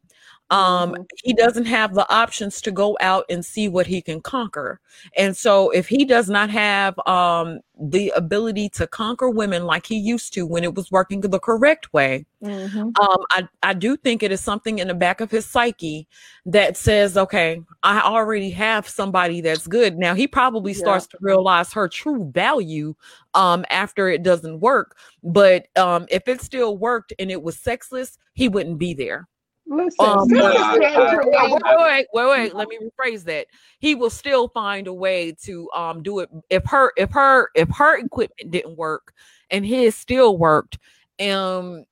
Um, 0.56 0.96
Mhm. 0.96 1.08
he 1.24 1.34
doesn't 1.34 1.66
have 1.66 1.94
the 1.96 2.08
options 2.14 2.62
to 2.62 2.72
go 2.72 2.98
out 3.02 3.26
and 3.30 3.44
see 3.46 3.68
what 3.68 3.88
he 3.88 4.02
can 4.02 4.22
conquer. 4.22 4.80
And 5.18 5.36
so 5.36 5.70
if 5.72 5.88
he 5.88 6.06
does 6.06 6.30
not 6.30 6.50
have 6.52 6.96
um 7.08 7.60
the 7.80 8.12
ability 8.16 8.70
to 8.70 8.88
conquer 8.88 9.30
women 9.30 9.66
like 9.66 9.86
he 9.88 9.98
used 9.98 10.34
to 10.36 10.46
when 10.46 10.64
it 10.64 10.76
was 10.76 10.92
working 10.92 11.22
the 11.22 11.40
correct 11.40 11.94
way, 11.94 12.26
Mhm. 12.42 13.00
um, 13.02 13.18
I, 13.32 13.48
I 13.64 13.74
do 13.74 13.98
think 13.98 14.24
it 14.24 14.32
is 14.32 14.42
something 14.42 14.80
in 14.80 14.88
the 14.88 14.94
back 14.94 15.20
of 15.22 15.32
his 15.32 15.46
psyche 15.46 16.08
that 16.46 16.78
says, 16.78 17.18
okay, 17.18 17.62
I 17.84 18.02
already 18.02 18.50
have 18.52 18.88
somebody 18.88 19.42
that's 19.42 19.68
good. 19.68 19.98
Now 19.98 20.14
he 20.16 20.28
probably 20.28 20.74
Yeah. 20.74 20.80
starts 20.80 21.08
to 21.08 21.18
realize 21.22 21.74
her 21.74 21.88
true 21.90 22.32
value 22.34 22.96
um 23.34 23.66
after 23.70 24.10
it 24.10 24.24
doesn't 24.24 24.60
work. 24.62 24.98
But 25.24 25.68
um 25.78 26.06
if 26.10 26.28
it 26.28 26.42
still 26.42 26.78
worked 26.78 27.14
and 27.20 27.32
it 27.32 27.42
was 27.44 27.60
sexless, 27.60 28.18
he 28.34 28.48
wouldn't 28.50 28.80
be 28.80 28.94
there. 28.94 29.28
Listen, 29.68 30.06
Um, 30.06 30.30
sex 30.30 30.42
but- 30.42 30.56
is 30.56 30.62
I- 30.62 30.74
I- 30.74 31.26
wait, 31.26 31.28
wait, 31.34 31.78
wait, 31.78 32.08
wait, 32.14 32.28
wait. 32.30 32.56
Let 32.56 32.68
me 32.68 32.78
rephrase 32.78 33.24
that. 33.24 33.48
He 33.80 33.96
will 33.96 34.12
still 34.12 34.48
find 34.50 34.88
a 34.88 34.94
way 34.94 35.32
to 35.44 35.70
um 35.74 36.04
do 36.04 36.20
it 36.20 36.30
if 36.50 36.64
her 36.66 36.94
if 36.98 37.12
her 37.12 37.50
if 37.56 37.70
her 37.70 37.98
equipment 37.98 38.52
didn't 38.52 38.78
work 38.78 39.14
and 39.50 39.66
his 39.66 39.96
still 39.96 40.38
worked. 40.38 40.78
Um 41.20 41.84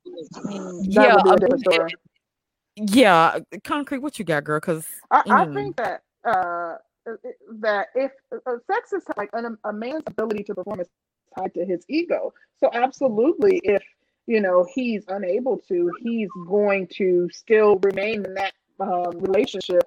yeah, 0.82 1.16
would 1.16 1.24
be 1.24 1.30
I 1.30 1.34
a 1.34 1.38
different 1.38 1.68
mean, 1.68 2.88
yeah, 2.92 3.40
concrete. 3.64 4.00
What 4.00 4.20
you 4.20 4.26
got, 4.26 4.44
girl? 4.44 4.60
Because 4.60 4.86
I, 5.12 5.24
I 5.28 5.46
Mm. 5.46 5.54
think 5.54 5.76
that 5.78 6.02
uh, 6.26 6.78
that 7.60 7.88
if 7.96 8.12
uh, 8.32 8.58
sex 8.72 8.94
is 8.94 9.04
like 9.18 9.30
an, 9.34 9.58
a 9.64 9.74
man's 9.74 10.04
ability 10.08 10.44
to 10.44 10.56
perform 10.56 10.80
is 10.80 10.90
tied 11.38 11.54
to 11.56 11.66
his 11.66 11.86
ego. 11.90 12.34
So 12.60 12.70
absolutely, 12.74 13.60
if 13.64 13.84
you 14.28 14.42
know 14.42 14.66
he's 14.74 15.04
unable 15.08 15.58
to, 15.68 15.92
he's 16.02 16.30
going 16.48 16.88
to 16.96 17.30
still 17.32 17.78
remain 17.84 18.26
in 18.26 18.34
that 18.36 18.54
um, 18.80 19.12
relationship. 19.20 19.84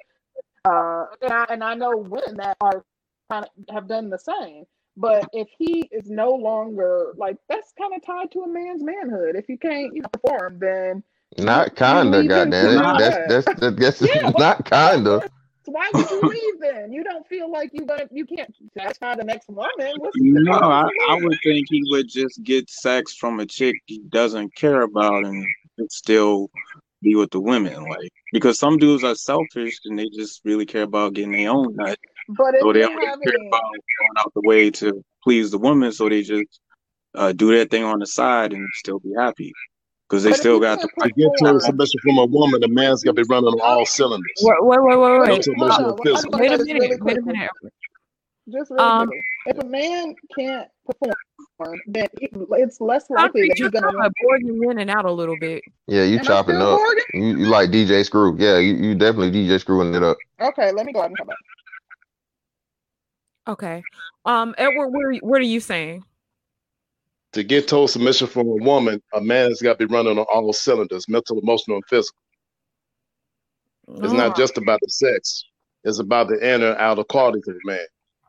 Uh, 0.65 1.07
and 1.23 1.33
I 1.33 1.47
and 1.51 1.65
I 1.65 1.75
know 1.75 1.97
women 1.97 2.37
that 2.37 2.57
are 2.61 2.85
kind 3.31 3.45
of 3.45 3.75
have 3.75 3.89
done 3.89 4.11
the 4.11 4.19
same. 4.19 4.65
But 4.97 5.29
if 5.33 5.49
he 5.59 5.89
is 5.93 6.09
no 6.09 6.31
longer 6.31 7.13
like 7.17 7.37
that's 7.49 7.73
kind 7.79 7.93
of 7.95 8.05
tied 8.05 8.31
to 8.33 8.41
a 8.41 8.49
man's 8.49 8.83
manhood. 8.83 9.37
If 9.37 9.49
you 9.49 9.59
can't 9.59 9.95
you 9.95 10.03
know, 10.03 10.09
perform, 10.09 10.59
then 10.59 11.03
Not 11.39 11.77
kinda, 11.77 12.25
goddamn 12.25 12.53
it. 12.53 12.99
That's 12.99 13.19
that's 13.29 13.47
that's, 13.61 14.01
that's 14.01 14.15
Yeah, 14.15 14.31
not 14.39 14.65
kinda. 14.65 15.23
So 15.67 15.73
why 15.73 15.91
would 15.93 16.09
you 16.09 16.21
leave 16.21 16.61
then? 16.61 16.93
You 16.93 17.03
don't 17.03 17.27
feel 17.27 17.51
like 17.51 17.71
you 17.73 17.85
gonna 17.85 18.07
you 18.13 18.25
can't 18.25 18.55
satisfy 18.79 19.17
the 19.17 19.25
next 19.25 19.49
woman. 19.49 19.95
What's 19.99 20.17
no 20.17 20.53
I, 20.53 20.89
I 21.09 21.19
would 21.21 21.37
think 21.43 21.67
he 21.69 21.83
would 21.91 22.09
just 22.09 22.41
get 22.45 22.71
sex 22.71 23.17
from 23.17 23.41
a 23.41 23.47
chick 23.47 23.75
he 23.87 23.99
doesn't 24.09 24.55
care 24.55 24.83
about 24.83 25.27
and 25.27 25.45
still 25.91 26.51
be 27.03 27.17
with 27.17 27.33
the 27.33 27.41
women 27.41 27.83
like 27.83 28.11
because 28.33 28.61
some 28.61 28.79
dudes 28.79 29.03
are 29.03 29.17
selfish 29.17 29.81
and 29.85 29.99
they 29.99 30.09
just 30.15 30.41
really 30.45 30.67
care 30.67 30.85
about 30.85 31.15
getting 31.15 31.33
their 31.33 31.51
own 31.51 31.75
nut? 31.75 31.99
But 32.29 32.55
so 32.61 32.73
they 32.73 32.83
don't 32.83 32.97
care 33.01 33.15
about 33.15 33.25
going 33.25 34.17
out 34.19 34.33
the 34.35 34.43
way 34.45 34.71
to 34.71 35.05
please 35.25 35.51
the 35.51 35.59
woman, 35.59 35.91
so 35.91 36.09
they 36.09 36.23
just 36.23 36.61
uh, 37.17 37.33
do 37.33 37.51
their 37.51 37.65
thing 37.65 37.83
on 37.83 37.99
the 37.99 38.07
side 38.07 38.53
and 38.53 38.69
still 38.75 39.01
be 39.01 39.13
happy 39.19 39.53
because 40.09 40.23
they 40.23 40.31
But 40.31 40.39
still 40.39 40.61
got 40.61 40.79
can't 40.79 40.83
the 40.83 40.89
To 41.05 41.09
get 41.15 41.31
to 41.39 41.45
perform, 41.45 41.61
submission 41.61 42.01
from 42.03 42.19
a 42.19 42.25
woman, 42.27 42.61
the 42.61 42.69
man's 42.69 43.03
got 43.03 43.17
to 43.17 43.25
be 43.25 43.29
running 43.29 43.49
on 43.49 43.61
all 43.61 43.87
cylinders. 43.87 44.31
wait, 44.43 44.57
wait, 44.61 44.79
wait, 44.83 44.97
wait, 44.99 45.19
but 45.19 45.29
wait. 45.29 45.39
if, 45.41 45.47
Mental, 45.47 45.55
hold 45.57 45.71
emotional, 45.71 45.93
on, 45.93 46.01
I 46.01 46.05
just 46.05 46.29
physical. 46.29 46.39
Wait 46.39 46.53
a 46.53 46.59
minute. 46.65 47.05
Wait 47.05 47.19
a 47.19 47.23
minute. 47.23 47.51
Just 48.53 48.71
really 48.71 48.83
Um. 48.83 49.11
If 49.47 49.59
a 49.59 49.67
man 49.67 50.15
can't 50.39 50.69
perform, 50.87 51.81
then 51.87 52.07
it's 52.21 52.81
less 52.81 53.09
likely 53.11 53.49
that 53.49 53.59
you're 53.59 53.71
gonna 53.71 53.87
kind 53.87 53.97
want. 53.97 54.07
of 54.07 54.71
in 54.71 54.79
and 54.81 54.91
out 54.91 55.05
a 55.05 55.11
little 55.13 55.37
bit. 55.41 55.63
Yeah, 55.87 56.05
you 56.05 56.19
Am 56.19 56.25
chopping 56.25 56.57
up. 56.57 56.79
You 57.15 57.39
you 57.39 57.47
like 57.47 57.71
DJ 57.71 58.05
Screw. 58.05 58.37
Yeah, 58.39 58.59
you, 58.59 58.75
you 58.75 58.95
definitely 58.95 59.31
DJ 59.33 59.59
screwing 59.61 59.95
it 59.95 60.03
up. 60.03 60.17
Okay, 60.41 60.73
let 60.73 60.87
me 60.87 60.93
go 60.93 61.01
ahead 61.01 61.11
and 61.11 61.19
come 61.19 61.27
back. 61.29 61.37
Okay. 63.49 63.83
Um, 64.25 64.55
Edward, 64.59 64.89
what 64.89 65.05
are 65.05 65.13
you, 65.13 65.21
what 65.23 65.41
are 65.41 65.45
you 65.45 65.61
saying? 65.61 66.05
To 67.37 67.45
get 67.45 67.69
total 67.69 67.87
submission 67.87 68.29
from 68.29 68.47
a 68.47 68.65
woman, 68.65 69.03
a 69.13 69.21
man's 69.21 69.61
got 69.61 69.79
to 69.79 69.87
be 69.87 69.95
running 69.95 70.19
on 70.19 70.25
all 70.33 70.55
cylinders, 70.55 71.07
mental, 71.07 71.39
emotional, 71.39 71.77
and 71.77 71.85
physical. 71.85 72.19
It's 73.89 74.11
Oh, 74.11 74.17
not 74.17 74.31
ah. 74.31 74.35
just 74.35 74.57
about 74.57 74.79
the 74.81 74.89
sex. 74.89 75.45
It's 75.85 75.99
about 75.99 76.29
the 76.29 76.37
inner 76.37 76.71
and 76.71 76.81
outer 76.81 77.05
qualities 77.05 77.47
of 77.47 77.57
a 77.57 77.67
man. 77.67 77.87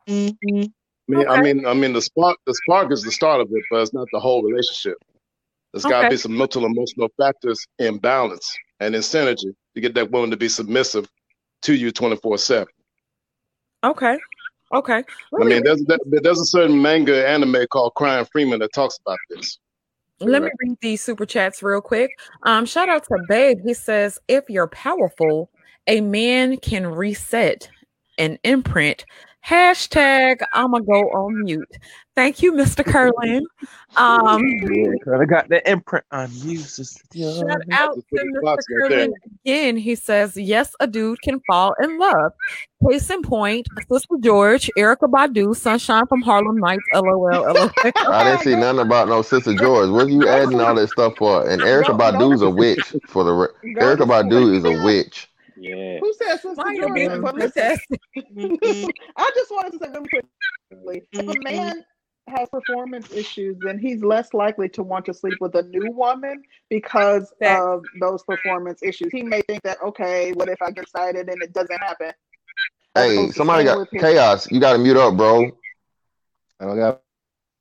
Mm-hmm. 0.09 1.15
I 1.15 1.15
mean, 1.15 1.29
I 1.29 1.41
mean, 1.41 1.65
I 1.67 1.73
mean, 1.73 1.93
the 1.93 2.01
spark, 2.01 2.37
the 2.45 2.53
spark 2.53 2.91
is 2.91 3.01
the 3.01 3.13
start 3.13 3.39
of 3.39 3.47
it, 3.49 3.63
but 3.71 3.81
it's 3.81 3.93
not 3.93 4.09
the 4.11 4.19
whole 4.19 4.43
relationship. 4.43 4.97
There's 5.71 5.85
got 5.85 6.01
to 6.01 6.09
be 6.09 6.17
some 6.17 6.37
mental, 6.37 6.65
emotional 6.65 7.07
factors 7.17 7.65
in 7.79 7.99
balance 7.99 8.53
and 8.81 8.93
in 8.93 8.99
synergy 8.99 9.53
to 9.73 9.79
get 9.79 9.93
that 9.93 10.11
woman 10.11 10.31
to 10.31 10.37
be 10.37 10.49
submissive 10.49 11.07
to 11.61 11.73
you 11.73 11.91
24 11.91 12.39
seven. 12.39 12.67
Okay. 13.85 14.17
Okay. 14.73 14.95
I 14.98 15.03
Let 15.31 15.48
me 15.48 15.53
mean, 15.56 15.64
there's 15.64 15.84
there- 15.85 15.98
there's 16.06 16.41
a 16.41 16.45
certain 16.45 16.81
manga 16.81 17.27
anime 17.27 17.65
called 17.72 17.94
Crying 17.95 18.26
Freeman 18.26 18.60
that 18.60 18.73
talks 18.73 18.99
about 18.99 19.18
this. 19.30 19.60
Let 20.19 20.41
me 20.41 20.49
read 20.60 20.77
these 20.81 21.02
super 21.02 21.27
chats 21.27 21.61
real 21.61 21.80
quick. 21.80 22.10
Um, 22.44 22.65
shout 22.65 22.89
out 22.89 23.03
to 23.03 23.18
Babe. 23.30 23.60
He 23.64 23.76
says, 23.76 24.19
if 24.27 24.49
you're 24.49 24.68
powerful, 24.68 25.52
a 25.85 26.02
man 26.02 26.57
can 26.57 26.88
reset 26.88 27.69
an 28.18 28.39
imprint. 28.44 29.06
Hashtag 29.48 30.41
I'ma 30.53 30.80
go 30.80 31.10
on 31.11 31.44
mute. 31.44 31.69
Thank 32.15 32.41
you, 32.41 32.52
Mr. 32.52 32.84
Curlin. 32.84 33.45
Um 33.95 34.41
Yeah, 34.69 34.91
'cause 35.03 35.22
I 35.22 35.26
got 35.26 35.48
the 35.48 35.61
imprint 35.69 36.03
on 36.11 36.30
you, 36.34 36.57
sister. 36.57 36.99
shout 37.15 37.61
out 37.72 37.94
to 37.95 38.02
Mr. 38.15 38.41
box 38.41 38.65
right 38.82 38.90
there. 38.90 38.98
Curlin 39.07 39.14
again. 39.45 39.78
He 39.78 39.95
says, 39.95 40.36
Yes, 40.36 40.74
a 40.82 40.88
dude 40.88 41.22
can 41.22 41.40
fall 41.48 41.76
in 41.82 41.98
love. 41.98 42.34
Case 42.90 43.10
in 43.10 43.22
point, 43.22 43.68
Sister 43.90 44.15
George, 44.19 44.69
Erykah 44.78 45.10
Badu, 45.10 45.56
Sunshine 45.56 46.06
from 46.07 46.22
Harlem 46.22 46.57
Nights, 46.57 46.84
LOL, 46.94 47.30
LOL. 47.32 47.72
I 47.84 48.24
didn't 48.26 48.41
see 48.41 48.56
nothing 48.56 48.82
about 48.82 49.07
no 49.07 49.22
Sister 49.22 49.53
George. 49.56 49.90
What 49.90 50.07
are 50.07 50.10
you 50.10 50.28
adding 50.28 50.60
all 50.60 50.76
that 50.76 50.90
stuff 50.90 51.14
for? 51.18 51.48
And 51.49 51.61
Erica 51.61 51.91
Go- 51.94 51.98
go 51.98 52.03
Badu's 52.11 52.41
a 52.41 52.49
witch 52.49 52.95
for 53.07 53.24
the 53.24 53.32
re- 53.32 53.74
Erykah 53.76 54.07
Badu 54.07 54.56
is 54.56 54.65
a 54.65 54.84
witch. 54.84 55.30
Yeah. 55.59 55.99
Who 55.99 56.13
said 56.13 56.38
Sister 56.38 56.55
Might 56.55 56.79
have 56.79 56.88
Jordan? 56.88 57.19
a 57.19 57.21
But 57.21 57.35
listen, 57.35 57.77
princess. 58.27 58.97
I 59.17 59.31
just 59.35 59.51
wanted 59.51 59.73
to 59.73 59.79
say 59.79 59.89
really 59.89 60.09
quickly, 60.69 61.01
if 61.13 61.27
a 61.27 61.43
man 61.43 61.84
has 62.27 62.49
performance 62.49 63.11
issues, 63.13 63.57
then 63.61 63.79
he's 63.79 64.03
less 64.03 64.34
likely 64.34 64.69
to 64.69 64.84
want 64.84 65.05
to 65.05 65.13
sleep 65.13 65.38
with 65.39 65.55
a 65.55 65.63
new 65.63 65.91
woman 65.91 66.43
because 66.69 67.34
Facts. 67.39 67.61
of 67.61 67.84
those 68.01 68.23
performance 68.23 68.84
issues. 68.84 69.11
He 69.11 69.23
may 69.23 69.41
think 69.41 69.63
that, 69.63 69.81
okay, 69.81 70.31
what 70.34 70.49
if 70.49 70.61
I 70.61 70.71
get 70.71 70.84
excited 70.84 71.29
and 71.29 71.41
it 71.41 71.53
doesn't 71.53 71.79
happen? 71.79 72.11
Hey, 72.95 73.15
opposed 73.15 73.35
somebody 73.35 73.63
got 73.63 73.88
chaos. 73.91 74.51
You 74.51 74.59
got 74.59 74.73
to 74.73 74.79
mute 74.79 74.97
up, 74.97 75.15
bro. 75.15 75.51
I 76.59 76.65
don't 76.65 76.77
got 76.77 77.01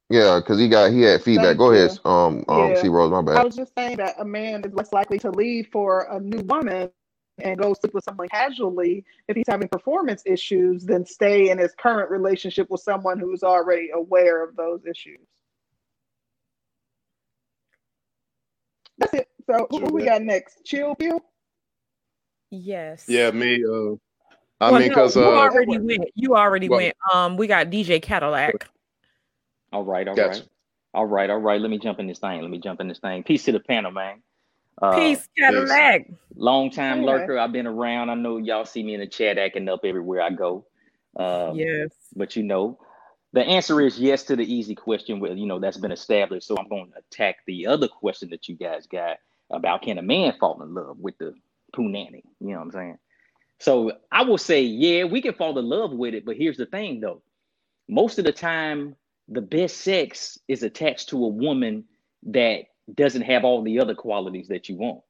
Yeah, 0.08 0.40
because 0.40 0.58
he 0.58 0.68
got 0.68 0.90
he 0.92 1.02
had 1.02 1.22
feedback. 1.22 1.46
Thank 1.46 1.58
Go 1.58 1.70
you. 1.72 1.76
ahead, 1.76 1.98
um, 2.04 2.44
um, 2.48 2.70
Yeah. 2.70 2.82
C 2.82 2.88
Rose. 2.88 3.10
My 3.10 3.22
bad. 3.22 3.36
I 3.36 3.44
was 3.44 3.54
just 3.54 3.72
saying 3.76 3.98
that 3.98 4.14
a 4.18 4.24
man 4.24 4.64
is 4.64 4.72
less 4.72 4.92
likely 4.92 5.18
to 5.20 5.30
leave 5.30 5.68
for 5.70 6.08
a 6.10 6.18
new 6.18 6.40
woman 6.44 6.90
and 7.38 7.58
go 7.58 7.74
sleep 7.74 7.94
with 7.94 8.04
someone 8.04 8.28
casually 8.28 9.04
if 9.28 9.36
he's 9.36 9.46
having 9.48 9.68
performance 9.68 10.22
issues 10.24 10.84
than 10.84 11.04
stay 11.04 11.50
in 11.50 11.58
his 11.58 11.72
current 11.78 12.10
relationship 12.10 12.70
with 12.70 12.80
someone 12.80 13.18
who's 13.18 13.42
already 13.42 13.90
aware 13.94 14.42
of 14.42 14.56
those 14.56 14.80
issues. 14.86 15.20
That's 18.98 19.14
it. 19.14 19.28
So 19.46 19.66
who, 19.70 19.80
who 19.80 19.92
we 19.92 20.04
got 20.04 20.22
next? 20.22 20.64
Chill 20.64 20.94
Bill? 20.94 21.22
Yes. 22.50 23.04
yeah, 23.08 23.30
me. 23.30 23.62
Uh, 23.64 23.96
I 24.58 24.70
Well, 24.70 24.80
mean, 24.80 24.88
no, 24.88 24.94
because 24.94 25.16
you 25.16 25.22
uh, 25.22 25.36
already 25.36 25.78
went. 25.78 26.10
You 26.14 26.34
already 26.36 26.68
What? 26.68 26.76
went. 26.76 26.96
Um, 27.12 27.36
we 27.36 27.46
got 27.46 27.66
DJ 27.66 28.00
Cadillac. 28.00 28.68
All 29.72 29.84
right, 29.84 30.08
all 30.08 30.14
Gotcha. 30.16 30.40
right. 30.40 30.48
All 30.94 31.04
right, 31.04 31.28
all 31.28 31.38
right. 31.38 31.60
Let 31.60 31.70
me 31.70 31.78
jump 31.78 31.98
in 31.98 32.06
this 32.06 32.20
thing. 32.20 32.40
Let 32.40 32.50
me 32.50 32.58
jump 32.58 32.80
in 32.80 32.88
this 32.88 32.98
thing. 32.98 33.22
Peace 33.22 33.44
to 33.44 33.52
the 33.52 33.60
panel, 33.60 33.90
man. 33.90 34.22
Uh, 34.82 34.96
Peace, 34.96 35.28
Cadillac. 35.38 36.08
long 36.36 36.70
time 36.70 37.02
Okay. 37.04 37.06
lurker. 37.06 37.38
I've 37.38 37.52
been 37.52 37.66
around. 37.66 38.10
I 38.10 38.14
know 38.14 38.38
y'all 38.38 38.64
see 38.64 38.82
me 38.82 38.94
in 38.94 39.00
the 39.00 39.06
chat 39.06 39.38
acting 39.38 39.68
up 39.68 39.80
everywhere 39.84 40.22
I 40.22 40.30
go. 40.30 40.66
Um, 41.16 41.56
Yes. 41.56 41.90
but 42.14 42.36
you 42.36 42.42
know, 42.42 42.78
the 43.32 43.42
answer 43.42 43.80
is 43.80 43.98
yes 43.98 44.24
to 44.24 44.36
the 44.36 44.44
easy 44.54 44.74
question. 44.74 45.20
Well, 45.20 45.36
you 45.36 45.46
know, 45.46 45.58
that's 45.58 45.78
been 45.78 45.92
established. 45.92 46.46
So 46.46 46.56
I'm 46.58 46.68
going 46.68 46.92
to 46.92 46.98
attack 46.98 47.38
the 47.46 47.66
other 47.66 47.88
question 47.88 48.30
that 48.30 48.48
you 48.48 48.56
guys 48.56 48.86
got 48.86 49.18
about 49.50 49.82
can 49.82 49.98
a 49.98 50.02
man 50.02 50.34
fall 50.38 50.62
in 50.62 50.74
love 50.74 50.98
with 50.98 51.18
the 51.18 51.34
poo 51.74 51.88
nanny? 51.88 52.24
You 52.40 52.48
know 52.52 52.58
what 52.58 52.62
I'm 52.64 52.70
saying? 52.72 52.98
So 53.60 53.92
I 54.12 54.22
will 54.24 54.38
say, 54.38 54.62
yeah, 54.62 55.04
we 55.04 55.22
can 55.22 55.34
fall 55.34 55.58
in 55.58 55.66
love 55.66 55.92
with 55.92 56.14
it. 56.14 56.24
But 56.26 56.36
here's 56.36 56.58
the 56.58 56.66
thing, 56.66 57.00
though. 57.00 57.22
Most 57.88 58.18
of 58.18 58.24
the 58.24 58.32
time, 58.32 58.96
the 59.28 59.40
best 59.40 59.78
sex 59.78 60.38
is 60.48 60.62
attached 60.62 61.10
to 61.10 61.24
a 61.24 61.28
woman 61.28 61.84
that 62.24 62.64
doesn't 62.94 63.22
have 63.22 63.44
all 63.44 63.62
the 63.62 63.80
other 63.80 63.94
qualities 63.94 64.48
that 64.48 64.68
you 64.68 64.76
want. 64.76 65.00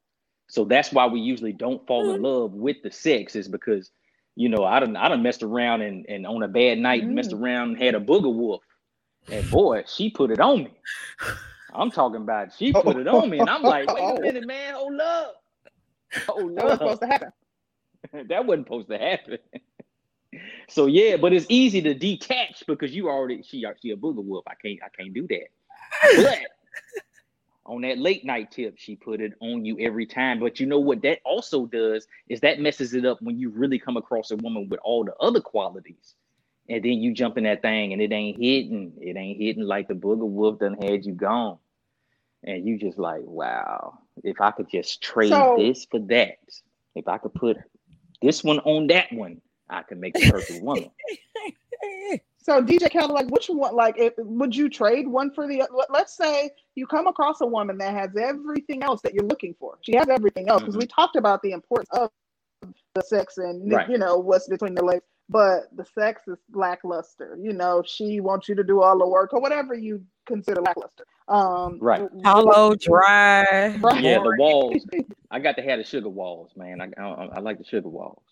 So 0.49 0.63
that's 0.65 0.91
why 0.91 1.07
we 1.07 1.19
usually 1.19 1.53
don't 1.53 1.85
fall 1.85 2.09
in 2.09 2.15
mm-hmm. 2.15 2.25
love 2.25 2.53
with 2.53 2.77
the 2.83 2.91
sex, 2.91 3.35
is 3.35 3.47
because 3.47 3.91
you 4.37 4.49
know, 4.49 4.63
I 4.63 4.79
done 4.79 4.95
I 4.95 5.09
done 5.09 5.23
messed 5.23 5.41
around 5.41 5.81
and, 5.81 6.05
and 6.07 6.27
on 6.27 6.43
a 6.43 6.47
bad 6.47 6.77
night 6.77 7.03
mm. 7.03 7.09
messed 7.09 7.33
around 7.33 7.69
and 7.69 7.81
had 7.81 7.95
a 7.95 7.99
booger 7.99 8.33
wolf. 8.33 8.61
And 9.31 9.49
boy, 9.49 9.83
she 9.87 10.11
put 10.11 10.29
it 10.29 10.39
on 10.39 10.65
me. 10.65 10.71
I'm 11.73 11.89
talking 11.89 12.21
about 12.21 12.53
she 12.55 12.71
put 12.71 12.97
it 12.97 13.07
on 13.07 13.31
me. 13.31 13.39
And 13.39 13.49
I'm 13.49 13.63
like, 13.63 13.91
wait 13.91 14.17
a 14.17 14.21
minute, 14.21 14.45
man, 14.45 14.75
hold 14.75 15.01
up. 15.01 15.43
Hold 16.27 16.55
That 16.55 16.63
was 16.63 16.73
up. 16.73 16.79
supposed 16.79 17.01
to 17.01 17.07
happen. 17.07 17.31
that 18.29 18.45
wasn't 18.45 18.67
supposed 18.67 18.89
to 18.89 18.97
happen. 18.99 19.37
so 20.69 20.85
yeah, 20.85 21.17
but 21.17 21.33
it's 21.33 21.47
easy 21.49 21.81
to 21.81 21.95
detach 21.95 22.63
because 22.67 22.95
you 22.95 23.09
already 23.09 23.41
she 23.41 23.65
she 23.81 23.89
a 23.89 23.95
booger 23.95 24.23
wolf. 24.23 24.45
I 24.47 24.53
can't 24.53 24.79
I 24.83 24.89
can't 24.95 25.15
do 25.15 25.27
that. 25.27 25.47
But 26.15 26.39
on 27.67 27.81
that 27.81 27.97
late 27.97 28.25
night 28.25 28.51
tip, 28.51 28.75
she 28.77 28.95
put 28.95 29.21
it 29.21 29.33
on 29.41 29.65
you 29.65 29.77
every 29.79 30.05
time. 30.05 30.39
But 30.39 30.59
you 30.59 30.65
know 30.65 30.79
what 30.79 31.01
that 31.03 31.19
also 31.25 31.65
does 31.65 32.07
is 32.29 32.39
that 32.41 32.59
messes 32.59 32.93
it 32.93 33.05
up 33.05 33.21
when 33.21 33.37
you 33.39 33.49
really 33.49 33.79
come 33.79 33.97
across 33.97 34.31
a 34.31 34.37
woman 34.37 34.69
with 34.69 34.79
all 34.83 35.03
the 35.03 35.15
other 35.15 35.41
qualities. 35.41 36.15
And 36.69 36.83
then 36.83 36.93
you 36.93 37.13
jump 37.13 37.37
in 37.37 37.45
that 37.45 37.61
thing 37.61 37.93
and 37.93 38.01
it 38.01 38.11
ain't 38.11 38.37
hitting. 38.37 38.93
It 38.99 39.15
ain't 39.15 39.39
hitting 39.41 39.63
like 39.63 39.87
the 39.87 39.93
booger 39.93 40.27
wolf 40.27 40.59
done 40.59 40.77
had 40.81 41.05
you 41.05 41.13
gone. 41.13 41.57
And 42.43 42.65
you 42.67 42.77
just 42.77 42.97
like, 42.97 43.21
wow, 43.23 43.99
if 44.23 44.39
I 44.41 44.51
could 44.51 44.69
just 44.69 45.01
trade 45.01 45.29
So- 45.29 45.55
this 45.57 45.85
for 45.89 45.99
that, 46.01 46.37
if 46.95 47.07
I 47.07 47.17
could 47.17 47.33
put 47.33 47.57
this 48.21 48.43
one 48.43 48.59
on 48.59 48.87
that 48.87 49.11
one, 49.11 49.41
I 49.69 49.83
could 49.83 49.99
make 49.99 50.13
the 50.13 50.31
perfect 50.31 50.63
woman. 50.63 50.89
So 52.47 52.61
DJ 52.63 52.89
Cadillac, 52.89 53.29
which 53.29 53.47
one? 53.49 53.75
Like, 53.75 53.95
if, 53.99 54.13
would 54.17 54.55
you 54.55 54.69
trade 54.69 55.05
one 55.05 55.31
for 55.31 55.47
the? 55.49 55.67
let- 55.69 55.91
Let's 55.91 56.15
say 56.15 56.49
you 56.75 56.87
come 56.87 57.05
across 57.07 57.41
a 57.41 57.45
woman 57.45 57.77
that 57.79 57.93
has 57.93 58.15
everything 58.15 58.83
else 58.83 59.01
that 59.01 59.13
you're 59.13 59.25
looking 59.25 59.53
for. 59.59 59.77
She 59.81 59.97
has 59.97 60.07
everything 60.07 60.47
else 60.47 60.61
because 60.61 60.77
we 60.77 60.87
talked 60.87 61.17
about 61.17 61.41
the 61.41 61.51
importance 61.51 61.89
of 61.91 62.09
the 62.95 63.01
sex 63.01 63.37
and 63.37 63.69
Right. 63.69 63.89
you 63.89 63.97
know 63.97 64.17
what's 64.17 64.47
between 64.47 64.75
the 64.75 64.83
legs, 64.83 65.03
but 65.27 65.63
the 65.75 65.83
sex 65.83 66.21
is 66.29 66.37
lackluster. 66.53 67.37
You 67.37 67.51
know, 67.51 67.83
she 67.85 68.21
wants 68.21 68.47
you 68.47 68.55
to 68.55 68.63
do 68.63 68.81
all 68.81 68.97
the 68.97 69.07
work 69.07 69.33
or 69.33 69.41
whatever 69.41 69.73
you 69.73 70.01
consider 70.25 70.61
lackluster. 70.61 71.03
Um, 71.27 71.79
Right. 71.81 72.07
Hollow, 72.23 72.75
dry. 72.75 73.75
Right. 73.81 74.01
Yeah, 74.01 74.19
the 74.23 74.35
walls. 74.39 74.85
I 75.31 75.39
got 75.39 75.57
to 75.57 75.63
have 75.63 75.79
the 75.79 75.83
sugar 75.83 76.07
walls, 76.07 76.51
man. 76.55 76.79
I, 76.79 76.89
I, 76.97 77.25
I 77.25 77.39
like 77.41 77.57
the 77.57 77.65
sugar 77.65 77.89
walls. 77.89 78.23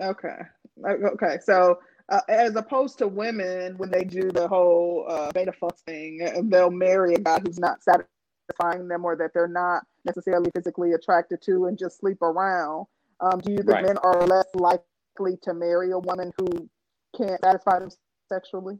Okay. 0.00 0.38
Okay. 0.82 1.36
So, 1.42 1.80
uh, 2.08 2.20
as 2.28 2.56
opposed 2.56 2.98
to 2.98 3.08
women, 3.08 3.76
when 3.78 3.90
they 3.90 4.04
do 4.04 4.30
the 4.32 4.48
whole 4.48 5.06
uh, 5.08 5.30
beta 5.32 5.52
fuck 5.52 5.76
thing, 5.80 6.20
they'll 6.50 6.70
marry 6.70 7.14
a 7.14 7.18
guy 7.18 7.40
who's 7.40 7.58
not 7.58 7.82
satisfying 7.82 8.88
them 8.88 9.04
or 9.04 9.16
that 9.16 9.32
they're 9.34 9.48
not 9.48 9.84
necessarily 10.04 10.50
physically 10.54 10.92
attracted 10.92 11.42
to 11.42 11.66
and 11.66 11.78
just 11.78 11.98
sleep 12.00 12.22
around. 12.22 12.86
Um, 13.20 13.40
do 13.40 13.52
you 13.52 13.58
think 13.58 13.68
Right. 13.68 13.82
men 13.82 13.98
are 13.98 14.26
less 14.26 14.46
likely 14.54 15.38
to 15.42 15.54
marry 15.54 15.90
a 15.92 15.98
woman 15.98 16.32
who 16.38 16.68
can't 17.16 17.40
satisfy 17.42 17.80
them 17.80 17.90
sexually? 18.28 18.78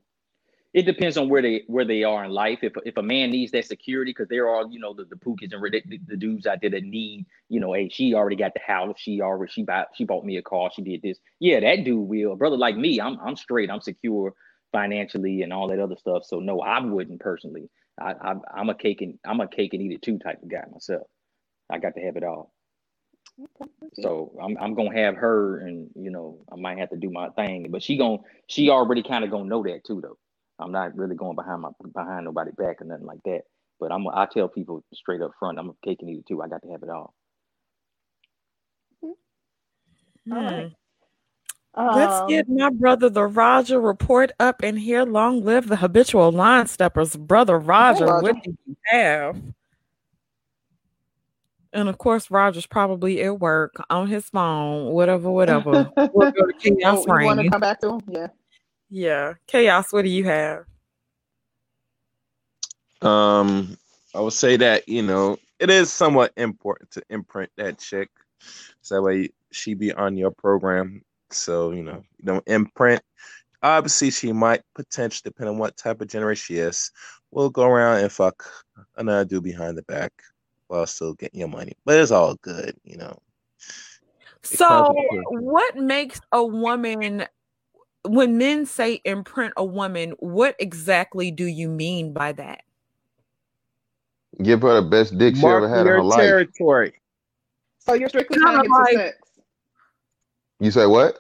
It 0.75 0.83
depends 0.83 1.17
on 1.17 1.29
where 1.29 1.43
they 1.43 1.65
where 1.67 1.85
they 1.85 2.05
are 2.05 2.25
in 2.25 2.31
life. 2.31 2.61
If 2.63 2.75
if 2.85 2.97
a 2.97 3.03
man 3.03 3.31
needs 3.31 3.53
that 3.53 3.65
security, 3.65 4.11
because 4.13 4.29
there 4.29 4.49
are 4.49 4.67
you 4.69 4.79
know 4.79 4.95
the 4.95 5.05
the 5.05 5.17
pookies 5.17 5.53
and 5.53 5.63
the, 5.63 6.01
the 6.07 6.17
dudes 6.17 6.47
out 6.47 6.61
there 6.61 6.71
that 6.71 6.85
need 6.85 7.27
you 7.49 7.61
know, 7.61 7.73
hey, 7.73 7.89
she 7.89 8.15
already 8.15 8.37
got 8.37 8.55
the 8.55 8.61
house, 8.61 8.97
she 8.99 9.21
already 9.21 9.51
she 9.53 9.63
bought 9.63 9.89
she 9.95 10.05
bought 10.05 10.25
me 10.25 10.37
a 10.37 10.43
car, 10.43 10.71
she 10.75 10.83
did 10.83 11.03
this. 11.03 11.19
Yeah, 11.41 11.61
that 11.61 11.85
dude 11.85 12.09
will. 12.09 12.33
A 12.33 12.37
brother 12.37 12.57
like 12.57 12.77
me, 12.77 13.01
I'm 13.01 13.19
I'm 13.21 13.37
straight, 13.37 13.71
I'm 13.71 13.81
secure 13.81 14.35
financially 14.73 15.43
and 15.43 15.53
all 15.53 15.69
that 15.69 15.81
other 15.81 15.97
stuff. 15.97 16.25
So 16.27 16.41
no, 16.41 16.61
I 16.61 16.81
wouldn't 16.81 17.21
personally. 17.21 17.71
I, 18.01 18.13
I 18.13 18.35
I'm 18.55 18.69
a 18.69 18.75
cake 18.75 19.01
and 19.01 19.19
I'm 19.27 19.41
a 19.41 19.49
cake 19.49 19.73
and 19.75 19.83
eat 19.83 19.93
it 19.93 20.03
too 20.03 20.19
type 20.19 20.43
of 20.43 20.51
guy 20.51 20.65
myself. 20.71 21.07
I 21.71 21.79
got 21.79 21.95
to 21.97 22.03
have 22.03 22.17
it 22.17 22.25
all. 22.25 22.53
So 23.95 24.33
I'm 24.43 24.57
I'm 24.59 24.75
gonna 24.75 24.95
have 24.95 25.17
her, 25.17 25.59
and 25.61 25.91
you 25.95 26.11
know 26.11 26.41
I 26.53 26.57
might 26.57 26.79
have 26.79 26.91
to 26.91 26.97
do 26.97 27.11
my 27.11 27.31
thing, 27.31 27.69
but 27.71 27.83
she 27.83 27.97
gon' 27.97 28.21
she 28.47 28.71
already 28.71 29.03
kind 29.03 29.25
of 29.25 29.31
gonna 29.31 29.49
know 29.49 29.63
that 29.65 29.85
too, 29.85 30.01
though. 30.03 30.19
I'm 30.59 30.73
not 30.73 30.97
really 30.97 31.15
going 31.15 31.37
behind 31.37 31.63
my 31.63 31.71
behind 31.95 32.25
nobody 32.25 32.51
back 32.53 32.81
or 32.81 32.85
nothing 32.85 33.07
like 33.07 33.23
that. 33.25 33.43
But 33.81 33.93
I'm 33.93 34.07
I 34.09 34.27
tell 34.27 34.49
people 34.49 34.83
straight 34.93 35.23
up 35.23 35.31
front, 35.39 35.59
I'm 35.59 35.71
a 35.71 35.73
cake 35.85 35.99
and 36.01 36.11
eat 36.11 36.19
it 36.19 36.27
too. 36.27 36.43
I 36.43 36.49
got 36.49 36.63
to 36.63 36.71
have 36.71 36.83
it 36.83 36.91
all. 36.91 37.15
All 39.03 39.15
Hmm. 40.27 40.45
right. 40.45 40.73
Let's 41.75 42.21
Um, 42.21 42.29
get 42.29 42.49
my 42.49 42.71
brother, 42.71 43.09
the 43.09 43.25
Roger, 43.25 43.81
report 43.81 44.33
up 44.41 44.63
in 44.65 44.77
here. 44.77 45.05
Long 45.05 45.45
live 45.45 45.69
the 45.69 45.77
habitual 45.77 46.33
line 46.33 46.67
steppers. 46.67 47.17
Brother 47.17 47.59
Roger, 47.59 48.07
Roger. 48.07 48.23
what 48.23 48.43
do 48.43 48.55
you 48.67 48.77
have? 48.87 49.41
And 51.73 51.89
of 51.89 51.97
course, 51.99 52.31
Roger's 52.31 52.67
probably 52.67 53.23
at 53.23 53.39
work 53.39 53.77
on 53.91 54.09
his 54.09 54.29
phone, 54.29 54.93
whatever, 54.93 55.31
whatever. 55.31 55.91
we'll 56.13 56.33
go 56.33 56.47
to 56.47 56.53
Chaos 56.59 57.05
oh, 57.09 57.19
you 57.19 57.27
want 57.27 57.41
to 57.41 57.49
come 57.51 57.61
back 57.61 57.81
to 57.81 57.91
him? 57.91 58.01
Yeah. 58.09 58.27
Yeah. 58.91 59.35
Chaos, 59.47 59.93
what 59.93 60.03
do 60.03 60.11
you 60.11 60.25
have? 60.25 60.65
Um, 63.03 63.77
I 64.15 64.21
would 64.21 64.33
say 64.33 64.57
that 64.57 64.89
you 64.89 65.03
know 65.03 65.39
it 65.59 65.71
is 65.71 65.93
somewhat 65.93 66.33
important 66.37 66.91
to 66.93 67.03
imprint 67.11 67.51
that 67.57 67.79
chick, 67.79 68.11
so 68.81 68.97
that 68.97 69.03
way 69.03 69.31
she 69.53 69.75
be 69.75 69.93
on 69.93 70.17
your 70.17 70.31
program. 70.31 71.03
So 71.31 71.71
you 71.73 71.83
know, 71.83 72.03
you 72.19 72.25
don't 72.25 72.49
imprint. 72.49 73.03
Obviously, 73.63 74.11
she 74.11 74.33
might 74.33 74.63
potentially, 74.75 75.31
depending 75.31 75.55
on 75.55 75.59
what 75.59 75.77
type 75.77 76.01
of 76.01 76.09
generation 76.09 76.55
she 76.55 76.61
is, 76.61 76.91
will 77.31 77.51
go 77.51 77.65
around 77.65 77.99
and 77.99 78.11
fuck 78.11 78.45
another 78.97 79.25
dude 79.25 79.43
behind 79.43 79.77
the 79.77 79.83
back 79.83 80.13
while 80.69 80.87
still 80.87 81.15
getting 81.15 81.41
your 81.41 81.49
money. 81.49 81.73
But 81.85 81.99
it's 81.99 82.13
all 82.13 82.37
good, 82.37 82.77
you 82.85 82.97
know. 82.97 83.19
It 84.45 84.59
So, 84.59 84.95
what 85.31 85.77
makes 85.77 86.21
a 86.33 86.45
woman, 86.45 87.27
when 88.09 88.39
men 88.39 88.67
say 88.67 89.01
imprint 89.05 89.53
a 89.57 89.65
woman, 89.65 90.13
what 90.19 90.57
exactly 90.59 91.31
do 91.31 91.45
you 91.45 91.69
mean 91.69 92.13
by 92.13 92.33
that? 92.33 92.63
Give 94.43 94.63
her 94.63 94.81
the 94.81 94.89
best 94.89 95.19
dick 95.19 95.37
she 95.37 95.45
ever 95.47 95.69
had 95.69 95.81
in 95.81 95.87
her 95.87 95.95
your 95.97 96.03
life. 96.05 96.21
territory. 96.21 96.93
So 97.79 97.95
you're 97.95 98.09
strictly 98.09 98.37
Kinda 98.39 98.47
tying 98.53 98.65
it 98.65 98.69
to 98.69 98.75
like- 98.75 98.97
sex. 98.97 99.19
You 100.61 100.71
say 100.71 100.87
what? 100.87 101.19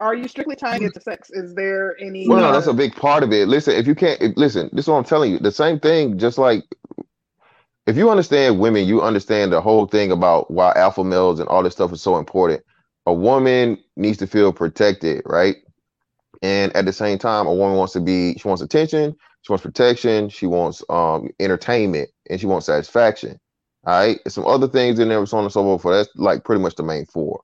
Are 0.00 0.14
you 0.16 0.26
strictly 0.26 0.56
tying 0.56 0.82
it 0.82 0.94
to 0.94 1.00
sex? 1.00 1.30
Is 1.30 1.54
there 1.54 1.96
any? 2.00 2.26
Well, 2.26 2.40
no, 2.40 2.52
that's 2.52 2.66
a 2.66 2.72
big 2.72 2.94
part 2.96 3.22
of 3.22 3.32
it. 3.32 3.46
Listen, 3.46 3.74
if 3.76 3.86
you 3.86 3.94
can't 3.94 4.20
if, 4.20 4.36
listen, 4.36 4.68
this 4.72 4.86
is 4.86 4.88
what 4.88 4.96
I'm 4.96 5.04
telling 5.04 5.30
you. 5.30 5.38
The 5.38 5.52
same 5.52 5.78
thing, 5.78 6.18
just 6.18 6.38
like 6.38 6.64
if 7.86 7.96
you 7.96 8.10
understand 8.10 8.58
women, 8.58 8.84
you 8.86 9.00
understand 9.00 9.52
the 9.52 9.60
whole 9.60 9.86
thing 9.86 10.10
about 10.10 10.50
why 10.50 10.72
alpha 10.74 11.04
males 11.04 11.38
and 11.38 11.48
all 11.48 11.62
this 11.62 11.74
stuff 11.74 11.92
is 11.92 12.02
so 12.02 12.16
important. 12.16 12.62
A 13.06 13.12
woman 13.12 13.78
needs 13.96 14.18
to 14.18 14.26
feel 14.26 14.52
protected, 14.52 15.22
right? 15.26 15.56
And 16.42 16.74
at 16.76 16.84
the 16.84 16.92
same 16.92 17.18
time, 17.18 17.46
a 17.46 17.54
woman 17.54 17.76
wants 17.76 17.92
to 17.94 18.00
be, 18.00 18.34
she 18.34 18.48
wants 18.48 18.62
attention, 18.62 19.16
she 19.42 19.52
wants 19.52 19.62
protection, 19.62 20.28
she 20.28 20.46
wants 20.46 20.82
um 20.88 21.28
entertainment, 21.40 22.10
and 22.30 22.40
she 22.40 22.46
wants 22.46 22.66
satisfaction. 22.66 23.38
All 23.84 23.94
right. 23.94 24.20
And 24.24 24.32
some 24.32 24.46
other 24.46 24.68
things 24.68 24.98
in 24.98 25.08
there, 25.08 25.24
so 25.26 25.38
on 25.38 25.44
and 25.44 25.52
so 25.52 25.78
forth. 25.78 25.94
That's 25.94 26.16
like 26.16 26.44
pretty 26.44 26.62
much 26.62 26.76
the 26.76 26.84
main 26.84 27.06
four. 27.06 27.42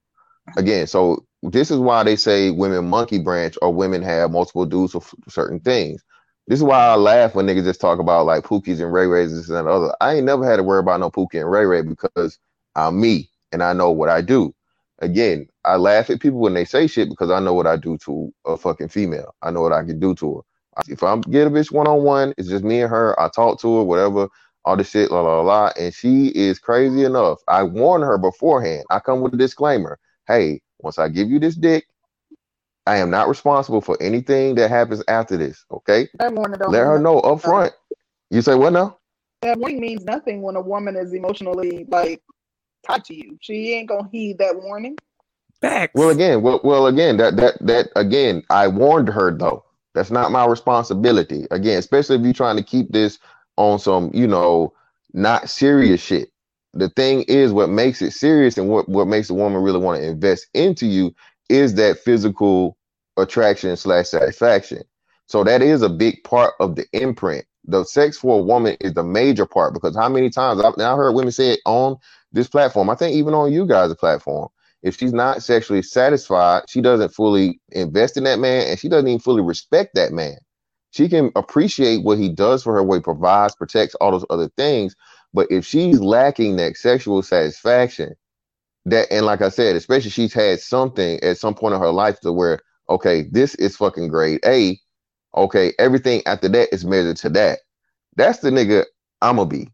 Again, 0.56 0.86
so 0.86 1.24
this 1.42 1.70
is 1.70 1.78
why 1.78 2.02
they 2.04 2.16
say 2.16 2.50
women 2.50 2.88
monkey 2.88 3.18
branch 3.18 3.56
or 3.62 3.72
women 3.72 4.02
have 4.02 4.30
multiple 4.30 4.66
dudes 4.66 4.92
for 4.92 5.02
certain 5.28 5.60
things. 5.60 6.02
This 6.48 6.60
is 6.60 6.64
why 6.64 6.78
I 6.86 6.94
laugh 6.96 7.34
when 7.34 7.46
niggas 7.46 7.64
just 7.64 7.80
talk 7.80 7.98
about 7.98 8.26
like 8.26 8.44
Pookies 8.44 8.80
and 8.80 8.92
Ray 8.92 9.06
Rays 9.06 9.34
this 9.34 9.48
and 9.48 9.56
that 9.56 9.70
other. 9.70 9.94
I 10.00 10.14
ain't 10.14 10.26
never 10.26 10.48
had 10.48 10.56
to 10.56 10.62
worry 10.62 10.80
about 10.80 11.00
no 11.00 11.10
Pookie 11.10 11.40
and 11.40 11.50
Ray 11.50 11.66
Ray 11.66 11.82
because 11.82 12.38
I'm 12.74 13.00
me 13.00 13.30
and 13.52 13.62
I 13.62 13.72
know 13.72 13.90
what 13.90 14.08
I 14.08 14.22
do. 14.22 14.54
Again, 15.00 15.48
I 15.64 15.76
laugh 15.76 16.10
at 16.10 16.20
people 16.20 16.40
when 16.40 16.54
they 16.54 16.64
say 16.64 16.86
shit 16.86 17.08
because 17.08 17.30
I 17.30 17.40
know 17.40 17.54
what 17.54 17.66
I 17.66 17.76
do 17.76 17.98
to 18.04 18.32
a 18.46 18.56
fucking 18.56 18.88
female. 18.88 19.34
I 19.42 19.50
know 19.50 19.60
what 19.62 19.72
I 19.72 19.84
can 19.84 20.00
do 20.00 20.14
to 20.16 20.36
her. 20.36 20.42
If 20.88 21.02
I'm 21.02 21.20
get 21.22 21.46
a 21.46 21.50
bitch 21.50 21.72
one 21.72 21.86
on 21.88 22.02
one, 22.02 22.34
it's 22.38 22.48
just 22.48 22.64
me 22.64 22.82
and 22.82 22.90
her. 22.90 23.18
I 23.20 23.28
talk 23.28 23.60
to 23.60 23.78
her, 23.78 23.82
whatever, 23.84 24.28
all 24.64 24.76
this 24.76 24.90
shit, 24.90 25.10
la 25.10 25.20
la 25.20 25.40
la. 25.42 25.72
And 25.78 25.94
she 25.94 26.28
is 26.28 26.58
crazy 26.58 27.04
enough. 27.04 27.38
I 27.48 27.62
warn 27.64 28.02
her 28.02 28.18
beforehand. 28.18 28.84
I 28.90 29.00
come 29.00 29.20
with 29.20 29.34
a 29.34 29.36
disclaimer. 29.36 29.98
Hey, 30.26 30.60
once 30.80 30.98
I 30.98 31.08
give 31.08 31.30
you 31.30 31.38
this 31.40 31.56
dick, 31.56 31.86
I 32.86 32.96
am 32.98 33.10
not 33.10 33.28
responsible 33.28 33.80
for 33.80 34.00
anything 34.02 34.54
that 34.56 34.70
happens 34.70 35.02
after 35.08 35.36
this. 35.36 35.64
Okay? 35.70 36.08
that 36.18 36.34
morning, 36.34 36.58
don't 36.58 36.72
Let 36.72 36.84
her 36.84 36.98
know 36.98 37.20
up 37.20 37.40
front. 37.42 37.72
You 38.30 38.42
say 38.42 38.54
what 38.54 38.72
now? 38.72 38.98
that 39.42 39.58
warning 39.58 39.80
means 39.80 40.04
nothing 40.04 40.42
when 40.42 40.56
a 40.56 40.60
woman 40.60 40.96
is 40.96 41.14
emotionally 41.14 41.86
like 41.88 42.20
tied 42.88 43.04
to 43.06 43.14
you. 43.14 43.38
She 43.40 43.74
ain't 43.74 43.88
gonna 43.88 44.08
heed 44.10 44.38
that 44.38 44.60
warning. 44.60 44.96
Facts. 45.60 45.92
Well, 45.94 46.10
again, 46.10 46.42
well, 46.42 46.60
well, 46.62 46.86
again, 46.86 47.16
that 47.16 47.36
that 47.36 47.54
that 47.66 47.88
again, 47.96 48.42
I 48.50 48.68
warned 48.68 49.08
her 49.08 49.36
though. 49.36 49.64
That's 49.94 50.10
not 50.10 50.30
my 50.30 50.46
responsibility. 50.46 51.46
Again, 51.50 51.78
especially 51.78 52.16
if 52.16 52.22
you're 52.22 52.32
trying 52.32 52.56
to 52.56 52.62
keep 52.62 52.92
this 52.92 53.18
on 53.56 53.78
some, 53.78 54.10
you 54.14 54.28
know, 54.28 54.72
not 55.12 55.50
serious 55.50 56.00
shit. 56.00 56.30
The 56.74 56.90
thing 56.90 57.22
is, 57.22 57.52
what 57.52 57.70
makes 57.70 58.02
it 58.02 58.12
serious 58.12 58.56
and 58.56 58.68
what 58.68 58.88
what 58.88 59.08
makes 59.08 59.30
a 59.30 59.34
woman 59.34 59.62
really 59.62 59.80
want 59.80 60.00
to 60.00 60.06
invest 60.06 60.46
into 60.54 60.86
you 60.86 61.14
is 61.48 61.74
that 61.74 61.98
physical 61.98 62.76
attraction 63.16 63.76
slash 63.76 64.08
satisfaction. 64.08 64.82
So 65.26 65.42
that 65.44 65.60
is 65.60 65.82
a 65.82 65.88
big 65.88 66.22
part 66.24 66.54
of 66.60 66.76
the 66.76 66.86
imprint. 66.92 67.44
The 67.64 67.84
sex 67.84 68.16
for 68.16 68.38
a 68.38 68.42
woman 68.42 68.76
is 68.80 68.94
the 68.94 69.02
major 69.02 69.44
part 69.44 69.74
because 69.74 69.96
how 69.96 70.08
many 70.08 70.30
times 70.30 70.62
I've 70.62 70.76
now 70.76 70.96
heard 70.96 71.12
women 71.12 71.32
say 71.32 71.50
it 71.50 71.60
on 71.66 71.98
this 72.32 72.48
platform. 72.48 72.90
I 72.90 72.94
think 72.94 73.14
even 73.16 73.34
on 73.34 73.52
you 73.52 73.66
guys' 73.66 73.94
platform 73.94 74.48
if 74.82 74.96
she's 74.96 75.12
not 75.12 75.42
sexually 75.42 75.82
satisfied, 75.82 76.62
she 76.68 76.80
doesn't 76.80 77.14
fully 77.14 77.60
invest 77.70 78.16
in 78.16 78.24
that 78.24 78.38
man 78.38 78.68
and 78.68 78.78
she 78.78 78.88
doesn't 78.88 79.08
even 79.08 79.18
fully 79.18 79.42
respect 79.42 79.94
that 79.94 80.12
man. 80.12 80.36
She 80.90 81.08
can 81.08 81.30
appreciate 81.36 82.04
what 82.04 82.18
he 82.18 82.28
does 82.28 82.62
for 82.62 82.74
her, 82.74 82.82
what 82.82 82.96
he 82.96 83.00
provides, 83.02 83.54
protects, 83.56 83.94
all 83.96 84.12
those 84.12 84.24
other 84.30 84.48
things. 84.56 84.94
But 85.34 85.48
if 85.50 85.66
she's 85.66 86.00
lacking 86.00 86.56
that 86.56 86.76
sexual 86.76 87.22
satisfaction, 87.22 88.14
that 88.86 89.08
and 89.10 89.26
like 89.26 89.42
I 89.42 89.50
said, 89.50 89.76
especially 89.76 90.10
she's 90.10 90.32
had 90.32 90.60
something 90.60 91.22
at 91.22 91.36
some 91.38 91.54
point 91.54 91.74
in 91.74 91.80
her 91.80 91.90
life 91.90 92.20
to 92.20 92.32
where, 92.32 92.60
okay, 92.88 93.24
this 93.30 93.54
is 93.56 93.76
fucking 93.76 94.08
grade 94.08 94.40
A. 94.46 94.78
Okay, 95.36 95.74
everything 95.78 96.22
after 96.26 96.48
that 96.48 96.72
is 96.72 96.86
measured 96.86 97.18
to 97.18 97.28
that. 97.30 97.58
That's 98.16 98.38
the 98.38 98.50
nigga 98.50 98.86
I'ma 99.20 99.44
be. 99.44 99.68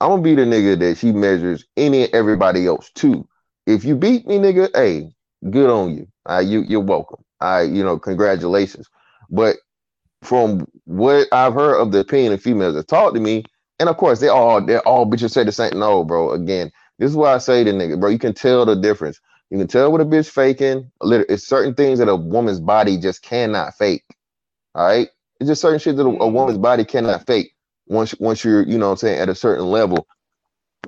I'm 0.00 0.10
gonna 0.10 0.22
be 0.22 0.36
the 0.36 0.44
nigga 0.44 0.78
that 0.80 0.98
she 0.98 1.12
measures 1.12 1.66
any 1.76 2.04
and 2.04 2.14
everybody 2.14 2.68
else 2.68 2.92
to. 2.96 3.28
If 3.66 3.84
you 3.84 3.96
beat 3.96 4.28
me, 4.28 4.38
nigga, 4.38 4.70
hey, 4.76 5.10
good 5.50 5.70
on 5.70 5.96
you. 5.96 6.08
Uh, 6.30 6.40
you 6.40 6.62
you're 6.62 6.80
welcome. 6.82 7.24
I 7.40 7.62
you 7.64 7.84
know, 7.84 7.98
congratulations. 7.98 8.88
But 9.30 9.58
from 10.22 10.66
what 10.84 11.28
I've 11.32 11.54
heard 11.54 11.80
of 11.80 11.92
the 11.92 12.00
opinion 12.00 12.34
of 12.34 12.42
females 12.42 12.74
that 12.76 12.88
talk 12.88 13.14
to 13.14 13.20
me, 13.20 13.44
and 13.80 13.88
of 13.88 13.96
course 13.98 14.20
they 14.20 14.28
all 14.28 14.64
they're 14.64 14.86
all 14.88 15.06
bitches 15.06 15.32
say 15.32 15.44
the 15.44 15.52
same. 15.52 15.78
No, 15.78 16.04
bro. 16.04 16.32
Again, 16.32 16.72
this 16.98 17.10
is 17.10 17.16
why 17.16 17.34
I 17.34 17.38
say 17.38 17.64
to 17.64 17.72
nigga, 17.72 18.00
bro. 18.00 18.10
You 18.10 18.20
can 18.20 18.34
tell 18.34 18.66
the 18.66 18.76
difference. 18.76 19.20
You 19.50 19.58
can 19.58 19.68
tell 19.68 19.92
what 19.92 20.02
a 20.02 20.06
bitch 20.06 20.30
faking. 20.30 20.90
It's 21.02 21.46
certain 21.48 21.74
things 21.74 22.00
that 22.00 22.08
a 22.08 22.16
woman's 22.16 22.60
body 22.60 22.98
just 22.98 23.22
cannot 23.22 23.74
fake. 23.76 24.04
All 24.74 24.86
right, 24.86 25.08
it's 25.40 25.48
just 25.48 25.62
certain 25.62 25.80
shit 25.80 25.96
that 25.96 26.04
a, 26.06 26.22
a 26.22 26.28
woman's 26.28 26.58
body 26.58 26.84
cannot 26.84 27.26
fake. 27.26 27.55
Once 27.86 28.14
once 28.18 28.44
you're 28.44 28.62
you 28.66 28.78
know 28.78 28.86
what 28.86 28.92
I'm 28.92 28.98
saying 28.98 29.20
at 29.20 29.28
a 29.28 29.34
certain 29.34 29.66
level, 29.66 30.06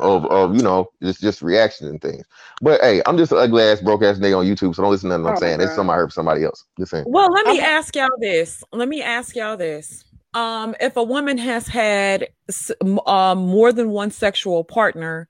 of 0.00 0.26
of 0.26 0.56
you 0.56 0.62
know 0.62 0.88
just 1.02 1.20
just 1.20 1.42
reactions 1.42 1.90
and 1.90 2.00
things. 2.00 2.24
But 2.60 2.80
hey, 2.80 3.02
I'm 3.06 3.16
just 3.16 3.32
an 3.32 3.38
ugly 3.38 3.62
ass 3.62 3.80
broke 3.80 4.02
ass 4.02 4.18
nigga 4.18 4.38
on 4.38 4.46
YouTube, 4.46 4.74
so 4.74 4.82
don't 4.82 4.90
listen 4.90 5.10
to 5.10 5.18
nothing 5.18 5.26
I'm 5.28 5.36
Oh, 5.36 5.40
saying. 5.40 5.60
It's 5.60 5.70
God. 5.70 5.76
something 5.76 5.90
I 5.90 5.96
heard 5.96 6.06
from 6.06 6.10
somebody 6.12 6.44
else. 6.44 6.64
Just 6.78 6.90
saying. 6.90 7.04
Well, 7.06 7.30
let 7.32 7.46
me 7.46 7.60
I'm- 7.60 7.70
ask 7.70 7.94
y'all 7.96 8.08
this. 8.18 8.62
Let 8.72 8.88
me 8.88 9.02
ask 9.02 9.34
y'all 9.36 9.56
this. 9.56 10.04
Um, 10.34 10.74
if 10.78 10.96
a 10.96 11.02
woman 11.02 11.38
has 11.38 11.66
had 11.66 12.28
um, 13.06 13.38
more 13.38 13.72
than 13.72 13.90
one 13.90 14.10
sexual 14.10 14.62
partner, 14.62 15.26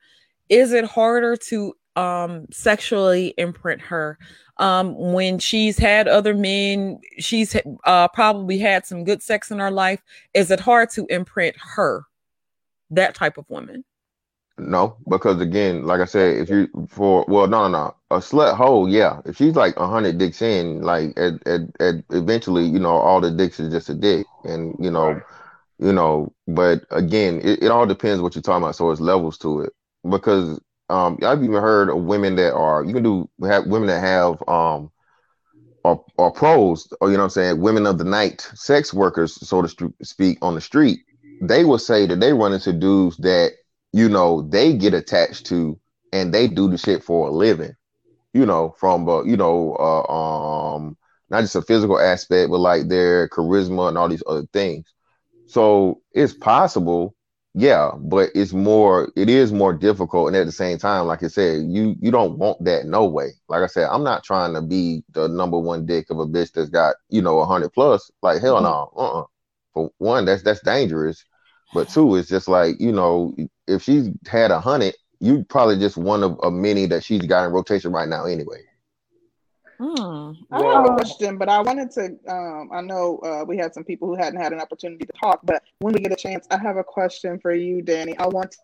is 0.49 0.73
it 0.73 0.85
harder 0.85 1.37
to 1.37 1.75
um, 1.97 2.47
sexually 2.51 3.33
imprint 3.39 3.81
her? 3.81 4.19
Um, 4.59 4.97
when 5.13 5.39
she's 5.39 5.79
had 5.79 6.09
other 6.09 6.35
men, 6.35 7.01
she's 7.19 7.57
uh, 7.85 8.09
probably 8.09 8.59
had 8.59 8.87
some 8.87 9.05
good 9.05 9.23
sex 9.23 9.51
in 9.51 9.59
her 9.61 9.71
life. 9.71 10.03
Is 10.35 10.51
it 10.51 10.61
hard 10.61 10.91
to 10.91 11.07
imprint 11.07 11.57
her, 11.75 12.05
that 12.91 13.15
type 13.15 13.39
of 13.39 13.49
woman? 13.49 13.85
No, 14.59 14.97
because 15.09 15.41
again, 15.41 15.85
like 15.85 16.01
I 16.01 16.05
said, 16.05 16.39
if 16.39 16.51
you 16.51 16.69
for 16.89 17.25
well, 17.29 17.47
no, 17.47 17.69
no, 17.69 17.71
no, 17.71 17.95
a 18.11 18.19
slut 18.19 18.57
hole, 18.57 18.89
yeah. 18.89 19.21
If 19.25 19.37
she's 19.37 19.55
like 19.55 19.77
a 19.77 19.87
hundred 19.87 20.19
dicks 20.19 20.43
in, 20.43 20.83
like 20.83 21.17
at, 21.17 21.35
at, 21.47 21.61
at 21.79 21.95
eventually, 22.11 22.65
you 22.65 22.81
know, 22.81 22.97
all 22.97 23.21
the 23.21 23.31
dicks 23.31 23.61
is 23.61 23.73
just 23.73 23.89
a 23.89 23.95
dick, 23.95 24.27
and 24.45 24.75
you 24.81 24.91
know, 24.91 25.21
you 25.79 25.93
know. 25.93 26.33
But 26.49 26.85
again, 26.91 27.41
it, 27.45 27.63
it 27.63 27.71
all 27.71 27.87
depends 27.87 28.21
what 28.21 28.35
you're 28.35 28.43
talking 28.43 28.65
about. 28.65 28.75
So 28.75 28.91
it's 28.91 29.01
levels 29.01 29.39
to 29.39 29.61
it 29.61 29.73
because 30.09 30.61
um, 30.89 31.19
I've 31.23 31.43
even 31.43 31.61
heard 31.61 31.91
of 31.91 32.03
women 32.05 32.37
that 32.37 32.55
are 32.55 32.85
you 32.85 32.95
can 32.95 33.03
do 33.03 33.29
have 33.43 33.67
women 33.67 33.89
that 33.89 34.01
have 34.01 34.43
um 34.49 34.91
are, 35.85 36.05
are 36.19 36.31
pros, 36.31 36.89
or 37.01 37.11
you 37.11 37.17
know 37.17 37.23
what 37.23 37.25
I'm 37.27 37.31
saying, 37.31 37.61
women 37.61 37.87
of 37.87 37.99
the 37.99 38.05
night, 38.05 38.49
sex 38.55 38.93
workers, 38.93 39.35
so 39.35 39.63
to 39.63 39.69
stru- 39.69 39.95
speak, 40.03 40.39
on 40.43 40.55
the 40.55 40.61
street. 40.61 41.01
They 41.41 41.65
will 41.65 41.79
say 41.79 42.07
that 42.07 42.21
they 42.21 42.33
run 42.33 42.53
into 42.53 42.73
dudes 42.73 43.17
that 43.19 43.53
you 43.93 44.09
know 44.09 44.43
they 44.43 44.75
get 44.75 44.95
attached 44.95 45.47
to, 45.47 45.79
and 46.13 46.33
they 46.35 46.49
do 46.49 46.69
the 46.69 46.79
shit 46.79 47.03
for 47.03 47.29
a 47.29 47.31
living. 47.31 47.73
You 48.35 48.45
know, 48.45 48.75
from 48.79 49.09
uh, 49.09 49.23
you 49.23 49.37
know, 49.37 49.77
uh, 49.79 50.13
um, 50.13 50.97
not 51.31 51.43
just 51.43 51.57
a 51.57 51.63
physical 51.63 51.99
aspect, 51.99 52.51
but 52.51 52.59
like 52.59 52.89
their 52.89 53.29
charisma 53.29 53.89
and 53.89 53.99
all 53.99 54.09
these 54.09 54.23
other 54.27 54.47
things. 54.53 54.85
So 55.47 56.03
it's 56.13 56.35
possible, 56.35 57.15
yeah, 57.55 57.93
but 57.99 58.31
it's 58.35 58.53
more, 58.53 59.11
it 59.17 59.29
is 59.29 59.53
more 59.53 59.73
difficult, 59.73 60.29
and 60.29 60.37
at 60.37 60.47
the 60.47 60.53
same 60.53 60.79
time, 60.79 61.07
like 61.07 61.23
I 61.25 61.29
said, 61.29 61.65
you 61.69 61.97
you 62.01 62.11
don't 62.13 62.39
want 62.39 62.63
that 62.65 62.87
no 62.87 63.07
way. 63.07 63.31
Like 63.49 63.63
I 63.63 63.67
said, 63.67 63.89
I'm 63.91 64.05
not 64.05 64.23
trying 64.25 64.55
to 64.55 64.63
be 64.63 65.03
the 65.13 65.29
number 65.29 65.59
one 65.59 65.87
dick 65.87 66.11
of 66.11 66.19
a 66.21 66.27
bitch 66.27 66.53
that's 66.53 66.71
got 66.71 66.97
you 67.09 67.23
know 67.23 67.41
a 67.41 67.47
hundred 67.47 67.71
plus. 67.71 68.11
Like 68.23 68.41
hell 68.43 68.61
no, 68.63 68.91
uh, 68.97 69.21
uh 69.23 69.25
For 69.75 69.91
one, 69.99 70.25
that's 70.27 70.43
that's 70.43 70.63
dangerous, 70.63 71.25
but 71.73 71.89
two, 71.89 72.17
it's 72.17 72.29
just 72.29 72.49
like 72.49 72.77
you 72.81 72.93
know, 72.93 73.35
if 73.67 73.83
she's 73.83 74.11
had 74.29 74.51
a 74.53 74.61
hundred, 74.61 74.95
you 75.21 75.45
probably 75.45 75.79
just 75.79 75.97
one 75.97 76.23
of 76.25 76.39
a 76.45 76.51
many 76.51 76.87
that 76.87 77.05
she's 77.05 77.23
got 77.23 77.47
in 77.47 77.53
rotation 77.53 77.93
right 77.93 78.09
now 78.09 78.25
anyway. 78.27 78.61
Hmm. 79.79 80.33
I 80.51 80.61
have 80.65 80.87
a 80.87 80.95
question, 80.95 81.39
but 81.39 81.49
I 81.49 81.61
wanted 81.61 81.91
to. 81.93 82.05
Um, 82.29 82.71
I 82.73 82.81
know 82.81 83.19
uh, 83.19 83.45
we 83.45 83.57
had 83.57 83.73
some 83.73 83.85
people 83.85 84.09
who 84.09 84.17
hadn't 84.17 84.41
had 84.41 84.53
an 84.53 84.61
opportunity 84.61 85.07
to 85.07 85.13
talk, 85.13 85.41
but 85.45 85.63
when 85.79 85.95
we 85.95 86.01
get 86.01 86.13
a 86.13 86.17
chance, 86.17 86.47
I 86.51 86.59
have 86.59 86.77
a 86.77 86.85
question 86.85 87.39
for 87.39 87.55
you, 87.55 87.81
Danny. 87.81 88.17
I 88.19 88.27
want 88.27 88.57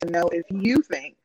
to 0.00 0.10
know 0.10 0.24
if 0.32 0.44
you 0.50 0.82
think 0.82 1.16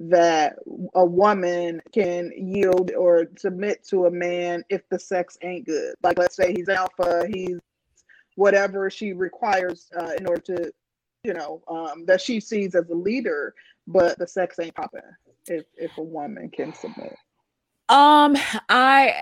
that 0.00 0.56
a 0.94 1.04
woman 1.04 1.80
can 1.92 2.30
yield 2.36 2.92
or 2.96 3.26
submit 3.36 3.84
to 3.88 4.06
a 4.06 4.10
man 4.10 4.64
if 4.68 4.88
the 4.90 4.98
sex 4.98 5.38
ain't 5.42 5.66
good. 5.66 5.94
Like, 6.02 6.18
let's 6.18 6.36
say 6.36 6.52
he's 6.52 6.68
alpha, 6.68 7.26
he's 7.32 7.58
whatever 8.36 8.90
she 8.90 9.12
requires 9.12 9.88
uh, 9.96 10.12
in 10.18 10.26
order 10.26 10.42
to, 10.42 10.72
you 11.24 11.34
know, 11.34 11.62
um, 11.68 12.06
that 12.06 12.20
she 12.20 12.38
sees 12.40 12.74
as 12.74 12.88
a 12.90 12.94
leader, 12.94 13.54
but 13.86 14.18
the 14.18 14.26
sex 14.26 14.58
ain't 14.58 14.74
popping. 14.74 15.00
If 15.46 15.64
if 15.76 15.96
a 15.98 16.02
woman 16.02 16.48
can 16.50 16.72
submit. 16.74 17.16
Um, 17.88 18.36
I 18.68 19.14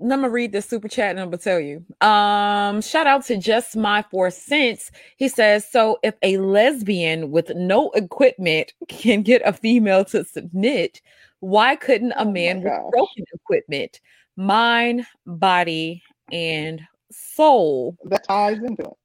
I'm 0.00 0.08
gonna 0.08 0.28
read 0.28 0.52
this 0.52 0.66
super 0.66 0.88
chat 0.88 1.10
and 1.10 1.20
I'm 1.20 1.28
gonna 1.28 1.38
tell 1.38 1.60
you. 1.60 1.84
Um, 2.06 2.82
shout 2.82 3.06
out 3.06 3.24
to 3.26 3.36
just 3.38 3.76
my 3.76 4.02
four 4.10 4.30
cents. 4.30 4.90
He 5.16 5.28
says, 5.28 5.70
so 5.70 5.98
if 6.02 6.14
a 6.22 6.36
lesbian 6.38 7.30
with 7.30 7.50
no 7.54 7.90
equipment 7.92 8.74
can 8.88 9.22
get 9.22 9.42
a 9.44 9.52
female 9.52 10.04
to 10.06 10.24
submit, 10.24 11.00
why 11.40 11.76
couldn't 11.76 12.12
a 12.12 12.24
Oh 12.24 12.30
man 12.30 12.62
with 12.62 12.72
broken 12.90 13.24
equipment, 13.32 14.00
mind, 14.36 15.06
body, 15.26 16.02
and 16.30 16.82
soul? 17.10 17.96
That 18.04 18.24
ties 18.24 18.58
into 18.58 18.82
it. 18.82 18.96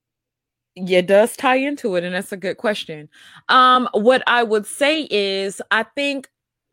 Yeah, 0.75 0.99
it 0.99 1.07
does 1.07 1.35
tie 1.35 1.57
into 1.57 1.95
it, 1.95 2.03
and 2.03 2.15
that's 2.15 2.31
a 2.31 2.37
good 2.37 2.57
question. 2.57 3.09
Um, 3.49 3.89
what 3.93 4.23
I 4.27 4.43
would 4.43 4.65
say 4.65 5.07
is, 5.09 5.61
I 5.71 5.83
think 5.83 6.29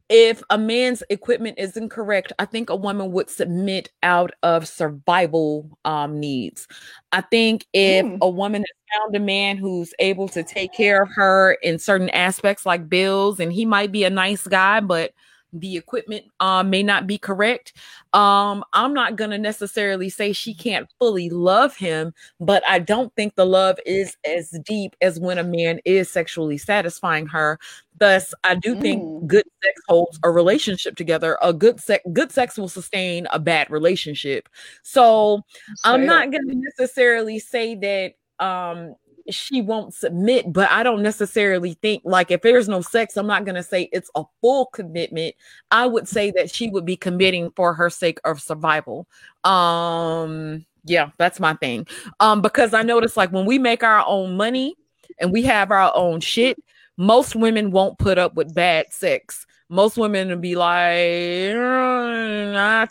if 0.09 0.43
a 0.51 0.59
man's 0.59 1.03
equipment 1.11 1.59
isn't 1.59 1.91
correct, 1.91 2.33
I 2.39 2.45
think 2.47 2.71
a 2.71 2.77
woman 2.77 3.13
would 3.13 3.29
submit 3.31 3.91
out 4.03 4.33
of 4.43 4.67
survival 4.67 5.71
um, 5.85 6.19
needs. 6.19 6.67
I 7.13 7.21
think 7.23 7.67
if 7.73 8.07
Mm. 8.07 8.19
a 8.23 8.29
woman 8.31 8.63
has 8.63 9.01
found 9.01 9.17
a 9.17 9.21
man 9.21 9.57
who's 9.59 9.93
able 9.99 10.29
to 10.31 10.43
take 10.43 10.73
care 10.73 11.03
of 11.03 11.11
her 11.15 11.53
in 11.63 11.79
certain 11.79 12.11
aspects, 12.11 12.65
like 12.67 12.89
bills, 12.89 13.41
and 13.41 13.53
he 13.53 13.65
might 13.67 13.93
be 13.93 14.05
a 14.05 14.11
nice 14.11 14.47
guy, 14.47 14.81
but 14.81 15.13
the 15.53 15.77
equipment 15.77 16.27
um, 16.41 16.71
may 16.71 16.83
not 16.83 17.07
be 17.07 17.19
correct. 17.19 17.73
Um, 18.13 18.65
I'm 18.73 18.93
not 18.95 19.17
gonna 19.17 19.39
necessarily 19.39 20.09
say 20.11 20.33
she 20.33 20.55
can't 20.55 20.89
fully 20.99 21.31
love 21.31 21.77
him, 21.77 22.13
but 22.41 22.63
I 22.69 22.79
don't 22.79 23.15
think 23.15 23.35
the 23.35 23.47
love 23.47 23.79
is 23.87 24.17
as 24.25 24.51
deep 24.65 24.95
as 25.01 25.19
when 25.19 25.39
a 25.39 25.45
man 25.45 25.81
is 25.85 26.11
sexually 26.11 26.59
satisfying 26.59 27.27
her. 27.29 27.59
Thus, 27.99 28.33
I 28.45 28.55
do 28.55 28.77
think 28.77 29.03
Mm. 29.03 29.27
good 29.27 29.45
sex 29.65 29.81
holds 29.89 30.19
a 30.23 30.31
relationship 30.31 30.97
together. 30.97 31.37
A 31.43 31.53
good 31.53 31.81
sex, 31.81 32.05
good 32.13 32.31
sex 32.31 32.57
will 32.57 32.69
sustain 32.69 33.27
a 33.33 33.39
bad 33.39 33.71
relationship. 33.71 34.49
So 34.83 35.43
I'm 35.85 36.05
not 36.07 36.31
going 36.31 36.47
to 36.49 36.55
necessarily 36.55 37.39
say 37.41 37.75
that 37.75 38.13
um 38.45 38.95
she 39.31 39.61
won't 39.63 39.95
submit, 39.95 40.53
but 40.53 40.71
I 40.71 40.83
don't 40.83 41.03
necessarily 41.03 41.75
think 41.75 42.03
like 42.05 42.31
if 42.31 42.43
there's 42.43 42.69
no 42.69 42.81
sex, 42.81 43.17
I'm 43.17 43.27
not 43.27 43.45
going 43.45 43.55
to 43.55 43.63
say 43.63 43.89
it's 43.93 44.11
a 44.15 44.25
full 44.41 44.67
commitment. 44.67 45.35
I 45.71 45.87
would 45.87 46.09
say 46.09 46.31
that 46.33 46.51
she 46.55 46.71
would 46.71 46.85
be 46.85 46.97
committing 46.97 47.51
for 47.57 47.75
her 47.75 47.91
sake 47.91 48.19
of 48.25 48.41
survival. 48.41 49.07
Um 49.45 50.65
yeah, 50.85 51.11
that's 51.19 51.41
my 51.41 51.55
thing. 51.55 51.87
Um 52.21 52.41
because 52.41 52.73
I 52.75 52.83
notice 52.83 53.17
like 53.17 53.33
when 53.33 53.47
we 53.47 53.59
make 53.59 53.83
our 53.83 54.05
own 54.07 54.37
money, 54.37 54.75
and 55.19 55.33
we 55.33 55.43
have 55.43 55.71
our 55.71 55.93
own 55.95 56.21
shit, 56.21 56.59
most 56.97 57.37
women 57.37 57.71
won't 57.71 57.99
put 57.99 58.19
up 58.19 58.35
with 58.35 58.55
bad 58.55 58.93
sex. 58.93 59.47
Most 59.71 59.99
women 59.99 60.29
will 60.29 60.37
be 60.39 60.57
like, 60.57 61.55
"Uh, 61.55 62.53
nah, 62.53 62.87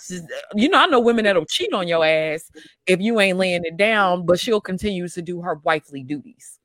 you 0.55 0.69
know, 0.69 0.77
I 0.77 0.85
know 0.87 0.99
women 0.99 1.25
that'll 1.25 1.45
cheat 1.45 1.73
on 1.73 1.87
your 1.87 2.05
ass 2.05 2.51
if 2.85 2.99
you 3.01 3.19
ain't 3.19 3.37
laying 3.39 3.65
it 3.65 3.77
down, 3.77 4.25
but 4.25 4.39
she'll 4.39 4.61
continue 4.61 5.07
to 5.07 5.21
do 5.21 5.41
her 5.41 5.55
wifely 5.63 6.03
duties. 6.03 6.59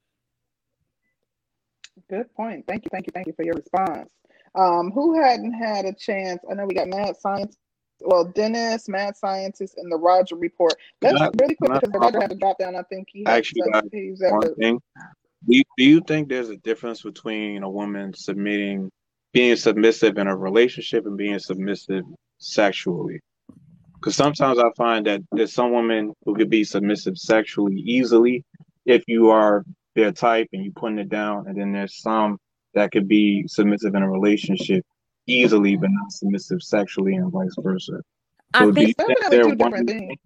Good 2.11 2.33
point. 2.35 2.67
Thank 2.67 2.85
you, 2.85 2.91
thank 2.91 3.07
you, 3.07 3.13
thank 3.15 3.27
you 3.27 3.33
for 3.33 3.43
your 3.45 3.55
response. 3.55 4.11
Um, 4.55 4.91
who 4.91 5.19
hadn't 5.19 5.55
had 5.55 5.87
a 5.87 5.95
chance? 5.95 6.41
I 6.51 6.55
know 6.55 6.67
we 6.67 6.75
got 6.75 6.89
Mad 6.89 7.17
Science. 7.17 7.57
Well, 8.03 8.25
Dennis, 8.25 8.89
Mad 8.89 9.17
Scientist, 9.17 9.79
and 9.79 9.91
the 9.91 9.97
Roger 9.97 10.37
Report. 10.37 10.75
Let's 11.01 11.17
Can 11.17 11.27
I- 11.27 11.31
really 11.41 11.55
quick 11.55 11.73
because 11.73 11.91
the 11.91 11.99
Roger 11.99 12.21
had 12.21 12.31
to 12.31 12.37
drop 12.37 12.59
down. 12.59 12.77
I 12.77 12.83
think 12.83 13.09
he 13.11 13.25
I 13.27 13.31
had 13.31 13.39
actually 13.39 13.63
some- 13.63 13.71
got 13.73 13.85
he 13.93 14.11
was 14.11 14.21
at 14.23 14.33
one 14.33 14.41
the- 14.41 14.55
thing. 14.57 14.83
Do 15.49 15.57
you, 15.57 15.63
do 15.79 15.85
you 15.85 16.01
think 16.07 16.29
there's 16.29 16.51
a 16.51 16.57
difference 16.59 17.03
between 17.03 17.63
a 17.63 17.71
woman 17.71 18.13
submitting, 18.15 18.91
being 19.33 19.57
submissive 19.57 20.19
in 20.19 20.27
a 20.27 20.37
relationship 20.37 21.07
and 21.07 21.17
being 21.17 21.39
submissive 21.39 22.05
sexually? 22.39 23.21
Because 23.95 24.17
sometimes 24.17 24.59
I 24.59 24.71
find 24.77 25.07
that 25.07 25.21
there's 25.33 25.53
some 25.53 25.73
women 25.73 26.13
who 26.25 26.35
could 26.35 26.51
be 26.51 26.65
submissive 26.65 27.17
sexually 27.17 27.77
easily 27.77 28.45
if 28.85 29.05
you 29.07 29.31
are 29.31 29.65
their 29.95 30.13
type 30.13 30.49
and 30.53 30.65
you're 30.65 30.73
putting 30.73 30.99
it 30.99 31.09
down, 31.09 31.47
and 31.47 31.57
then 31.57 31.73
there's 31.73 32.01
some 32.01 32.39
that 32.75 32.91
could 32.91 33.07
be 33.07 33.45
submissive 33.47 33.95
in 33.95 34.03
a 34.03 34.11
relationship 34.11 34.85
easily 35.27 35.77
but 35.77 35.91
not 35.91 36.11
submissive 36.11 36.63
sexually 36.63 37.15
and 37.15 37.31
vice 37.31 37.55
versa. 37.61 38.01
I 38.55 38.65
So 38.65 38.73
do 38.73 38.87
think 38.93 38.97
they're 39.31 39.43
two 39.45 39.55
different 39.57 39.89
things. 39.89 40.19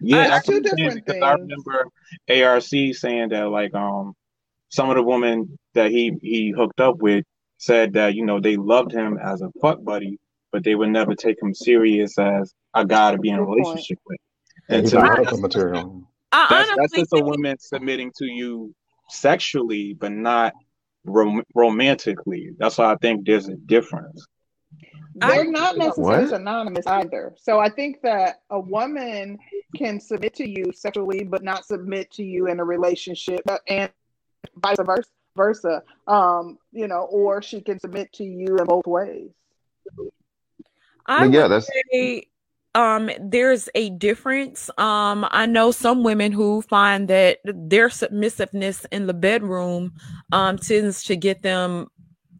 Yeah, 0.00 0.18
I- 0.36 0.40
two 0.40 0.52
what 0.54 0.56
I'm 0.56 0.64
saying, 0.64 0.76
different 0.76 1.04
because 1.06 1.22
I 1.22 1.32
remember 1.34 1.86
ARC 2.30 2.62
saying 2.94 3.28
that 3.30 3.48
like 3.50 3.74
um 3.74 4.14
some 4.70 4.88
of 4.88 4.96
the 4.96 5.02
women 5.02 5.58
that 5.74 5.90
he 5.90 6.16
he 6.22 6.50
hooked 6.56 6.80
up 6.80 6.96
with 6.98 7.24
said 7.60 7.92
that 7.92 8.14
you 8.14 8.24
know 8.24 8.40
they 8.40 8.56
loved 8.56 8.90
him 8.90 9.18
as 9.22 9.42
a 9.42 9.50
fuck 9.60 9.84
buddy, 9.84 10.18
but 10.50 10.64
they 10.64 10.74
would 10.74 10.88
never 10.88 11.14
take 11.14 11.40
him 11.40 11.54
serious 11.54 12.18
as 12.18 12.52
a 12.74 12.84
guy 12.84 13.12
to 13.12 13.18
be 13.18 13.28
in 13.28 13.36
a 13.36 13.44
relationship 13.44 13.98
with. 14.06 14.18
And 14.68 14.80
And 14.80 14.88
to 14.88 14.98
a 14.98 15.02
me, 15.02 15.24
that's, 15.24 15.40
material. 15.40 16.02
That's 16.32 16.70
that's 16.76 16.92
just 16.94 17.12
a 17.12 17.22
woman 17.22 17.58
submitting 17.58 18.12
to 18.16 18.24
you 18.24 18.74
sexually, 19.08 19.92
but 19.94 20.12
not 20.12 20.54
rom- 21.04 21.44
romantically. 21.54 22.50
That's 22.58 22.78
why 22.78 22.92
I 22.92 22.96
think 22.96 23.26
there's 23.26 23.48
a 23.48 23.56
difference. 23.56 24.26
They're 25.16 25.50
not 25.50 25.76
necessarily 25.76 26.22
What? 26.22 26.28
synonymous 26.30 26.86
either. 26.86 27.34
So 27.36 27.58
I 27.58 27.68
think 27.68 28.00
that 28.02 28.42
a 28.48 28.60
woman 28.60 29.38
can 29.76 30.00
submit 30.00 30.34
to 30.36 30.48
you 30.48 30.72
sexually, 30.72 31.24
but 31.24 31.42
not 31.42 31.66
submit 31.66 32.10
to 32.12 32.22
you 32.22 32.46
in 32.46 32.60
a 32.60 32.64
relationship, 32.64 33.40
and 33.68 33.90
vice 34.56 34.76
versa. 34.80 35.10
Versa, 35.36 35.82
um, 36.06 36.58
you 36.72 36.88
know, 36.88 37.08
or 37.10 37.42
she 37.42 37.60
can 37.60 37.78
submit 37.78 38.12
to 38.14 38.24
you 38.24 38.56
in 38.56 38.64
both 38.64 38.86
ways. 38.86 39.30
I 41.06 41.26
yeah, 41.26 41.42
would 41.42 41.50
that's 41.50 41.70
say 41.92 42.24
um 42.74 43.10
there's 43.20 43.68
a 43.74 43.90
difference. 43.90 44.70
Um 44.78 45.26
I 45.30 45.46
know 45.46 45.70
some 45.70 46.04
women 46.04 46.32
who 46.32 46.62
find 46.62 47.08
that 47.08 47.38
their 47.44 47.88
submissiveness 47.88 48.86
in 48.92 49.06
the 49.06 49.14
bedroom 49.14 49.94
um 50.32 50.56
tends 50.56 51.04
to 51.04 51.16
get 51.16 51.42
them 51.42 51.88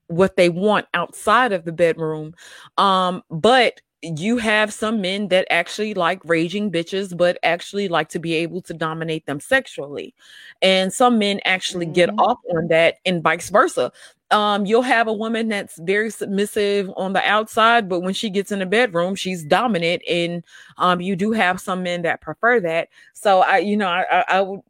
what 0.06 0.36
they 0.36 0.48
want 0.48 0.86
outside 0.94 1.52
of 1.52 1.64
the 1.64 1.72
bedroom. 1.72 2.34
Um 2.76 3.22
but 3.30 3.80
you 4.02 4.38
have 4.38 4.72
some 4.72 5.00
men 5.00 5.28
that 5.28 5.46
actually 5.50 5.92
like 5.94 6.20
raging 6.24 6.70
bitches 6.70 7.14
but 7.16 7.38
actually 7.42 7.86
like 7.88 8.08
to 8.08 8.18
be 8.18 8.32
able 8.34 8.62
to 8.62 8.72
dominate 8.72 9.26
them 9.26 9.40
sexually. 9.40 10.14
And 10.62 10.92
some 10.92 11.18
men 11.18 11.40
actually 11.44 11.86
get 11.86 12.08
Mhm. 12.10 12.18
off 12.18 12.38
on 12.56 12.68
that 12.68 12.96
and 13.04 13.22
vice 13.22 13.50
versa 13.50 13.92
um 14.30 14.64
you'll 14.64 14.82
have 14.82 15.08
a 15.08 15.12
woman 15.12 15.48
that's 15.48 15.78
very 15.80 16.08
submissive 16.08 16.88
on 16.96 17.12
the 17.12 17.22
outside 17.28 17.88
but 17.88 18.00
when 18.00 18.14
she 18.14 18.30
gets 18.30 18.52
in 18.52 18.60
the 18.60 18.66
bedroom 18.66 19.14
she's 19.16 19.42
dominant 19.42 20.00
and 20.08 20.44
um 20.78 21.00
you 21.00 21.16
do 21.16 21.32
have 21.32 21.60
some 21.60 21.82
men 21.82 22.02
that 22.02 22.20
prefer 22.20 22.60
that 22.60 22.88
so 23.12 23.40
i 23.40 23.58
you 23.58 23.76
know 23.76 23.88
i 23.88 24.04
i, 24.08 24.24
I 24.28 24.40
would 24.42 24.60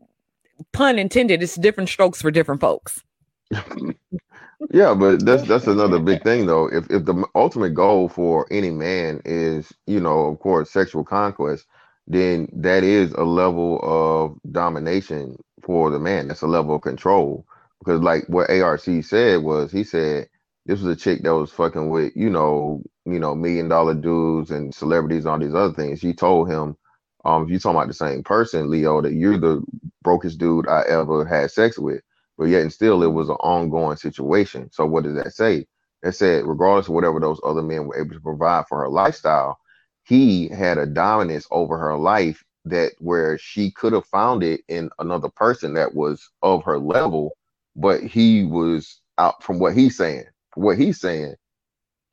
pun 0.73 0.99
intended 0.99 1.43
it's 1.43 1.57
different 1.57 1.91
strokes 1.91 2.23
for 2.23 2.31
different 2.31 2.61
folks 2.63 3.03
Yeah, 4.73 4.95
but 4.95 5.25
that's 5.25 5.45
that's 5.45 5.67
another 5.67 5.99
big 5.99 6.23
thing 6.23 6.47
though. 6.47 6.67
If 6.67 6.91
if 6.91 7.05
the 7.05 7.27
ultimate 7.35 7.71
goal 7.75 8.09
for 8.09 8.47
any 8.51 8.71
man 8.71 9.21
is, 9.25 9.73
you 9.87 10.01
know, 10.01 10.27
of 10.27 10.39
course, 10.41 10.71
sexual 10.71 11.05
conquest, 11.05 11.67
then 12.07 12.49
that 12.53 12.85
is 12.85 13.13
a 13.13 13.25
level 13.25 13.81
of 13.83 14.39
domination 14.53 15.37
for 15.65 15.91
the 15.91 15.99
man. 15.99 16.29
That's 16.29 16.43
a 16.43 16.47
level 16.47 16.77
of 16.77 16.83
control. 16.83 17.47
Because 17.81 18.01
like 18.03 18.25
what 18.29 18.51
ARC 18.51 18.81
said 19.03 19.43
was 19.43 19.73
he 19.73 19.85
said 19.85 20.29
this 20.67 20.81
was 20.83 20.93
a 20.95 20.97
chick 21.01 21.23
that 21.23 21.35
was 21.35 21.53
fucking 21.53 21.89
with, 21.91 22.13
you 22.17 22.29
know, 22.31 22.83
you 23.07 23.19
know, 23.21 23.35
million 23.35 23.69
dollar 23.69 23.95
dudes 23.95 24.51
and 24.51 24.75
celebrities 24.75 25.25
and 25.25 25.33
all 25.33 25.39
these 25.39 25.55
other 25.55 25.73
things. 25.75 26.01
She 26.01 26.13
told 26.13 26.51
him, 26.51 26.77
um, 27.25 27.45
if 27.45 27.51
you're 27.51 27.61
talking 27.61 27.77
about 27.77 27.89
the 27.89 27.95
same 27.95 28.23
person, 28.23 28.71
Leo, 28.71 29.01
that 29.03 29.13
you're 29.15 29.39
the 29.39 29.63
brokest 30.03 30.39
dude 30.39 30.69
I 30.69 30.83
ever 30.89 31.25
had 31.25 31.51
sex 31.51 31.79
with 31.79 32.03
but 32.41 32.49
yet 32.49 32.63
and 32.63 32.73
still 32.73 33.03
it 33.03 33.13
was 33.13 33.29
an 33.29 33.37
ongoing 33.37 33.99
situation. 33.99 34.71
So 34.73 34.87
what 34.87 35.05
does 35.05 35.15
that 35.17 35.35
say? 35.35 35.67
It 36.03 36.13
said 36.13 36.47
regardless 36.47 36.89
of 36.89 36.95
whatever 36.95 37.21
those 37.21 37.39
other 37.45 37.63
men 37.63 37.87
were 37.87 38.01
able 38.01 38.15
to 38.15 38.21
provide 38.21 38.65
for 38.67 38.79
her 38.79 38.89
lifestyle, 38.89 39.59
he 40.05 40.49
had 40.49 40.79
a 40.79 40.87
dominance 40.87 41.47
over 41.51 41.77
her 41.77 41.99
life 41.99 42.43
that 42.65 42.93
where 42.99 43.37
she 43.37 43.71
could 43.71 43.93
have 43.93 44.07
found 44.07 44.43
it 44.43 44.63
in 44.69 44.89
another 44.99 45.29
person 45.29 45.75
that 45.75 45.95
was 45.95 46.31
of 46.43 46.65
her 46.65 46.79
level, 46.79 47.37
but 47.77 48.03
he 48.03 48.47
was 48.47 49.03
out 49.19 49.43
from 49.43 49.59
what 49.59 49.77
he's 49.77 49.99
saying. 49.99 50.25
What 50.55 50.79
he's 50.79 50.99
saying, 50.99 51.35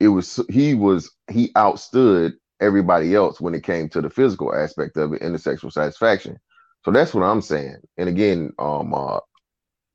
it 0.02 0.10
was 0.10 0.42
he 0.50 0.74
was 0.74 1.10
he 1.32 1.54
outstood 1.56 2.34
everybody 2.60 3.16
else 3.16 3.40
when 3.40 3.56
it 3.56 3.64
came 3.64 3.88
to 3.90 4.02
the 4.02 4.10
physical 4.10 4.54
aspect 4.54 4.98
of 4.98 5.14
it 5.14 5.22
and 5.22 5.34
the 5.34 5.40
sexual 5.40 5.72
satisfaction. 5.72 6.38
So 6.84 6.92
that's 6.92 7.14
what 7.14 7.24
I'm 7.24 7.42
saying. 7.42 7.78
And 7.98 8.10
again, 8.10 8.52
um, 8.60 8.94
uh, 8.94 9.20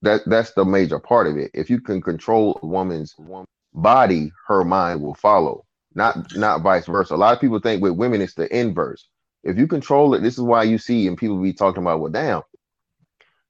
that 0.03 0.23
that's 0.27 0.53
the 0.55 0.65
major 0.65 0.99
part 1.01 1.27
of 1.27 1.37
it. 1.37 1.51
If 1.55 1.71
you 1.71 1.81
can 1.81 2.01
control 2.03 2.59
a 2.63 2.67
woman's 2.67 3.15
body, 3.75 4.33
her 4.49 4.65
mind 4.65 5.03
will 5.03 5.15
follow. 5.15 5.65
Not 5.95 6.37
not 6.37 6.63
vice 6.63 6.87
versa. 6.87 7.15
A 7.15 7.17
lot 7.17 7.35
of 7.35 7.41
people 7.41 7.61
think 7.61 7.83
with 7.83 7.95
women 7.95 8.23
it's 8.23 8.35
the 8.35 8.55
inverse. 8.57 9.09
If 9.45 9.59
you 9.59 9.67
control 9.67 10.15
it, 10.15 10.23
this 10.23 10.35
is 10.35 10.43
why 10.43 10.65
you 10.65 10.79
see 10.79 11.07
and 11.09 11.19
people 11.19 11.39
be 11.43 11.53
talking 11.53 11.83
about, 11.83 12.01
well, 12.01 12.13
damn, 12.13 12.43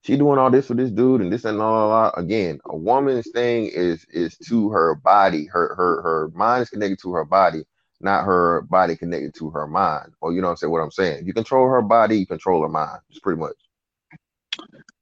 she 0.02 0.16
doing 0.16 0.38
all 0.38 0.50
this 0.50 0.68
for 0.68 0.74
this 0.74 0.90
dude 0.90 1.20
and 1.22 1.32
this 1.32 1.44
and 1.44 1.60
all 1.60 1.90
that. 2.12 2.18
Again, 2.20 2.60
a 2.66 2.76
woman's 2.76 3.28
thing 3.30 3.66
is 3.66 4.06
is 4.10 4.36
to 4.48 4.70
her 4.70 4.94
body. 4.96 5.46
Her 5.46 5.74
her 5.76 6.02
her 6.02 6.30
mind 6.34 6.62
is 6.64 6.70
connected 6.70 7.00
to 7.02 7.12
her 7.14 7.24
body, 7.24 7.64
not 8.00 8.24
her 8.24 8.62
body 8.62 8.96
connected 8.96 9.34
to 9.36 9.50
her 9.50 9.66
mind. 9.66 10.12
Or 10.20 10.32
you 10.32 10.40
know 10.40 10.48
what 10.48 10.52
I'm 10.52 10.56
saying? 10.58 10.72
What 10.72 10.80
I'm 10.80 10.90
saying. 10.92 11.20
If 11.22 11.26
you 11.26 11.34
control 11.34 11.68
her 11.68 11.82
body, 11.82 12.18
you 12.18 12.26
control 12.26 12.62
her 12.62 12.68
mind. 12.68 13.00
It's 13.10 13.20
pretty 13.20 13.40
much. 13.40 13.56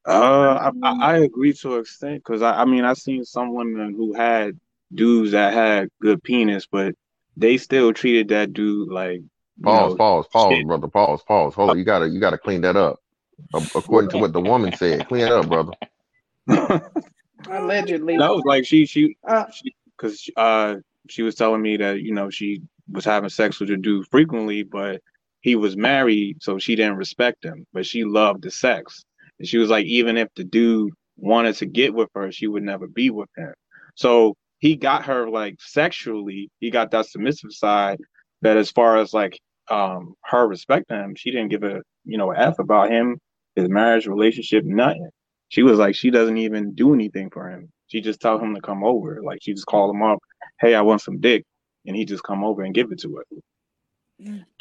Uh, 0.06 0.70
I, 0.82 0.88
I 0.88 1.12
I 1.12 1.16
agree 1.18 1.52
to 1.54 1.74
an 1.74 1.80
extent 1.80 2.22
because 2.24 2.42
I, 2.42 2.62
I 2.62 2.64
mean 2.64 2.84
I've 2.84 2.98
seen 2.98 3.24
some 3.24 3.54
women 3.54 3.94
who 3.94 4.14
had 4.14 4.58
dudes 4.94 5.32
that 5.32 5.52
had 5.52 5.88
good 6.00 6.22
penis, 6.22 6.66
but 6.66 6.94
they 7.36 7.56
still 7.58 7.92
treated 7.92 8.28
that 8.28 8.52
dude 8.52 8.90
like 8.90 9.20
you 9.20 9.64
Pause, 9.64 9.92
know 9.92 9.96
pause, 9.96 10.26
pause, 10.32 10.56
shit. 10.56 10.66
brother. 10.66 10.88
Pause, 10.88 11.22
pause. 11.22 11.54
Hold 11.54 11.70
on. 11.70 11.78
You 11.78 11.84
gotta, 11.84 12.08
you 12.08 12.18
gotta 12.18 12.38
clean 12.38 12.62
that 12.62 12.76
up. 12.76 12.98
According 13.74 14.10
to 14.10 14.18
what 14.18 14.32
the 14.32 14.40
woman 14.40 14.74
said, 14.76 15.06
clean 15.08 15.26
it 15.26 15.32
up, 15.32 15.48
brother. 15.48 15.72
Allegedly. 17.50 18.16
No, 18.16 18.36
like 18.36 18.66
she 18.66 18.86
she 18.86 19.16
Uh, 19.26 19.50
she 19.50 19.74
because 19.96 20.30
uh 20.36 20.76
she 21.08 21.22
was 21.22 21.34
telling 21.34 21.62
me 21.62 21.76
that 21.76 22.00
you 22.00 22.14
know 22.14 22.30
she 22.30 22.62
was 22.90 23.04
having 23.04 23.30
sex 23.30 23.60
with 23.60 23.70
a 23.70 23.76
dude 23.76 24.06
frequently, 24.08 24.62
but 24.62 25.02
he 25.40 25.56
was 25.56 25.76
married, 25.76 26.42
so 26.42 26.58
she 26.58 26.76
didn't 26.76 26.96
respect 26.96 27.44
him, 27.44 27.66
but 27.72 27.86
she 27.86 28.04
loved 28.04 28.42
the 28.42 28.50
sex, 28.50 29.04
and 29.40 29.48
she 29.48 29.58
was 29.58 29.70
like, 29.70 29.86
even 29.86 30.16
if 30.18 30.28
the 30.36 30.44
dude 30.44 30.92
wanted 31.16 31.56
to 31.56 31.66
get 31.66 31.94
with 31.94 32.10
her, 32.14 32.30
she 32.30 32.46
would 32.46 32.62
never 32.62 32.86
be 32.86 33.10
with 33.10 33.30
him. 33.36 33.52
So 33.96 34.36
he 34.58 34.76
got 34.76 35.06
her 35.06 35.28
like 35.28 35.56
sexually, 35.60 36.50
he 36.60 36.70
got 36.70 36.90
that 36.92 37.06
submissive 37.06 37.52
side, 37.52 37.98
that 38.42 38.58
as 38.58 38.70
far 38.70 38.98
as 38.98 39.12
like 39.12 39.40
um 39.70 40.14
her 40.24 40.46
respecting 40.46 40.98
him, 40.98 41.14
she 41.14 41.30
didn't 41.30 41.48
give 41.48 41.64
a 41.64 41.80
you 42.04 42.18
know 42.18 42.30
F 42.32 42.58
about 42.58 42.90
him, 42.90 43.18
his 43.56 43.68
marriage, 43.68 44.06
relationship, 44.06 44.64
nothing. 44.64 45.08
She 45.48 45.62
was 45.62 45.78
like, 45.78 45.96
she 45.96 46.10
doesn't 46.10 46.36
even 46.36 46.74
do 46.74 46.94
anything 46.94 47.30
for 47.30 47.48
him. 47.48 47.70
She 47.88 48.00
just 48.00 48.20
tell 48.20 48.38
him 48.38 48.54
to 48.54 48.60
come 48.60 48.84
over. 48.84 49.20
Like 49.24 49.40
she 49.42 49.54
just 49.54 49.66
call 49.66 49.90
him 49.90 50.02
up, 50.02 50.18
hey, 50.60 50.74
I 50.74 50.82
want 50.82 51.00
some 51.00 51.18
dick, 51.18 51.44
and 51.86 51.96
he 51.96 52.04
just 52.04 52.22
come 52.22 52.44
over 52.44 52.62
and 52.62 52.74
give 52.74 52.92
it 52.92 53.00
to 53.00 53.16
her. 53.16 53.24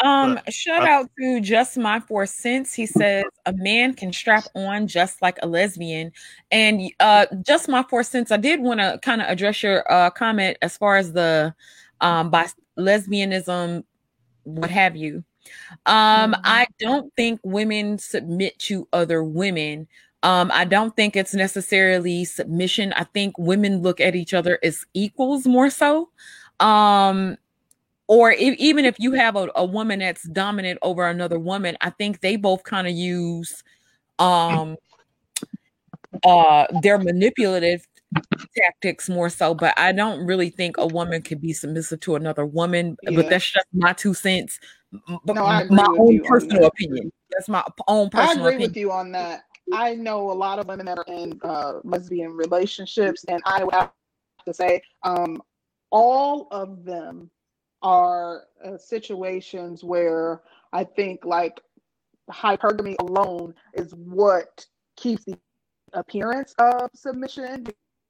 Um, 0.04 0.40
But 0.46 0.54
shout 0.54 0.84
I, 0.84 0.88
out 0.88 1.10
to 1.20 1.42
Just 1.42 1.78
My 1.78 2.00
Four 2.00 2.26
Cents. 2.26 2.74
He 2.74 2.86
says 2.86 3.26
a 3.46 3.54
man 3.54 3.94
can 3.94 4.14
strap 4.14 4.46
on 4.56 4.88
just 4.88 5.22
like 5.22 5.38
a 5.42 5.48
lesbian. 5.48 6.12
And 6.52 6.82
uh 7.00 7.26
Just 7.46 7.68
My 7.70 7.84
Four 7.84 8.04
Cents, 8.04 8.32
I 8.32 8.38
did 8.38 8.62
want 8.62 8.80
to 8.80 9.00
kind 9.04 9.22
of 9.22 9.28
address 9.28 9.62
your 9.64 9.90
uh 9.92 10.10
comment 10.12 10.58
as 10.62 10.78
far 10.78 10.98
as 10.98 11.14
the 11.14 11.54
um 12.02 12.30
by 12.32 12.48
lesbianism, 12.78 13.84
what 14.44 14.70
have 14.70 14.96
you. 14.96 15.24
Um, 15.86 16.34
mhm. 16.34 16.42
I 16.44 16.68
don't 16.80 17.14
think 17.16 17.40
women 17.44 17.98
submit 17.98 18.58
to 18.60 18.88
other 18.94 19.24
women. 19.24 19.88
Um, 20.24 20.52
I 20.54 20.66
don't 20.66 20.96
think 20.96 21.16
it's 21.16 21.34
necessarily 21.34 22.26
submission. 22.26 22.94
I 22.94 23.06
think 23.06 23.38
women 23.38 23.82
look 23.82 24.02
at 24.02 24.16
each 24.16 24.34
other 24.34 24.60
as 24.64 24.86
equals 24.94 25.48
more 25.48 25.70
so. 25.70 26.10
Um, 26.60 27.38
or 28.10 28.32
if, 28.32 28.56
even 28.58 28.86
if 28.86 28.96
you 29.00 29.12
have 29.14 29.36
a, 29.36 29.50
a 29.56 29.64
woman 29.64 30.00
that's 30.00 30.28
dominant 30.30 30.80
over 30.82 31.08
another 31.08 31.38
woman, 31.38 31.78
I 31.80 31.92
think 31.92 32.22
they 32.22 32.38
both 32.38 32.64
kind 32.64 32.88
of 32.88 32.94
use 32.94 33.64
um 34.18 34.76
uh 36.26 36.66
their 36.82 36.98
manipulative 36.98 37.88
tactics 38.58 39.08
more 39.08 39.30
so 39.30 39.54
but 39.54 39.74
i 39.78 39.94
don't 39.94 40.26
really 40.26 40.50
think 40.50 40.76
a 40.78 40.88
woman 40.88 41.22
could 41.22 41.40
be 41.40 41.54
submissive 41.54 42.00
to 42.02 42.16
another 42.16 42.46
woman 42.46 42.98
Yeah. 43.04 43.12
but 43.16 43.30
that's 43.30 43.50
just 43.50 43.68
my 43.72 43.94
two 43.94 44.14
cents 44.14 44.60
but 45.24 45.36
No, 45.36 45.46
I 45.46 45.64
my 45.70 45.88
own 45.98 46.20
personal 46.26 46.66
opinion 46.66 47.14
that's 47.30 47.48
my 47.48 47.64
own 47.88 48.10
personal. 48.10 48.30
I 48.30 48.32
agree 48.34 48.56
opinion 48.56 48.70
with 48.72 48.78
you 48.78 48.92
on 48.92 49.12
that. 49.14 49.44
I 49.72 49.96
know 49.96 50.32
a 50.32 50.34
lot 50.34 50.60
of 50.60 50.68
women 50.68 50.88
that 50.88 50.98
are 50.98 51.06
in 51.08 51.40
uh, 51.44 51.74
lesbian 51.84 52.32
relationships, 52.32 53.24
and 53.28 53.42
I 53.46 53.64
would 53.64 53.74
have 53.74 53.92
to 54.48 54.54
say, 54.54 54.82
um, 55.04 55.42
all 55.92 56.48
of 56.52 56.84
them 56.84 57.30
are 57.82 58.44
uh, 58.66 58.78
situations 58.78 59.84
where 59.84 60.42
I 60.74 60.84
think 60.84 61.26
like 61.26 61.62
hypergamy 62.32 62.96
alone 63.00 63.54
is 63.74 63.94
what 63.96 64.66
keeps 64.96 65.24
the 65.26 65.38
appearance 65.94 66.54
of 66.60 66.90
submission 66.94 67.66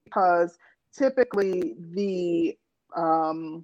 because 0.05 0.57
typically 0.95 1.75
the 1.93 2.57
um, 2.95 3.63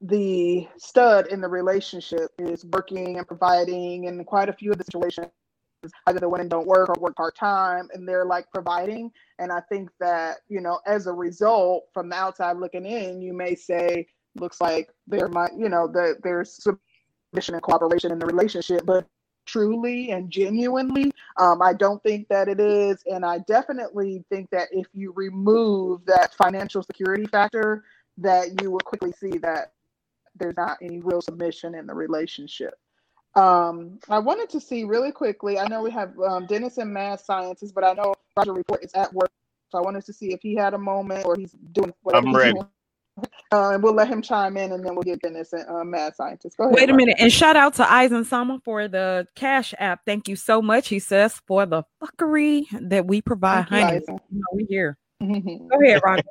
the 0.00 0.66
stud 0.78 1.26
in 1.26 1.40
the 1.40 1.48
relationship 1.48 2.30
is 2.38 2.64
working 2.72 3.18
and 3.18 3.26
providing 3.26 4.08
and 4.08 4.26
quite 4.26 4.48
a 4.48 4.52
few 4.52 4.72
of 4.72 4.78
the 4.78 4.84
situations 4.84 5.28
either 6.06 6.20
the 6.20 6.28
women 6.28 6.48
don't 6.48 6.66
work 6.66 6.88
or 6.88 6.94
work 7.00 7.16
part-time 7.16 7.88
and 7.92 8.06
they're 8.08 8.24
like 8.24 8.46
providing. 8.52 9.10
And 9.38 9.52
i 9.52 9.60
think 9.68 9.90
that 10.00 10.38
you 10.48 10.60
know 10.60 10.80
as 10.86 11.06
a 11.06 11.12
result 11.12 11.84
from 11.92 12.08
the 12.08 12.16
outside 12.16 12.56
looking 12.56 12.86
in 12.86 13.20
you 13.20 13.32
may 13.32 13.54
say 13.54 14.06
looks 14.36 14.60
like 14.60 14.90
there 15.06 15.28
might 15.28 15.52
you 15.56 15.68
know 15.68 15.86
that 15.86 16.18
there's 16.22 16.62
submission 16.62 17.54
and 17.54 17.62
cooperation 17.62 18.12
in 18.12 18.18
the 18.18 18.26
relationship 18.26 18.84
but 18.86 19.06
truly 19.46 20.10
and 20.10 20.30
genuinely 20.30 21.10
um, 21.38 21.60
i 21.62 21.72
don't 21.72 22.02
think 22.02 22.28
that 22.28 22.48
it 22.48 22.60
is 22.60 23.02
and 23.06 23.24
i 23.24 23.38
definitely 23.46 24.24
think 24.30 24.48
that 24.50 24.68
if 24.70 24.86
you 24.92 25.12
remove 25.16 26.04
that 26.06 26.34
financial 26.34 26.82
security 26.82 27.26
factor 27.26 27.84
that 28.18 28.60
you 28.60 28.70
will 28.70 28.80
quickly 28.80 29.12
see 29.12 29.38
that 29.38 29.72
there's 30.36 30.56
not 30.56 30.78
any 30.82 31.00
real 31.00 31.20
submission 31.20 31.74
in 31.74 31.86
the 31.86 31.94
relationship 31.94 32.74
um, 33.36 33.98
I 34.08 34.18
wanted 34.18 34.50
to 34.50 34.60
see 34.60 34.84
really 34.84 35.12
quickly. 35.12 35.58
I 35.58 35.68
know 35.68 35.82
we 35.82 35.90
have 35.92 36.18
um, 36.18 36.46
Dennis 36.46 36.78
and 36.78 36.92
Mad 36.92 37.20
Scientists, 37.20 37.72
but 37.72 37.84
I 37.84 37.92
know 37.92 38.14
Roger 38.36 38.52
Report 38.52 38.84
is 38.84 38.92
at 38.94 39.12
work, 39.12 39.30
so 39.68 39.78
I 39.78 39.82
wanted 39.82 40.04
to 40.06 40.12
see 40.12 40.32
if 40.32 40.40
he 40.42 40.56
had 40.56 40.74
a 40.74 40.78
moment 40.78 41.24
or 41.24 41.36
he's 41.36 41.52
doing 41.72 41.94
whatever 42.02 42.26
I'm 42.26 42.32
he's 42.32 42.36
ready. 42.36 42.52
doing. 42.54 42.66
Uh, 43.52 43.70
and 43.70 43.82
we'll 43.82 43.94
let 43.94 44.06
him 44.06 44.22
chime 44.22 44.56
in, 44.56 44.70
and 44.72 44.84
then 44.84 44.94
we'll 44.94 45.02
get 45.02 45.20
Dennis 45.22 45.52
and 45.52 45.68
uh, 45.68 45.82
Mad 45.82 46.14
Scientists. 46.14 46.54
Go 46.54 46.64
ahead. 46.64 46.74
Wait 46.74 46.82
a 46.88 46.92
Roger. 46.92 46.96
minute. 46.96 47.16
And 47.18 47.32
shout 47.32 47.56
out 47.56 47.74
to 47.74 47.92
Eisen 47.92 48.24
Sama 48.24 48.60
for 48.64 48.86
the 48.86 49.26
Cash 49.34 49.74
app. 49.78 50.02
Thank 50.06 50.28
you 50.28 50.36
so 50.36 50.62
much. 50.62 50.88
He 50.88 51.00
says 51.00 51.40
for 51.48 51.66
the 51.66 51.82
fuckery 52.00 52.66
that 52.88 53.06
we 53.06 53.20
provide, 53.20 53.68
Thank 53.68 53.70
you, 53.70 53.86
honey. 53.86 53.96
Eisen. 53.96 54.20
You 54.30 54.38
know, 54.38 54.46
we 54.52 54.64
here. 54.68 54.96
Go 55.20 55.80
ahead, 55.84 56.00
Roger. 56.04 56.22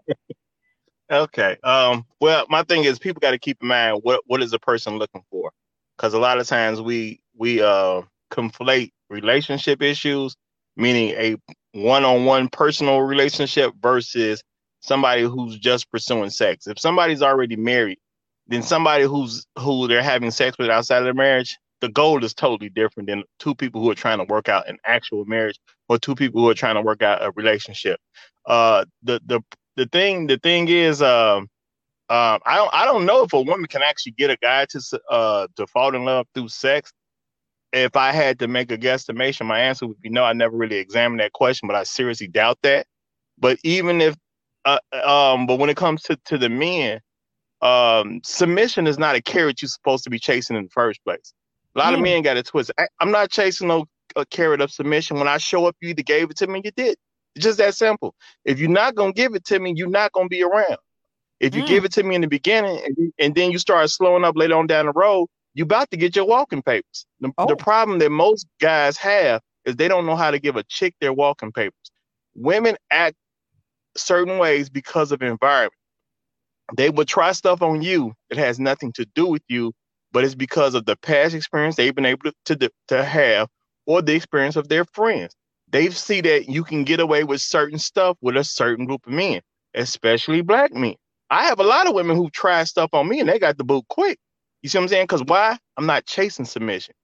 Okay. 1.11 1.57
Um. 1.63 2.05
Well, 2.21 2.45
my 2.49 2.63
thing 2.63 2.85
is, 2.85 2.99
people 2.99 3.19
got 3.19 3.31
to 3.31 3.39
keep 3.39 3.57
in 3.61 3.67
mind 3.67 3.99
what 4.03 4.21
what 4.27 4.41
is 4.41 4.53
a 4.53 4.59
person 4.59 4.97
looking 4.97 5.23
for, 5.29 5.51
because 5.97 6.13
a 6.13 6.19
lot 6.19 6.39
of 6.39 6.47
times 6.47 6.81
we 6.81 7.19
we 7.35 7.61
uh 7.61 8.01
conflate 8.31 8.91
relationship 9.09 9.81
issues, 9.81 10.35
meaning 10.77 11.09
a 11.17 11.35
one-on-one 11.73 12.47
personal 12.49 13.01
relationship 13.01 13.73
versus 13.81 14.41
somebody 14.89 15.21
who's 15.21 15.57
just 15.57 15.89
pursuing 15.89 16.31
sex. 16.31 16.67
If 16.67 16.79
somebody's 16.79 17.21
already 17.21 17.55
married, 17.55 17.99
then 18.47 18.63
somebody 18.63 19.05
who's 19.05 19.45
who 19.57 19.87
they're 19.87 20.03
having 20.03 20.31
sex 20.31 20.57
with 20.57 20.69
outside 20.69 20.97
of 20.97 21.03
their 21.05 21.13
marriage, 21.13 21.57
the 21.79 21.89
goal 21.89 22.21
is 22.25 22.33
totally 22.33 22.69
different 22.69 23.07
than 23.07 23.23
two 23.37 23.55
people 23.55 23.81
who 23.81 23.89
are 23.89 23.95
trying 23.95 24.17
to 24.17 24.25
work 24.25 24.49
out 24.49 24.67
an 24.67 24.77
actual 24.85 25.23
marriage 25.25 25.57
or 25.87 25.97
two 25.97 26.15
people 26.15 26.41
who 26.41 26.49
are 26.49 26.55
trying 26.55 26.75
to 26.75 26.81
work 26.81 27.01
out 27.01 27.23
a 27.23 27.31
relationship. 27.31 27.99
Uh, 28.45 28.83
the 29.03 29.21
the 29.27 29.39
the 29.77 29.85
thing 29.85 30.27
the 30.27 30.37
thing 30.39 30.67
is 30.67 31.01
um 31.01 31.47
um 32.09 32.39
I 32.45 32.55
don't 32.55 32.73
I 32.73 32.85
don't 32.85 33.05
know 33.05 33.23
if 33.23 33.31
a 33.33 33.41
woman 33.41 33.67
can 33.67 33.83
actually 33.83 34.13
get 34.13 34.31
a 34.31 34.37
guy 34.37 34.65
to 34.65 35.01
uh 35.09 35.47
to 35.55 35.67
fall 35.67 35.95
in 35.95 36.03
love 36.03 36.25
through 36.33 36.49
sex. 36.49 36.91
If 37.71 37.95
I 37.95 38.11
had 38.11 38.39
to 38.39 38.47
make 38.47 38.71
a 38.71 38.77
guesstimation, 38.79 39.45
my 39.45 39.59
answer 39.59 39.85
would 39.85 40.01
be 40.01 40.09
no. 40.09 40.23
I 40.23 40.33
never 40.33 40.57
really 40.57 40.77
examined 40.77 41.19
that 41.19 41.33
question, 41.33 41.67
but 41.67 41.75
I 41.75 41.83
seriously 41.83 42.27
doubt 42.27 42.57
that. 42.63 42.87
But 43.37 43.59
even 43.63 44.01
if 44.01 44.15
uh, 44.93 45.07
um 45.33 45.47
but 45.47 45.59
when 45.59 45.69
it 45.69 45.77
comes 45.77 46.03
to 46.03 46.17
to 46.25 46.37
the 46.37 46.49
men, 46.49 46.99
um 47.61 48.21
submission 48.23 48.87
is 48.87 48.97
not 48.97 49.15
a 49.15 49.21
carrot 49.21 49.61
you're 49.61 49.69
supposed 49.69 50.03
to 50.05 50.09
be 50.09 50.19
chasing 50.19 50.55
in 50.57 50.63
the 50.63 50.69
first 50.69 51.03
place. 51.03 51.33
A 51.75 51.79
lot 51.79 51.93
of 51.93 51.99
Mm. 51.99 52.03
men 52.03 52.21
got 52.23 52.37
it 52.37 52.45
twisted. 52.47 52.75
I, 52.79 52.87
I'm 52.99 53.11
not 53.11 53.31
chasing 53.31 53.67
no 53.67 53.85
a 54.15 54.25
carrot 54.25 54.61
of 54.61 54.71
submission. 54.71 55.17
When 55.19 55.27
I 55.27 55.37
show 55.37 55.65
up, 55.67 55.75
you 55.81 55.89
either 55.89 56.03
gave 56.03 56.29
it 56.31 56.37
to 56.37 56.47
me, 56.47 56.61
you 56.63 56.71
did. 56.71 56.97
It's 57.35 57.45
just 57.45 57.59
that 57.59 57.75
simple. 57.75 58.15
If 58.45 58.59
you're 58.59 58.69
not 58.69 58.95
gonna 58.95 59.13
give 59.13 59.35
it 59.35 59.45
to 59.45 59.59
me, 59.59 59.73
you're 59.75 59.89
not 59.89 60.11
gonna 60.13 60.29
be 60.29 60.43
around. 60.43 60.77
If 61.39 61.55
you 61.55 61.63
Mm. 61.63 61.67
give 61.67 61.85
it 61.85 61.93
to 61.93 62.03
me 62.03 62.15
in 62.15 62.21
the 62.21 62.27
beginning 62.27 62.81
and, 62.85 63.13
and 63.19 63.35
then 63.35 63.51
you 63.51 63.59
start 63.59 63.89
slowing 63.89 64.23
up 64.25 64.35
later 64.37 64.55
on 64.55 64.67
down 64.67 64.87
the 64.87 64.93
road, 64.93 65.27
you 65.53 65.63
about 65.63 65.89
to 65.91 65.97
get 65.97 66.15
your 66.15 66.25
walking 66.25 66.61
papers. 66.63 67.05
The, 67.21 67.31
Oh. 67.37 67.47
the 67.47 67.55
problem 67.55 67.99
that 67.99 68.11
most 68.11 68.47
guys 68.61 68.97
have 68.97 69.41
is 69.65 69.75
they 69.75 69.87
don't 69.87 70.05
know 70.05 70.15
how 70.15 70.31
to 70.31 70.39
give 70.39 70.55
a 70.57 70.63
chick 70.63 70.95
their 71.01 71.13
walking 71.13 71.51
papers. 71.51 71.73
Women 72.35 72.77
act 72.91 73.15
certain 73.99 74.37
ways 74.37 74.69
because 74.69 75.11
of 75.11 75.21
environment. 75.21 75.73
They 76.75 76.89
will 76.89 77.05
try 77.05 77.31
stuff 77.31 77.61
on 77.61 77.81
you 77.81 78.13
that 78.29 78.37
has 78.37 78.59
nothing 78.59 78.93
to 78.93 79.05
do 79.15 79.25
with 79.25 79.41
you, 79.47 79.73
but 80.11 80.23
it's 80.23 80.35
because 80.35 80.75
of 80.75 80.85
the 80.85 80.95
past 80.97 81.33
experience 81.33 81.75
they've 81.75 81.95
been 81.95 82.05
able 82.05 82.31
to, 82.45 82.55
to, 82.55 82.71
to 82.89 83.03
have 83.03 83.47
or 83.85 84.01
the 84.01 84.13
experience 84.13 84.55
of 84.55 84.67
their 84.67 84.85
friends. 84.85 85.35
They 85.71 85.89
see 85.89 86.21
that 86.21 86.49
you 86.49 86.63
can 86.63 86.83
get 86.83 86.99
away 86.99 87.23
with 87.23 87.41
certain 87.41 87.79
stuff 87.79 88.17
with 88.21 88.37
a 88.37 88.43
certain 88.43 88.85
group 88.85 89.05
of 89.05 89.13
men, 89.13 89.41
especially 89.73 90.41
black 90.41 90.73
men. 90.73 90.95
I 91.31 91.45
have 91.45 91.59
a 91.59 91.63
lot 91.63 91.87
of 91.87 91.93
women 91.93 92.15
who 92.15 92.29
try 92.29 92.63
stuff 92.63 92.89
on 92.93 93.07
me 93.07 93.19
and 93.19 93.29
they 93.29 93.39
got 93.39 93.57
the 93.57 93.63
boot 93.63 93.85
quick. 93.87 94.19
You 94.61 94.69
see 94.69 94.77
what 94.77 94.83
I'm 94.83 94.87
saying? 94.89 95.03
Because 95.03 95.23
why? 95.23 95.57
I'm 95.77 95.85
not 95.85 96.05
chasing 96.05 96.45
submission. 96.45 96.95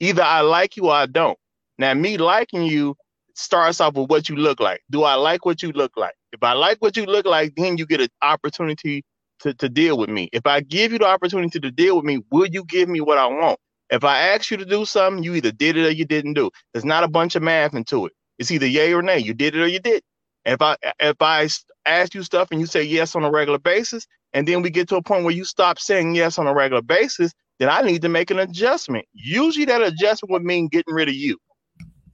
Either 0.00 0.22
I 0.22 0.40
like 0.40 0.76
you 0.76 0.86
or 0.86 0.94
I 0.94 1.06
don't. 1.06 1.38
Now, 1.78 1.94
me 1.94 2.18
liking 2.18 2.64
you 2.64 2.96
starts 3.36 3.80
off 3.80 3.94
with 3.94 4.10
what 4.10 4.28
you 4.28 4.36
look 4.36 4.60
like. 4.60 4.82
Do 4.90 5.04
I 5.04 5.14
like 5.14 5.46
what 5.46 5.62
you 5.62 5.72
look 5.72 5.92
like? 5.96 6.14
If 6.32 6.42
I 6.42 6.52
like 6.54 6.78
what 6.80 6.96
you 6.96 7.06
look 7.06 7.26
like, 7.26 7.54
then 7.56 7.78
you 7.78 7.86
get 7.86 8.00
an 8.00 8.08
opportunity 8.22 9.04
to, 9.40 9.54
to 9.54 9.68
deal 9.68 9.98
with 9.98 10.10
me. 10.10 10.28
If 10.32 10.46
I 10.46 10.60
give 10.60 10.92
you 10.92 10.98
the 10.98 11.06
opportunity 11.06 11.60
to 11.60 11.70
deal 11.70 11.96
with 11.96 12.04
me, 12.04 12.20
will 12.30 12.46
you 12.46 12.64
give 12.64 12.88
me 12.88 13.00
what 13.00 13.18
I 13.18 13.26
want? 13.26 13.58
If 13.90 14.04
I 14.04 14.18
ask 14.28 14.50
you 14.50 14.56
to 14.58 14.64
do 14.64 14.84
something, 14.84 15.22
you 15.22 15.34
either 15.34 15.52
did 15.52 15.76
it 15.76 15.86
or 15.86 15.90
you 15.90 16.04
didn't 16.06 16.34
do. 16.34 16.50
There's 16.72 16.84
not 16.84 17.04
a 17.04 17.08
bunch 17.08 17.36
of 17.36 17.42
math 17.42 17.74
into 17.74 18.06
it. 18.06 18.12
It's 18.38 18.50
either 18.50 18.66
yay 18.66 18.94
or 18.94 19.02
nay. 19.02 19.18
You 19.18 19.34
did 19.34 19.54
it 19.54 19.60
or 19.62 19.68
you 19.68 19.80
did. 19.80 20.02
And 20.44 20.54
if 20.54 20.62
I 20.62 20.76
if 21.00 21.16
I 21.20 21.48
ask 21.86 22.14
you 22.14 22.22
stuff 22.22 22.48
and 22.50 22.60
you 22.60 22.66
say 22.66 22.82
yes 22.82 23.14
on 23.16 23.24
a 23.24 23.30
regular 23.30 23.58
basis, 23.58 24.06
and 24.32 24.48
then 24.48 24.62
we 24.62 24.70
get 24.70 24.88
to 24.88 24.96
a 24.96 25.02
point 25.02 25.24
where 25.24 25.34
you 25.34 25.44
stop 25.44 25.78
saying 25.78 26.14
yes 26.14 26.38
on 26.38 26.46
a 26.46 26.54
regular 26.54 26.82
basis, 26.82 27.32
then 27.58 27.68
I 27.68 27.82
need 27.82 28.02
to 28.02 28.08
make 28.08 28.30
an 28.30 28.38
adjustment. 28.40 29.06
Usually 29.14 29.66
that 29.66 29.82
adjustment 29.82 30.32
would 30.32 30.44
mean 30.44 30.68
getting 30.68 30.94
rid 30.94 31.08
of 31.08 31.14
you. 31.14 31.38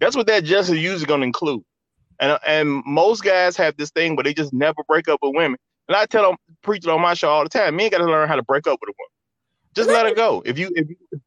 That's 0.01 0.17
what 0.17 0.27
that 0.27 0.45
adjustment 0.45 0.79
is 0.79 0.85
usually 0.85 1.07
going 1.07 1.21
to 1.21 1.27
include. 1.27 1.63
And 2.21 2.33
uh, 2.33 2.39
and 2.47 2.83
most 2.85 3.23
guys 3.23 3.57
have 3.57 3.77
this 3.77 3.91
thing, 3.91 4.17
but 4.17 4.25
they 4.25 4.35
just 4.35 4.53
never 4.53 4.83
break 4.89 5.09
up 5.09 5.21
with 5.23 5.35
women. 5.35 5.59
And 5.89 5.97
I 5.97 6.07
tell 6.07 6.29
them, 6.29 6.37
preach 6.63 6.85
it 6.85 6.91
on 6.91 7.01
my 7.01 7.15
show 7.15 7.29
all 7.29 7.43
the 7.43 7.49
time. 7.49 7.77
Men 7.77 7.91
got 7.91 7.99
to 7.99 8.05
learn 8.05 8.29
how 8.29 8.37
to 8.37 8.43
break 8.43 8.67
up 8.67 8.79
with 8.81 8.91
a 8.91 8.95
woman. 8.99 9.11
Just 9.75 9.89
let 9.89 10.07
her 10.07 10.15
go. 10.15 10.43
If 10.45 10.59
you 10.59 10.71
if 10.75 10.89
you 10.89 11.21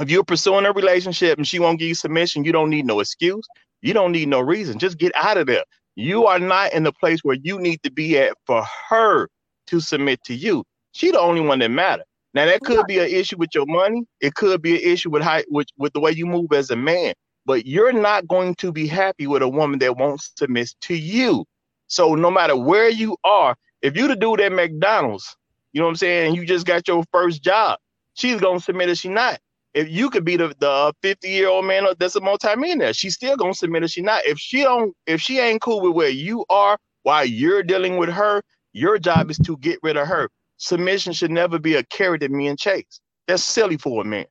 if 0.00 0.10
you're 0.10 0.24
pursuing 0.24 0.64
a 0.64 0.72
relationship 0.72 1.38
and 1.38 1.46
she 1.46 1.58
won't 1.58 1.78
give 1.78 1.88
you 1.88 1.94
submission, 1.94 2.44
you 2.44 2.52
don't 2.52 2.70
need 2.70 2.86
no 2.86 3.00
excuse. 3.00 3.46
You 3.82 3.92
don't 3.92 4.12
need 4.12 4.28
no 4.28 4.40
reason. 4.40 4.78
Just 4.78 4.98
get 4.98 5.12
out 5.16 5.36
of 5.36 5.46
there. 5.46 5.64
You 5.96 6.26
are 6.26 6.38
not 6.38 6.72
in 6.72 6.84
the 6.84 6.92
place 6.92 7.20
where 7.22 7.36
you 7.42 7.58
need 7.58 7.82
to 7.82 7.90
be 7.90 8.18
at 8.18 8.36
for 8.46 8.64
her 8.88 9.28
to 9.66 9.80
submit 9.80 10.22
to 10.24 10.34
you. 10.34 10.64
She 10.92 11.10
the 11.10 11.20
only 11.20 11.40
one 11.40 11.58
that 11.58 11.70
matter. 11.70 12.04
Now 12.34 12.46
that 12.46 12.62
could 12.62 12.86
be 12.86 12.98
an 12.98 13.08
issue 13.08 13.36
with 13.36 13.50
your 13.54 13.66
money. 13.66 14.04
It 14.20 14.34
could 14.34 14.62
be 14.62 14.74
an 14.74 14.92
issue 14.92 15.10
with 15.10 15.22
how 15.22 15.40
with, 15.48 15.66
with 15.76 15.92
the 15.92 16.00
way 16.00 16.12
you 16.12 16.26
move 16.26 16.52
as 16.52 16.70
a 16.70 16.76
man. 16.76 17.14
But 17.44 17.66
you're 17.66 17.92
not 17.92 18.28
going 18.28 18.54
to 18.56 18.72
be 18.72 18.86
happy 18.86 19.26
with 19.26 19.42
a 19.42 19.48
woman 19.48 19.78
that 19.80 19.96
won't 19.96 20.20
submit 20.36 20.74
to 20.82 20.94
you. 20.94 21.44
So 21.88 22.14
no 22.14 22.30
matter 22.30 22.56
where 22.56 22.88
you 22.88 23.16
are, 23.24 23.56
if 23.82 23.96
you 23.96 24.08
the 24.08 24.16
dude 24.16 24.40
at 24.40 24.52
McDonald's, 24.52 25.36
you 25.72 25.80
know 25.80 25.86
what 25.86 25.90
I'm 25.90 25.96
saying, 25.96 26.34
you 26.34 26.46
just 26.46 26.66
got 26.66 26.86
your 26.86 27.04
first 27.12 27.42
job, 27.42 27.78
she's 28.14 28.40
gonna 28.40 28.60
submit 28.60 28.90
if 28.90 28.98
she 28.98 29.08
not. 29.08 29.40
If 29.74 29.88
you 29.88 30.10
could 30.10 30.24
be 30.24 30.36
the 30.36 30.54
the 30.58 30.92
50 31.02 31.28
year 31.28 31.48
old 31.48 31.64
man 31.64 31.86
that's 31.98 32.14
a 32.14 32.20
multi-millionaire, 32.20 32.92
she's 32.92 33.14
still 33.14 33.36
gonna 33.36 33.54
submit 33.54 33.84
if 33.84 33.90
she 33.90 34.02
not. 34.02 34.24
If 34.24 34.38
she 34.38 34.62
don't, 34.62 34.94
if 35.06 35.20
she 35.20 35.38
ain't 35.38 35.62
cool 35.62 35.80
with 35.80 35.94
where 35.94 36.10
you 36.10 36.44
are 36.50 36.78
while 37.02 37.24
you're 37.24 37.62
dealing 37.62 37.96
with 37.96 38.10
her, 38.10 38.42
your 38.72 38.98
job 38.98 39.30
is 39.30 39.38
to 39.38 39.56
get 39.58 39.78
rid 39.82 39.96
of 39.96 40.06
her. 40.06 40.30
Submission 40.58 41.12
should 41.12 41.30
never 41.30 41.58
be 41.58 41.74
a 41.74 41.82
carrot 41.84 42.20
that 42.20 42.30
men 42.30 42.56
chase. 42.56 43.00
That's 43.26 43.44
silly 43.44 43.76
for 43.76 44.02
a 44.02 44.04
man. 44.04 44.26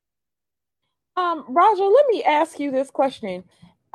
Um, 1.15 1.45
Roger, 1.47 1.83
let 1.83 2.05
me 2.09 2.23
ask 2.23 2.59
you 2.59 2.71
this 2.71 2.89
question. 2.89 3.43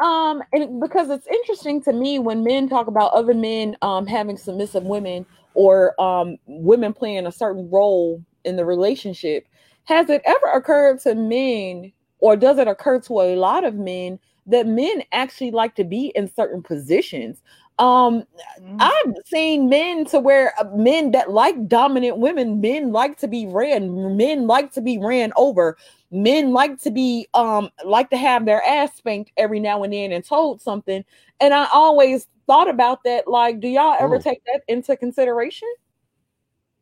Um, 0.02 0.42
and 0.52 0.80
because 0.80 1.10
it's 1.10 1.26
interesting 1.26 1.82
to 1.82 1.92
me 1.92 2.18
when 2.18 2.44
men 2.44 2.68
talk 2.68 2.86
about 2.86 3.12
other 3.12 3.34
men 3.34 3.76
um 3.82 4.06
having 4.06 4.36
submissive 4.36 4.84
women 4.84 5.26
or 5.54 6.00
um 6.00 6.36
women 6.46 6.92
playing 6.92 7.26
a 7.26 7.32
certain 7.32 7.68
role 7.70 8.22
in 8.44 8.56
the 8.56 8.64
relationship, 8.64 9.46
has 9.84 10.08
it 10.10 10.22
ever 10.24 10.46
occurred 10.54 11.00
to 11.00 11.14
men 11.14 11.92
or 12.20 12.36
does 12.36 12.58
it 12.58 12.68
occur 12.68 13.00
to 13.00 13.20
a 13.20 13.36
lot 13.36 13.64
of 13.64 13.74
men 13.74 14.18
that 14.46 14.66
men 14.66 15.02
actually 15.12 15.50
like 15.50 15.74
to 15.76 15.84
be 15.84 16.12
in 16.14 16.32
certain 16.32 16.62
positions? 16.62 17.42
Um, 17.78 18.24
Mhm. 18.58 18.76
I've 18.80 19.14
seen 19.26 19.68
men 19.70 20.04
to 20.06 20.20
where 20.20 20.52
uh, 20.60 20.64
men 20.76 21.12
that 21.12 21.30
like 21.32 21.68
dominant 21.68 22.18
women, 22.18 22.60
men 22.60 22.92
like 22.92 23.18
to 23.20 23.28
be 23.28 23.46
ran, 23.46 24.16
men 24.16 24.46
like 24.46 24.72
to 24.74 24.82
be 24.82 24.98
ran 24.98 25.32
over, 25.36 25.76
men 26.10 26.52
like 26.52 26.80
to 26.82 26.90
be 26.90 27.26
um 27.34 27.70
like 27.84 28.10
to 28.10 28.16
have 28.18 28.44
their 28.46 28.62
ass 28.64 28.94
spanked 28.96 29.32
every 29.38 29.60
now 29.60 29.82
and 29.82 29.92
then 29.94 30.12
and 30.12 30.24
told 30.24 30.60
something. 30.62 31.04
And 31.40 31.54
I 31.54 31.68
always 31.72 32.28
thought 32.46 32.68
about 32.70 33.04
that. 33.04 33.28
Like, 33.28 33.60
do 33.60 33.68
y'all 33.68 33.96
ever 34.00 34.18
Oh. 34.18 34.20
take 34.20 34.42
that 34.46 34.62
into 34.68 34.96
consideration? 34.96 35.68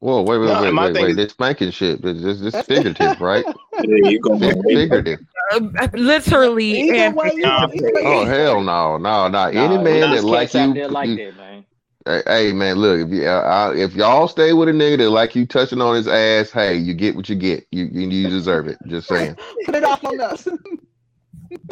Whoa, 0.05 0.21
wait, 0.21 0.37
wait, 0.37 0.47
No, 0.49 0.61
wait, 0.61 0.75
wait, 0.75 0.95
wait. 1.03 1.11
is- 1.13 1.17
This 1.17 1.33
spanking 1.33 1.71
shit. 1.71 2.03
This, 2.03 2.21
this, 2.21 2.39
this 2.41 2.67
figurative, 2.67 3.19
right? 3.23 3.43
Yeah, 3.83 4.11
you 4.11 4.21
go. 4.21 4.39
Figurative. 4.39 5.19
Uh, 5.53 5.89
literally, 5.95 6.79
Either 6.91 6.95
and 6.95 7.17
way, 7.17 7.33
you, 7.35 7.43
Nah. 7.43 7.69
either 7.73 7.91
way, 7.95 8.03
Oh 8.05 8.25
hell 8.27 8.63
no, 8.63 8.99
no, 8.99 9.29
no. 9.29 9.45
Any 9.47 9.79
man 9.83 10.11
that 10.11 10.23
like 10.25 10.53
you, 10.55 10.75
like 10.89 11.09
you- 11.09 11.17
that, 11.17 11.37
man. 11.37 11.65
hey, 12.07 12.23
hey, 12.27 12.53
man, 12.53 12.77
look, 12.77 13.01
if 13.01 13.11
you, 13.13 13.25
uh, 13.27 13.73
if 13.75 13.95
y'all 13.95 14.29
stay 14.29 14.53
with 14.53 14.69
a 14.69 14.73
nigga 14.73 14.99
that 14.99 15.11
like 15.11 15.35
you 15.35 15.45
touching 15.47 15.81
on 15.81 15.97
his 15.97 16.07
ass, 16.07 16.51
hey, 16.51 16.77
you 16.77 16.93
get 16.95 17.17
what 17.17 17.29
you 17.31 17.35
get. 17.35 17.67
You 17.73 17.87
you, 17.91 18.09
you 18.09 18.29
deserve 18.29 18.69
it. 18.69 18.79
Just 18.87 19.09
saying. 19.09 19.37
put 19.65 19.75
it 19.75 19.85
off 19.85 20.05
on 20.05 20.21
us. 20.21 20.47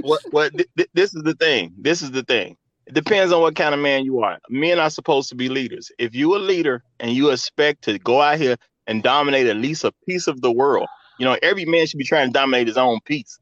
what 0.02 0.20
what 0.30 0.52
th- 0.56 0.68
th- 0.76 0.88
this 0.94 1.14
is 1.14 1.22
the 1.22 1.34
thing. 1.34 1.72
This 1.78 2.00
is 2.02 2.10
the 2.10 2.22
thing. 2.24 2.56
It 2.86 2.94
depends 2.94 3.32
on 3.32 3.40
what 3.40 3.54
kind 3.54 3.74
of 3.74 3.80
man 3.80 4.04
you 4.04 4.22
are. 4.22 4.38
Men 4.48 4.78
are 4.78 4.90
supposed 4.90 5.28
to 5.28 5.34
be 5.34 5.48
leaders. 5.48 5.90
If 5.98 6.14
you 6.14 6.36
a 6.36 6.38
leader 6.38 6.82
and 7.00 7.12
you 7.12 7.30
expect 7.30 7.82
to 7.84 7.98
go 7.98 8.20
out 8.20 8.38
here 8.38 8.56
and 8.86 9.02
dominate 9.02 9.46
at 9.46 9.56
least 9.56 9.84
a 9.84 9.92
piece 10.06 10.26
of 10.26 10.40
the 10.40 10.50
world, 10.50 10.88
you 11.18 11.24
know, 11.24 11.36
every 11.42 11.64
man 11.64 11.86
should 11.86 11.98
be 11.98 12.04
trying 12.04 12.28
to 12.28 12.32
dominate 12.32 12.66
his 12.66 12.76
own 12.76 12.98
piece. 13.04 13.38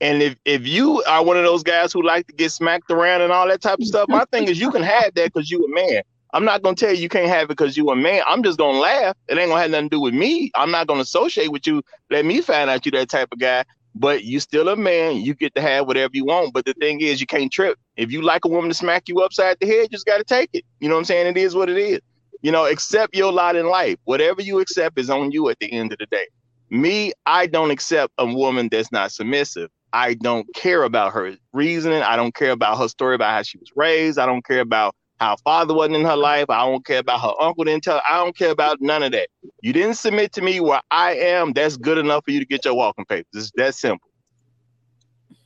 And 0.00 0.22
if 0.22 0.36
if 0.44 0.66
you 0.66 1.02
are 1.04 1.24
one 1.24 1.36
of 1.36 1.44
those 1.44 1.62
guys 1.62 1.92
who 1.92 2.02
like 2.02 2.26
to 2.26 2.32
get 2.32 2.50
smacked 2.50 2.90
around 2.90 3.22
and 3.22 3.32
all 3.32 3.46
that 3.48 3.62
type 3.62 3.78
of 3.78 3.86
stuff, 3.86 4.08
my 4.08 4.24
thing 4.32 4.48
is 4.48 4.58
you 4.58 4.70
can 4.70 4.82
have 4.82 5.14
that 5.14 5.32
because 5.32 5.50
you 5.50 5.64
a 5.64 5.68
man. 5.68 6.02
I'm 6.32 6.44
not 6.44 6.62
gonna 6.62 6.74
tell 6.74 6.92
you 6.92 7.00
you 7.00 7.08
can't 7.08 7.28
have 7.28 7.44
it 7.44 7.48
because 7.48 7.76
you 7.76 7.90
a 7.90 7.96
man. 7.96 8.22
I'm 8.26 8.42
just 8.42 8.58
gonna 8.58 8.78
laugh. 8.78 9.16
It 9.28 9.38
ain't 9.38 9.50
gonna 9.50 9.62
have 9.62 9.70
nothing 9.70 9.90
to 9.90 9.96
do 9.96 10.00
with 10.00 10.14
me. 10.14 10.50
I'm 10.56 10.72
not 10.72 10.88
gonna 10.88 11.02
associate 11.02 11.52
with 11.52 11.66
you. 11.66 11.80
Let 12.10 12.24
me 12.24 12.40
find 12.40 12.68
out 12.68 12.84
you 12.84 12.90
that 12.92 13.08
type 13.08 13.28
of 13.30 13.38
guy 13.38 13.64
but 13.94 14.24
you 14.24 14.40
still 14.40 14.68
a 14.68 14.76
man. 14.76 15.16
You 15.18 15.34
get 15.34 15.54
to 15.54 15.62
have 15.62 15.86
whatever 15.86 16.10
you 16.14 16.24
want. 16.24 16.52
But 16.52 16.64
the 16.64 16.74
thing 16.74 17.00
is, 17.00 17.20
you 17.20 17.26
can't 17.26 17.52
trip. 17.52 17.78
If 17.96 18.10
you 18.10 18.22
like 18.22 18.44
a 18.44 18.48
woman 18.48 18.70
to 18.70 18.74
smack 18.74 19.08
you 19.08 19.20
upside 19.20 19.56
the 19.60 19.66
head, 19.66 19.82
you 19.82 19.88
just 19.88 20.06
got 20.06 20.18
to 20.18 20.24
take 20.24 20.50
it. 20.52 20.64
You 20.80 20.88
know 20.88 20.94
what 20.94 21.00
I'm 21.00 21.04
saying? 21.04 21.26
It 21.28 21.36
is 21.36 21.54
what 21.54 21.68
it 21.68 21.78
is. 21.78 22.00
You 22.42 22.52
know, 22.52 22.66
accept 22.66 23.16
your 23.16 23.32
lot 23.32 23.56
in 23.56 23.66
life. 23.66 23.96
Whatever 24.04 24.42
you 24.42 24.58
accept 24.60 24.98
is 24.98 25.08
on 25.08 25.30
you 25.30 25.48
at 25.48 25.58
the 25.60 25.72
end 25.72 25.92
of 25.92 25.98
the 25.98 26.06
day. 26.06 26.26
Me, 26.70 27.12
I 27.26 27.46
don't 27.46 27.70
accept 27.70 28.12
a 28.18 28.26
woman 28.26 28.68
that's 28.70 28.90
not 28.90 29.12
submissive. 29.12 29.70
I 29.92 30.14
don't 30.14 30.46
care 30.54 30.82
about 30.82 31.12
her 31.12 31.36
reasoning. 31.52 32.02
I 32.02 32.16
don't 32.16 32.34
care 32.34 32.50
about 32.50 32.78
her 32.78 32.88
story 32.88 33.14
about 33.14 33.30
how 33.30 33.42
she 33.42 33.58
was 33.58 33.70
raised. 33.76 34.18
I 34.18 34.26
don't 34.26 34.44
care 34.44 34.60
about 34.60 34.94
how 35.20 35.36
father 35.44 35.72
wasn't 35.72 35.96
in 35.96 36.04
her 36.04 36.16
life. 36.16 36.46
I 36.50 36.66
don't 36.66 36.84
care 36.84 36.98
about 36.98 37.20
her 37.20 37.32
uncle 37.40 37.64
didn't 37.64 37.84
tell. 37.84 38.02
I 38.08 38.16
don't 38.16 38.36
care 38.36 38.50
about 38.50 38.80
none 38.80 39.04
of 39.04 39.12
that. 39.12 39.28
You 39.62 39.72
didn't 39.72 39.94
submit 39.94 40.32
to 40.32 40.42
me 40.42 40.58
where 40.60 40.82
I 40.90 41.14
am. 41.14 41.52
That's 41.52 41.76
good 41.76 41.98
enough 41.98 42.24
for 42.24 42.32
you 42.32 42.40
to 42.40 42.46
get 42.46 42.64
your 42.64 42.74
walking 42.74 43.04
papers. 43.04 43.26
It's 43.34 43.52
that 43.56 43.74
simple. 43.74 44.08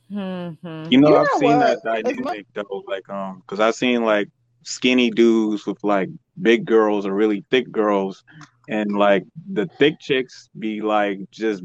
Mhm. 0.09 0.89
You 0.89 0.99
know, 1.01 1.07
You 1.07 1.15
I've 1.15 1.31
know 1.31 1.39
seen 1.39 1.59
what? 1.59 1.59
that 1.59 1.81
As 2.03 2.13
mu- 2.17 2.23
dynamic 2.23 2.47
though, 2.53 2.83
like 2.87 3.09
um, 3.09 3.39
because 3.39 3.59
I've 3.59 3.75
seen 3.75 4.03
like 4.03 4.29
skinny 4.63 5.09
dudes 5.11 5.65
with 5.65 5.83
like 5.83 6.09
big 6.41 6.65
girls 6.65 7.05
or 7.05 7.13
really 7.13 7.43
thick 7.49 7.71
girls, 7.71 8.23
and 8.67 8.97
like 8.97 9.23
the 9.51 9.67
thick 9.79 9.99
chicks 9.99 10.49
be 10.57 10.81
like 10.81 11.19
just 11.31 11.63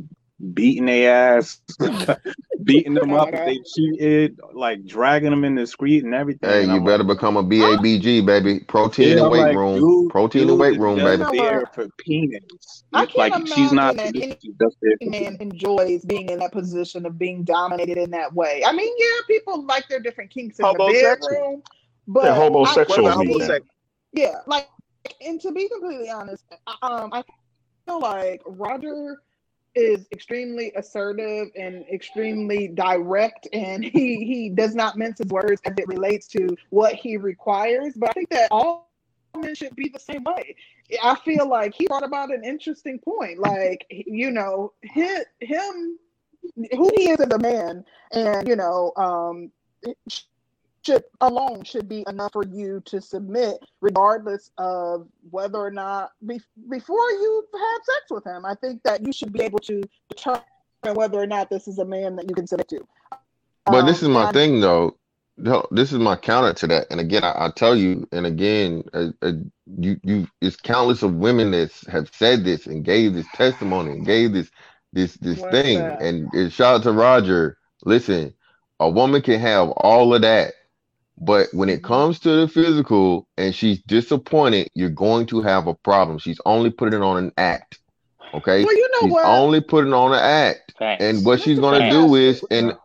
beating 0.52 0.86
their 0.86 1.36
ass, 1.38 1.60
beating 2.64 2.94
them 2.94 3.12
up 3.12 3.28
if 3.32 3.44
they 3.44 3.58
cheated, 3.74 4.38
like 4.52 4.84
dragging 4.84 5.30
them 5.30 5.44
in 5.44 5.54
the 5.54 5.66
street 5.66 6.04
and 6.04 6.14
everything. 6.14 6.48
Hey, 6.50 6.62
and 6.62 6.72
you 6.72 6.78
I'm 6.78 6.84
better 6.84 7.04
like, 7.04 7.16
become 7.16 7.36
a 7.36 7.42
BABG, 7.44 8.26
baby. 8.26 8.60
Protein 8.60 9.16
yeah, 9.16 9.22
and 9.24 9.30
weight 9.30 9.40
like, 9.40 9.56
room. 9.56 9.78
dude, 9.78 10.10
Protein 10.10 10.42
and 10.42 10.50
dude 10.50 10.60
weight 10.60 10.72
is 10.72 10.78
room, 10.78 10.98
just 10.98 11.30
baby. 11.30 11.38
there 11.38 11.66
for 11.72 11.86
peanuts. 11.98 12.84
I 12.92 13.06
can't 13.06 13.16
like 13.16 13.46
she's 13.48 13.72
not. 13.72 13.94
imagine 13.94 14.12
that 14.12 14.22
any 14.22 14.38
She's 14.42 14.54
just 14.60 14.76
there 14.82 14.96
for 15.02 15.10
man 15.10 15.36
enjoys 15.40 16.04
being 16.04 16.28
in 16.28 16.38
that 16.40 16.52
position 16.52 17.06
of 17.06 17.18
being 17.18 17.44
dominated 17.44 17.98
in 17.98 18.10
that 18.10 18.32
way. 18.34 18.62
I 18.66 18.72
mean, 18.72 18.92
yeah, 18.98 19.20
people 19.26 19.64
like 19.64 19.88
their 19.88 20.00
different 20.00 20.30
kinks 20.30 20.58
in 20.58 20.64
the 20.64 21.18
bedroom, 21.20 21.62
but 22.06 22.24
Yeah, 22.24 22.32
I- 22.32 22.34
homosexual 22.34 23.04
What 23.04 23.12
about 23.14 23.22
to 23.22 23.28
me, 23.28 23.38
mean 23.48 23.60
yeah, 24.12 24.34
like, 24.46 24.68
and 25.20 25.40
to 25.40 25.50
be 25.50 25.68
completely 25.68 26.08
honest, 26.08 26.44
um, 26.82 27.10
I 27.12 27.24
feel 27.84 28.00
like 28.00 28.40
Roger 28.46 29.16
is 29.74 30.06
extremely 30.12 30.72
assertive 30.76 31.48
and 31.56 31.84
extremely 31.92 32.68
direct, 32.68 33.48
and 33.52 33.84
he 33.84 34.24
he 34.24 34.50
does 34.50 34.74
not 34.74 34.96
mince 34.96 35.18
his 35.18 35.28
words 35.28 35.60
as 35.64 35.74
it 35.76 35.88
relates 35.88 36.26
to 36.28 36.56
what 36.70 36.94
he 36.94 37.16
requires. 37.16 37.94
But 37.96 38.10
I 38.10 38.12
think 38.12 38.30
that 38.30 38.48
all 38.50 38.90
men 39.36 39.54
should 39.54 39.74
be 39.76 39.88
the 39.88 39.98
same 39.98 40.24
way. 40.24 40.56
I 41.02 41.16
feel 41.16 41.48
like 41.48 41.74
he 41.74 41.86
brought 41.86 42.04
about 42.04 42.32
an 42.32 42.44
interesting 42.44 42.98
point. 42.98 43.38
Like, 43.38 43.86
you 43.90 44.30
know, 44.30 44.72
him, 44.82 45.22
him 45.40 45.98
who 46.72 46.90
he 46.96 47.10
is 47.10 47.20
as 47.20 47.32
a 47.32 47.38
man, 47.38 47.84
and 48.12 48.46
you 48.46 48.56
know, 48.56 48.92
um, 48.96 49.50
should 50.84 51.04
alone 51.20 51.64
should 51.64 51.88
be 51.88 52.04
enough 52.08 52.32
for 52.32 52.44
you 52.44 52.82
to 52.86 53.00
submit, 53.00 53.58
regardless 53.80 54.50
of 54.58 55.08
whether 55.30 55.58
or 55.58 55.70
not 55.70 56.10
be, 56.26 56.40
before 56.70 57.10
you 57.10 57.44
have 57.52 57.84
sex 57.84 58.00
with 58.10 58.26
him. 58.26 58.44
I 58.44 58.54
think 58.54 58.82
that 58.82 59.04
you 59.06 59.12
should 59.12 59.32
be 59.32 59.42
able 59.42 59.60
to 59.60 59.82
determine 60.10 60.42
whether 60.94 61.20
or 61.20 61.26
not 61.26 61.48
this 61.50 61.66
is 61.68 61.78
a 61.78 61.84
man 61.84 62.16
that 62.16 62.28
you 62.28 62.34
can 62.34 62.46
submit 62.46 62.68
to. 62.68 62.86
But 63.66 63.86
this 63.86 64.02
is 64.02 64.08
Um, 64.08 64.12
my 64.12 64.28
I- 64.28 64.32
thing, 64.32 64.60
though. 64.60 64.96
No, 65.36 65.66
This 65.72 65.92
is 65.92 65.98
my 65.98 66.14
counter 66.14 66.52
to 66.52 66.66
that. 66.68 66.86
And 66.90 67.00
again, 67.00 67.24
I, 67.24 67.46
I 67.46 67.50
tell 67.50 67.74
you, 67.74 68.06
and 68.12 68.24
again, 68.24 68.84
uh, 68.92 69.08
uh, 69.20 69.32
you 69.80 69.98
you 70.04 70.28
it's 70.40 70.54
countless 70.54 71.02
of 71.02 71.16
women 71.16 71.50
that 71.50 71.72
have 71.88 72.08
said 72.14 72.44
this 72.44 72.66
and 72.68 72.84
gave 72.84 73.14
this 73.14 73.26
testimony 73.34 73.90
and 73.94 74.06
gave 74.06 74.32
this 74.32 74.48
this 74.92 75.14
this 75.14 75.40
What's 75.40 75.50
thing. 75.50 75.78
that? 75.78 76.00
And, 76.00 76.32
and 76.34 76.52
shout 76.52 76.76
out 76.76 76.82
to 76.84 76.92
Roger. 76.92 77.58
Listen, 77.84 78.32
a 78.78 78.88
woman 78.88 79.22
can 79.22 79.40
have 79.40 79.70
all 79.70 80.14
of 80.14 80.22
that, 80.22 80.54
but 81.18 81.48
when 81.52 81.68
it 81.68 81.82
comes 81.84 82.18
to 82.20 82.40
the 82.40 82.48
physical 82.48 83.28
and 83.36 83.54
she's 83.54 83.80
disappointed, 83.82 84.68
you're 84.74 84.88
going 84.90 85.26
to 85.26 85.40
have 85.42 85.66
a 85.66 85.74
problem. 85.74 86.18
She's 86.18 86.40
only 86.44 86.70
putting 86.70 87.02
on 87.02 87.16
an 87.18 87.32
act. 87.36 87.78
Okay, 88.32 88.64
Well, 88.64 88.74
you 88.74 88.88
know 88.94 89.00
she's 89.02 89.12
what? 89.12 89.24
only 89.26 89.60
putting 89.60 89.92
on 89.92 90.12
an 90.12 90.18
act. 90.18 90.74
Facts. 90.78 91.04
And 91.04 91.24
what 91.24 91.40
she's 91.40 91.60
gonna 91.60 91.88
do 91.90 92.16
is, 92.16 92.44
and 92.50 92.76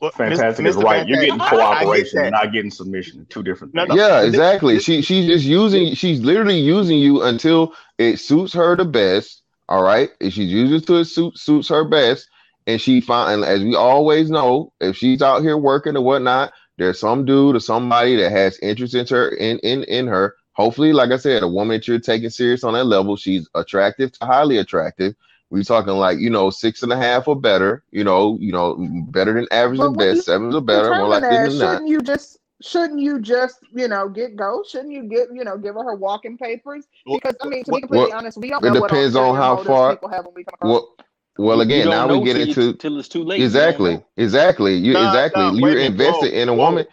Well, 0.00 0.10
Fantastic 0.12 0.64
Mr. 0.64 0.68
is 0.68 0.76
right. 0.76 1.06
You're 1.06 1.20
getting 1.20 1.38
Fantastic, 1.38 1.58
I- 1.58 1.62
I 1.62 1.72
get 1.72 1.78
cooperation, 1.84 2.30
not 2.30 2.52
getting 2.52 2.70
submission. 2.70 3.26
Two 3.28 3.42
different 3.42 3.74
things. 3.74 3.88
no. 3.88 3.94
Yeah, 3.94 4.22
exactly. 4.22 4.74
this- 4.74 4.84
She 4.84 5.02
she's 5.02 5.26
just 5.26 5.44
using 5.44 5.94
she's 5.94 6.20
literally 6.20 6.58
using 6.58 6.98
you 6.98 7.22
until 7.22 7.74
it 7.98 8.18
suits 8.18 8.52
her 8.54 8.76
the 8.76 8.84
best. 8.86 9.42
All 9.68 9.82
right. 9.82 10.10
And 10.20 10.32
she's 10.32 10.50
using 10.50 10.76
it 10.78 10.86
till 10.86 10.98
it 10.98 11.04
suit, 11.06 11.38
suits 11.38 11.68
her 11.68 11.84
best. 11.84 12.28
And 12.66 12.80
she 12.80 13.00
find 13.00 13.32
and 13.42 13.44
as 13.44 13.62
we 13.62 13.74
always 13.74 14.30
know, 14.30 14.72
if 14.80 14.96
she's 14.96 15.20
out 15.22 15.42
here 15.42 15.56
working 15.58 15.96
and 15.96 16.04
whatnot, 16.04 16.52
there's 16.80 16.98
some 16.98 17.24
dude 17.24 17.56
or 17.56 17.60
somebody 17.60 18.16
that 18.16 18.32
has 18.32 18.58
interest 18.60 18.94
in 18.94 19.06
her 19.08 19.28
in 19.28 19.58
in 19.58 19.84
in 19.84 20.06
her. 20.06 20.36
Hopefully, 20.52 20.92
like 20.92 21.10
I 21.10 21.16
said, 21.16 21.42
a 21.42 21.48
woman 21.48 21.76
that 21.76 21.86
you're 21.86 22.00
taking 22.00 22.30
serious 22.30 22.64
on 22.64 22.74
that 22.74 22.84
level, 22.84 23.16
she's 23.16 23.48
attractive 23.54 24.12
to 24.12 24.26
highly 24.26 24.58
attractive. 24.58 25.14
We're 25.50 25.62
talking 25.62 25.94
like 25.94 26.18
you 26.18 26.30
know 26.30 26.48
six 26.50 26.82
and 26.82 26.92
a 26.92 26.96
half 26.96 27.28
or 27.28 27.36
better. 27.36 27.84
You 27.90 28.04
know, 28.04 28.38
you 28.40 28.52
know 28.52 28.76
better 29.08 29.34
than 29.34 29.46
average 29.50 29.78
But 29.78 29.86
and 29.88 29.98
best, 29.98 30.24
sevens 30.24 30.54
or 30.54 30.60
better, 30.62 30.94
more 30.94 31.08
determine 31.08 31.10
likely 31.10 31.28
that, 31.28 31.48
than 31.48 31.58
not. 31.58 31.72
shouldn't 31.72 31.88
you 31.88 32.00
just 32.00 32.38
shouldn't 32.62 33.00
you 33.00 33.20
just 33.20 33.58
you 33.74 33.88
know 33.88 34.08
get 34.08 34.36
go? 34.36 34.62
Shouldn't 34.66 34.92
you 34.92 35.02
get 35.04 35.28
you 35.32 35.44
know 35.44 35.58
give 35.58 35.74
her 35.74 35.84
her 35.84 35.94
walking 35.96 36.38
papers? 36.38 36.86
Because 37.04 37.34
I 37.42 37.48
mean, 37.48 37.64
to 37.64 37.72
be 37.72 37.80
completely 37.80 38.08
well, 38.08 38.18
honest, 38.18 38.38
we 38.38 38.48
don't 38.48 38.64
it 38.64 38.72
know 38.72 38.80
what 38.80 38.90
depends 38.90 39.16
on 39.16 39.36
how 39.36 39.62
far- 39.62 39.96
people 39.96 40.08
have 40.08 40.24
when 40.24 40.34
we 40.34 40.44
come 40.44 40.54
across. 40.54 40.70
Well, 40.70 40.96
well, 41.38 41.60
again, 41.60 41.88
now 41.88 42.06
we 42.08 42.24
get 42.24 42.36
you- 42.36 42.42
into 42.42 42.74
till 42.74 42.98
it's 42.98 43.08
too 43.08 43.24
late. 43.24 43.42
Exactly, 43.42 44.02
exactly. 44.16 44.74
You 44.74 44.94
No, 44.94 45.06
exactly. 45.06 45.42
no, 45.42 45.52
You're 45.52 45.78
invested 45.78 46.32
in 46.32 46.48
a 46.48 46.54
woman. 46.54 46.86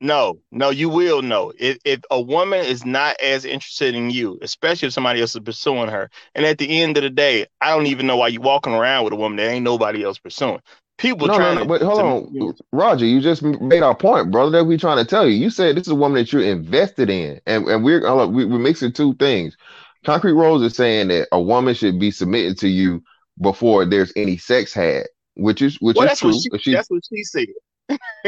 No, 0.00 0.38
no, 0.50 0.70
you 0.70 0.88
will 0.90 1.22
know. 1.22 1.52
If 1.58 1.78
if 1.84 2.00
a 2.10 2.20
woman 2.20 2.64
is 2.64 2.84
not 2.84 3.16
as 3.22 3.44
interested 3.44 3.94
in 3.94 4.10
you, 4.10 4.38
especially 4.42 4.88
if 4.88 4.92
somebody 4.92 5.20
else 5.20 5.34
is 5.34 5.40
pursuing 5.40 5.88
her, 5.88 6.10
and 6.34 6.44
at 6.44 6.58
the 6.58 6.82
end 6.82 6.96
of 6.98 7.04
the 7.04 7.10
day, 7.10 7.46
I 7.60 7.70
don't 7.70 7.86
even 7.86 8.06
know 8.06 8.16
why 8.16 8.28
you 8.28 8.40
walking 8.40 8.74
around 8.74 9.04
with 9.04 9.12
a 9.14 9.16
woman 9.16 9.36
that 9.36 9.50
ain't 9.50 9.64
nobody 9.64 10.04
else 10.04 10.18
pursuing. 10.18 10.60
People 10.98 11.26
No, 11.28 11.32
no, 11.34 11.38
trying 11.38 11.54
no. 11.56 11.62
to, 11.62 11.68
Wait, 11.68 11.82
hold 11.82 11.98
to- 11.98 12.04
on, 12.04 12.28
you 12.34 12.40
know, 12.40 12.54
Roger. 12.72 13.06
You 13.06 13.20
just 13.20 13.42
made 13.42 13.82
our 13.82 13.94
point, 13.94 14.30
brother. 14.30 14.50
That 14.50 14.64
we 14.64 14.76
trying 14.76 14.98
to 14.98 15.04
tell 15.04 15.26
you. 15.26 15.36
You 15.36 15.48
said 15.48 15.76
this 15.76 15.86
is 15.86 15.92
a 15.92 15.94
woman 15.94 16.16
that 16.16 16.32
you're 16.32 16.42
invested 16.42 17.08
in, 17.08 17.40
and 17.46 17.66
and 17.66 17.82
we're 17.82 18.06
hold 18.06 18.20
on, 18.20 18.34
we, 18.34 18.44
we're 18.44 18.58
mixing 18.58 18.92
two 18.92 19.14
things. 19.14 19.56
Concrete 20.04 20.32
Rose 20.32 20.62
is 20.62 20.76
saying 20.76 21.08
that 21.08 21.28
a 21.32 21.40
woman 21.40 21.74
should 21.74 21.98
be 22.00 22.10
submitted 22.10 22.58
to 22.60 22.68
you 22.68 23.02
before 23.40 23.84
there's 23.84 24.12
any 24.16 24.36
sex 24.36 24.72
had, 24.74 25.06
which 25.34 25.62
is 25.62 25.76
which 25.80 25.96
well, 25.98 26.02
is 26.02 26.12
that's 26.12 26.20
true. 26.20 26.32
what 26.34 26.34
she, 26.34 26.50
she- 26.60 26.72
that's 26.72 26.90
what 26.90 27.02
she 27.08 27.24
said. 27.24 27.46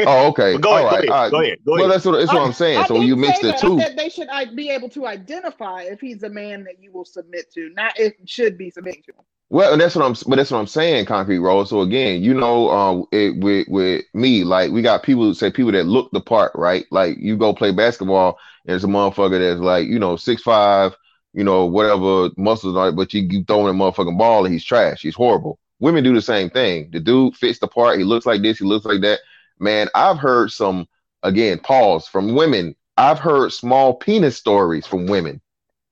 Oh, 0.05 0.29
okay. 0.29 0.57
Go 0.61 0.71
All 0.71 0.77
ahead, 0.77 0.89
go 0.89 0.97
ahead, 0.97 1.09
All 1.09 1.23
right. 1.25 1.33
go 1.33 1.41
ahead, 1.41 1.59
go 1.65 1.75
Well, 1.75 1.89
that's 1.89 2.05
what 2.05 2.19
that's 2.19 2.31
what 2.33 2.41
I, 2.41 2.45
I'm 2.45 2.53
saying. 2.53 2.85
I 2.85 2.87
So 2.87 3.01
you 3.01 3.15
didn't 3.15 3.17
mixed 3.17 3.41
say 3.41 3.45
the 3.45 3.53
that. 3.53 3.57
Two. 3.57 3.79
said 3.79 3.97
they 3.97 4.09
should 4.09 4.29
I, 4.29 4.45
be 4.45 4.69
able 4.69 4.89
to 4.89 5.07
identify 5.07 5.83
if 5.83 5.99
he's 6.01 6.23
a 6.23 6.29
man 6.29 6.63
that 6.65 6.81
you 6.81 6.91
will 6.91 7.05
submit 7.05 7.51
to, 7.53 7.69
not 7.75 7.99
if 7.99 8.13
should 8.25 8.57
be 8.57 8.69
submitting 8.71 9.03
to. 9.03 9.13
Well, 9.49 9.71
and 9.73 9.81
that's 9.81 9.95
what 9.95 10.05
I'm, 10.05 10.15
but 10.27 10.37
that's 10.37 10.51
what 10.51 10.59
I'm 10.59 10.67
saying, 10.67 11.05
Concrete 11.05 11.39
Rose. 11.39 11.69
So 11.69 11.81
again, 11.81 12.21
you 12.23 12.33
know, 12.33 12.69
uh, 12.69 13.03
it, 13.13 13.37
with 13.41 13.67
with 13.69 14.05
me, 14.13 14.43
like 14.43 14.71
we 14.71 14.81
got 14.81 15.03
people 15.03 15.23
who 15.23 15.33
say 15.35 15.51
people 15.51 15.71
that 15.73 15.85
look 15.85 16.11
the 16.11 16.21
part, 16.21 16.51
right? 16.55 16.85
Like 16.91 17.17
you 17.19 17.37
go 17.37 17.53
play 17.53 17.71
basketball, 17.71 18.37
and 18.65 18.75
it's 18.75 18.83
a 18.83 18.87
motherfucker 18.87 19.39
that's 19.39 19.61
like, 19.61 19.87
you 19.87 19.99
know, 19.99 20.17
six 20.17 20.41
five, 20.41 20.95
you 21.37 21.43
know, 21.43 21.65
whatever 21.65 22.31
muscles 22.35 22.75
are, 22.75 22.91
but 22.91 23.13
you, 23.13 23.21
you 23.29 23.43
throw 23.43 23.67
him 23.67 23.79
a 23.79 23.83
motherfucking 23.91 24.17
ball 24.17 24.43
and 24.43 24.51
he's 24.51 24.65
trash. 24.65 25.03
He's 25.03 25.13
horrible. 25.13 25.59
Women 25.79 26.03
do 26.03 26.15
the 26.15 26.21
same 26.21 26.49
thing. 26.49 26.89
The 26.91 26.99
dude 26.99 27.35
fits 27.35 27.59
the 27.59 27.67
part. 27.67 27.99
He 27.99 28.03
looks 28.03 28.25
like 28.25 28.41
this. 28.41 28.57
He 28.57 28.65
looks 28.65 28.85
like 28.85 29.01
that. 29.01 29.19
Man, 29.59 29.87
I've 29.93 30.17
heard 30.17 30.51
some 30.51 30.87
again 31.21 31.59
pause 31.59 32.07
from 32.07 32.33
women. 32.33 32.75
I've 32.97 33.19
heard 33.19 33.53
small 33.53 33.93
penis 33.93 34.35
stories 34.35 34.87
from 34.87 35.05
women 35.05 35.39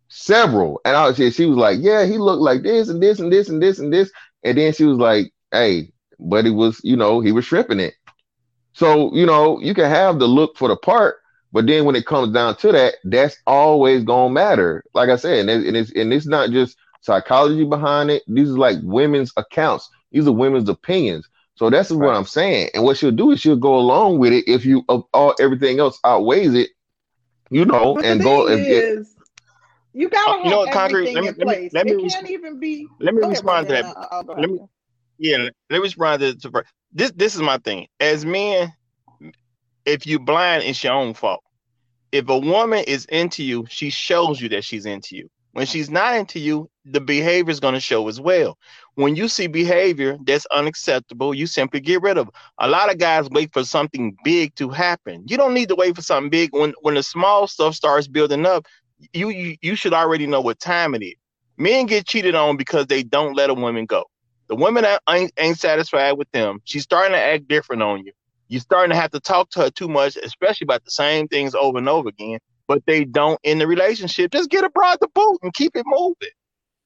several. 0.08 0.82
And 0.84 0.96
I 0.96 1.08
was 1.08 1.18
she 1.18 1.46
was 1.46 1.58
like, 1.58 1.78
yeah, 1.80 2.06
he 2.06 2.18
looked 2.18 2.42
like 2.42 2.64
this 2.64 2.90
and 2.90 3.00
this 3.02 3.20
and 3.20 3.32
this 3.32 3.48
and 3.48 3.62
this 3.62 3.78
and 3.78 3.94
this. 3.94 4.12
And 4.44 4.58
then 4.58 4.74
she 4.74 4.86
was 4.86 4.98
like, 4.98 5.32
hey, 5.52 5.92
but 6.18 6.46
he 6.46 6.50
was, 6.50 6.82
you 6.84 6.96
know, 6.96 7.20
he 7.20 7.32
was 7.32 7.46
shrimping 7.46 7.80
it. 7.80 7.94
So, 8.74 9.14
you 9.14 9.28
know, 9.28 9.60
you 9.60 9.76
can 9.76 9.92
have 9.92 10.18
the 10.18 10.28
look 10.28 10.58
for 10.58 10.70
the 10.70 10.76
part, 10.76 11.18
but 11.56 11.68
then 11.68 11.86
when 11.86 11.96
it 11.96 12.06
comes 12.06 12.34
down 12.34 12.58
to 12.58 12.74
that, 12.74 12.96
that's 13.06 13.38
always 13.48 14.04
gonna 14.04 14.34
matter. 14.34 14.84
Like 14.94 15.10
I 15.10 15.16
said, 15.16 15.40
and, 15.40 15.50
it, 15.50 15.68
and 15.68 15.78
it's 15.78 15.92
and 15.94 16.14
it's 16.14 16.28
not 16.28 16.52
just 16.52 16.78
psychology 17.00 17.64
behind 17.64 18.12
it. 18.12 18.24
These 18.28 18.52
are 18.52 18.58
like 18.60 18.78
women's 18.84 19.32
accounts. 19.38 19.90
These 20.12 20.28
are 20.28 20.34
women's 20.34 20.70
opinions. 20.70 21.30
So 21.56 21.70
that's 21.70 21.92
what 21.92 22.14
I'm 22.14 22.26
saying. 22.26 22.72
And 22.76 22.84
what 22.84 22.98
she'll 22.98 23.12
do 23.12 23.32
is 23.32 23.40
she'll 23.40 23.56
go 23.56 23.78
along 23.78 24.20
with 24.20 24.34
it 24.34 24.46
if 24.48 24.66
you 24.66 24.84
of 24.90 25.06
all 25.14 25.34
everything 25.40 25.80
else 25.80 25.98
outweighs 26.04 26.54
it, 26.54 26.72
you 27.50 27.66
know, 27.66 27.96
But 27.96 28.08
the 28.10 28.16
and 28.16 28.22
go 28.24 28.48
thing 28.48 28.50
if, 28.50 28.62
if 28.70 28.86
is, 29.00 29.16
you 29.94 30.10
gotta 30.10 30.32
Uh, 30.32 30.34
have 30.34 30.44
you 30.44 30.50
know 30.50 30.58
what, 30.60 30.72
concrete? 30.72 31.14
Let 31.14 31.24
me 31.24 31.32
in 31.32 31.36
let 31.38 31.48
me 31.48 31.70
let 31.74 31.88
me 31.88 31.96
It 31.96 32.00
res- 32.04 32.14
can't 32.14 32.30
even 32.30 32.60
be. 32.60 32.88
let 33.00 33.14
me 33.16 33.22
Go 33.22 33.28
ahead, 33.30 33.44
respond 33.44 33.68
to 33.68 33.74
that. 33.74 33.86
I- 33.86 34.08
I'll 34.12 34.26
Let 34.26 34.50
me 34.50 34.60
yeah, 35.18 35.38
let 35.70 35.78
me 35.78 35.80
respond 35.80 36.22
to, 36.22 36.36
to 36.38 36.64
this. 36.92 37.12
This 37.16 37.36
is 37.36 37.42
my 37.42 37.58
thing. 37.60 37.88
As 38.02 38.26
men, 38.26 38.74
if 39.86 40.06
you 40.06 40.20
blind, 40.20 40.64
it's 40.64 40.84
your 40.84 40.94
own 40.94 41.14
fault. 41.14 41.45
If 42.16 42.30
a 42.30 42.38
woman 42.38 42.86
is 42.88 43.04
into 43.08 43.44
you, 43.44 43.66
she 43.70 43.90
shows 43.90 44.40
you 44.40 44.48
that 44.48 44.64
she's 44.64 44.86
into 44.86 45.18
you. 45.18 45.30
When 45.52 45.66
she's 45.66 45.90
not 45.90 46.16
into 46.16 46.40
you, 46.40 46.70
the 46.86 47.02
behavior 47.02 47.52
is 47.52 47.60
going 47.60 47.74
to 47.74 47.80
show 47.82 48.08
as 48.08 48.22
well. 48.22 48.58
When 48.94 49.18
you 49.18 49.28
see 49.28 49.48
behavior 49.48 50.18
that's 50.24 50.46
unacceptable, 50.46 51.34
you 51.34 51.46
simply 51.46 51.82
get 51.82 52.02
rid 52.02 52.18
of 52.18 52.30
it. 52.30 52.34
A 52.60 52.70
lot 52.70 52.90
of 52.90 53.00
guys 53.00 53.30
wait 53.32 53.52
for 53.52 53.66
something 53.66 54.16
big 54.24 54.56
to 54.56 54.70
happen. 54.70 55.26
You 55.28 55.36
don't 55.36 55.54
need 55.54 55.68
to 55.68 55.76
wait 55.76 55.94
for 55.94 56.02
something 56.02 56.30
big. 56.30 56.52
When 56.54 56.74
when 56.84 56.96
the 56.96 57.04
small 57.04 57.48
stuff 57.48 57.76
starts 57.76 58.08
building 58.08 58.46
up, 58.46 58.66
you 59.12 59.28
you, 59.28 59.58
you 59.62 59.76
should 59.76 59.94
already 59.94 60.26
know 60.26 60.40
what 60.40 60.62
time 60.62 60.96
it 60.96 61.04
is. 61.04 61.16
Men 61.58 61.86
get 61.86 62.08
cheated 62.08 62.36
on 62.36 62.56
because 62.56 62.88
they 62.88 63.04
don't 63.04 63.36
let 63.36 63.50
a 63.50 63.54
woman 63.54 63.86
go. 63.86 64.06
The 64.48 64.56
woman 64.56 64.86
ain't, 65.10 65.34
ain't 65.38 65.60
satisfied 65.60 66.14
with 66.14 66.32
them. 66.32 66.62
She's 66.64 66.84
starting 66.84 67.12
to 67.12 67.20
act 67.20 67.50
different 67.50 67.82
on 67.82 68.06
you. 68.06 68.14
You're 68.48 68.62
starting 68.62 68.92
to 68.92 69.00
have 69.00 69.12
to 69.12 69.20
talk 69.20 69.50
to 69.52 69.62
her 69.62 69.70
too 69.70 69.88
much, 69.88 70.18
especially 70.18 70.66
about 70.66 70.86
the 70.86 70.92
same 70.92 71.28
things 71.28 71.56
over 71.56 71.78
and 71.78 71.90
over 71.90 72.10
again. 72.10 72.40
But 72.68 72.84
they 72.86 73.06
don't 73.06 73.40
in 73.44 73.60
the 73.60 73.68
relationship. 73.68 74.32
Just 74.32 74.50
get 74.50 74.64
a 74.64 74.70
broad 74.70 75.00
to 75.02 75.08
boot 75.14 75.40
and 75.44 75.54
keep 75.54 75.76
it 75.76 75.86
moving. 75.86 76.30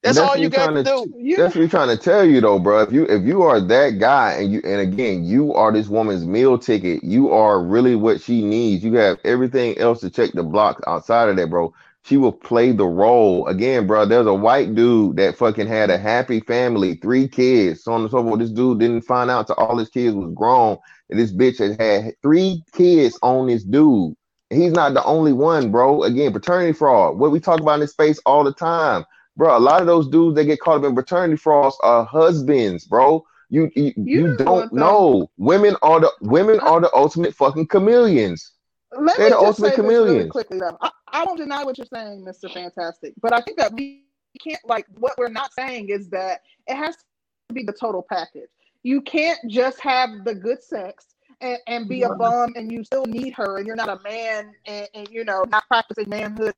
That's, 0.02 0.16
all 0.16 0.28
what 0.28 0.38
you 0.38 0.44
he 0.44 0.50
got 0.50 0.68
to 0.68 0.82
trying 0.82 0.84
do. 0.84 1.14
You 1.18 1.36
That's 1.36 1.54
what 1.54 1.60
he's 1.60 1.70
trying 1.70 1.94
to 1.94 2.02
tell 2.02 2.24
you 2.24 2.40
though, 2.40 2.58
bro. 2.58 2.80
If 2.80 2.92
you 2.92 3.04
if 3.04 3.22
you 3.22 3.42
are 3.42 3.60
that 3.60 3.98
guy 3.98 4.32
and 4.32 4.50
you 4.50 4.62
and 4.64 4.80
again 4.80 5.24
you 5.24 5.52
are 5.52 5.70
this 5.72 5.88
woman's 5.88 6.24
meal 6.24 6.58
ticket, 6.58 7.04
you 7.04 7.30
are 7.30 7.62
really 7.62 7.96
what 7.96 8.20
she 8.20 8.42
needs. 8.42 8.82
You 8.82 8.94
have 8.94 9.18
everything 9.24 9.76
else 9.78 10.00
to 10.00 10.08
check 10.10 10.32
the 10.32 10.42
block 10.42 10.82
outside 10.86 11.28
of 11.28 11.36
that, 11.36 11.50
bro. 11.50 11.74
She 12.02 12.16
will 12.16 12.32
play 12.32 12.72
the 12.72 12.86
role. 12.86 13.46
Again, 13.46 13.86
bro, 13.86 14.06
there's 14.06 14.26
a 14.26 14.32
white 14.32 14.74
dude 14.74 15.16
that 15.16 15.36
fucking 15.36 15.66
had 15.66 15.90
a 15.90 15.98
happy 15.98 16.40
family, 16.40 16.94
three 16.94 17.28
kids, 17.28 17.84
so 17.84 17.92
on 17.92 18.00
and 18.00 18.10
so 18.10 18.22
forth. 18.22 18.40
This 18.40 18.50
dude 18.50 18.80
didn't 18.80 19.02
find 19.02 19.30
out 19.30 19.48
till 19.48 19.56
all 19.56 19.76
his 19.76 19.90
kids 19.90 20.14
was 20.14 20.32
grown, 20.34 20.70
and 20.70 20.78
this 21.10 21.32
bitch 21.32 21.58
has 21.58 21.76
had 21.76 22.14
three 22.22 22.62
kids 22.72 23.18
on 23.22 23.48
this 23.48 23.64
dude. 23.64 24.14
He's 24.50 24.72
not 24.72 24.94
the 24.94 25.04
only 25.04 25.32
one, 25.32 25.70
bro. 25.70 26.02
Again, 26.02 26.32
paternity 26.32 26.72
fraud. 26.72 27.18
What 27.18 27.30
we 27.30 27.40
talk 27.40 27.60
about 27.60 27.74
in 27.74 27.80
this 27.80 27.92
space 27.92 28.18
all 28.26 28.44
the 28.44 28.52
time 28.52 29.04
bro. 29.40 29.56
A 29.56 29.58
lot 29.58 29.80
of 29.80 29.86
those 29.86 30.08
dudes 30.08 30.36
that 30.36 30.44
get 30.44 30.60
caught 30.60 30.78
up 30.78 30.84
in 30.84 30.94
paternity 30.94 31.36
frauds 31.36 31.76
are 31.82 32.04
husbands, 32.04 32.84
bro. 32.84 33.24
You 33.48 33.70
you, 33.74 33.92
You 33.96 34.28
you 34.28 34.36
don't 34.36 34.72
know. 34.72 35.30
Women 35.38 35.76
are 35.82 36.00
the 36.00 36.12
women 36.20 36.60
uh, 36.60 36.70
are 36.70 36.80
the 36.80 36.94
ultimate 36.94 37.34
fucking 37.34 37.66
chameleons. 37.68 38.52
Let 38.92 39.16
They're 39.18 39.30
the 39.30 39.38
ultimate 39.38 39.70
this 39.70 39.78
really 39.78 39.98
chameleons. 39.98 40.30
quickly 40.30 40.60
though. 40.60 40.76
I, 40.80 40.90
I 41.08 41.24
don't 41.24 41.36
deny 41.36 41.64
what 41.64 41.78
you're 41.78 41.86
saying, 41.92 42.24
Mr. 42.24 42.52
Fantastic, 42.52 43.14
but 43.20 43.32
I 43.32 43.40
think 43.40 43.58
that 43.58 43.72
we 43.72 44.04
can't 44.40 44.60
like 44.66 44.86
what 44.98 45.14
we're 45.18 45.28
not 45.28 45.52
saying 45.52 45.88
is 45.88 46.08
that 46.10 46.42
it 46.68 46.76
has 46.76 46.96
to 46.96 47.54
be 47.54 47.64
the 47.64 47.72
total 47.72 48.06
package. 48.08 48.50
You 48.82 49.00
can't 49.02 49.38
just 49.48 49.80
have 49.80 50.24
the 50.24 50.34
good 50.34 50.62
sex 50.62 51.06
and, 51.40 51.58
and 51.66 51.88
be 51.88 52.02
a 52.02 52.14
bum 52.14 52.52
and 52.56 52.70
you 52.72 52.82
still 52.84 53.04
need 53.04 53.34
her 53.34 53.58
and 53.58 53.66
you're 53.66 53.76
not 53.76 53.88
a 53.88 54.02
man 54.02 54.52
and, 54.66 54.88
and 54.94 55.08
you 55.10 55.24
know 55.24 55.44
not 55.50 55.66
practicing 55.68 56.08
manhood 56.08 56.54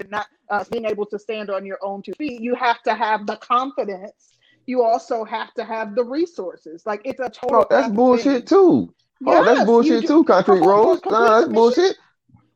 and 0.00 0.10
not 0.10 0.26
uh, 0.50 0.64
being 0.70 0.84
able 0.84 1.06
to 1.06 1.18
stand 1.18 1.50
on 1.50 1.64
your 1.66 1.78
own 1.82 2.02
two 2.02 2.12
feet. 2.14 2.40
You 2.40 2.54
have 2.54 2.82
to 2.84 2.94
have 2.94 3.26
the 3.26 3.36
confidence. 3.36 4.36
You 4.66 4.82
also 4.82 5.24
have 5.24 5.52
to 5.54 5.64
have 5.64 5.94
the 5.94 6.04
resources. 6.04 6.84
Like 6.86 7.02
it's 7.04 7.20
a 7.20 7.28
total. 7.28 7.60
Oh, 7.62 7.66
that's 7.68 7.92
bullshit 7.92 8.24
thing. 8.24 8.44
too. 8.46 8.94
Oh, 9.26 9.44
that's 9.44 9.58
Yes, 9.58 9.66
bullshit 9.66 10.00
do. 10.02 10.06
too, 10.08 10.24
Concrete 10.24 10.60
Rose. 10.60 11.00
complete 11.00 11.18
Nah, 11.18 11.40
that's 11.40 11.52
bullshit. 11.52 11.96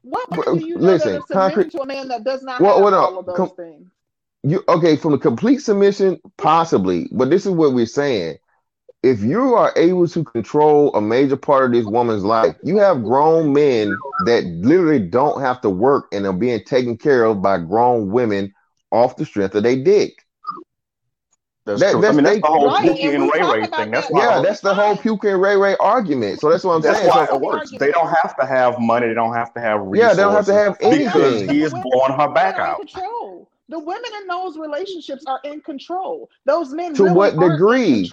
What 0.02 0.30
do 0.30 0.66
you 0.66 0.78
listen, 0.78 1.22
concrete- 1.30 1.70
to 1.72 1.82
a 1.82 1.86
man 1.86 2.08
that 2.08 2.24
does 2.24 2.42
not 2.42 2.60
What- 2.60 2.76
have 2.76 2.84
what 2.84 2.92
up? 2.94 3.10
all 3.10 3.18
of 3.18 3.26
those 3.26 3.36
Com- 3.36 3.50
things? 3.56 3.90
You 4.44 4.62
okay 4.68 4.96
from 4.96 5.14
a 5.14 5.18
complete 5.18 5.58
submission, 5.58 6.20
possibly, 6.36 7.08
but 7.12 7.28
this 7.30 7.44
is 7.44 7.52
what 7.52 7.74
we're 7.74 7.86
saying. 7.86 8.38
If 9.02 9.22
you 9.22 9.54
are 9.54 9.72
able 9.76 10.08
to 10.08 10.24
control 10.24 10.92
a 10.94 11.00
major 11.00 11.36
part 11.36 11.66
of 11.66 11.72
this 11.72 11.86
woman's 11.86 12.24
life, 12.24 12.56
you 12.64 12.78
have 12.78 13.04
grown 13.04 13.52
men 13.52 13.96
that 14.26 14.44
literally 14.44 14.98
don't 14.98 15.40
have 15.40 15.60
to 15.60 15.70
work 15.70 16.06
and 16.12 16.26
are 16.26 16.32
being 16.32 16.64
taken 16.64 16.96
care 16.98 17.24
of 17.24 17.40
by 17.40 17.58
grown 17.58 18.10
women 18.10 18.52
off 18.90 19.16
the 19.16 19.24
strength 19.24 19.54
of 19.54 19.62
their 19.62 19.76
dick. 19.82 20.24
That's 21.64 21.80
That- 21.80 21.92
true. 21.92 22.06
I 22.06 22.12
mean, 22.12 22.24
that's 22.24 22.36
they- 22.36 22.40
the 22.40 22.46
whole 22.46 22.66
Right, 22.66 22.88
Pookie 22.88 23.14
and 23.14 23.22
and 23.24 23.32
Ray 23.32 23.42
Ray 23.60 23.66
thing. 23.66 23.90
That's 23.92 24.10
why. 24.10 24.20
Yeah, 24.22 24.36
all 24.36 24.42
that's 24.42 24.60
the 24.62 24.70
the 24.70 24.74
whole 24.74 24.94
time. 24.94 25.02
puke 25.02 25.24
and 25.24 25.40
Ray 25.40 25.56
Ray 25.56 25.76
argument. 25.76 26.40
So 26.40 26.50
that's 26.50 26.64
what 26.64 26.72
I'm 26.72 26.80
That's 26.82 26.98
saying. 26.98 27.10
why 27.10 27.26
So, 27.26 27.36
it 27.36 27.40
works. 27.40 27.70
They 27.78 27.92
don't 27.92 28.08
have 28.08 28.36
to 28.38 28.46
have 28.46 28.80
money. 28.80 29.06
They 29.06 29.14
don't 29.14 29.34
have 29.34 29.52
to 29.54 29.60
have 29.60 29.82
resources. 29.82 30.00
Yeah, 30.00 30.14
they 30.14 30.22
don't 30.22 30.34
have 30.34 30.46
to 30.46 30.54
have 30.54 30.76
anything 30.80 31.04
because 31.04 31.40
he 31.42 31.62
is 31.62 31.72
The 31.72 31.80
blowing 31.80 32.18
her 32.18 32.28
back 32.32 32.58
out. 32.58 32.78
control. 32.78 33.48
The 33.68 33.78
women 33.78 34.10
in 34.22 34.26
those 34.26 34.56
relationships 34.58 35.24
are 35.26 35.40
in 35.44 35.60
control. 35.60 36.30
Those 36.46 36.72
men 36.72 36.94
To 36.94 37.04
really 37.04 37.14
what 37.14 37.36
aren't 37.36 37.44
in 37.44 37.50
degree? 37.52 38.10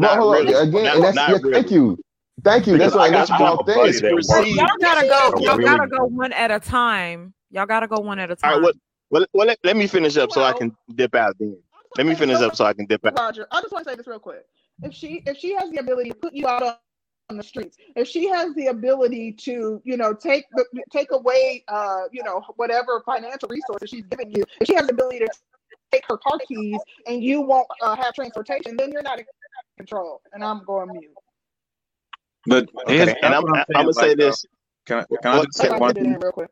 Control. 0.00 0.30
Well, 0.30 0.42
Not 0.42 0.44
hold 0.44 0.48
on 0.48 0.54
really. 0.54 0.68
again, 0.68 0.84
Not- 0.84 1.02
that's 1.02 1.14
not 1.16 1.28
yeah, 1.30 1.36
really. 1.36 1.52
thank 1.52 1.70
you, 1.70 1.98
thank 2.44 2.66
you. 2.66 2.72
Because 2.74 2.92
That's 2.92 2.96
why 2.96 3.06
I 3.06 3.10
got 3.10 3.28
what 3.28 3.40
I 3.40 3.44
I'm 3.44 3.50
have 3.50 3.58
a 3.60 3.62
buddy 3.64 3.92
saying. 3.92 4.02
that 4.04 4.14
works. 4.14 4.26
perceived- 4.28 4.56
Y'all 4.56 4.68
gotta 4.80 5.06
go. 5.08 5.40
Y'all 5.40 5.58
gotta 5.58 5.86
go 5.88 6.04
one 6.04 6.32
at 6.32 6.50
a 6.50 6.60
time. 6.60 7.34
Y'all 7.50 7.66
gotta 7.66 7.86
go 7.86 7.98
one 8.00 8.18
at 8.18 8.30
a 8.30 8.36
All 8.42 8.50
right. 8.50 8.54
time. 8.54 8.62
Well, 8.62 8.72
well, 9.10 9.26
well 9.32 9.46
let, 9.46 9.58
let 9.64 9.76
me 9.76 9.86
finish 9.86 10.16
up 10.16 10.32
so 10.32 10.42
I 10.42 10.52
can 10.52 10.76
dip 10.94 11.14
out. 11.14 11.36
Then 11.38 11.56
let 11.96 12.06
me 12.06 12.14
finish 12.14 12.38
up 12.40 12.56
so 12.56 12.64
I 12.64 12.72
can 12.72 12.86
dip 12.86 13.04
out. 13.06 13.18
Roger, 13.18 13.46
I 13.52 13.60
just 13.60 13.72
want 13.72 13.84
to 13.84 13.90
say 13.90 13.96
this 13.96 14.06
real 14.06 14.18
quick. 14.18 14.44
If 14.82 14.92
she 14.92 15.22
if 15.26 15.38
she 15.38 15.54
has 15.54 15.70
the 15.70 15.78
ability 15.78 16.10
to 16.10 16.16
put 16.16 16.34
you 16.34 16.46
out 16.46 16.62
on, 16.62 16.74
on 17.30 17.36
the 17.38 17.42
streets, 17.42 17.76
if 17.94 18.06
she 18.06 18.28
has 18.28 18.54
the 18.54 18.66
ability 18.66 19.32
to, 19.32 19.80
you 19.84 19.96
know, 19.96 20.12
take 20.12 20.44
the 20.52 20.64
take 20.92 21.12
away 21.12 21.64
uh, 21.68 22.02
you 22.12 22.22
know, 22.22 22.42
whatever 22.56 23.02
financial 23.06 23.48
resources 23.48 23.88
she's 23.90 24.04
giving 24.10 24.30
you, 24.30 24.44
if 24.60 24.66
she 24.66 24.74
has 24.74 24.86
the 24.86 24.92
ability 24.92 25.20
to 25.20 25.28
take 25.92 26.02
her 26.08 26.18
car 26.18 26.38
keys 26.46 26.78
and 27.06 27.22
you 27.22 27.40
won't 27.40 27.66
uh, 27.82 27.96
have 27.96 28.12
transportation, 28.12 28.76
then 28.76 28.90
you're 28.92 29.02
not 29.02 29.18
in 29.18 29.24
control. 29.76 30.20
And 30.32 30.44
I'm 30.44 30.64
going 30.64 30.92
mute. 30.92 31.10
But 32.46 32.68
Okay, 32.88 32.96
here's- 32.96 33.14
and 33.22 33.34
that's 33.34 33.34
I'm, 33.34 33.44
I'm 33.54 33.64
gonna 33.74 33.92
say 33.92 34.10
like, 34.10 34.18
uh, 34.22 34.36
this. 34.36 34.46
Can 34.86 34.98
I, 34.98 35.04
can 35.22 35.32
I 35.32 35.38
just 35.40 35.58
say 35.58 35.70
one 35.70 35.94
get 35.94 35.98
it 35.98 36.06
in 36.06 36.12
thing? 36.12 36.20
real 36.20 36.32
quick. 36.32 36.50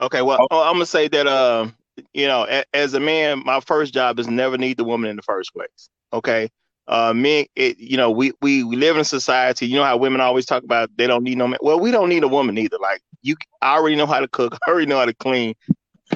Okay, 0.00 0.22
well, 0.22 0.46
oh, 0.50 0.62
I'm 0.62 0.74
gonna 0.74 0.86
say 0.86 1.08
that 1.08 1.26
uh, 1.26 1.68
you 2.14 2.26
know, 2.26 2.46
a, 2.48 2.64
as 2.74 2.94
a 2.94 3.00
man, 3.00 3.42
my 3.44 3.60
first 3.60 3.94
job 3.94 4.18
is 4.18 4.28
never 4.28 4.58
need 4.58 4.76
the 4.78 4.84
woman 4.84 5.10
in 5.10 5.16
the 5.16 5.22
first 5.22 5.52
place. 5.54 5.90
Okay, 6.12 6.48
uh, 6.88 7.12
men, 7.14 7.46
it, 7.56 7.78
you 7.78 7.96
know, 7.96 8.10
we, 8.10 8.32
we 8.42 8.64
we 8.64 8.76
live 8.76 8.96
in 8.96 9.02
a 9.02 9.04
society. 9.04 9.66
You 9.66 9.76
know 9.76 9.84
how 9.84 9.96
women 9.96 10.20
always 10.20 10.46
talk 10.46 10.64
about 10.64 10.90
they 10.96 11.06
don't 11.06 11.22
need 11.24 11.38
no 11.38 11.48
man. 11.48 11.58
Well, 11.62 11.80
we 11.80 11.90
don't 11.90 12.08
need 12.08 12.24
a 12.24 12.28
woman 12.28 12.58
either. 12.58 12.78
Like 12.80 13.02
you, 13.22 13.36
I 13.62 13.74
already 13.76 13.96
know 13.96 14.06
how 14.06 14.20
to 14.20 14.28
cook. 14.28 14.58
I 14.66 14.70
already 14.70 14.86
know 14.86 14.98
how 14.98 15.06
to 15.06 15.14
clean. 15.14 15.54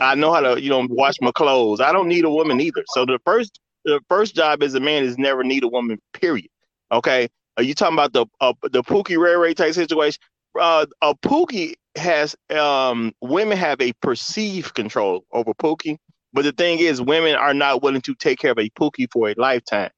I 0.00 0.14
know 0.14 0.32
how 0.32 0.40
to, 0.40 0.60
you 0.60 0.70
know, 0.70 0.86
wash 0.90 1.16
my 1.20 1.32
clothes. 1.32 1.80
I 1.80 1.92
don't 1.92 2.08
need 2.08 2.24
a 2.24 2.30
woman 2.30 2.60
either. 2.60 2.84
So 2.88 3.06
the 3.06 3.18
first 3.24 3.60
the 3.84 4.00
first 4.08 4.34
job 4.34 4.62
as 4.62 4.74
a 4.74 4.80
man 4.80 5.04
is 5.04 5.18
never 5.18 5.44
need 5.44 5.64
a 5.64 5.68
woman. 5.68 5.98
Period. 6.12 6.48
Okay. 6.92 7.28
Are 7.56 7.62
you 7.62 7.74
talking 7.74 7.94
about 7.94 8.12
the 8.12 8.26
uh, 8.40 8.54
the 8.62 8.82
Pookie 8.82 9.18
Ray 9.18 9.36
Ray 9.36 9.54
type 9.54 9.74
situation? 9.74 10.20
Uh, 10.58 10.86
a 11.02 11.14
Pookie 11.16 11.74
has 11.96 12.36
um 12.50 13.12
women 13.20 13.56
have 13.58 13.80
a 13.80 13.92
perceived 14.02 14.74
control 14.74 15.24
over 15.32 15.52
Pookie, 15.54 15.98
but 16.32 16.44
the 16.44 16.52
thing 16.52 16.80
is, 16.80 17.00
women 17.00 17.36
are 17.36 17.54
not 17.54 17.82
willing 17.82 18.02
to 18.02 18.14
take 18.16 18.38
care 18.40 18.52
of 18.52 18.58
a 18.58 18.70
Pookie 18.70 19.08
for 19.12 19.30
a 19.30 19.34
lifetime. 19.38 19.90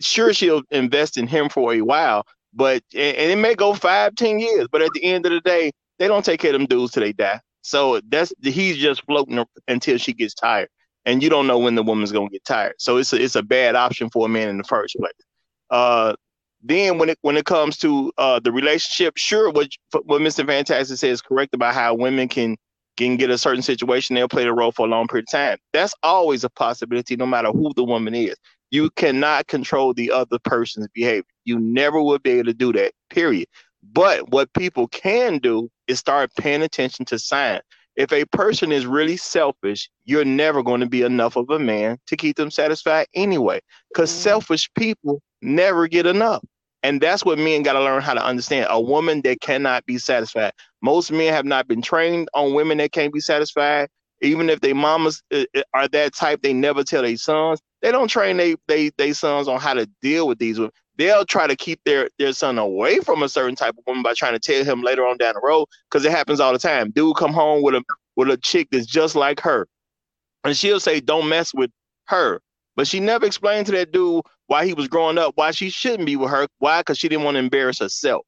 Sure, 0.00 0.34
she'll 0.34 0.62
invest 0.70 1.16
in 1.16 1.26
him 1.26 1.48
for 1.48 1.72
a 1.74 1.80
while, 1.82 2.26
But 2.52 2.82
and 2.94 3.16
and 3.16 3.32
it 3.32 3.36
may 3.36 3.54
go 3.54 3.74
five, 3.74 4.14
ten 4.16 4.38
years, 4.38 4.68
but 4.70 4.82
at 4.82 4.92
the 4.94 5.04
end 5.04 5.26
of 5.26 5.32
the 5.32 5.40
day, 5.40 5.72
they 5.98 6.08
don't 6.08 6.24
take 6.24 6.40
care 6.40 6.50
of 6.54 6.60
them 6.60 6.66
dudes 6.66 6.92
till 6.92 7.02
they 7.02 7.12
die. 7.12 7.40
So 7.62 8.00
that's 8.08 8.32
he's 8.42 8.76
just 8.78 9.04
floating 9.06 9.44
until 9.68 9.98
she 9.98 10.12
gets 10.12 10.34
tired, 10.34 10.68
and 11.04 11.22
you 11.22 11.28
don't 11.28 11.46
know 11.46 11.58
when 11.58 11.74
the 11.74 11.82
woman's 11.82 12.12
gonna 12.12 12.28
get 12.28 12.44
tired. 12.44 12.74
So 12.78 12.96
it's 12.96 13.12
a, 13.12 13.22
it's 13.22 13.36
a 13.36 13.42
bad 13.42 13.74
option 13.74 14.10
for 14.10 14.26
a 14.26 14.28
man 14.28 14.48
in 14.48 14.58
the 14.58 14.64
first 14.64 14.96
place. 14.96 15.12
Uh, 15.70 16.14
then 16.62 16.98
when 16.98 17.08
it 17.08 17.18
when 17.22 17.36
it 17.36 17.44
comes 17.44 17.76
to 17.78 18.12
uh, 18.18 18.40
the 18.40 18.52
relationship, 18.52 19.14
sure, 19.16 19.50
what 19.50 19.68
what 20.04 20.20
Mr. 20.20 20.46
Fantastic 20.46 20.98
says 20.98 21.10
is 21.10 21.22
correct 21.22 21.54
about 21.54 21.74
how 21.74 21.94
women 21.94 22.28
can 22.28 22.56
can 22.96 23.16
get 23.16 23.30
a 23.30 23.38
certain 23.38 23.62
situation, 23.62 24.14
they'll 24.14 24.28
play 24.28 24.44
the 24.44 24.52
role 24.52 24.72
for 24.72 24.86
a 24.86 24.88
long 24.88 25.08
period 25.08 25.24
of 25.28 25.32
time. 25.32 25.58
That's 25.72 25.94
always 26.02 26.44
a 26.44 26.50
possibility, 26.50 27.16
no 27.16 27.26
matter 27.26 27.50
who 27.50 27.72
the 27.74 27.84
woman 27.84 28.14
is. 28.14 28.36
You 28.70 28.90
cannot 28.90 29.48
control 29.48 29.92
the 29.92 30.10
other 30.10 30.38
person's 30.38 30.88
behavior. 30.94 31.24
You 31.44 31.58
never 31.58 32.02
will 32.02 32.18
be 32.18 32.32
able 32.32 32.44
to 32.44 32.54
do 32.54 32.72
that. 32.74 32.92
Period. 33.10 33.48
But 33.82 34.30
what 34.30 34.52
people 34.54 34.88
can 34.88 35.38
do 35.38 35.70
is 35.88 35.98
start 35.98 36.30
paying 36.38 36.62
attention 36.62 37.04
to 37.06 37.18
signs. 37.18 37.62
If 37.96 38.12
a 38.12 38.24
person 38.26 38.72
is 38.72 38.86
really 38.86 39.16
selfish, 39.16 39.90
you're 40.04 40.24
never 40.24 40.62
going 40.62 40.80
to 40.80 40.88
be 40.88 41.02
enough 41.02 41.36
of 41.36 41.50
a 41.50 41.58
man 41.58 41.98
to 42.06 42.16
keep 42.16 42.36
them 42.36 42.50
satisfied 42.50 43.06
anyway. 43.14 43.60
Because 43.92 44.10
selfish 44.10 44.70
people 44.74 45.20
never 45.42 45.88
get 45.88 46.06
enough. 46.06 46.42
And 46.82 47.00
that's 47.00 47.24
what 47.24 47.38
men 47.38 47.62
got 47.62 47.74
to 47.74 47.82
learn 47.82 48.02
how 48.02 48.14
to 48.14 48.24
understand. 48.24 48.66
A 48.70 48.80
woman 48.80 49.20
that 49.22 49.40
cannot 49.40 49.86
be 49.86 49.98
satisfied. 49.98 50.52
Most 50.80 51.12
men 51.12 51.32
have 51.32 51.44
not 51.44 51.68
been 51.68 51.82
trained 51.82 52.28
on 52.34 52.54
women 52.54 52.78
that 52.78 52.92
can't 52.92 53.12
be 53.12 53.20
satisfied. 53.20 53.88
Even 54.20 54.48
if 54.50 54.60
their 54.60 54.74
mamas 54.74 55.22
uh, 55.32 55.44
uh, 55.56 55.62
are 55.74 55.88
that 55.88 56.14
type, 56.14 56.42
they 56.42 56.52
never 56.52 56.84
tell 56.84 57.02
their 57.02 57.16
sons. 57.16 57.60
They 57.82 57.90
don't 57.90 58.08
train 58.08 58.36
they 58.36 58.54
they 58.68 58.90
they 58.96 59.12
sons 59.12 59.48
on 59.48 59.60
how 59.60 59.74
to 59.74 59.88
deal 60.00 60.28
with 60.28 60.38
these 60.38 60.58
women. 60.58 60.72
They'll 60.96 61.24
try 61.24 61.46
to 61.46 61.56
keep 61.56 61.80
their 61.84 62.08
their 62.18 62.32
son 62.32 62.58
away 62.58 62.98
from 62.98 63.22
a 63.22 63.28
certain 63.28 63.56
type 63.56 63.74
of 63.78 63.84
woman 63.86 64.02
by 64.02 64.14
trying 64.14 64.34
to 64.34 64.38
tell 64.38 64.64
him 64.64 64.82
later 64.82 65.06
on 65.06 65.16
down 65.16 65.34
the 65.34 65.40
road 65.42 65.66
because 65.90 66.04
it 66.04 66.12
happens 66.12 66.40
all 66.40 66.52
the 66.52 66.58
time. 66.58 66.90
Dude 66.90 67.16
come 67.16 67.32
home 67.32 67.62
with 67.62 67.74
a 67.74 67.82
with 68.16 68.30
a 68.30 68.36
chick 68.36 68.68
that's 68.70 68.86
just 68.86 69.16
like 69.16 69.40
her, 69.40 69.66
and 70.44 70.56
she'll 70.56 70.80
say, 70.80 71.00
"Don't 71.00 71.28
mess 71.28 71.54
with 71.54 71.70
her." 72.06 72.40
But 72.76 72.86
she 72.86 73.00
never 73.00 73.26
explained 73.26 73.66
to 73.66 73.72
that 73.72 73.92
dude 73.92 74.22
why 74.46 74.66
he 74.66 74.74
was 74.74 74.88
growing 74.88 75.18
up, 75.18 75.32
why 75.36 75.50
she 75.50 75.70
shouldn't 75.70 76.06
be 76.06 76.16
with 76.16 76.30
her. 76.30 76.46
Why? 76.58 76.80
Because 76.80 76.98
she 76.98 77.08
didn't 77.08 77.24
want 77.24 77.34
to 77.34 77.40
embarrass 77.40 77.78
herself. 77.78 78.24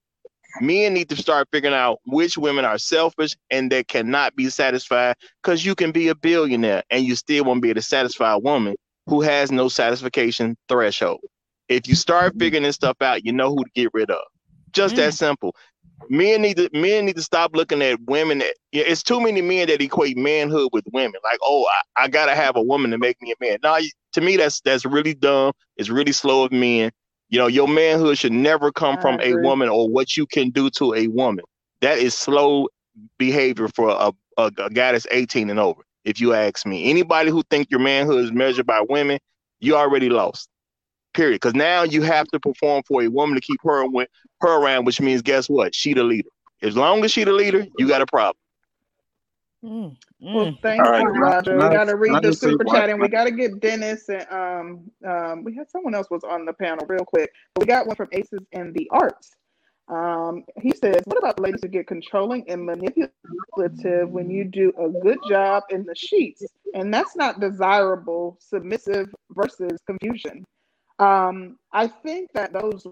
Men 0.61 0.95
need 0.95 1.09
to 1.09 1.17
start 1.17 1.49
figuring 1.51 1.75
out 1.75 1.99
which 2.07 2.39
women 2.39 2.65
are 2.65 2.79
selfish 2.79 3.33
and 3.51 3.73
that 3.73 3.89
cannot 3.89 4.37
be 4.37 4.49
satisfied 4.51 5.17
because 5.43 5.65
you 5.65 5.75
can 5.75 5.91
be 5.91 6.09
a 6.09 6.15
billionaire 6.15 6.85
and 6.91 7.05
you 7.05 7.17
still 7.17 7.45
won't 7.45 7.61
be 7.61 7.71
able 7.71 7.81
to 7.81 7.87
satisfy 7.87 8.33
a 8.33 8.39
woman 8.39 8.77
who 9.07 9.21
has 9.21 9.51
no 9.51 9.69
satisfaction 9.69 10.57
threshold. 10.69 11.21
If 11.69 11.89
you 11.89 11.95
start 11.95 12.35
figuring 12.39 12.65
this 12.65 12.77
stuff 12.77 12.97
out, 13.01 13.25
you 13.25 13.33
know 13.33 13.51
who 13.51 13.65
to 13.65 13.71
get 13.75 13.91
rid 13.93 14.11
of. 14.11 14.23
Just 14.73 14.97
that 14.97 15.13
mm. 15.13 15.17
simple. 15.17 15.55
Men 16.11 16.43
need 16.43 16.57
to 16.57 16.69
men 16.73 17.07
need 17.07 17.17
to 17.17 17.23
stop 17.23 17.55
looking 17.55 17.81
at 17.81 18.01
women. 18.03 18.39
That, 18.39 18.55
it's 18.73 19.03
too 19.03 19.21
many 19.21 19.41
men 19.41 19.69
that 19.69 19.81
equate 19.81 20.19
manhood 20.19 20.71
with 20.73 20.85
women. 20.93 21.21
Like, 21.23 21.39
oh, 21.43 21.67
I, 21.97 22.05
I 22.05 22.09
gotta 22.09 22.35
have 22.35 22.57
a 22.57 22.63
woman 22.63 22.91
to 22.91 22.99
make 22.99 23.21
me 23.23 23.33
a 23.33 23.45
man. 23.45 23.59
Now, 23.63 23.79
to 24.13 24.21
me 24.21 24.37
that's 24.37 24.61
that's 24.61 24.85
really 24.85 25.15
dumb. 25.15 25.53
It's 25.77 25.89
really 25.89 26.13
slow 26.13 26.45
of 26.45 26.53
men. 26.53 26.91
You 27.29 27.39
know, 27.39 27.47
your 27.47 27.69
manhood 27.69 28.19
should 28.19 28.33
never 28.33 28.71
come 28.71 28.99
I 28.99 29.01
from 29.01 29.21
a 29.21 29.37
woman 29.37 29.69
or 29.69 29.89
what 29.89 30.17
you 30.17 30.27
can 30.27 30.51
do 30.51 30.69
to 30.71 30.95
a 30.95 31.07
woman. 31.09 31.45
That 31.81 31.99
is 31.99 32.15
slow 32.15 32.69
behavior 33.19 33.69
for 33.69 33.89
a, 33.89 34.13
a, 34.37 34.51
a 34.59 34.71
guy 34.71 34.93
that's 34.93 35.07
18 35.11 35.51
and 35.51 35.59
over. 35.59 35.83
If 36.05 36.21
you 36.21 36.35
ask 36.35 36.67
me, 36.67 36.91
anybody 36.91 37.31
who 37.31 37.43
think 37.51 37.71
your 37.71 37.81
manhood 37.81 38.25
is 38.25 38.33
measured 38.33 38.67
by 38.67 38.85
women, 38.89 39.19
you 39.61 39.77
already 39.77 40.11
lost. 40.11 40.49
Period. 41.15 41.37
Because 41.37 41.55
now 41.55 41.85
you 41.85 42.03
have 42.03 42.27
to 42.29 42.41
perform 42.41 42.83
for 42.87 43.03
a 43.03 43.09
woman 43.09 43.37
to 43.37 43.41
keep 43.41 43.61
her 43.63 43.83
wi- 43.83 44.09
her 44.41 44.61
around, 44.61 44.85
which 44.85 45.01
means 45.01 45.23
guess 45.23 45.49
what? 45.49 45.75
She 45.75 45.95
the 45.95 46.05
leader. 46.05 46.29
As 46.63 46.77
long 46.77 47.05
as 47.05 47.13
she 47.13 47.25
the 47.25 47.33
leader, 47.33 47.67
you 47.79 47.89
got 47.89 48.03
a 48.03 48.07
problem. 48.07 48.37
Mm, 49.65 49.97
Well, 50.21 50.47
mm. 50.47 50.61
thank 50.61 50.85
All 50.85 50.91
right, 50.91 51.03
you, 51.05 51.13
can 51.13 51.23
I- 51.25 51.31
Roger. 51.31 51.59
can 51.59 51.71
We 51.71 51.75
got 51.75 51.85
to 51.85 51.97
read 51.97 52.13
I 52.13 52.21
the 52.21 52.33
super 52.35 52.65
chat, 52.65 52.91
and 52.91 53.01
we 53.01 53.09
got 53.09 53.25
to 53.25 53.31
get 53.31 53.61
Dennis 53.61 54.09
and 54.11 54.27
um 54.31 54.91
um. 55.07 55.45
We 55.45 55.55
had 55.55 55.71
someone 55.71 55.95
else 55.95 56.11
was 56.11 56.23
on 56.25 56.45
the 56.45 56.53
panel 56.53 56.85
real 56.87 57.05
quick. 57.05 57.31
But 57.55 57.63
we 57.63 57.67
got 57.67 57.87
one 57.87 57.97
from 57.97 58.09
Aces 58.13 58.41
in 58.53 58.73
the 58.75 58.89
Arts. 58.91 59.31
Um, 59.89 60.45
he 60.61 60.73
says, 60.73 61.03
"What 61.07 61.19
about 61.19 61.39
ladies 61.41 61.61
who 61.63 61.69
get 61.69 61.87
controlling 61.87 62.49
and 62.49 62.65
manipulative 62.67 64.11
when 64.11 64.29
you 64.31 64.45
do 64.45 64.73
a 64.79 64.89
good 65.03 65.19
job 65.29 65.63
in 65.71 65.85
the 65.85 65.95
sheets, 65.95 66.45
and 66.75 66.93
that's 66.93 67.17
not 67.17 67.41
desirable? 67.41 68.37
Submissive 68.41 69.15
versus 69.31 69.79
confusion." 69.87 70.45
Um, 70.99 71.59
I 71.73 71.89
think 71.89 72.33
that 72.35 72.53
those 72.53 72.87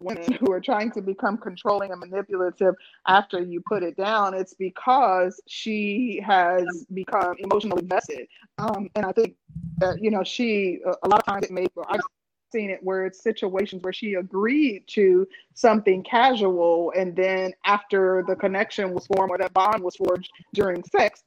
women 0.00 0.32
who 0.40 0.52
are 0.52 0.60
trying 0.60 0.90
to 0.92 1.02
become 1.02 1.38
controlling 1.38 1.92
and 1.92 2.00
manipulative 2.00 2.74
after 3.06 3.40
you 3.40 3.62
put 3.68 3.82
it 3.82 3.96
down, 3.96 4.34
it's 4.34 4.54
because 4.54 5.40
she 5.48 6.20
has 6.24 6.86
become 6.92 7.34
emotionally 7.38 7.84
vested. 7.84 8.26
Um, 8.58 8.88
and 8.96 9.06
I 9.06 9.12
think 9.12 9.36
that, 9.80 10.02
you 10.02 10.10
know, 10.10 10.24
she, 10.24 10.80
a- 11.04 11.08
lot 11.08 11.20
of 11.20 11.26
times 11.26 11.46
it 11.46 11.52
may, 11.52 11.66
I've 11.88 12.00
seen 12.52 12.70
it 12.70 12.80
where 12.82 13.06
it's 13.06 13.22
situations 13.22 13.82
where 13.82 13.92
she 13.92 14.14
agreed 14.14 14.84
to 14.88 15.26
something 15.54 16.02
casual. 16.04 16.92
And 16.96 17.14
then 17.16 17.52
after 17.64 18.24
the 18.26 18.36
connection 18.36 18.94
was 18.94 19.06
formed 19.06 19.30
or 19.30 19.38
that 19.38 19.52
bond 19.52 19.82
was 19.82 19.96
forged 19.96 20.30
during 20.54 20.82
sex, 20.84 21.22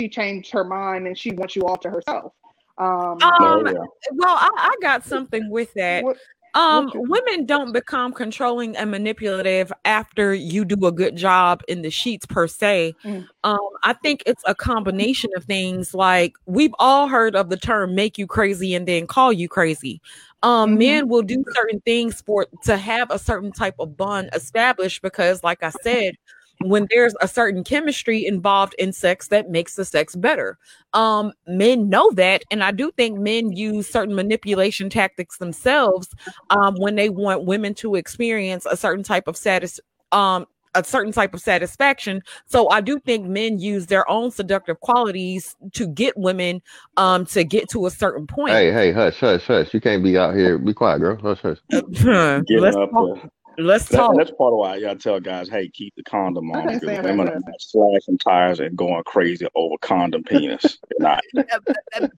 she 0.00 0.08
changed 0.08 0.52
her 0.52 0.64
mind 0.64 1.06
and 1.06 1.18
she 1.18 1.32
wants 1.32 1.56
you 1.56 1.62
all 1.64 1.76
to 1.78 1.90
herself. 1.90 2.34
Um, 2.80 3.22
Um, 3.22 3.22
Oh, 3.22 3.88
well, 4.12 4.36
I, 4.36 4.50
I 4.56 4.76
got 4.80 5.04
something 5.04 5.50
with 5.50 5.72
that. 5.74 6.02
what, 6.02 6.16
Um, 6.54 6.86
what 6.86 6.94
you- 6.94 7.02
women 7.02 7.46
don't 7.46 7.72
become 7.72 8.12
controlling 8.12 8.76
and 8.76 8.90
manipulative 8.90 9.70
after 9.84 10.34
you 10.34 10.64
do 10.64 10.84
a 10.86 10.90
good 10.90 11.14
job 11.14 11.62
in 11.68 11.82
the 11.82 11.90
sheets 11.90 12.26
per 12.26 12.48
se. 12.48 12.94
Mm. 13.04 13.28
Um, 13.44 13.58
I 13.84 13.92
think 13.92 14.22
it's 14.26 14.42
a 14.46 14.54
combination 14.54 15.30
of 15.36 15.44
things. 15.44 15.94
Like 15.94 16.34
we've 16.46 16.74
all 16.78 17.06
heard 17.06 17.36
of 17.36 17.50
the 17.50 17.56
term 17.56 17.94
"make 17.94 18.18
you 18.18 18.26
crazy" 18.26 18.74
and 18.74 18.88
then 18.88 19.06
call 19.06 19.32
you 19.32 19.48
crazy. 19.48 20.00
Um, 20.42 20.70
Mhm. 20.74 20.78
men 20.78 21.08
will 21.08 21.22
do 21.22 21.44
certain 21.52 21.80
things 21.82 22.22
for 22.22 22.46
to 22.64 22.76
have 22.78 23.10
a 23.10 23.18
certain 23.18 23.52
type 23.52 23.74
of 23.78 23.96
bond 23.96 24.30
established 24.32 25.02
because, 25.02 25.44
like 25.44 25.62
I 25.62 25.70
said, 25.82 26.14
when 26.62 26.86
there's 26.90 27.14
a 27.20 27.28
certain 27.28 27.64
chemistry 27.64 28.26
involved 28.26 28.74
in 28.78 28.92
sex 28.92 29.28
that 29.28 29.50
makes 29.50 29.76
the 29.76 29.84
sex 29.84 30.14
better 30.14 30.58
um 30.92 31.32
men 31.46 31.88
know 31.88 32.10
that 32.12 32.42
and 32.50 32.62
i 32.62 32.70
do 32.70 32.90
think 32.92 33.18
men 33.18 33.52
use 33.52 33.88
certain 33.88 34.14
manipulation 34.14 34.90
tactics 34.90 35.38
themselves 35.38 36.08
um 36.50 36.74
when 36.76 36.96
they 36.96 37.08
want 37.08 37.44
women 37.44 37.74
to 37.74 37.94
experience 37.94 38.66
a 38.66 38.76
certain 38.76 39.04
type 39.04 39.26
of 39.26 39.36
satis 39.36 39.80
um 40.12 40.46
a 40.76 40.84
certain 40.84 41.12
type 41.12 41.34
of 41.34 41.40
satisfaction 41.40 42.22
so 42.46 42.68
i 42.70 42.80
do 42.80 42.98
think 43.00 43.26
men 43.26 43.58
use 43.58 43.86
their 43.86 44.08
own 44.08 44.30
seductive 44.30 44.78
qualities 44.80 45.56
to 45.72 45.86
get 45.88 46.16
women 46.16 46.60
um 46.96 47.24
to 47.24 47.42
get 47.42 47.68
to 47.68 47.86
a 47.86 47.90
certain 47.90 48.26
point 48.26 48.52
Hey, 48.52 48.72
hey, 48.72 48.92
hush, 48.92 49.18
hush, 49.18 49.46
hush. 49.46 49.72
You 49.72 49.80
can't 49.80 50.02
be 50.02 50.18
out 50.18 50.34
here. 50.34 50.58
Be 50.58 50.74
quiet, 50.74 50.98
girl. 50.98 51.16
Hush, 51.16 51.40
hush. 51.40 51.58
Getting 51.70 52.44
let's 52.60 52.76
up 52.76 52.90
talk, 52.90 53.16
there. 53.20 53.30
Let's 53.58 53.88
That, 53.90 53.98
talk 53.98 54.16
that's 54.16 54.30
part 54.32 54.52
of 54.52 54.58
why 54.58 54.76
y'all 54.76 54.96
tell 54.96 55.20
guys, 55.20 55.48
hey, 55.48 55.68
keep 55.68 55.94
the 55.96 56.02
condom 56.04 56.50
on 56.50 56.66
Okay, 56.66 56.74
because 56.74 56.96
Sam, 56.96 57.04
women 57.04 57.26
that's 57.26 57.44
are 57.46 57.54
slashing 57.58 58.18
tires 58.18 58.60
and 58.60 58.76
going 58.76 59.02
crazy 59.04 59.46
over 59.54 59.76
condom 59.80 60.22
penis. 60.24 60.78
They're 60.88 61.08
not. 61.08 61.20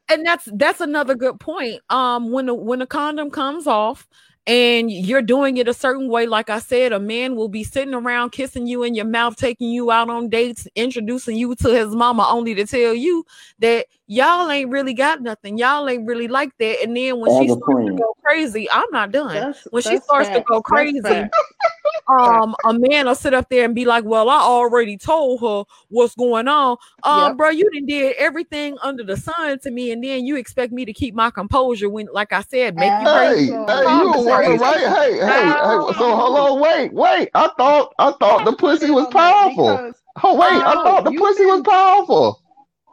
and 0.09 0.27
that's 0.27 0.49
that's 0.55 0.81
another 0.81 1.15
good 1.15 1.41
point. 1.41 1.81
Um, 1.91 2.31
when 2.31 2.47
the 2.47 2.55
when 2.55 2.79
the 2.81 2.87
condom 2.87 3.31
comes 3.31 3.67
off 3.67 4.07
and 4.47 4.91
you're 4.91 5.23
doing 5.23 5.57
it 5.59 5.69
a 5.69 5.75
certain 5.75 6.09
way, 6.09 6.27
like 6.27 6.51
I 6.51 6.59
said, 6.59 6.93
a 6.93 6.99
man 6.99 7.37
will 7.37 7.49
be 7.49 7.63
sitting 7.63 7.95
around 7.95 8.31
kissing 8.31 8.67
you 8.67 8.83
in 8.83 8.95
your 8.95 9.05
mouth, 9.05 9.37
taking 9.37 9.71
you 9.71 9.93
out 9.93 10.11
on 10.11 10.29
dates, 10.29 10.67
introducing 10.75 11.37
you 11.37 11.55
to 11.57 11.69
his 11.69 11.95
mama, 11.95 12.27
only 12.29 12.55
to 12.57 12.67
tell 12.67 12.93
you 12.93 13.25
that 13.61 13.87
y'all 14.09 14.51
ain't 14.51 14.71
really 14.71 14.95
got 14.95 15.23
nothing. 15.23 15.59
Y'all 15.59 15.89
ain't 15.89 16.07
really 16.09 16.27
like 16.27 16.57
that. 16.59 16.83
And 16.83 16.97
then 16.97 17.21
when 17.21 17.31
she 17.41 17.51
As 17.51 17.57
a 17.57 17.61
starts 17.61 17.87
to 17.87 17.93
go 17.95 18.17
crazy, 18.25 18.69
I'm 18.71 18.91
not 18.91 19.13
done. 19.13 19.35
That's, 19.35 19.65
When 19.71 19.83
she 19.83 19.91
that's 19.91 20.05
starts 20.05 20.29
to 20.31 20.41
go 20.41 20.61
crazy, 20.61 21.01
facts. 21.01 21.39
Um 22.09 22.55
a 22.65 22.73
man 22.75 23.07
will 23.07 23.15
sit 23.15 23.35
up 23.35 23.49
there 23.49 23.65
and 23.65 23.75
be 23.75 23.85
like 23.85 24.05
well 24.05 24.29
i 24.29 24.41
already 24.41 24.97
told 24.97 25.41
her 25.41 25.65
what's 25.89 26.15
going 26.15 26.49
on 26.49 26.77
um 27.05 27.29
Yep. 27.29 27.37
bro 27.37 27.51
you 27.51 27.69
done 27.71 27.87
did 27.87 28.15
everything 28.19 28.77
under 28.83 29.05
the 29.05 29.17
sun 29.17 29.59
to 29.61 29.71
me 29.71 29.93
and 29.93 30.03
then 30.03 30.27
you 30.27 30.37
expect 30.37 30.73
me 30.73 30.85
to 30.85 30.93
keep 30.93 31.15
my 31.15 31.31
composure 31.31 31.89
when 31.89 32.09
like 32.13 32.33
i 32.33 32.43
said 32.43 32.77
make 32.77 32.93
you 33.01 33.09
crazy 33.09 33.47
Hey, 33.47 33.47
hey, 33.67 33.97
you 33.99 34.13
a 34.13 34.19
yourself. 34.19 34.61
right? 34.61 34.81
Hey, 34.81 35.19
hey, 35.19 35.45
hey. 35.47 35.95
So 35.99 36.17
hold 36.17 36.37
on, 36.37 36.61
wait, 36.61 36.93
wait. 36.93 37.29
I 37.35 37.51
thought, 37.59 37.95
I 37.99 38.13
thought 38.13 38.45
the 38.45 38.53
pussy 38.53 38.91
was 38.91 39.07
powerful. 39.09 39.93
Oh 40.23 40.35
wait, 40.35 40.63
I 40.65 40.75
thought 40.75 41.05
the 41.05 41.13
pussy 41.13 41.45
was 41.47 41.63
powerful. 41.63 42.41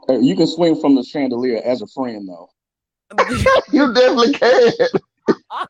You 0.10 0.36
can 0.36 0.48
swing 0.48 0.80
from 0.80 0.96
the 0.96 1.04
chandelier 1.04 1.62
as 1.64 1.82
a 1.82 1.88
friend, 1.88 2.28
though. 2.28 2.50
You 3.74 3.94
definitely 3.94 4.34
can. 4.34 4.72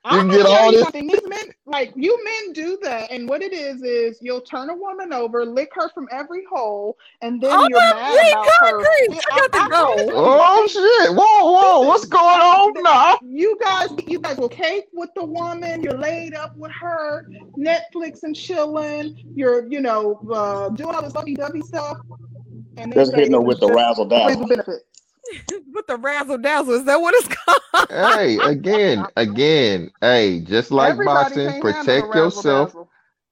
I'm 0.06 0.28
You 0.28 0.30
gonna 0.30 0.44
get 0.44 0.48
all 0.48 0.72
you 0.72 0.74
this. 0.74 0.80
something. 0.80 1.08
These 1.08 1.28
men, 1.28 1.46
like 1.66 1.94
you 1.96 2.20
men 2.24 2.54
do 2.54 2.78
that, 2.84 3.12
and 3.12 3.30
what 3.30 3.42
it 3.44 3.54
is 3.54 3.84
is 3.84 4.20
you'll 4.22 4.42
turn 4.42 4.70
a 4.70 4.76
woman 4.76 5.14
over, 5.14 5.46
lick 5.46 5.72
her 5.76 5.90
from 5.90 6.08
every 6.12 6.44
hole, 6.52 6.98
and 7.22 7.42
then 7.42 7.64
Oh, 7.64 7.68
you're 7.68 7.82
mad 7.82 8.22
we 8.22 8.22
about 8.22 8.54
her. 8.62 8.88
concrete. 8.88 9.22
I 9.28 9.32
got 9.36 9.54
to 9.54 9.62
go. 9.64 10.14
Oh 10.16 10.68
shit! 10.68 11.12
Whoa, 11.16 11.52
whoa! 11.54 11.88
What's 11.88 12.06
going 12.06 12.42
on 12.42 12.74
now? 12.84 13.20
You 13.22 13.58
guys, 13.62 13.90
you 14.08 14.20
guys 14.20 14.38
will 14.38 14.50
cake 14.50 14.86
with 14.94 15.10
the 15.16 15.26
woman. 15.26 15.84
You're 15.84 15.98
laid 15.98 16.36
up 16.36 16.54
with 16.58 16.72
her, 16.80 17.26
Netflix 17.58 18.24
and 18.24 18.36
chilling. 18.36 19.14
You're, 19.36 19.68
you 19.72 19.82
know, 19.82 20.22
uh, 20.34 20.70
doing 20.70 20.96
all 20.96 21.04
this 21.04 21.16
lovey 21.16 21.36
dovey 21.36 21.64
stuff, 21.64 21.98
and 22.78 22.92
then 22.94 23.04
Just 23.04 23.14
say 23.14 23.18
hitting 23.18 23.34
her 23.34 23.42
with 23.42 23.60
the 23.62 23.70
razzle 23.70 24.06
dazzle. 24.08 24.54
with 25.74 25.88
the 25.88 25.98
razzle 25.98 26.38
dazzle, 26.38 26.74
is 26.76 26.86
that 26.86 27.02
what 27.02 27.16
it's 27.16 27.30
called? 27.30 27.88
Hey, 27.90 28.42
again, 28.42 29.08
again, 29.18 29.92
hey, 30.02 30.42
just 30.42 30.72
like 30.72 31.04
Everybody 31.04 31.04
boxing, 31.04 31.54
can't 31.54 31.66
handle 31.66 31.96
the 31.96 32.08
protect 32.08 32.14
yourself. 32.16 32.72
dazzle. 32.72 32.90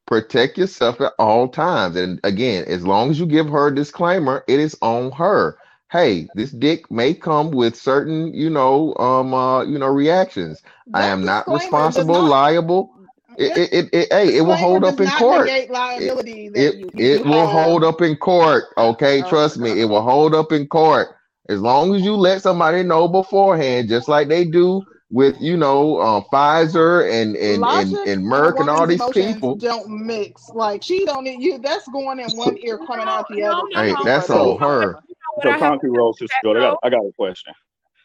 Protect 0.08 0.58
yourself 0.58 1.02
at 1.02 1.14
all 1.20 1.48
times. 1.50 1.96
And 1.96 2.20
again, 2.24 2.66
as 2.68 2.86
long 2.86 3.12
as 3.12 3.20
you 3.20 3.26
give 3.26 3.50
her 3.50 3.68
a 3.68 3.76
disclaimer, 3.76 4.44
it 4.48 4.60
is 4.60 4.78
on 4.82 5.12
her. 5.14 5.58
Hey, 5.92 6.30
this 6.36 6.52
dick 6.52 6.92
may 6.92 7.14
come 7.14 7.52
with 7.52 7.76
certain, 7.76 8.34
you 8.34 8.50
know, 8.50 8.96
um, 8.98 9.34
uh, 9.34 9.64
you 9.64 9.80
know, 9.80 9.88
reactions. 9.88 10.62
I 10.94 11.06
am 11.06 11.26
not 11.26 11.50
responsible, 11.50 12.22
not. 12.22 12.28
liable. 12.28 12.94
It, 13.38 13.54
That 13.54 13.58
it, 13.58 13.74
it, 13.74 13.90
it- 13.94 14.14
hey, 14.14 14.36
it 14.36 14.42
will 14.42 14.58
hold 14.58 14.86
up 14.86 15.02
in 15.02 15.12
court. 15.12 15.54
It, 15.96 16.16
it, 16.56 16.76
it 16.98 17.26
will 17.26 17.48
hold 17.48 17.84
up 17.84 18.02
in 18.02 18.18
court. 18.18 18.66
Okay, 18.78 19.22
Oh 19.22 19.24
trust 19.24 19.60
me, 19.60 19.82
it 19.82 19.86
will 19.86 20.04
hold 20.04 20.36
up 20.36 20.52
in 20.54 20.68
court. 20.68 21.17
As 21.50 21.62
long 21.62 21.96
as 21.96 22.02
you 22.02 22.16
let 22.16 22.42
somebody 22.42 22.84
know 22.84 23.08
beforehand, 23.08 23.90
just 23.90 24.08
like 24.08 24.28
they 24.28 24.46
do 24.46 24.84
with, 25.10 25.40
you 25.42 25.56
know, 25.58 25.98
uh, 25.98 26.22
Pfizer 26.32 27.10
and 27.10 27.36
and 27.38 27.56
and 27.56 27.62
Logic 27.62 27.90
and 27.94 28.08
and 28.08 28.26
Merck 28.26 28.60
and 28.60 28.70
all 28.70 28.88
these 28.88 29.02
people. 29.14 29.58
don't 29.60 29.90
mix. 29.90 30.50
Like 30.50 30.84
she 30.84 31.06
don't 31.06 31.24
need 31.24 31.42
you. 31.42 31.58
That's 31.60 31.88
going 31.90 32.20
in 32.20 32.36
one 32.36 32.58
ear, 32.58 32.78
coming 32.86 33.08
out 33.08 33.28
the 33.30 33.42
No, 33.42 33.52
other 33.54 33.64
no, 33.74 33.82
Hey, 33.82 33.96
that's 34.04 34.28
So, 34.28 34.52
on 34.54 34.60
her. 34.60 35.00
So 35.42 35.50
I 35.50 35.54
have 35.54 35.60
Concrete 35.62 35.92
Rose, 35.92 36.20
sister 36.20 36.36
Jordan, 36.44 36.64
I 36.64 36.68
got, 36.70 36.80
I 36.84 36.90
got 36.90 37.06
a 37.06 37.12
question. 37.18 37.54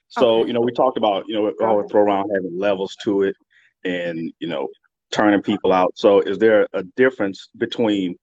So, 0.08 0.40
Okay. 0.40 0.48
you 0.48 0.52
know, 0.54 0.60
we 0.60 0.72
talked 0.72 0.98
about, 0.98 1.24
you 1.26 1.34
know, 1.34 1.42
we 1.42 1.54
Go 1.58 1.82
throw 1.88 2.02
around 2.02 2.30
having 2.34 2.58
levels 2.58 2.96
to 3.04 3.22
it 3.22 3.36
and, 3.84 4.32
you 4.38 4.48
know, 4.48 4.68
turning 5.10 5.42
people 5.42 5.72
out. 5.72 5.92
So 5.96 6.20
is 6.20 6.38
there 6.38 6.68
a 6.74 6.82
difference 6.96 7.48
between, 7.58 8.16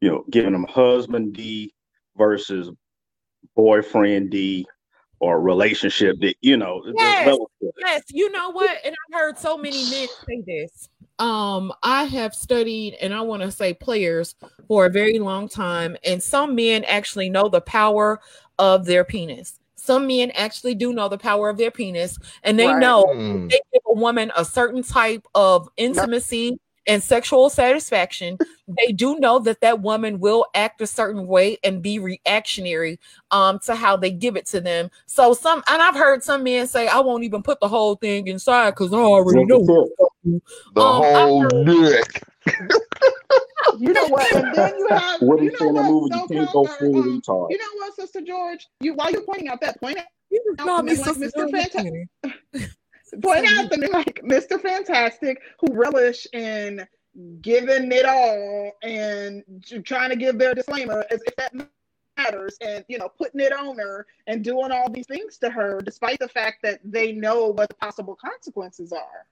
you 0.00 0.10
know, 0.10 0.24
giving 0.30 0.52
them 0.52 0.64
husband 0.68 1.34
D 1.34 1.72
versus 2.16 2.70
boyfriend 3.54 4.30
D 4.30 4.66
or 5.20 5.40
relationship 5.40 6.18
that 6.20 6.34
You 6.40 6.56
know, 6.56 6.82
Yes, 6.96 7.26
levels 7.26 7.48
to 7.60 7.68
it. 7.68 7.74
yes. 7.78 8.02
You 8.10 8.30
know 8.32 8.50
what? 8.50 8.76
And 8.84 8.94
I've 8.94 9.18
heard 9.20 9.38
so 9.38 9.56
many 9.56 9.84
men 9.84 10.08
say 10.28 10.42
this. 10.46 10.88
Um, 11.18 11.72
I 11.82 12.04
have 12.04 12.34
studied, 12.34 12.94
and 13.00 13.14
I 13.14 13.20
want 13.20 13.42
to 13.42 13.50
say 13.50 13.74
players 13.74 14.34
for 14.66 14.86
a 14.86 14.90
very 14.90 15.18
long 15.18 15.48
time, 15.48 15.96
and 16.04 16.22
some 16.22 16.54
men 16.54 16.84
actually 16.84 17.28
know 17.30 17.48
the 17.48 17.60
power 17.60 18.20
of 18.58 18.84
their 18.86 19.04
penis. 19.04 19.58
Some 19.76 20.06
men 20.06 20.30
actually 20.32 20.74
do 20.74 20.92
know 20.92 21.08
the 21.08 21.18
power 21.18 21.48
of 21.48 21.58
their 21.58 21.70
penis, 21.70 22.18
and 22.44 22.58
they 22.58 22.66
Right. 22.66 22.78
know 22.78 23.04
if 23.10 23.42
Hmm. 23.42 23.46
they 23.48 23.60
give 23.72 23.82
a 23.86 23.94
woman 23.94 24.32
a 24.36 24.44
certain 24.44 24.82
type 24.82 25.26
of 25.34 25.68
intimacy 25.76 26.58
and 26.86 27.02
sexual 27.02 27.48
satisfaction, 27.50 28.38
they 28.66 28.92
do 28.92 29.18
know 29.18 29.38
that 29.40 29.60
that 29.60 29.80
woman 29.80 30.18
will 30.20 30.46
act 30.54 30.80
a 30.80 30.86
certain 30.86 31.26
way 31.26 31.58
and 31.62 31.82
be 31.82 31.98
reactionary 31.98 32.98
um 33.30 33.58
to 33.60 33.74
how 33.74 33.96
they 33.96 34.10
give 34.10 34.36
it 34.36 34.46
to 34.46 34.60
them. 34.60 34.90
So 35.06 35.34
some 35.34 35.62
and 35.68 35.80
I've 35.82 35.94
heard 35.94 36.22
some 36.22 36.42
men 36.44 36.66
say, 36.66 36.88
I 36.88 37.00
won't 37.00 37.24
even 37.24 37.42
put 37.42 37.60
the 37.60 37.68
whole 37.68 37.96
thing 37.96 38.26
inside 38.26 38.70
because 38.70 38.92
I 38.92 38.96
already 38.96 39.44
know 39.44 39.64
the 39.64 39.72
what 39.72 39.84
tip. 39.84 39.92
it's 39.98 40.12
gonna 40.24 40.38
do." 40.38 40.42
The 40.74 40.80
Um, 40.80 41.02
whole 41.02 41.42
heard 41.42 41.66
dick. 41.66 42.22
You 43.78 43.92
know 43.92 44.06
what? 44.08 44.32
And 44.34 44.54
then 44.54 44.78
you 44.78 44.86
have, 44.88 45.20
What 45.22 45.38
he 45.40 45.46
you 45.46 45.56
say 45.56 45.64
know 45.64 45.68
in 45.68 45.74
the 45.76 45.82
what? 45.82 45.90
movie, 45.90 46.14
you 46.14 46.28
can't 46.28 46.52
go 46.52 46.66
full 46.66 46.96
um, 46.96 47.20
retard. 47.22 47.50
you 47.50 47.58
know 47.58 47.64
what, 47.76 47.94
Sister 47.94 48.20
George? 48.20 48.68
You 48.80 48.94
while 48.94 49.10
you're 49.10 49.22
pointing 49.22 49.48
out 49.48 49.60
that, 49.60 49.80
point 49.80 49.98
you 50.30 50.42
just 50.46 50.60
out 50.60 50.66
call 50.66 50.82
me 50.82 50.94
like 50.96 51.14
sister 51.14 51.46
Mr. 51.46 51.50
Fantastic. 51.50 52.72
Kenny. 53.12 53.22
Point 53.22 53.46
out 53.46 53.70
the 53.70 53.78
men 53.78 53.92
like 53.92 54.22
Mr. 54.24 54.60
Fantastic 54.60 55.40
who 55.60 55.74
relish 55.74 56.26
in 56.32 56.86
giving 57.42 57.92
it 57.92 58.06
all 58.06 58.72
and 58.82 59.44
trying 59.84 60.10
to 60.10 60.16
give 60.16 60.38
their 60.38 60.54
disclaimer 60.54 61.04
as 61.10 61.20
if 61.26 61.36
that 61.36 61.52
matters 62.16 62.56
and 62.62 62.84
you 62.88 62.98
know 62.98 63.08
putting 63.08 63.40
it 63.40 63.52
on 63.52 63.76
her 63.76 64.06
and 64.26 64.42
doing 64.42 64.70
all 64.70 64.90
these 64.90 65.06
things 65.06 65.36
to 65.38 65.50
her 65.50 65.80
despite 65.82 66.18
the 66.18 66.28
fact 66.28 66.62
that 66.62 66.80
they 66.84 67.12
know 67.12 67.48
what 67.48 67.68
the 67.68 67.74
possible 67.74 68.16
consequences 68.16 68.92
are 68.92 69.26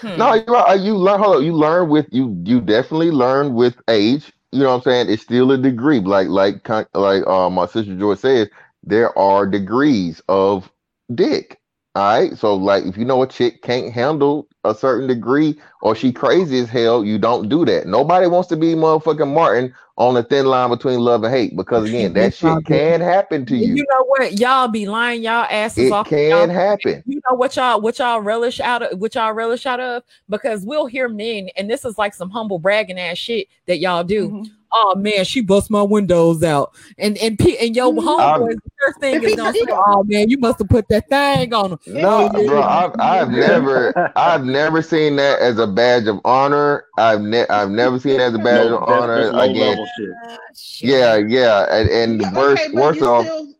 Hmm. 0.00 0.16
No, 0.16 0.34
you 0.34 0.84
you 0.84 0.96
learn. 0.96 1.20
Hold 1.20 1.36
on, 1.36 1.44
you 1.44 1.52
learn 1.52 1.88
with 1.88 2.06
you. 2.10 2.36
You 2.44 2.60
definitely 2.60 3.10
learn 3.10 3.54
with 3.54 3.76
age. 3.88 4.32
You 4.50 4.60
know 4.60 4.70
what 4.70 4.74
I'm 4.76 4.82
saying? 4.82 5.10
It's 5.10 5.22
still 5.22 5.52
a 5.52 5.58
degree. 5.58 6.00
Like 6.00 6.28
like 6.28 6.66
like 6.94 7.26
uh, 7.26 7.50
my 7.50 7.66
sister 7.66 7.94
Joy 7.96 8.14
says, 8.14 8.48
there 8.82 9.16
are 9.18 9.46
degrees 9.46 10.22
of 10.28 10.70
dick. 11.14 11.60
All 11.94 12.02
right. 12.04 12.36
So 12.38 12.54
like, 12.54 12.84
if 12.84 12.96
you 12.96 13.04
know 13.04 13.22
a 13.22 13.26
chick 13.26 13.62
can't 13.62 13.92
handle 13.92 14.48
a 14.64 14.74
certain 14.74 15.08
degree 15.08 15.58
or 15.80 15.94
she 15.94 16.12
crazy 16.12 16.58
as 16.60 16.68
hell, 16.68 17.04
you 17.04 17.18
don't 17.18 17.48
do 17.48 17.64
that. 17.64 17.86
Nobody 17.86 18.26
wants 18.26 18.48
to 18.50 18.56
be 18.56 18.74
motherfucking 18.74 19.32
Martin 19.32 19.74
on 19.98 20.14
the 20.14 20.22
thin 20.22 20.46
line 20.46 20.70
between 20.70 21.00
love 21.00 21.22
and 21.24 21.34
hate 21.34 21.56
because 21.56 21.88
again, 21.88 22.12
that 22.14 22.32
shit 22.34 22.64
can 22.66 23.00
happen 23.00 23.44
to 23.46 23.56
you. 23.56 23.74
you 23.74 23.84
know 23.90 24.04
what? 24.06 24.38
Y'all 24.38 24.68
be 24.68 24.86
lying 24.86 25.22
y'all 25.22 25.46
asses 25.50 25.86
It 25.86 25.92
off. 25.92 26.08
can 26.08 26.30
Y'all, 26.30 26.48
happen. 26.48 27.02
you 27.06 27.20
know 27.28 27.36
what 27.36 27.56
y'all 27.56 27.80
what 27.80 27.98
y'all 27.98 28.20
relish 28.20 28.60
out 28.60 28.82
of 28.82 28.98
what 29.00 29.14
y'all 29.14 29.32
relish 29.32 29.66
out 29.66 29.80
of 29.80 30.02
because 30.28 30.64
we'll 30.64 30.86
hear 30.86 31.08
men, 31.08 31.48
and 31.56 31.68
this 31.70 31.84
is 31.84 31.98
like 31.98 32.14
some 32.14 32.30
humble 32.30 32.58
bragging 32.58 32.98
ass 32.98 33.18
shit 33.18 33.48
that 33.66 33.78
y'all 33.78 34.04
do. 34.04 34.28
Mm-hmm. 34.28 34.42
Oh 34.74 34.94
man, 34.96 35.26
she 35.26 35.42
bust 35.42 35.70
my 35.70 35.82
windows 35.82 36.42
out, 36.42 36.72
and 36.96 37.18
and 37.18 37.38
P, 37.38 37.58
and 37.58 37.76
your 37.76 37.92
Mhm. 37.92 38.04
homeboys, 38.04 38.54
the 38.54 38.70
first 38.80 39.00
thing 39.00 39.22
is 39.22 39.28
he- 39.28 39.36
gonna 39.36 39.52
he 39.52 39.58
say, 39.58 39.66
"Oh 39.70 40.02
man, 40.04 40.30
you 40.30 40.38
must 40.38 40.60
have 40.60 40.68
put 40.70 40.88
that 40.88 41.10
thing 41.10 41.52
on 41.52 41.72
her." 41.72 41.78
No, 41.88 42.20
yeah, 42.22 42.28
bro, 42.46 42.62
I've 42.62 42.92
I've 42.98 43.28
never 43.32 44.12
I've 44.16 44.46
never 44.52 44.82
seen 44.82 45.16
that 45.16 45.40
as 45.40 45.58
a 45.58 45.66
badge 45.66 46.06
of 46.06 46.20
honor. 46.24 46.84
I've 46.98 47.20
ne- 47.20 47.48
I've 47.48 47.70
never 47.70 47.98
seen 47.98 48.14
it 48.16 48.20
as 48.20 48.34
a 48.34 48.38
badge 48.38 48.70
No, 48.70 48.76
of 48.76 48.82
that's 48.86 48.88
honor. 48.88 49.28
just 49.28 49.34
Again, 49.38 49.68
level 49.68 49.86
shit. 49.86 50.08
Ah, 50.24 50.38
yeah, 50.80 51.16
yeah, 51.16 51.66
and 51.70 51.88
and 51.88 52.20
yeah, 52.20 52.36
worst 52.36 52.62
okay 52.64 52.76
worst 52.76 53.00
you 53.00 53.06
off. 53.06 53.26
still 53.26 53.54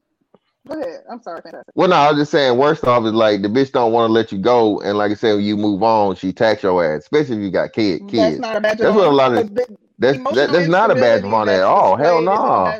go 0.68 0.80
ahead 0.80 1.00
i'm 1.10 1.20
sorry 1.22 1.42
Well, 1.74 1.88
no, 1.88 1.96
I 1.96 2.10
was 2.10 2.20
just 2.20 2.30
saying 2.32 2.56
worst 2.58 2.84
off 2.84 3.04
is 3.04 3.12
like 3.12 3.42
the 3.42 3.48
bitch 3.48 3.72
don't 3.72 3.92
want 3.92 4.08
to 4.08 4.12
let 4.12 4.30
you 4.32 4.38
go, 4.38 4.80
and 4.80 4.96
like 4.98 5.10
I 5.10 5.14
said, 5.14 5.34
when 5.34 5.44
you 5.44 5.56
move 5.56 5.82
on, 5.82 6.14
she 6.16 6.32
tax 6.32 6.62
your 6.62 6.84
ass, 6.84 7.02
especially 7.02 7.36
if 7.36 7.42
you 7.42 7.50
got 7.50 7.72
kid 7.72 8.06
that's 8.10 8.10
kids. 8.10 8.38
not 8.38 8.56
a 8.56 8.60
badge 8.60 8.80
of 8.80 8.86
That's 8.86 8.96
what 8.96 9.06
a 9.08 9.10
lot 9.10 9.32
of 9.34 9.54
that's 9.98 10.18
that, 10.34 10.52
that's 10.52 10.68
not 10.68 10.90
a 10.90 10.94
badge 10.94 11.24
of 11.24 11.32
honor 11.32 11.52
at 11.52 11.62
all. 11.62 11.96
Hell 11.96 12.20
displayed 12.20 12.22
isn't 12.22 12.34
no. 12.34 12.74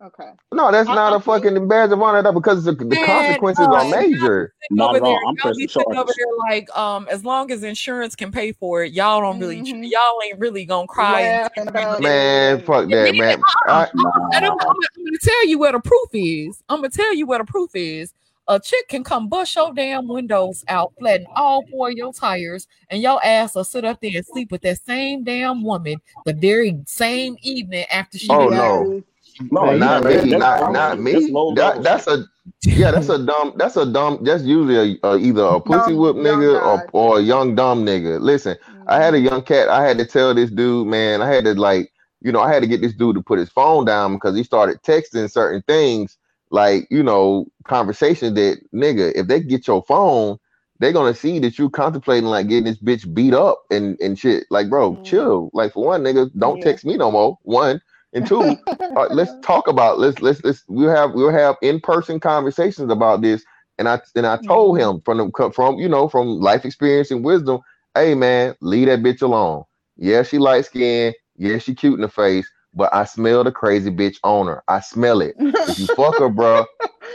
Badge 0.00 0.08
of 0.08 0.16
honor 0.20 0.24
okay 0.24 0.30
No, 0.52 0.72
that's 0.72 0.88
I, 0.88 0.94
not 0.94 1.12
I 1.12 1.16
a 1.16 1.20
think 1.20 1.24
fucking 1.24 1.68
badge 1.68 1.90
of 1.92 2.02
honor 2.02 2.18
at 2.18 2.26
all 2.26 2.32
because 2.32 2.64
the, 2.64 2.72
the 2.72 2.84
Man, 2.84 3.06
consequences 3.06 3.66
uh, 3.66 3.72
are 3.72 3.80
and 3.82 3.90
y'all 3.90 4.00
be 4.00 4.08
major. 4.08 4.54
sitting 4.62 4.78
Not 4.78 4.88
over 4.88 4.96
at 4.96 5.02
all. 5.02 5.16
I'm 5.28 5.34
y'all 5.36 5.54
be 5.54 5.66
pressing 5.66 5.68
sitting 5.68 5.96
over 5.96 6.12
there 6.16 6.26
like, 6.38 6.76
um, 6.76 7.08
as 7.10 7.24
long 7.24 7.50
as 7.50 7.62
insurance 7.62 8.16
can 8.16 8.32
pay 8.32 8.52
for 8.52 8.84
it, 8.84 8.92
y'all 8.92 9.20
don't 9.20 9.40
really, 9.40 9.58
hmm 9.58 9.82
y'all 9.82 10.20
ain't 10.24 10.38
really 10.38 10.64
gonna 10.64 10.86
cry 10.86 11.20
and 11.20 11.40
laughing 11.42 11.68
and, 11.74 12.02
Man, 12.02 12.62
fuck 12.62 12.84
and 12.84 12.92
that, 12.92 13.04
then, 13.06 13.16
man. 13.18 13.42
I, 13.66 13.88
and 13.92 14.44
I'm, 14.44 14.52
Nah. 14.52 14.58
I'm, 14.58 14.70
I'm 14.70 15.04
gonna 15.04 15.18
tell 15.22 15.46
you 15.46 15.58
where 15.58 15.72
the 15.72 15.80
proof 15.80 16.08
is. 16.12 16.62
I'm 16.68 16.78
gonna 16.78 16.90
tell 16.90 17.14
you 17.14 17.26
where 17.26 17.38
the 17.38 17.44
proof 17.44 17.70
is. 17.74 18.12
A 18.48 18.60
chick 18.60 18.86
can 18.88 19.02
come 19.02 19.28
bust 19.28 19.56
your 19.56 19.74
damn 19.74 20.06
windows 20.06 20.64
out, 20.68 20.92
flatten 21.00 21.26
all 21.34 21.64
four 21.68 21.88
of 21.88 21.96
your 21.96 22.12
tires, 22.12 22.68
and 22.90 23.02
your 23.02 23.24
ass 23.24 23.56
will 23.56 23.64
sit 23.64 23.84
up 23.84 24.00
there 24.00 24.12
and 24.14 24.24
sleep 24.24 24.52
with 24.52 24.62
that 24.62 24.78
same 24.84 25.24
damn 25.24 25.64
woman 25.64 26.00
the 26.24 26.32
very 26.32 26.78
same 26.86 27.36
evening 27.42 27.84
after 27.90 28.18
she 28.18 28.28
oh 28.30 28.48
no. 28.48 28.82
exactly 28.82 29.04
No, 29.50 29.70
and 29.70 29.82
you 29.82 29.88
Not 29.88 30.04
that, 30.04 30.28
me, 30.28 30.30
that's 30.30 30.48
not 30.48 30.58
dumb 30.58 30.70
not 30.70 31.00
me. 31.00 31.40
That 31.50 31.82
that's 31.82 32.06
a 32.06 32.26
yeah, 32.74 32.90
that's 32.92 33.08
a 33.08 33.24
dumb. 33.24 33.54
That's 33.56 33.76
a 33.76 33.86
dumb. 33.86 34.20
That's 34.24 34.44
usually 34.44 34.98
a, 35.02 35.08
a, 35.08 35.18
either 35.18 35.42
a 35.44 35.60
pussy 35.60 35.94
young 35.94 35.94
whip 35.94 36.16
nigga 36.16 36.60
or 36.62 36.84
or 36.92 37.18
a 37.18 37.22
young 37.22 37.54
dumb 37.54 37.84
nigga. 37.86 38.20
Listen, 38.20 38.56
I 38.86 39.02
had 39.02 39.14
a 39.14 39.20
hmm 39.20 39.20
young 39.20 39.42
cat. 39.42 39.68
I 39.68 39.86
had 39.86 39.98
to 39.98 40.06
tell 40.06 40.34
this 40.34 40.50
dude, 40.50 40.88
man. 40.88 41.22
I 41.22 41.28
had 41.28 41.44
to 41.46 41.54
like, 41.54 41.92
you 42.22 42.32
know, 42.32 42.40
I 42.40 42.52
had 42.52 42.62
to 42.62 42.68
get 42.68 42.82
this 42.82 42.94
dude 42.94 43.16
to 43.16 43.22
put 43.22 43.38
his 43.38 43.50
phone 43.50 43.86
down 43.86 44.14
because 44.14 44.36
he 44.36 44.44
started 44.44 44.82
texting 44.82 45.30
certain 45.30 45.62
things, 45.68 46.18
like 46.50 46.86
you 46.90 47.02
know, 47.02 47.46
conversation 47.64 48.34
that 48.34 48.58
nigga. 48.74 49.12
If 49.16 49.28
they 49.28 49.40
get 49.40 49.66
your 49.68 49.82
phone, 49.84 50.38
they're 50.80 50.92
gonna 50.92 51.14
see 51.14 51.38
that 51.40 51.58
you 51.58 51.70
contemplating 51.70 52.28
like 52.30 52.48
getting 52.48 52.64
this 52.64 52.80
bitch 52.80 53.12
beat 53.14 53.34
up 53.34 53.60
and 53.70 53.98
and 54.00 54.18
shit. 54.18 54.44
Like, 54.50 54.70
bro, 54.70 54.98
mm 54.98 55.04
chill. 55.04 55.50
Like 55.54 55.72
for 55.72 55.86
one, 55.86 56.02
nigga, 56.02 56.30
don't 56.38 56.60
yeah 56.60 56.62
text 56.62 56.84
me 56.84 56.96
no 56.98 57.10
more. 57.10 57.38
One 57.42 57.80
and 58.12 58.26
two 58.26 58.56
uh, 58.96 59.06
let's 59.10 59.32
talk 59.42 59.68
about 59.68 59.98
let's 59.98 60.20
let's 60.20 60.42
let's 60.44 60.64
we'll 60.68 60.94
have 60.94 61.12
we'll 61.12 61.30
have 61.30 61.56
in-person 61.62 62.20
conversations 62.20 62.90
about 62.90 63.22
this 63.22 63.44
and 63.78 63.88
i 63.88 64.00
and 64.14 64.26
i 64.26 64.36
told 64.38 64.78
him 64.78 65.00
from 65.04 65.18
the 65.18 65.52
from 65.54 65.76
you 65.76 65.88
know 65.88 66.08
from 66.08 66.40
life 66.40 66.64
experience 66.64 67.10
and 67.10 67.24
wisdom 67.24 67.60
hey 67.94 68.14
man 68.14 68.54
leave 68.60 68.86
that 68.86 69.00
bitch 69.00 69.22
alone 69.22 69.62
yeah 69.96 70.22
she 70.22 70.38
light 70.38 70.64
skinned 70.64 71.14
yeah 71.36 71.58
she 71.58 71.74
cute 71.74 71.94
in 71.94 72.00
the 72.00 72.08
face 72.08 72.48
but 72.74 72.92
i 72.94 73.04
smell 73.04 73.44
the 73.44 73.52
crazy 73.52 73.90
bitch 73.90 74.16
on 74.24 74.46
her 74.46 74.62
i 74.68 74.80
smell 74.80 75.20
it 75.20 75.34
if 75.38 75.78
you 75.78 75.86
fuck 75.88 76.18
her 76.18 76.28
bro 76.28 76.64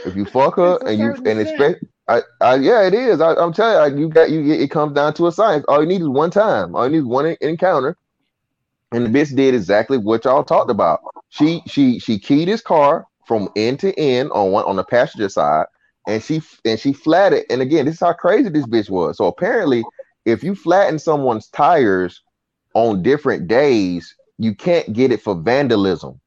if 0.04 0.14
you 0.16 0.24
fuck 0.24 0.56
her 0.56 0.78
and 0.86 0.98
you 0.98 1.14
and 1.24 1.40
expect 1.40 1.84
I, 2.08 2.22
I 2.40 2.56
yeah, 2.56 2.82
it 2.82 2.94
is. 2.94 3.20
I, 3.20 3.34
I'm 3.34 3.52
telling 3.52 3.96
you, 3.96 4.00
you 4.04 4.08
got 4.08 4.30
you. 4.30 4.40
It 4.52 4.70
comes 4.70 4.92
down 4.94 5.14
to 5.14 5.28
a 5.28 5.32
science. 5.32 5.64
All 5.68 5.80
you 5.80 5.86
need 5.86 6.00
is 6.00 6.08
one 6.08 6.30
time. 6.30 6.74
All 6.74 6.84
you 6.84 6.90
need 6.90 6.98
is 6.98 7.04
one 7.04 7.36
encounter, 7.40 7.96
and 8.92 9.06
the 9.06 9.10
bitch 9.10 9.34
did 9.34 9.54
exactly 9.54 9.98
what 9.98 10.24
y'all 10.24 10.44
talked 10.44 10.70
about. 10.70 11.00
She 11.30 11.62
she 11.66 11.98
she 11.98 12.18
keyed 12.18 12.48
his 12.48 12.62
car 12.62 13.06
from 13.26 13.48
end 13.56 13.80
to 13.80 13.98
end 13.98 14.30
on 14.32 14.52
one 14.52 14.64
on 14.66 14.76
the 14.76 14.84
passenger 14.84 15.28
side, 15.28 15.66
and 16.06 16.22
she 16.22 16.42
and 16.64 16.78
she 16.78 16.92
flatted. 16.92 17.44
And 17.50 17.62
again, 17.62 17.86
this 17.86 17.96
is 17.96 18.00
how 18.00 18.12
crazy 18.14 18.50
this 18.50 18.66
bitch 18.66 18.90
was. 18.90 19.18
So 19.18 19.26
apparently, 19.26 19.88
if 20.26 20.44
you 20.44 20.54
flatten 20.54 20.98
someone's 20.98 21.48
tires 21.48 22.22
on 22.74 23.02
different 23.02 23.48
days, 23.48 24.14
you 24.38 24.54
can't 24.54 24.92
get 24.92 25.12
it 25.12 25.22
for 25.22 25.34
vandalism. 25.34 26.20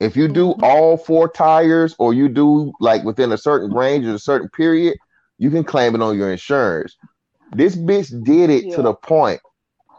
If 0.00 0.16
you 0.16 0.28
do 0.28 0.52
Mm-hmm. 0.52 0.62
all 0.62 0.96
four 0.98 1.28
tires 1.28 1.94
or 1.98 2.12
you 2.14 2.28
do 2.28 2.74
like 2.80 3.04
within 3.04 3.32
a 3.32 3.38
certain 3.38 3.72
range 3.74 4.06
or 4.06 4.14
a 4.14 4.18
certain 4.18 4.48
period, 4.50 4.98
you 5.38 5.50
can 5.50 5.64
claim 5.64 5.94
it 5.94 6.02
on 6.02 6.16
your 6.18 6.30
insurance. 6.30 6.96
This 7.52 7.76
bitch 7.76 8.10
did 8.24 8.50
it 8.50 8.70
to 8.72 8.82
the 8.82 8.94
point 8.94 9.40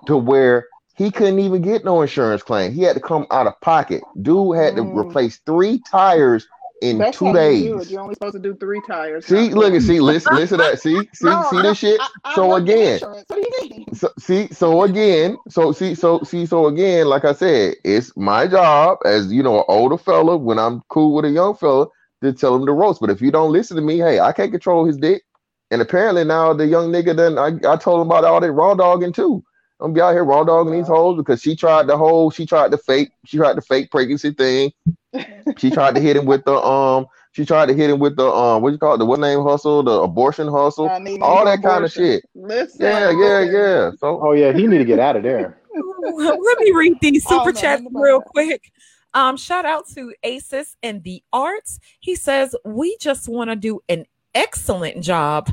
to 0.08 0.18
where 0.18 0.68
he 0.98 1.12
couldn't 1.12 1.40
even 1.40 1.62
get 1.62 1.86
no 1.86 2.02
insurance 2.02 2.44
claim. 2.44 2.74
He 2.74 2.84
had 2.84 2.96
to 2.96 3.02
come 3.02 3.28
out 3.32 3.48
of 3.48 3.60
pocket. 3.62 4.04
Dude 4.22 4.58
had 4.58 4.76
to 4.78 4.84
Mm. 4.84 4.98
replace 4.98 5.38
three 5.46 5.80
tires 5.80 6.48
in 6.82 7.00
That's 7.00 7.18
two 7.18 7.34
days. 7.34 7.66
You 7.66 7.84
You're 7.90 8.02
only 8.02 8.16
supposed 8.16 8.34
to 8.36 8.40
do 8.40 8.56
three 8.56 8.82
tires. 8.82 9.26
See, 9.26 9.50
look 9.54 9.74
at 9.74 9.82
see, 9.84 10.00
listen, 10.00 10.34
listen 10.36 10.60
to 10.60 10.64
that. 10.66 10.80
See, 10.82 11.10
see, 11.14 11.28
No, 11.28 11.44
see 11.44 11.62
this 11.62 11.78
shit. 11.78 12.02
I, 12.02 12.08
I 12.26 12.36
So 12.36 12.56
again, 12.56 12.94
insurance. 12.94 13.26
What 13.28 13.42
do 13.42 13.42
you 13.42 13.70
mean? 13.70 13.86
so 13.94 14.10
see, 14.20 14.48
so 14.52 14.84
again, 14.84 15.38
so 15.50 15.72
see, 15.72 15.96
so 15.96 16.20
see, 16.24 16.46
so 16.46 16.68
again, 16.68 17.08
like 17.08 17.26
I 17.26 17.34
said, 17.34 17.76
it's 17.84 18.16
my 18.18 18.48
job 18.48 19.00
as 19.06 19.32
you 19.32 19.44
know, 19.44 19.60
an 19.60 19.66
older 19.68 19.98
fella 19.98 20.38
when 20.38 20.60
I'm 20.60 20.82
cool 20.90 21.16
with 21.16 21.26
a 21.26 21.30
young 21.30 21.56
fella 21.56 21.88
to 22.24 22.34
tell 22.34 22.56
him 22.56 22.66
to 22.66 22.74
roast. 22.74 23.02
But 23.02 23.10
if 23.12 23.22
you 23.22 23.32
don't 23.32 23.52
listen 23.52 23.76
to 23.78 23.84
me, 23.84 23.98
hey, 24.00 24.20
I 24.20 24.32
can't 24.34 24.52
control 24.52 24.86
his 24.86 24.98
dick. 24.98 25.24
And 25.72 25.82
apparently 25.82 26.24
now 26.24 26.54
the 26.54 26.66
young 26.68 26.92
nigga 26.92 27.16
then 27.16 27.38
I, 27.38 27.48
I 27.72 27.78
told 27.78 28.02
him 28.02 28.08
about 28.08 28.24
all 28.26 28.40
that 28.42 28.52
raw 28.52 28.74
dogging 28.76 29.14
too. 29.14 29.44
I'm 29.80 29.94
gonna 29.94 29.94
be 29.94 30.02
out 30.02 30.12
here 30.14 30.24
raw 30.24 30.44
dogging 30.44 30.74
these 30.74 30.88
hoes 30.88 31.18
because 31.18 31.42
she 31.42 31.56
tried 31.56 31.88
the 31.88 31.98
whole 31.98 32.32
she 32.32 32.46
tried 32.46 32.72
the 32.72 32.78
fake 32.78 33.12
she 33.26 33.38
tried 33.38 33.58
the 33.58 33.62
fake 33.62 33.92
pregnancy 33.92 34.32
thing. 34.32 34.72
She 35.58 35.72
tried 35.72 35.96
to 35.96 36.02
hit 36.02 36.18
him 36.18 36.26
with 36.26 36.44
the 36.44 36.54
um 36.54 37.08
she 37.32 37.46
tried 37.46 37.68
to 37.68 37.74
hit 37.74 37.90
him 37.90 38.00
with 38.00 38.18
the 38.18 38.28
um 38.28 38.62
what 38.62 38.74
you 38.74 38.78
call 38.78 38.96
it 38.96 38.98
the 38.98 39.06
what 39.06 39.20
name 39.20 39.42
hustle 39.42 39.82
the 39.82 39.92
abortion 39.92 40.48
hustle 40.48 40.90
I 40.90 41.00
need 41.00 41.22
all 41.22 41.46
me 41.46 41.52
that 41.52 41.64
kind 41.64 41.86
of 41.86 41.92
shit. 41.92 42.24
Listen, 42.36 42.86
Yeah, 42.86 43.12
yeah, 43.12 43.42
yeah. 43.42 43.92
So 44.00 44.20
Oh 44.22 44.34
yeah, 44.34 44.52
he 44.52 44.68
need 44.68 44.80
to 44.80 44.86
get 44.86 45.00
out 45.00 45.16
of 45.16 45.24
there. 45.24 45.62
Let 46.02 46.60
me 46.60 46.72
read 46.72 46.98
these 47.02 47.24
super 47.24 47.52
know 47.52 47.60
chats 47.60 47.82
nothing 47.82 47.98
real 47.98 48.22
quick. 48.22 48.72
Um, 49.14 49.38
shout 49.38 49.66
out 49.66 49.88
to 49.96 50.14
Aces 50.24 50.76
and 50.84 51.04
the 51.04 51.24
Arts. 51.34 51.80
He 52.00 52.16
says, 52.16 52.56
We 52.66 52.98
just 52.98 53.28
want 53.28 53.50
to 53.50 53.56
do 53.56 53.80
an 53.90 54.06
excellent 54.36 55.04
job. 55.04 55.50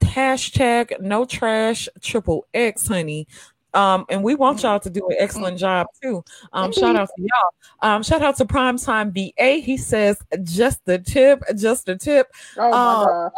Hashtag 0.00 1.00
no 1.00 1.24
trash 1.24 1.88
triple 2.00 2.46
X, 2.52 2.88
honey. 2.88 3.26
Um, 3.74 4.04
and 4.08 4.22
we 4.22 4.34
want 4.34 4.62
y'all 4.62 4.80
to 4.80 4.90
do 4.90 5.06
an 5.08 5.16
excellent 5.18 5.58
job 5.58 5.86
too. 6.02 6.22
Um, 6.52 6.72
shout 6.72 6.96
out 6.96 7.08
to 7.16 7.22
y'all. 7.22 7.90
Um, 7.90 8.02
shout 8.02 8.22
out 8.22 8.36
to 8.36 8.44
Primetime 8.44 9.12
BA. 9.12 9.64
He 9.64 9.76
says, 9.76 10.18
just 10.42 10.84
the 10.84 10.98
tip, 10.98 11.42
just 11.56 11.86
the 11.86 11.96
tip. 11.96 12.28
Oh 12.58 12.70
my 12.70 12.76
Uh, 12.76 13.30
gosh. 13.30 13.32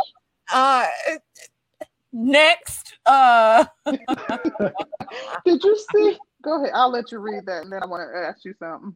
uh 0.53 1.17
next. 2.13 2.99
Uh 3.07 3.65
Did 5.45 5.63
you 5.63 5.79
see? 5.93 6.19
Go 6.43 6.61
ahead. 6.61 6.73
I'll 6.75 6.91
let 6.91 7.11
you 7.13 7.19
read 7.19 7.47
that, 7.47 7.63
and 7.63 7.73
then 7.73 7.83
I 7.83 7.87
want 7.87 8.03
to 8.13 8.19
ask 8.19 8.45
you 8.45 8.55
something. 8.59 8.95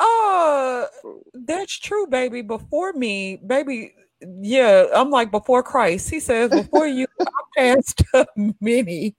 Uh, 0.00 0.86
that's 1.34 1.78
true, 1.78 2.06
baby. 2.06 2.42
Before 2.42 2.92
me, 2.92 3.36
baby, 3.36 3.94
yeah, 4.40 4.86
I'm 4.94 5.10
like 5.10 5.30
before 5.30 5.62
Christ. 5.62 6.10
He 6.10 6.18
says, 6.18 6.50
before 6.50 6.86
you, 6.86 7.06
I 7.20 7.74
passed 7.76 8.02
many 8.60 9.14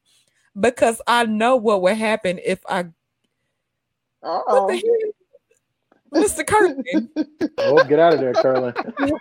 because 0.59 1.01
I 1.07 1.25
know 1.25 1.55
what 1.55 1.81
would 1.81 1.97
happen 1.97 2.39
if 2.43 2.59
I. 2.67 2.81
Uh 4.23 4.41
What 4.45 4.67
the 4.67 4.73
oh. 4.73 5.13
hell, 6.13 6.23
Mr. 6.23 6.45
Curtin? 6.47 7.09
Oh, 7.57 7.83
get 7.83 7.99
out 7.99 8.13
of 8.13 8.19
there, 8.19 8.33
Curlin. 8.33 8.73
baby, 8.73 9.11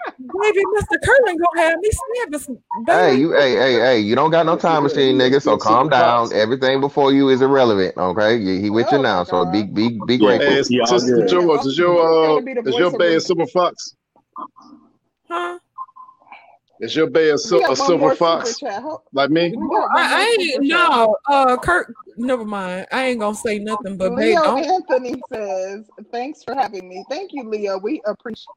Mr. 0.77 0.97
Curtin 1.05 1.37
gonna 1.37 1.63
have 1.63 1.79
me 1.81 1.91
stabbing, 1.91 2.39
some- 2.39 2.59
hey, 2.87 3.17
you 3.17 3.33
hey, 3.33 3.55
hey, 3.57 3.75
hey, 3.75 3.99
you 4.01 4.15
don't 4.15 4.31
got 4.31 4.47
no 4.47 4.57
time 4.57 4.85
machine, 4.85 5.17
nigga. 5.19 5.43
So 5.43 5.57
calm 5.57 5.89
down. 5.89 6.33
Everything 6.33 6.81
before 6.81 7.13
you 7.13 7.29
is 7.31 7.41
irrelevant. 7.43 7.97
Okay. 7.97 8.39
He 8.39 8.61
he 8.61 8.71
with 8.71 8.91
you 8.93 8.99
Oh 8.99 9.03
now. 9.03 9.25
So 9.25 9.45
be 9.51 9.65
be 9.65 9.99
be 10.07 10.19
grateful. 10.19 10.51
Hey, 10.51 10.63
he 10.69 10.81
all 10.81 10.87
Sister 10.87 11.17
good. 11.17 11.29
George, 11.29 11.67
is 11.67 11.79
your 11.79 11.99
uh, 11.99 12.27
gonna 12.35 12.43
be 12.43 12.55
the 12.55 12.69
is 12.69 12.77
your 12.77 12.89
of 12.89 12.99
bay 12.99 13.15
a 13.15 13.21
silver 13.21 13.47
fox? 13.47 13.95
Huh? 16.81 16.85
Is 16.85 16.97
your 16.97 17.09
bay 17.09 17.31
a, 17.31 17.35
We 17.35 17.39
sil- 17.39 17.65
a 17.71 17.77
silver 17.77 18.15
fox 18.17 18.63
like 19.13 19.31
me? 19.31 19.55
Well, 19.57 19.89
I, 19.95 20.17
I 20.17 20.55
ain't 20.55 20.65
no 20.65 21.17
uh 21.29 21.57
Kurt. 21.57 21.95
Never 22.17 22.45
mind. 22.45 22.87
I 22.93 23.07
ain't 23.07 23.21
gonna 23.21 23.35
say 23.35 23.59
nothing. 23.59 23.97
But 23.97 24.17
babe, 24.17 24.19
Leo 24.19 24.43
don't 24.43 24.65
Anthony 24.65 25.23
says, 25.33 25.89
"Thanks 26.11 26.43
for 26.43 26.55
having 26.55 26.89
me. 26.89 27.05
Thank 27.09 27.33
you, 27.33 27.49
Leo. 27.49 27.79
We 27.79 28.03
appreciate 28.07 28.49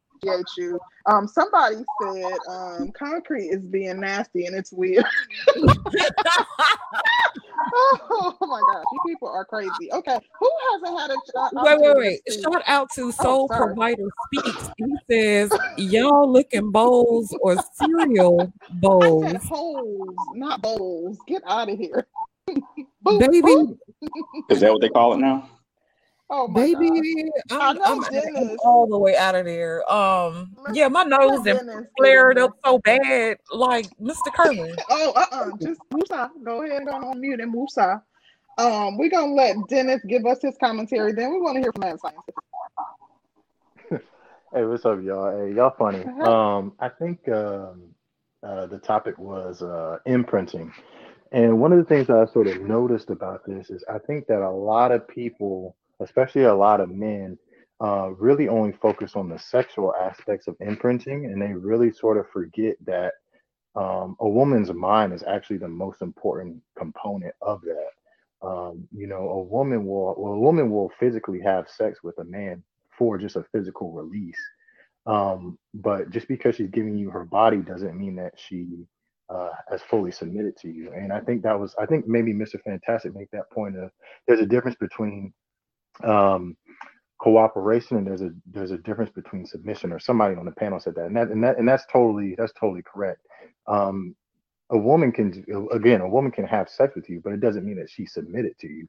you." 0.58 0.80
Um, 1.06 1.28
somebody 1.28 1.78
said, 2.02 2.40
um, 2.50 2.92
"Concrete 2.98 3.50
is 3.50 3.64
being 3.66 4.00
nasty 4.00 4.46
and 4.46 4.56
it's 4.56 4.72
weird." 4.72 5.06
oh 8.10 8.38
my 8.42 8.62
gosh, 8.62 8.86
you 8.94 9.00
people 9.06 9.28
are 9.30 9.46
crazy. 9.46 9.92
Okay, 9.92 10.20
who 10.40 10.52
hasn't 10.72 11.00
had 11.00 11.12
a 11.12 11.14
uh, 11.40 11.64
Wait, 11.64 11.80
wait, 11.82 11.98
wait. 11.98 12.22
speak? 12.28 12.44
Shout 12.44 12.64
out 12.68 12.90
to 12.96 13.04
Oh, 13.08 13.12
Soul 13.12 13.48
sorry. 13.48 13.68
Provider 13.68 14.04
Speaks. 14.34 14.70
He 14.78 14.96
says, 15.10 15.52
Y'all 15.78 16.32
looking 16.32 16.72
bowls 16.72 17.36
or 17.42 17.58
cereal 17.74 18.42
I 18.62 18.70
said 18.70 18.82
bowls. 18.82 19.44
holes, 19.48 20.16
not 20.34 20.62
bowls. 20.62 21.18
Get 21.28 21.42
out 21.48 21.70
of 21.70 21.78
here. 21.78 22.08
Boop, 23.06 23.20
Baby, 23.20 23.42
boop. 23.42 23.78
Is 24.50 24.60
that 24.62 24.72
what 24.72 24.82
they 24.82 24.90
call 24.90 25.14
it 25.14 25.18
now? 25.18 25.50
Oh 26.30 26.48
my 26.48 26.62
baby, 26.62 27.30
I 27.50 27.70
I'm 27.70 27.82
I'm, 27.86 28.04
I'm 28.04 28.58
all 28.60 28.86
the 28.86 28.98
way 28.98 29.16
out 29.16 29.36
of 29.36 29.46
there. 29.46 29.90
Um, 29.90 30.58
yeah, 30.74 30.90
my 30.90 31.04
nose 31.04 31.38
and 31.38 31.46
Dennis 31.46 31.64
get 31.64 31.78
in 31.78 31.88
flared 31.98 32.38
up 32.38 32.58
so 32.66 32.80
bad, 32.80 33.38
like 33.54 33.86
Mr. 33.98 34.34
Curlin. 34.34 34.76
Oh, 34.90 35.14
uh-uh. 35.16 35.52
Just 35.62 35.80
Musa. 35.94 36.30
Go 36.44 36.64
ahead 36.64 36.80
and 36.80 36.88
go 36.88 36.96
on 36.96 37.22
mute 37.22 37.40
and 37.40 37.52
Musa. 37.52 38.04
Um, 38.58 38.98
we're 38.98 39.10
gonna 39.10 39.34
let 39.34 39.56
Dennis 39.70 40.02
give 40.06 40.26
us 40.26 40.42
his 40.42 40.58
commentary. 40.60 41.14
Then 41.14 41.32
we 41.32 41.40
want 41.40 41.56
to 41.56 41.62
hear 41.62 41.72
from 41.72 41.82
Mad 41.82 42.00
Scientist. 42.02 42.38
Hey, 44.54 44.66
what's 44.66 44.86
up, 44.86 45.00
y'all? 45.02 45.38
Hey, 45.38 45.54
y'all 45.54 45.76
funny. 45.78 46.04
Um, 46.06 46.74
I 46.80 46.90
think 46.90 47.20
um, 47.30 47.84
uh, 48.44 48.66
the 48.66 48.80
topic 48.80 49.18
was 49.18 49.62
uh, 49.62 50.00
imprinting, 50.06 50.74
and 51.32 51.62
one 51.62 51.72
of 51.72 51.78
the 51.78 51.86
things 51.86 52.08
that 52.08 52.18
I 52.18 52.26
sort 52.34 52.48
of 52.48 52.62
noticed 52.62 53.10
about 53.10 53.46
this 53.46 53.70
is 53.70 53.86
I 53.90 54.00
think 54.00 54.28
that 54.28 54.42
a 54.42 54.50
lot 54.50 54.92
of 54.92 55.08
people, 55.08 55.77
especially 56.00 56.44
a 56.44 56.54
lot 56.54 56.82
of 56.82 56.90
men, 56.90 57.38
uh, 57.80 58.10
really 58.18 58.48
only 58.48 58.72
focus 58.72 59.16
on 59.16 59.30
the 59.30 59.38
sexual 59.38 59.94
aspects 59.96 60.48
of 60.48 60.56
imprinting, 60.60 61.26
and 61.26 61.42
they 61.42 61.54
really 61.54 61.92
sort 61.92 62.18
of 62.18 62.30
forget 62.30 62.76
that 62.86 63.14
um, 63.76 64.16
a 64.20 64.28
woman's 64.28 64.74
mind 64.74 65.14
is 65.14 65.24
actually 65.24 65.58
the 65.58 65.68
most 65.68 66.02
important 66.02 66.62
component 66.78 67.36
of 67.42 67.62
that. 67.62 68.48
Um, 68.48 68.88
you 68.92 69.08
know, 69.08 69.30
a 69.30 69.44
woman 69.44 69.86
will, 69.86 70.16
well, 70.18 70.34
a 70.34 70.40
woman 70.40 70.72
will 70.72 70.92
physically 71.00 71.40
have 71.42 71.70
sex 71.70 72.00
with 72.04 72.18
a 72.20 72.24
man 72.24 72.64
for 72.98 73.18
just 73.18 73.36
a 73.36 73.46
physical 73.52 73.92
release. 73.92 74.40
Um, 75.06 75.58
but 75.74 76.10
just 76.10 76.28
because 76.28 76.56
she's 76.56 76.70
giving 76.70 76.98
you 76.98 77.10
her 77.12 77.24
body 77.24 77.58
doesn't 77.58 77.98
mean 77.98 78.16
that 78.16 78.34
she 78.36 78.86
uh, 79.30 79.50
has 79.70 79.82
fully 79.84 80.12
submitted 80.12 80.58
to 80.58 80.70
you. 80.70 80.92
And 80.94 81.14
I 81.14 81.20
think 81.20 81.44
that 81.44 81.60
was, 81.60 81.76
I 81.80 81.86
think 81.86 82.08
maybe 82.08 82.34
Mr. 82.34 82.62
Fantastic 82.62 83.16
make 83.16 83.32
that 83.32 83.50
point 83.52 83.78
of 83.78 83.92
there's 84.28 84.40
a 84.40 84.46
difference 84.46 84.78
between 84.78 85.34
um, 86.04 86.56
cooperation 87.20 87.98
and 87.98 88.06
there's 88.06 88.22
a 88.22 88.32
there's 88.52 88.72
a 88.72 88.78
difference 88.78 89.12
between 89.12 89.46
submission. 89.46 89.92
Or 89.92 90.00
somebody 90.00 90.36
on 90.36 90.46
the 90.46 90.52
panel 90.52 90.80
said 90.80 90.96
that, 90.96 91.06
and 91.06 91.16
that 91.16 91.30
and 91.30 91.44
that 91.44 91.58
and 91.58 91.68
that's 91.68 91.86
totally 91.92 92.36
that's 92.38 92.54
totally 92.60 92.84
correct. 92.84 93.22
Um, 93.68 94.16
a 94.70 94.78
woman 94.78 95.12
can 95.12 95.46
again 95.72 96.02
a 96.02 96.10
woman 96.10 96.32
can 96.32 96.46
have 96.46 96.70
sex 96.70 96.96
with 96.96 97.10
you, 97.10 97.22
but 97.24 97.34
it 97.34 97.42
doesn't 97.42 97.66
mean 97.66 97.78
that 97.78 97.90
she 97.90 98.06
submitted 98.06 98.58
to 98.60 98.68
you. 98.68 98.88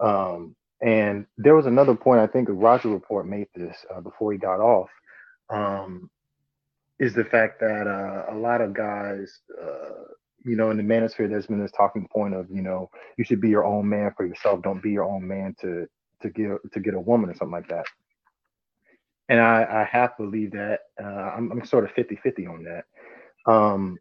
Um, 0.00 0.54
and 0.82 1.26
there 1.38 1.54
was 1.54 1.66
another 1.66 1.94
point 1.94 2.20
I 2.20 2.26
think 2.26 2.48
Roger 2.50 2.88
Report 2.88 3.26
made 3.26 3.48
this 3.54 3.76
uh, 3.94 4.00
before 4.00 4.32
he 4.32 4.38
got 4.38 4.60
off. 4.60 4.90
Um, 5.48 6.10
is 6.98 7.14
the 7.14 7.24
fact 7.24 7.60
that 7.60 7.86
uh, 7.86 8.34
a 8.34 8.36
lot 8.36 8.60
of 8.60 8.72
guys, 8.72 9.40
uh, 9.62 10.04
you 10.44 10.56
know, 10.56 10.70
in 10.70 10.76
the 10.76 10.82
manosphere, 10.82 11.28
there's 11.28 11.46
been 11.46 11.60
this 11.60 11.72
talking 11.72 12.08
point 12.10 12.34
of, 12.34 12.46
you 12.50 12.62
know, 12.62 12.90
you 13.18 13.24
should 13.24 13.40
be 13.40 13.50
your 13.50 13.64
own 13.64 13.88
man 13.88 14.12
for 14.16 14.26
yourself. 14.26 14.62
Don't 14.62 14.82
be 14.82 14.92
your 14.92 15.04
own 15.04 15.26
man 15.26 15.54
to 15.60 15.86
to 16.22 16.30
get 16.30 16.50
to 16.72 16.80
get 16.80 16.94
a 16.94 17.00
woman 17.00 17.30
or 17.30 17.34
something 17.34 17.52
like 17.52 17.68
that. 17.68 17.86
And 19.28 19.40
I, 19.40 19.82
I 19.82 19.84
to 19.84 20.16
believe 20.18 20.52
that 20.52 20.80
uh, 21.02 21.32
I'm, 21.36 21.50
I'm 21.52 21.64
sort 21.64 21.84
of 21.84 21.90
50 21.92 22.16
50 22.16 22.46
on 22.46 22.64
that. 22.64 22.84
Um, 23.50 23.98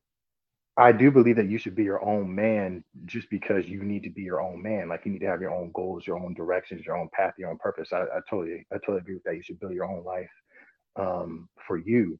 I 0.78 0.92
do 0.92 1.12
believe 1.12 1.38
that 1.38 1.50
you 1.50 1.58
should 1.58 1.76
be 1.76 1.84
your 1.84 2.04
own 2.06 2.34
man 2.36 2.84
just 3.06 3.30
because 3.30 3.66
you 3.66 3.84
need 3.84 4.04
to 4.04 4.10
be 4.10 4.24
your 4.24 4.42
own 4.42 4.62
man. 4.62 4.90
Like 4.90 5.06
you 5.06 5.12
need 5.12 5.20
to 5.22 5.28
have 5.28 5.42
your 5.42 5.54
own 5.54 5.72
goals, 5.74 6.06
your 6.06 6.18
own 6.18 6.34
directions, 6.34 6.86
your 6.86 6.98
own 6.98 7.10
path, 7.14 7.34
your 7.38 7.50
own 7.50 7.58
purpose. 7.58 7.94
I, 7.94 8.02
I 8.02 8.20
totally, 8.30 8.66
I 8.74 8.76
totally 8.76 9.00
agree 9.00 9.16
with 9.16 9.24
that. 9.24 9.36
You 9.36 9.44
should 9.44 9.60
build 9.60 9.74
your 9.74 9.86
own 9.86 10.04
life 10.04 10.30
um, 10.98 11.50
for 11.68 11.78
you. 11.78 12.20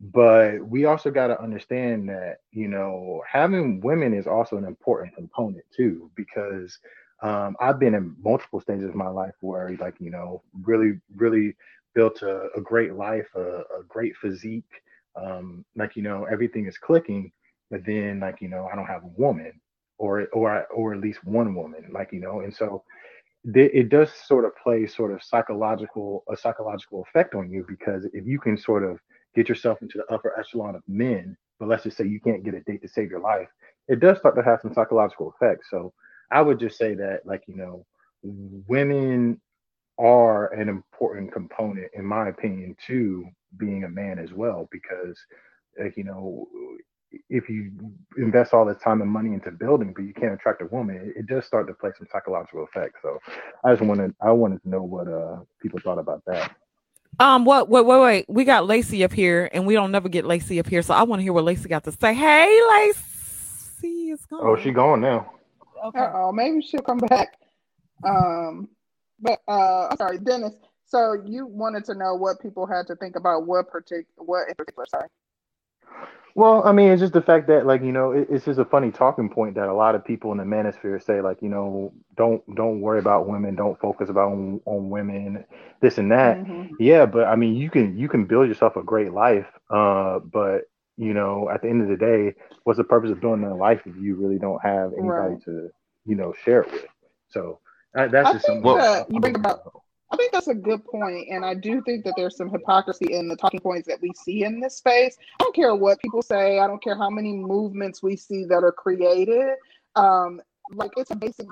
but 0.00 0.60
we 0.66 0.86
also 0.86 1.10
got 1.10 1.26
to 1.28 1.40
understand 1.42 2.08
that 2.08 2.38
you 2.52 2.68
know 2.68 3.22
having 3.30 3.80
women 3.80 4.14
is 4.14 4.26
also 4.26 4.56
an 4.56 4.64
important 4.64 5.14
component 5.14 5.64
too 5.76 6.10
because 6.14 6.78
um, 7.22 7.56
I've 7.60 7.78
been 7.78 7.94
in 7.94 8.16
multiple 8.22 8.60
stages 8.60 8.88
of 8.88 8.94
my 8.94 9.08
life 9.08 9.34
where 9.40 9.76
like 9.80 9.94
you 10.00 10.10
know 10.10 10.42
really 10.62 10.98
really 11.16 11.54
built 11.94 12.22
a, 12.22 12.48
a 12.56 12.60
great 12.60 12.94
life, 12.94 13.28
a, 13.34 13.60
a 13.60 13.82
great 13.88 14.16
physique, 14.16 14.70
um, 15.20 15.64
like 15.76 15.96
you 15.96 16.02
know 16.02 16.24
everything 16.30 16.66
is 16.66 16.78
clicking, 16.78 17.32
but 17.70 17.84
then 17.84 18.20
like 18.20 18.40
you 18.40 18.48
know 18.48 18.68
I 18.72 18.76
don't 18.76 18.86
have 18.86 19.04
a 19.04 19.20
woman 19.20 19.52
or 19.98 20.26
or 20.32 20.66
or 20.74 20.94
at 20.94 21.00
least 21.00 21.24
one 21.24 21.54
woman, 21.54 21.90
like 21.92 22.12
you 22.12 22.20
know, 22.20 22.40
and 22.40 22.54
so 22.54 22.82
it 23.54 23.88
does 23.88 24.12
sort 24.12 24.44
of 24.44 24.52
play 24.62 24.86
sort 24.86 25.12
of 25.12 25.22
psychological 25.22 26.24
a 26.30 26.36
psychological 26.36 27.02
effect 27.08 27.34
on 27.34 27.50
you 27.50 27.64
because 27.66 28.04
if 28.12 28.26
you 28.26 28.38
can 28.38 28.56
sort 28.56 28.84
of 28.84 28.98
get 29.34 29.48
yourself 29.48 29.80
into 29.80 29.98
the 29.98 30.14
upper 30.14 30.38
echelon 30.38 30.74
of 30.74 30.82
men, 30.88 31.36
but 31.58 31.68
let's 31.68 31.84
just 31.84 31.96
say 31.96 32.04
you 32.04 32.20
can't 32.20 32.44
get 32.44 32.54
a 32.54 32.60
date 32.60 32.82
to 32.82 32.88
save 32.88 33.10
your 33.10 33.20
life, 33.20 33.48
it 33.88 34.00
does 34.00 34.18
start 34.18 34.36
to 34.36 34.42
have 34.42 34.60
some 34.60 34.74
psychological 34.74 35.32
effects. 35.34 35.68
So 35.70 35.92
I 36.30 36.42
would 36.42 36.58
just 36.58 36.78
say 36.78 36.94
that, 36.94 37.26
like, 37.26 37.42
you 37.46 37.56
know, 37.56 37.86
women 38.22 39.40
are 39.98 40.52
an 40.54 40.68
important 40.68 41.32
component, 41.32 41.88
in 41.94 42.04
my 42.04 42.28
opinion, 42.28 42.76
to 42.86 43.26
being 43.56 43.84
a 43.84 43.88
man 43.88 44.18
as 44.18 44.32
well, 44.32 44.68
because, 44.70 45.18
like, 45.78 45.96
you 45.96 46.04
know, 46.04 46.46
if 47.28 47.48
you 47.48 47.72
invest 48.16 48.54
all 48.54 48.64
this 48.64 48.78
time 48.78 49.02
and 49.02 49.10
money 49.10 49.34
into 49.34 49.50
building, 49.50 49.92
but 49.92 50.04
you 50.04 50.14
can't 50.14 50.32
attract 50.32 50.62
a 50.62 50.66
woman, 50.66 50.96
it, 50.96 51.20
it 51.20 51.26
does 51.26 51.44
start 51.44 51.66
to 51.66 51.74
play 51.74 51.90
some 51.98 52.06
psychological 52.12 52.64
effects. 52.64 53.00
So 53.02 53.18
I 53.64 53.72
just 53.72 53.82
wanted, 53.82 54.14
I 54.20 54.30
wanted 54.30 54.62
to 54.62 54.68
know 54.68 54.82
what 54.82 55.08
uh 55.08 55.38
people 55.60 55.80
thought 55.80 55.98
about 55.98 56.22
that. 56.26 56.54
Um, 57.18 57.44
what? 57.44 57.68
Wait, 57.68 57.84
wait, 57.84 58.00
wait. 58.00 58.26
We 58.28 58.44
got 58.44 58.66
Lacey 58.66 59.02
up 59.04 59.12
here, 59.12 59.50
and 59.52 59.66
we 59.66 59.74
don't 59.74 59.90
never 59.90 60.08
get 60.08 60.24
Lacey 60.24 60.60
up 60.60 60.68
here, 60.68 60.82
so 60.82 60.94
I 60.94 61.02
want 61.02 61.18
to 61.18 61.24
hear 61.24 61.32
what 61.32 61.44
Lacey 61.44 61.68
got 61.68 61.84
to 61.84 61.92
say. 61.92 62.14
Hey, 62.14 62.60
Lacey 62.70 64.10
is 64.10 64.24
gone. 64.26 64.40
Oh, 64.42 64.56
she 64.56 64.70
gone 64.70 65.00
now. 65.00 65.32
Okay. 65.84 66.06
Oh, 66.14 66.32
maybe 66.32 66.62
she'll 66.62 66.82
come 66.82 66.98
back. 66.98 67.38
Um, 68.06 68.68
but 69.20 69.40
uh, 69.48 69.88
I'm 69.88 69.96
sorry, 69.96 70.18
Dennis. 70.18 70.54
So 70.86 71.22
you 71.24 71.46
wanted 71.46 71.84
to 71.86 71.94
know 71.94 72.14
what 72.14 72.40
people 72.40 72.66
had 72.66 72.86
to 72.88 72.96
think 72.96 73.16
about 73.16 73.46
what 73.46 73.70
particular, 73.70 74.04
what 74.16 74.48
in 74.48 74.54
particular? 74.54 74.86
Sorry. 74.88 75.08
Well, 76.34 76.62
I 76.64 76.72
mean, 76.72 76.90
it's 76.90 77.00
just 77.00 77.12
the 77.12 77.22
fact 77.22 77.48
that, 77.48 77.66
like, 77.66 77.82
you 77.82 77.90
know, 77.92 78.12
it, 78.12 78.28
it's 78.30 78.44
just 78.44 78.60
a 78.60 78.64
funny 78.64 78.92
talking 78.92 79.28
point 79.28 79.56
that 79.56 79.68
a 79.68 79.74
lot 79.74 79.94
of 79.94 80.04
people 80.04 80.30
in 80.32 80.38
the 80.38 80.44
manosphere 80.44 81.02
say, 81.02 81.20
like, 81.20 81.42
you 81.42 81.48
know, 81.48 81.92
don't 82.16 82.42
don't 82.54 82.80
worry 82.80 83.00
about 83.00 83.28
women, 83.28 83.56
don't 83.56 83.78
focus 83.80 84.08
about 84.08 84.32
on, 84.32 84.60
on 84.64 84.90
women, 84.90 85.44
this 85.80 85.98
and 85.98 86.12
that. 86.12 86.38
Mm-hmm. 86.38 86.74
Yeah, 86.78 87.06
but 87.06 87.24
I 87.26 87.34
mean, 87.34 87.54
you 87.56 87.68
can 87.68 87.98
you 87.98 88.08
can 88.08 88.26
build 88.26 88.48
yourself 88.48 88.76
a 88.76 88.82
great 88.82 89.12
life, 89.12 89.46
uh, 89.70 90.20
but 90.20 90.70
you 90.96 91.14
know, 91.14 91.48
at 91.52 91.62
the 91.62 91.68
end 91.68 91.82
of 91.82 91.88
the 91.88 91.96
day, 91.96 92.34
what's 92.64 92.76
the 92.76 92.84
purpose 92.84 93.10
of 93.10 93.20
doing 93.20 93.40
that 93.42 93.54
life 93.54 93.80
if 93.86 93.96
you 93.96 94.16
really 94.16 94.38
don't 94.38 94.62
have 94.62 94.92
anybody 94.92 95.34
Right. 95.34 95.44
to, 95.44 95.70
you 96.04 96.14
know, 96.14 96.34
share 96.44 96.62
it 96.62 96.72
with? 96.72 96.86
So 97.28 97.58
that, 97.94 98.10
that's 98.10 98.28
I 98.30 98.32
just 98.32 98.46
something 98.46 98.62
that 98.74 99.08
that 99.08 99.12
you 99.14 99.20
bring 99.20 99.34
about. 99.36 99.72
I 100.12 100.16
think 100.16 100.32
that's 100.32 100.48
a 100.48 100.54
good 100.54 100.84
point, 100.84 101.28
and 101.30 101.44
I 101.44 101.54
do 101.54 101.80
think 101.82 102.04
that 102.04 102.14
there's 102.16 102.36
some 102.36 102.50
hypocrisy 102.50 103.14
in 103.14 103.28
the 103.28 103.36
talking 103.36 103.60
points 103.60 103.86
that 103.86 104.00
we 104.02 104.12
see 104.24 104.42
in 104.42 104.58
this 104.58 104.76
space. 104.76 105.16
I 105.40 105.44
don't 105.44 105.54
care 105.54 105.74
what 105.76 106.00
people 106.00 106.20
say. 106.20 106.58
I 106.58 106.66
don't 106.66 106.82
care 106.82 106.96
how 106.96 107.10
many 107.10 107.32
movements 107.32 108.02
we 108.02 108.16
see 108.16 108.44
that 108.46 108.64
are 108.64 108.72
created. 108.72 109.54
Um, 109.94 110.40
like 110.74 110.92
it's 110.96 111.10
a 111.10 111.16
basic 111.16 111.46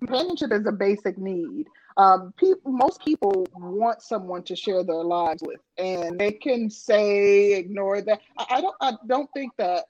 companionship 0.00 0.52
is 0.52 0.66
a 0.66 0.72
basic 0.72 1.18
need. 1.18 1.66
Um, 1.96 2.32
people, 2.36 2.72
most 2.72 3.04
people 3.04 3.46
want 3.54 4.02
someone 4.02 4.42
to 4.44 4.56
share 4.56 4.82
their 4.82 5.04
lives 5.04 5.42
with, 5.42 5.60
and 5.78 6.18
they 6.18 6.32
can 6.32 6.70
say 6.70 7.54
ignore 7.54 8.00
that. 8.02 8.20
I, 8.38 8.46
I 8.50 8.60
don't. 8.60 8.76
I 8.80 8.92
don't 9.06 9.30
think 9.34 9.52
that 9.58 9.84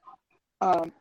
um, 0.61 0.93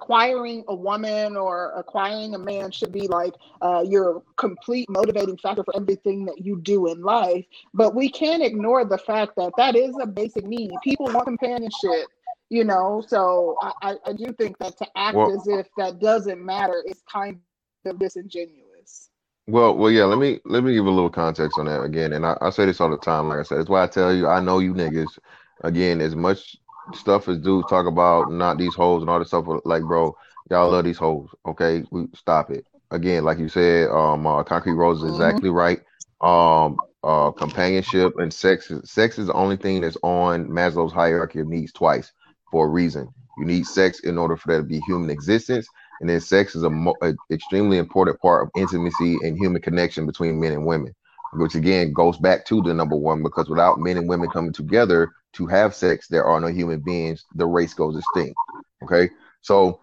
acquiring 0.00 0.64
a 0.68 0.74
woman 0.74 1.36
or 1.36 1.72
acquiring 1.76 2.34
a 2.34 2.38
man 2.38 2.70
should 2.70 2.92
be 2.92 3.08
like 3.08 3.34
uh, 3.60 3.84
your 3.86 4.22
complete 4.36 4.88
motivating 4.88 5.36
factor 5.36 5.64
for 5.64 5.76
everything 5.76 6.24
that 6.24 6.44
you 6.44 6.60
do 6.60 6.86
in 6.88 7.02
life. 7.02 7.44
But 7.74 7.94
we 7.94 8.08
can't 8.08 8.42
ignore 8.42 8.84
the 8.84 8.98
fact 8.98 9.32
that 9.36 9.52
that 9.56 9.76
is 9.76 9.96
a 10.00 10.06
basic 10.06 10.46
need. 10.46 10.70
People 10.82 11.06
want 11.06 11.26
companionship, 11.26 12.08
you 12.50 12.64
know. 12.64 13.02
So 13.06 13.56
I, 13.82 13.96
I, 14.06 14.12
do 14.12 14.32
think 14.32 14.58
that 14.58 14.76
to 14.78 14.86
act 14.96 15.16
Well- 15.16 15.32
as 15.32 15.46
if 15.46 15.68
that 15.76 16.00
doesn't 16.00 16.44
matter 16.44 16.82
is 16.86 17.02
kind 17.10 17.40
of 17.86 17.98
disingenuous. 17.98 19.10
Well, 19.46 19.76
well, 19.76 19.90
yeah. 19.90 20.04
Let 20.04 20.18
me 20.18 20.40
let 20.44 20.62
me 20.62 20.74
give 20.74 20.84
a 20.84 20.90
little 20.90 21.08
context 21.08 21.58
on 21.58 21.64
that 21.66 21.82
again, 21.82 22.12
and 22.12 22.26
I, 22.26 22.36
I 22.42 22.50
say 22.50 22.66
this 22.66 22.82
all 22.82 22.90
the 22.90 22.98
time. 22.98 23.28
Like 23.28 23.38
I 23.38 23.42
said, 23.44 23.58
it's 23.58 23.70
why 23.70 23.82
I 23.82 23.86
tell 23.86 24.12
you, 24.12 24.28
I 24.28 24.40
know 24.40 24.58
you 24.58 24.74
niggas. 24.74 25.18
Again, 25.62 26.02
as 26.02 26.14
much 26.14 26.54
stuff 26.94 27.28
as 27.28 27.38
dudes 27.38 27.66
talk 27.66 27.86
about, 27.86 28.30
not 28.30 28.58
these 28.58 28.74
hoes 28.74 29.00
and 29.02 29.08
all 29.08 29.18
this 29.18 29.28
stuff. 29.28 29.46
Like, 29.64 29.82
bro, 29.84 30.14
y'all 30.50 30.70
love 30.70 30.84
these 30.84 30.98
hoes. 30.98 31.30
Okay, 31.46 31.82
we 31.90 32.08
stop 32.14 32.50
it. 32.50 32.66
Again, 32.90 33.24
like 33.24 33.38
you 33.38 33.48
said, 33.48 33.88
um, 33.88 34.26
uh, 34.26 34.42
Concrete 34.44 34.74
Rose 34.74 34.98
is 34.98 35.04
Mhm. 35.04 35.14
exactly 35.14 35.50
right. 35.50 35.80
Um, 36.20 36.78
uh, 37.02 37.30
companionship 37.30 38.18
and 38.18 38.32
sex. 38.32 38.70
is- 38.70 38.90
Sex 38.90 39.18
is 39.18 39.28
the 39.28 39.32
only 39.32 39.56
thing 39.56 39.80
that's 39.80 39.96
on 40.02 40.48
Maslow's 40.48 40.92
hierarchy 40.92 41.40
of 41.40 41.48
needs 41.48 41.72
twice 41.72 42.12
for 42.50 42.66
a 42.66 42.70
reason. 42.70 43.08
You 43.36 43.44
need 43.44 43.66
sex 43.66 44.00
in 44.00 44.18
order 44.18 44.36
for 44.36 44.48
there 44.48 44.58
to 44.58 44.64
be 44.66 44.80
human 44.80 45.10
existence, 45.10 45.70
and 46.00 46.08
then 46.08 46.20
sex 46.20 46.54
is 46.56 46.62
a, 46.64 46.70
mo- 46.70 46.98
a 47.02 47.14
extremely 47.32 47.78
important 47.78 48.20
part 48.20 48.44
of 48.44 48.50
intimacy 48.54 49.20
and 49.22 49.36
human 49.36 49.62
connection 49.62 50.06
between 50.06 50.40
men 50.40 50.52
and 50.52 50.66
women 50.66 50.94
which 51.32 51.54
again 51.54 51.92
goes 51.92 52.16
back 52.18 52.44
to 52.46 52.62
the 52.62 52.72
number 52.72 52.96
one 52.96 53.22
because 53.22 53.48
without 53.48 53.78
men 53.78 53.96
and 53.98 54.08
women 54.08 54.30
coming 54.30 54.52
together 54.52 55.12
to 55.32 55.46
have 55.46 55.74
sex 55.74 56.08
there 56.08 56.24
are 56.24 56.40
no 56.40 56.48
human 56.48 56.80
beings. 56.80 57.26
The 57.34 57.46
race 57.46 57.74
goes 57.74 57.96
extinct 57.96 58.38
okay? 58.82 59.10
So 59.42 59.80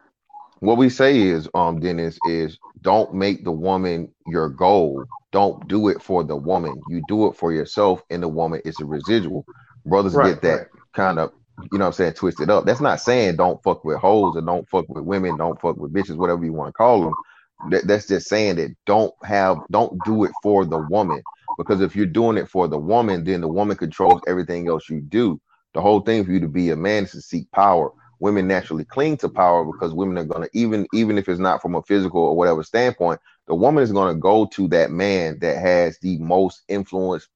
what 0.59 0.77
we 0.77 0.89
say 0.89 1.19
is 1.21 1.49
um 1.53 1.79
dennis 1.79 2.19
is 2.23 2.59
don't 2.81 3.13
make 3.13 3.43
the 3.43 3.51
woman 3.51 4.11
your 4.25 4.49
goal. 4.49 5.09
Don't 5.31 5.67
do 5.67 5.89
it 5.89 6.01
for 6.01 6.23
the 6.23 6.35
woman. 6.35 6.83
You 6.87 7.01
do 7.01 7.27
it 7.27 7.35
for 7.35 7.51
yourself 7.53 8.03
and 8.09 8.23
the 8.23 8.27
woman 8.29 8.61
is 8.65 8.79
a 8.79 8.85
residual. 8.85 9.47
Brothers 9.85 10.17
Right, 10.17 10.17
get 10.17 10.41
that 10.43 10.61
right. 10.61 10.67
kind 10.93 11.19
of 11.19 11.31
you 11.57 11.77
know 11.77 11.85
what 11.85 11.87
I'm 11.87 11.93
saying, 11.93 12.13
twisted 12.13 12.49
up. 12.49 12.65
That's 12.65 12.81
not 12.81 13.01
saying 13.01 13.37
don't 13.37 13.61
fuck 13.63 13.83
with 13.85 13.97
hoes 13.97 14.35
or 14.35 14.41
don't 14.41 14.67
fuck 14.69 14.87
with 14.89 15.03
women, 15.03 15.37
don't 15.37 15.59
fuck 15.59 15.77
with 15.77 15.93
bitches, 15.93 16.17
whatever 16.17 16.43
you 16.43 16.53
want 16.53 16.69
to 16.69 16.73
call 16.73 17.01
them. 17.01 17.17
That, 17.71 17.87
that's 17.87 18.07
just 18.07 18.27
saying 18.27 18.57
that 18.57 18.75
don't 18.85 19.13
have, 19.23 19.61
don't 19.71 20.03
do 20.03 20.25
it 20.25 20.31
for 20.41 20.65
the 20.65 20.77
woman. 20.77 21.23
Because 21.57 21.81
if 21.81 21.95
you're 21.95 22.05
doing 22.05 22.37
it 22.37 22.49
for 22.49 22.67
the 22.67 22.77
woman, 22.77 23.23
then 23.23 23.41
the 23.41 23.47
woman 23.47 23.77
controls 23.77 24.21
everything 24.27 24.67
else 24.67 24.89
you 24.89 25.01
do. 25.01 25.39
The 25.73 25.81
whole 25.81 26.01
thing 26.01 26.25
for 26.25 26.31
you 26.31 26.39
to 26.41 26.47
be 26.47 26.69
a 26.69 26.75
man 26.75 27.05
is 27.05 27.11
to 27.11 27.21
seek 27.21 27.49
power. 27.51 27.91
Women 28.19 28.47
naturally 28.47 28.85
cling 28.85 29.17
to 29.17 29.29
power 29.29 29.65
because 29.65 29.93
women 29.93 30.17
are 30.17 30.23
gonna 30.25 30.47
even 30.53 30.87
even 30.93 31.17
if 31.17 31.27
it's 31.27 31.39
not 31.39 31.61
from 31.61 31.75
a 31.75 31.83
physical 31.83 32.21
or 32.21 32.35
whatever 32.35 32.63
standpoint, 32.63 33.19
the 33.47 33.55
woman 33.55 33.83
is 33.83 33.91
gonna 33.91 34.15
go 34.15 34.45
to 34.53 34.67
that 34.69 34.91
man 34.91 35.37
that 35.39 35.57
has 35.57 35.99
the 35.99 36.17
most 36.19 36.63
influence, 36.69 37.27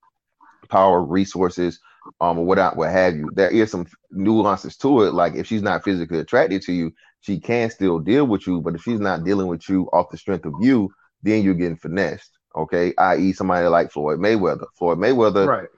power, 0.69 1.03
resources, 1.03 1.79
um, 2.21 2.39
or 2.39 2.45
whatnot, 2.45 2.75
what 2.77 2.91
have 2.91 3.15
you. 3.15 3.31
There 3.33 3.49
is 3.49 3.71
some 3.71 3.87
nuances 4.11 4.75
to 4.77 5.03
it. 5.03 5.13
Like 5.13 5.35
if 5.35 5.47
she's 5.47 5.61
not 5.61 5.83
physically 5.83 6.19
attracted 6.19 6.61
to 6.63 6.73
you, 6.73 6.91
she 7.21 7.39
can 7.39 7.69
still 7.69 7.99
deal 7.99 8.25
with 8.27 8.47
you. 8.47 8.61
But 8.61 8.75
if 8.75 8.81
she's 8.83 8.99
not 8.99 9.23
dealing 9.23 9.47
with 9.47 9.67
you 9.69 9.89
off 9.93 10.09
the 10.09 10.17
strength 10.17 10.45
of 10.45 10.53
you, 10.61 10.93
then 11.23 11.43
you're 11.43 11.53
getting 11.53 11.77
finessed. 11.77 12.31
Okay, 12.55 12.93
i.e., 12.97 13.33
somebody 13.33 13.67
like 13.67 13.91
Floyd 13.91 14.19
Mayweather. 14.19 14.65
Floyd 14.77 14.97
Mayweather, 14.97 15.47
Right. 15.47 15.69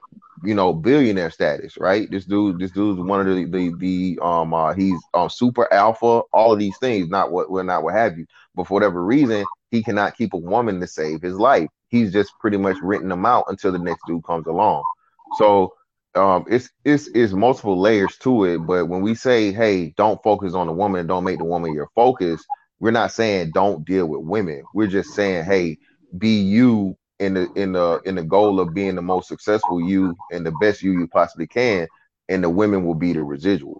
you 0.43 0.55
know, 0.55 0.73
billionaire 0.73 1.29
status, 1.29 1.77
right? 1.77 2.09
This 2.09 2.25
dude, 2.25 2.59
this 2.59 2.71
dude's 2.71 2.99
one 2.99 3.27
of 3.27 3.35
the 3.35 3.45
the, 3.45 3.69
the 3.77 4.19
um 4.23 4.53
uh, 4.53 4.73
he's 4.73 4.99
um 5.13 5.29
super 5.29 5.71
alpha, 5.73 6.21
all 6.33 6.53
of 6.53 6.59
these 6.59 6.77
things, 6.77 7.09
not 7.09 7.31
what 7.31 7.51
we're 7.51 7.63
not 7.63 7.83
what 7.83 7.93
have 7.95 8.17
you. 8.17 8.25
But 8.55 8.67
for 8.67 8.75
whatever 8.75 9.03
reason, 9.03 9.47
he 9.69 9.83
cannot 9.83 10.17
keep 10.17 10.33
a 10.33 10.37
woman 10.37 10.79
to 10.79 10.87
save 10.87 11.21
his 11.21 11.35
life. 11.37 11.69
He's 11.89 12.13
just 12.13 12.39
pretty 12.39 12.57
much 12.57 12.77
written 12.81 13.09
them 13.09 13.25
out 13.25 13.45
until 13.49 13.71
the 13.71 13.79
next 13.79 14.05
dude 14.05 14.23
comes 14.23 14.47
along. 14.47 14.85
So 15.31 15.73
um 16.15 16.45
it's 16.49 16.69
it's 16.83 17.07
it's 17.13 17.33
multiple 17.33 17.79
layers 17.79 18.17
to 18.17 18.45
it. 18.45 18.59
But 18.59 18.87
when 18.87 19.01
we 19.01 19.15
say, 19.15 19.51
hey, 19.51 19.93
don't 19.97 20.21
focus 20.23 20.53
on 20.53 20.67
the 20.67 20.73
woman, 20.73 21.07
don't 21.07 21.23
make 21.23 21.37
the 21.37 21.45
woman 21.45 21.73
your 21.73 21.89
focus, 21.95 22.43
we're 22.79 22.91
not 22.91 23.11
saying 23.11 23.51
don't 23.53 23.85
deal 23.85 24.07
with 24.07 24.21
women. 24.21 24.63
We're 24.73 24.87
just 24.87 25.13
saying, 25.13 25.45
hey, 25.45 25.77
be 26.17 26.41
you 26.41 26.97
in 27.19 27.35
the 27.35 27.51
in 27.55 27.73
the 27.73 28.01
in 28.05 28.15
the 28.15 28.23
goal 28.23 28.59
of 28.59 28.73
being 28.73 28.95
the 28.95 29.01
most 29.01 29.27
successful 29.27 29.79
you 29.79 30.15
and 30.31 30.45
the 30.45 30.51
best 30.59 30.81
you 30.81 30.93
you 30.93 31.07
possibly 31.07 31.47
can, 31.47 31.87
and 32.27 32.43
the 32.43 32.49
women 32.49 32.83
will 32.83 32.95
be 32.95 33.13
the 33.13 33.19
residuals. 33.19 33.77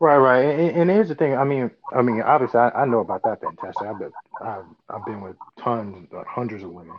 Right, 0.00 0.18
right, 0.18 0.44
and, 0.44 0.76
and 0.76 0.90
here's 0.90 1.08
the 1.08 1.14
thing. 1.14 1.34
I 1.34 1.44
mean, 1.44 1.70
I 1.92 2.02
mean, 2.02 2.20
obviously, 2.20 2.60
I, 2.60 2.70
I 2.70 2.84
know 2.84 3.00
about 3.00 3.22
that 3.24 3.40
fantastic. 3.40 3.86
I've 3.86 3.98
been, 3.98 4.12
I've, 4.40 4.64
I've 4.90 5.06
been 5.06 5.20
with 5.20 5.36
tons, 5.58 6.08
hundreds 6.26 6.62
of 6.62 6.70
women. 6.70 6.96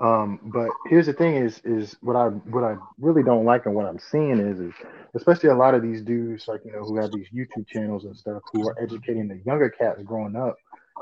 Um, 0.00 0.40
but 0.44 0.68
here's 0.88 1.06
the 1.06 1.12
thing: 1.12 1.36
is 1.36 1.60
is 1.64 1.96
what 2.02 2.16
I 2.16 2.26
what 2.28 2.64
I 2.64 2.76
really 3.00 3.22
don't 3.22 3.44
like, 3.44 3.66
and 3.66 3.74
what 3.74 3.86
I'm 3.86 3.98
seeing 3.98 4.38
is, 4.38 4.60
is 4.60 4.74
especially 5.14 5.48
a 5.48 5.54
lot 5.54 5.74
of 5.74 5.82
these 5.82 6.02
dudes, 6.02 6.46
like 6.48 6.60
you 6.64 6.72
know, 6.72 6.80
who 6.80 6.96
have 6.96 7.12
these 7.12 7.28
YouTube 7.34 7.66
channels 7.66 8.04
and 8.04 8.16
stuff, 8.16 8.42
who 8.52 8.68
are 8.68 8.76
educating 8.80 9.26
the 9.26 9.40
younger 9.46 9.70
cats 9.70 10.02
growing 10.04 10.36
up. 10.36 10.56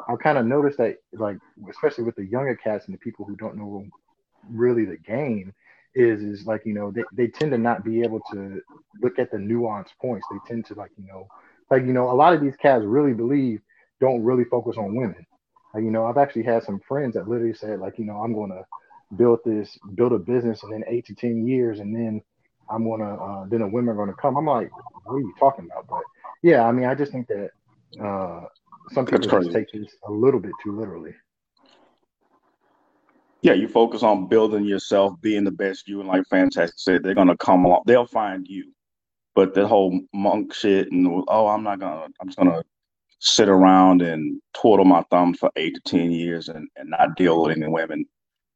I've 0.09 0.19
kind 0.19 0.39
of 0.39 0.47
noticed 0.47 0.79
that, 0.79 0.97
like, 1.12 1.39
especially 1.71 2.05
with 2.05 2.16
the 2.16 2.25
younger 2.25 2.55
cats 2.57 2.87
and 2.87 2.95
the 2.95 2.99
people 2.99 3.25
who 3.25 3.37
don't 3.37 3.57
know 3.57 3.87
really 4.49 4.85
the 4.85 4.97
game, 4.97 5.53
is 5.95 6.23
is 6.23 6.47
like 6.47 6.62
you 6.65 6.75
know 6.75 6.93
they, 6.93 7.03
they 7.12 7.27
tend 7.27 7.51
to 7.51 7.59
not 7.59 7.85
be 7.85 8.03
able 8.03 8.21
to 8.33 8.61
look 9.03 9.19
at 9.19 9.31
the 9.33 9.39
nuanced 9.39 9.97
points. 10.01 10.27
They 10.31 10.39
tend 10.47 10.66
to 10.66 10.75
like 10.75 10.91
you 10.97 11.07
know 11.07 11.27
like 11.69 11.83
you 11.83 11.93
know 11.93 12.11
a 12.11 12.15
lot 12.15 12.33
of 12.33 12.41
these 12.41 12.57
cats 12.57 12.85
really 12.85 13.12
believe 13.12 13.61
don't 14.01 14.23
really 14.23 14.45
focus 14.45 14.77
on 14.77 14.95
women. 14.95 15.27
Like, 15.73 15.83
you 15.83 15.91
know, 15.91 16.07
I've 16.07 16.19
actually 16.19 16.45
had 16.45 16.62
some 16.62 16.81
friends 16.87 17.15
that 17.15 17.29
literally 17.29 17.55
said 17.55 17.81
like 17.81 17.99
you 17.99 18.05
know 18.05 18.19
I'm 18.19 18.33
going 18.33 18.53
to 19.09 19.16
build 19.16 19.40
this 19.44 19.78
build 19.94 20.12
a 20.12 20.18
business 20.18 20.62
and 20.62 20.72
then 20.72 20.85
eight 20.89 21.06
to 21.06 21.14
ten 21.14 21.47
years 21.47 21.81
and 21.81 21.94
then 21.94 22.22
I'm 22.70 22.89
gonna 22.89 23.14
uh, 23.14 23.44
then 23.48 23.60
the 23.60 23.66
women 23.66 23.90
are 23.90 23.98
gonna 23.98 24.14
come. 24.14 24.36
I'm 24.36 24.47
like, 24.47 24.70
what 25.05 25.14
are 25.14 25.20
you 25.20 25.35
talking 25.39 25.66
about? 25.66 25.86
But 25.89 26.02
yeah, 26.43 26.64
I 26.64 26.72
mean, 26.72 26.86
I 26.86 26.94
just 26.94 27.12
think 27.12 27.28
that 27.28 27.51
uh, 28.02 28.43
some 28.93 29.06
people 29.06 29.28
just 29.28 29.52
take 29.52 29.70
this 29.72 29.94
a 30.06 30.12
little 30.12 30.40
bit 30.40 30.52
too 30.62 30.78
literally. 30.78 31.14
Yeah, 33.43 33.52
you 33.52 33.68
focus 33.68 34.02
on 34.02 34.28
building 34.28 34.64
yourself, 34.64 35.20
being 35.20 35.44
the 35.44 35.51
best 35.51 35.86
you, 35.86 36.01
and 36.01 36.09
like 36.09 36.26
Fantastic 36.28 36.78
said, 36.78 37.02
they're 37.02 37.14
gonna 37.14 37.36
come 37.36 37.64
along. 37.64 37.82
They'll 37.86 38.06
find 38.06 38.47
you. 38.48 38.72
But 39.35 39.52
the 39.52 39.66
whole 39.66 40.01
monk 40.14 40.55
shit 40.55 40.93
and 40.93 41.24
oh, 41.28 41.48
I'm 41.48 41.64
not 41.64 41.81
gonna, 41.81 42.06
I'm 42.20 42.28
just 42.28 42.39
gonna 42.39 42.62
sit 43.18 43.48
around 43.48 44.01
and 44.01 44.40
twiddle 44.55 44.85
my 44.85 45.02
thumbs 45.10 45.39
for 45.39 45.51
eight 45.56 45.74
to 45.74 45.81
ten 45.81 46.12
years 46.12 46.48
and, 46.48 46.68
and 46.76 46.90
not 46.90 47.16
deal 47.16 47.43
with 47.43 47.56
any 47.56 47.68
women. 47.68 48.06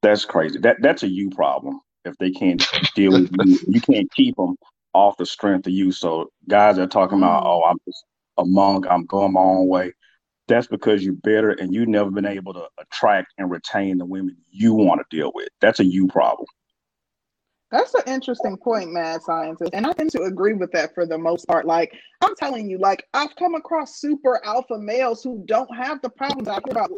That's 0.03 0.25
crazy. 0.25 0.59
That 0.61 0.77
that's 0.81 1.03
a 1.03 1.09
you 1.09 1.31
problem. 1.31 1.81
If 2.05 2.17
they 2.19 2.31
can't 2.31 2.65
deal 2.95 3.13
with 3.13 3.31
you, 3.45 3.59
you 3.69 3.81
can't 3.81 4.11
keep 4.13 4.37
them 4.37 4.57
off 4.95 5.17
the 5.17 5.27
strength 5.27 5.67
of 5.67 5.73
you. 5.73 5.93
So 5.93 6.31
guys 6.49 6.79
are 6.79 6.87
talking 6.87 7.19
about, 7.19 7.45
mm. 7.45 7.47
oh, 7.47 7.63
I'm 7.69 7.79
just 7.87 8.05
a 8.39 8.45
monk. 8.45 8.87
I'm 8.89 9.05
going 9.07 9.33
my 9.33 9.41
own 9.41 9.67
way. 9.69 9.93
That's 10.47 10.67
because 10.67 11.05
you're 11.05 11.15
bitter 11.15 11.51
and 11.51 11.75
you've 11.75 11.89
never 11.89 12.11
been 12.11 12.25
able 12.25 12.55
to 12.55 12.67
attract 12.81 13.35
and 13.37 13.51
retain 13.51 13.99
the 13.99 14.07
women 14.07 14.37
you 14.51 14.73
want 14.73 15.01
to 15.01 15.17
deal 15.17 15.31
with. 15.35 15.49
That's 15.61 15.81
a 15.81 15.85
you 15.85 16.07
problem. 16.07 16.47
That's 17.71 17.93
an 17.93 18.03
interesting 18.07 18.57
point, 18.57 18.93
mad 18.93 19.21
scientist. 19.23 19.73
And 19.75 19.87
I 19.87 19.93
tend 19.93 20.11
to 20.13 20.23
agree 20.23 20.55
with 20.55 20.73
that 20.73 20.95
for 20.95 21.05
the 21.05 21.19
most 21.19 21.47
part. 21.47 21.67
Like, 21.67 21.93
I'm 22.23 22.35
telling 22.37 22.71
you, 22.71 22.79
like, 22.79 23.05
I've 23.13 23.37
come 23.37 23.55
across 23.55 24.01
super 24.01 24.41
alpha 24.43 24.79
males 24.79 25.23
who 25.23 25.43
don't 25.45 25.69
have 25.77 26.01
the 26.01 26.09
problems 26.09 26.49
I 26.49 26.55
hear 26.55 26.71
about 26.71 26.91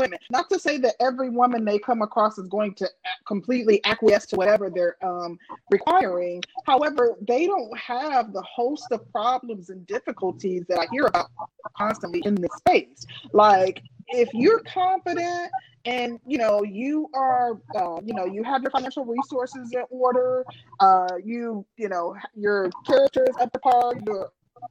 women. 0.00 0.18
Not 0.30 0.48
to 0.50 0.58
say 0.58 0.78
that 0.78 0.94
every 1.00 1.30
woman 1.30 1.64
they 1.64 1.78
come 1.78 2.02
across 2.02 2.38
is 2.38 2.48
going 2.48 2.74
to 2.74 2.88
completely 3.26 3.84
acquiesce 3.84 4.26
to 4.26 4.36
whatever 4.36 4.70
they're 4.70 4.96
um, 5.04 5.38
requiring. 5.70 6.42
However, 6.64 7.16
they 7.26 7.46
don't 7.46 7.76
have 7.78 8.32
the 8.32 8.42
host 8.42 8.86
of 8.90 9.10
problems 9.12 9.70
and 9.70 9.86
difficulties 9.86 10.64
that 10.68 10.78
I 10.78 10.86
hear 10.90 11.06
about 11.06 11.30
constantly 11.76 12.22
in 12.24 12.34
this 12.34 12.52
space. 12.56 13.06
Like, 13.32 13.82
if 14.08 14.28
you're 14.32 14.60
confident 14.60 15.50
and 15.84 16.18
you 16.26 16.38
know 16.38 16.62
you 16.62 17.08
are 17.14 17.52
uh, 17.76 18.00
you 18.04 18.14
know 18.14 18.24
you 18.24 18.42
have 18.42 18.62
your 18.62 18.70
financial 18.70 19.04
resources 19.04 19.72
in 19.72 19.84
order 19.90 20.44
uh, 20.80 21.08
you 21.24 21.64
you 21.76 21.88
know 21.88 22.16
your 22.34 22.70
character 22.86 23.24
is 23.28 23.36
up 23.40 23.52
to 23.52 23.58
par 23.60 23.94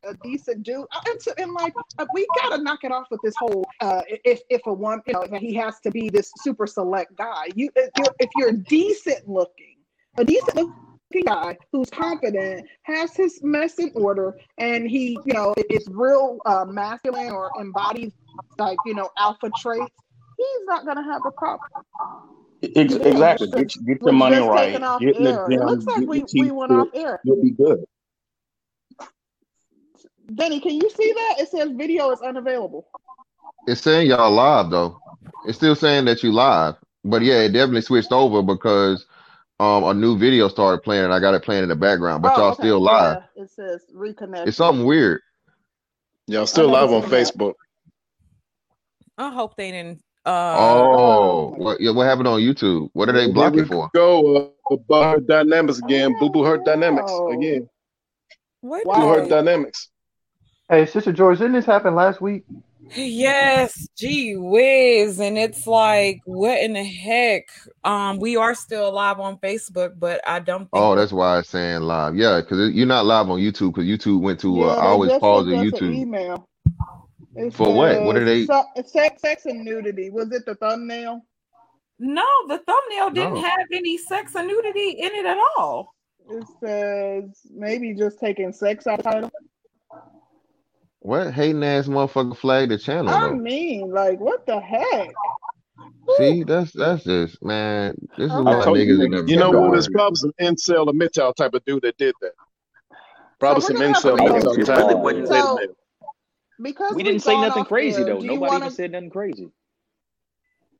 a 0.03 0.13
decent 0.23 0.63
dude. 0.63 0.85
Uh, 0.91 0.99
and, 1.07 1.21
so, 1.21 1.31
and 1.37 1.53
like 1.53 1.73
uh, 1.97 2.05
we 2.13 2.25
gotta 2.41 2.61
knock 2.61 2.83
it 2.83 2.91
off 2.91 3.07
with 3.11 3.21
this 3.23 3.35
whole 3.37 3.67
uh, 3.81 4.01
if 4.07 4.41
if 4.49 4.61
a 4.65 4.73
one 4.73 5.01
you 5.07 5.13
know 5.13 5.25
he 5.39 5.53
has 5.53 5.79
to 5.81 5.91
be 5.91 6.09
this 6.09 6.31
super 6.37 6.67
select 6.67 7.15
guy. 7.15 7.47
You 7.55 7.69
if 7.75 7.89
you're, 7.97 8.15
if 8.19 8.29
you're 8.35 8.51
decent 8.51 9.27
looking, 9.27 9.77
a 10.17 10.25
decent 10.25 10.55
looking 10.55 11.25
guy 11.25 11.57
who's 11.71 11.89
confident, 11.89 12.67
has 12.83 13.15
his 13.15 13.41
mess 13.43 13.79
in 13.79 13.91
order, 13.95 14.37
and 14.57 14.89
he 14.89 15.17
you 15.25 15.33
know 15.33 15.53
is 15.69 15.87
real 15.89 16.39
uh, 16.45 16.65
masculine 16.65 17.31
or 17.31 17.51
embodies 17.59 18.11
like 18.57 18.77
you 18.85 18.93
know 18.93 19.09
alpha 19.17 19.49
traits. 19.57 19.93
He's 20.37 20.65
not 20.65 20.85
gonna 20.85 21.03
have 21.03 21.21
a 21.25 21.31
problem. 21.31 21.69
exactly. 22.61 23.47
Get, 23.47 23.73
get 23.85 24.01
your 24.01 24.11
money 24.13 24.37
right. 24.37 24.71
Get 24.99 25.15
in 25.15 25.23
the 25.23 25.47
gym. 25.49 25.51
It 25.51 25.65
looks 25.65 25.85
like 25.85 26.07
we, 26.07 26.23
we 26.33 26.51
went 26.51 26.71
off 26.71 26.87
air. 26.93 27.19
You'll 27.23 27.41
be 27.41 27.51
good. 27.51 27.83
Benny, 30.29 30.59
can 30.59 30.75
you 30.75 30.89
see 30.89 31.11
that? 31.13 31.35
It 31.39 31.49
says 31.49 31.69
video 31.75 32.11
is 32.11 32.21
unavailable. 32.21 32.87
It's 33.65 33.81
saying 33.81 34.07
y'all 34.07 34.31
live 34.31 34.69
though. 34.69 35.01
It's 35.45 35.57
still 35.57 35.75
saying 35.75 36.05
that 36.05 36.23
you 36.23 36.31
live, 36.31 36.75
but 37.03 37.21
yeah, 37.21 37.41
it 37.41 37.49
definitely 37.53 37.81
switched 37.81 38.11
over 38.11 38.41
because 38.41 39.05
um 39.59 39.83
a 39.85 39.93
new 39.93 40.17
video 40.17 40.47
started 40.47 40.83
playing 40.83 41.05
and 41.05 41.13
I 41.13 41.19
got 41.19 41.33
it 41.33 41.43
playing 41.43 41.63
in 41.63 41.69
the 41.69 41.75
background, 41.75 42.21
but 42.23 42.33
Oh, 42.35 42.41
y'all 42.41 42.51
okay. 42.51 42.63
still 42.63 42.79
live. 42.81 43.23
Yeah, 43.35 43.43
it 43.43 43.49
says 43.49 43.85
reconnect. 43.95 44.47
It's 44.47 44.57
something 44.57 44.85
weird. 44.85 45.21
Y'all 46.27 46.45
still 46.45 46.69
live 46.69 46.91
on 46.91 47.01
seen 47.03 47.11
that. 47.11 47.33
Facebook. 47.33 47.53
I 49.17 49.31
hope 49.33 49.55
they 49.55 49.71
didn't. 49.71 50.01
Uh, 50.25 50.55
Oh, 50.59 51.53
what 51.57 51.79
yeah, 51.79 51.91
what 51.91 52.05
happened 52.05 52.27
on 52.27 52.41
YouTube? 52.41 52.89
What 52.93 53.07
are 53.07 53.13
they 53.13 53.31
blocking 53.31 53.65
for? 53.65 53.89
go. 53.93 54.35
Uh, 54.69 54.75
about 54.75 55.15
her 55.15 55.19
dynamics 55.21 55.79
again. 55.79 56.13
Boo 56.19 56.29
boo 56.29 56.43
her 56.43 56.57
dynamics 56.57 57.09
Oh. 57.09 57.31
again. 57.31 57.69
what? 58.61 58.83
Boo 58.83 59.07
her 59.07 59.27
dynamics. 59.27 59.89
Hey, 60.69 60.83
Sista 60.83 61.13
George, 61.13 61.37
didn't 61.37 61.53
this 61.53 61.65
happen 61.65 61.95
last 61.95 62.19
week? 62.19 62.43
Yes, 62.95 63.87
gee 63.97 64.35
whiz. 64.35 65.19
And 65.19 65.37
it's 65.37 65.65
like, 65.67 66.21
what 66.25 66.59
in 66.59 66.73
the 66.73 66.83
heck? 66.83 67.43
Um, 67.83 68.19
we 68.19 68.35
are 68.37 68.53
still 68.53 68.91
live 68.91 69.19
on 69.19 69.37
Facebook, 69.37 69.97
but 69.99 70.21
I 70.27 70.39
don't 70.39 70.59
think 70.61 70.69
Oh, 70.73 70.95
that's 70.95 71.11
why 71.13 71.39
it's 71.39 71.49
saying 71.49 71.81
live. 71.81 72.15
Yeah, 72.15 72.41
because 72.41 72.73
you're 72.73 72.85
not 72.85 73.05
live 73.05 73.29
on 73.29 73.39
YouTube 73.39 73.73
because 73.75 73.85
YouTube 73.85 74.21
went 74.21 74.39
to 74.41 74.63
uh, 74.63 74.67
Yeah, 74.67 74.73
I 74.81 74.85
always 74.87 75.09
just 75.11 75.21
pause 75.21 75.45
the 75.45 75.51
sent 75.55 75.63
an 75.65 75.71
YouTube. 75.71 75.95
email. 75.95 76.49
It 77.35 77.53
For 77.53 77.73
what? 77.73 78.01
What 78.03 78.15
are 78.17 78.25
they- 78.25 78.45
sex, 78.45 79.21
sex 79.21 79.45
and 79.45 79.63
nudity. 79.63 80.09
Was 80.09 80.31
it 80.31 80.45
the 80.45 80.55
thumbnail? 80.55 81.21
no, 81.99 82.25
the 82.47 82.59
thumbnail 82.59 83.09
didn't 83.09 83.35
No. 83.35 83.41
have 83.41 83.67
any 83.71 83.97
sex 83.97 84.35
and 84.35 84.47
nudity 84.47 84.91
in 84.91 85.11
it 85.13 85.25
at 85.25 85.37
all. 85.57 85.93
It 86.29 86.45
says 86.59 87.41
maybe 87.51 87.93
just 87.95 88.19
taking 88.19 88.51
sex 88.53 88.85
out 88.85 88.99
of 88.99 89.05
the 89.05 89.11
title. 89.11 89.31
What 91.07 91.33
hating 91.33 91.63
ass 91.63 91.87
motherfucker 91.87 92.35
flagged 92.35 92.69
the 92.69 92.77
channel 92.77 93.07
I 93.13 93.29
though? 93.29 93.33
mean, 93.35 93.91
like, 93.91 94.19
what 94.19 94.45
the 94.45 94.59
heck? 94.59 95.07
See, 96.17 96.43
that's 96.43 96.73
that's 96.73 97.05
just 97.05 97.41
man. 97.41 97.95
This 98.17 98.25
is 98.25 98.33
I 98.33 98.41
why 98.41 98.61
told 98.61 98.77
you, 98.77 98.97
niggas 98.97 99.29
You 99.29 99.37
know 99.37 99.51
what? 99.51 99.69
on. 99.69 99.77
It's 99.77 99.87
probably 99.87 100.17
some 100.17 100.33
incel 100.41 100.87
or 100.87 100.91
MGTOW 100.91 101.33
type 101.35 101.53
of 101.53 101.63
dude 101.63 101.83
that 101.83 101.95
did 101.97 102.13
that. 102.21 102.33
Probably 103.39 103.61
So 103.61 103.67
some 103.67 103.77
we're 103.77 103.93
gonna 103.93 103.93
have 103.93 104.03
incel 104.03 104.17
to 104.17 104.23
or 104.23 104.27
go 104.41 104.61
MGTOW 104.61 104.65
type 104.65 104.77
really 104.97 105.21
of 105.21 105.29
dude. 105.29 105.29
So- 105.29 105.59
Because 106.61 106.89
We 106.91 106.95
we've 106.97 107.05
didn't 107.05 107.21
say 107.21 107.39
nothing 107.39 107.63
crazy 107.63 108.01
air, 108.01 108.05
though. 108.07 108.19
Nobody 108.19 108.37
wanna- 108.39 108.55
even 108.65 108.71
said 108.71 108.91
nothing 108.91 109.09
crazy. 109.09 109.49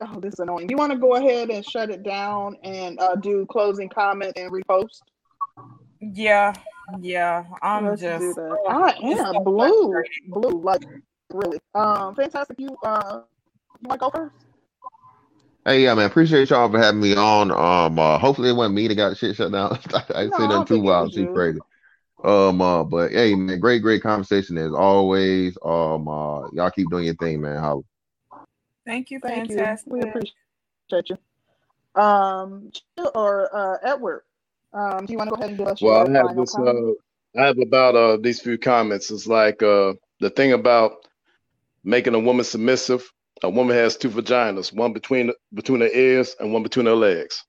Oh, 0.02 0.20
this 0.20 0.34
is 0.34 0.40
annoying. 0.42 0.70
You 0.70 0.76
want 0.76 0.92
to 0.92 0.98
go 0.98 1.16
ahead 1.16 1.52
and 1.52 1.64
shut 1.64 1.90
it 1.90 2.04
down 2.04 2.58
and 2.64 3.00
uh, 3.00 3.16
do 3.16 3.46
closing 3.50 3.88
comment 3.88 4.34
and 4.36 4.52
repost? 4.52 5.00
Yeah, 6.02 6.52
yeah. 7.00 7.46
I'm 7.62 7.86
Let's 7.86 8.02
just 8.02 8.20
do 8.20 8.34
that. 8.34 8.58
oh, 8.68 8.84
I 8.84 9.10
am 9.10 9.18
so 9.18 9.40
blue, 9.40 10.04
blue, 10.30 10.62
like 10.62 10.82
really. 11.34 11.60
Um, 11.76 12.16
fantastic. 12.16 12.60
You 12.60 12.78
uh, 12.84 13.22
you 13.82 13.88
want 13.90 14.00
to 14.02 14.06
go 14.06 14.10
first? 14.10 14.36
Hey, 15.66 15.84
yeah, 15.84 15.94
man. 15.96 16.06
Appreciate 16.06 16.50
y'all 16.50 16.72
for 16.72 16.80
having 16.80 17.02
me 17.02 17.14
on. 17.16 17.52
Um, 17.52 18.00
uh, 18.00 18.18
hopefully 18.18 18.50
it 18.50 18.54
wasn't 18.56 18.76
me 18.76 18.88
that 18.88 18.96
got 18.96 19.18
shit 19.18 19.36
shut 19.36 19.52
down. 19.52 19.78
I 19.94 20.02
didn't 20.08 20.32
No, 20.32 20.38
say 20.38 20.44
I 20.44 20.48
nothing 20.48 20.66
too 20.66 20.82
wild, 20.82 21.08
was 21.08 21.16
too 21.16 21.28
crazy. 21.28 21.60
Um, 22.24 22.62
uh, 22.62 22.84
but 22.84 23.12
hey, 23.12 23.36
man, 23.36 23.60
great, 23.60 23.82
great 23.82 24.02
conversation 24.02 24.58
as 24.58 24.74
always. 24.74 25.58
Um, 25.64 26.08
uh, 26.08 26.48
y'all 26.52 26.72
keep 26.72 26.90
doing 26.90 27.06
your 27.06 27.16
thing, 27.16 27.42
man. 27.42 27.58
Holla. 27.60 27.82
Thank 28.86 29.12
you, 29.12 29.20
Thank 29.20 29.50
you. 29.50 29.58
fantastic. 29.58 29.92
We 29.92 30.02
appreciate 30.02 30.34
you. 31.10 32.02
Um, 32.02 32.72
or 33.14 33.54
uh, 33.54 33.78
Edward, 33.84 34.24
um, 34.74 35.06
do 35.06 35.14
you 35.14 35.18
want 35.18 35.30
to 35.30 35.36
go 35.36 35.40
ahead 35.40 35.50
and 35.50 35.58
give 35.58 35.68
us 35.68 35.82
Well, 35.82 35.96
your 35.96 36.08
I 36.08 36.12
have 36.18 36.36
final 36.36 36.36
this. 36.36 36.56
comment? 36.56 36.78
Uh, 36.78 36.92
I 37.38 37.46
have 37.48 37.60
about 37.60 37.96
uh 37.96 38.18
these 38.18 38.42
few 38.42 38.58
comments. 38.58 39.12
It's 39.12 39.28
like 39.28 39.62
uh 39.64 39.94
the 40.22 40.30
thing 40.32 40.54
about 40.54 40.94
making 41.84 42.16
a 42.16 42.20
woman 42.20 42.46
submissive. 42.46 43.10
A 43.44 43.50
woman 43.50 43.76
has 43.76 43.98
two 43.98 44.10
vaginas, 44.10 44.74
one 44.74 44.94
between 44.94 45.32
between 45.54 45.82
her 45.82 45.90
ears 45.94 46.36
and 46.40 46.54
one 46.54 46.64
between 46.64 46.88
her 46.88 46.96
legs. 46.96 47.44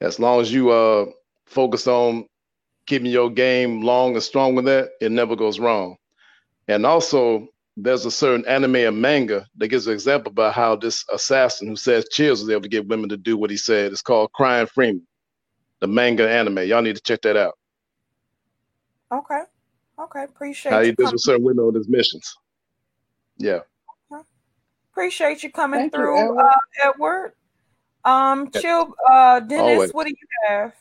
As 0.00 0.20
long 0.20 0.40
as 0.40 0.52
you 0.52 0.70
uh 0.70 1.06
focus 1.46 1.86
on 1.88 2.26
keeping 2.86 3.10
your 3.10 3.30
game 3.30 3.82
long 3.82 4.14
and 4.14 4.22
strong 4.22 4.54
with 4.54 4.66
that, 4.66 4.90
it 5.00 5.12
never 5.12 5.36
goes 5.36 5.60
wrong. 5.60 5.96
And 6.68 6.86
also, 6.86 7.48
there's 7.76 8.06
a 8.06 8.10
certain 8.10 8.46
anime 8.46 8.76
and 8.76 9.00
manga 9.00 9.46
that 9.56 9.68
gives 9.68 9.86
an 9.86 9.94
example 9.94 10.30
about 10.32 10.54
how 10.54 10.76
this 10.76 11.04
assassin 11.12 11.68
who 11.68 11.76
says 11.76 12.06
cheers 12.10 12.40
was 12.40 12.50
able 12.50 12.62
to 12.62 12.68
get 12.68 12.88
women 12.88 13.08
to 13.10 13.16
do 13.16 13.36
what 13.36 13.50
he 13.50 13.56
said. 13.56 13.92
It's 13.92 14.02
called 14.02 14.32
Crying 14.32 14.66
Freeman, 14.66 15.06
the 15.80 15.86
manga 15.86 16.28
anime. 16.28 16.58
Y'all 16.66 16.82
need 16.82 16.96
to 16.96 17.02
check 17.02 17.22
that 17.22 17.36
out. 17.36 17.58
Okay. 19.12 19.42
Okay. 19.98 20.24
Appreciate 20.24 20.72
How 20.72 20.80
he 20.80 20.88
you 20.88 20.92
deals 20.94 21.06
coming. 21.08 21.14
with 21.14 21.22
certain 21.22 21.44
women 21.44 21.64
on 21.64 21.74
his 21.74 21.88
missions. 21.88 22.36
Yeah. 23.38 23.60
Appreciate 24.92 25.42
you 25.42 25.52
coming 25.52 25.80
Thank 25.80 25.92
you, 25.92 25.98
through, 25.98 26.18
Edward. 26.18 26.40
uh, 26.40 26.58
Edward. 26.84 27.32
Um, 28.06 28.50
chill, 28.50 28.94
uh, 29.10 29.40
Dennis. 29.40 29.62
Always. 29.62 29.90
What 29.92 30.06
do 30.06 30.10
you 30.10 30.26
have? 30.48 30.72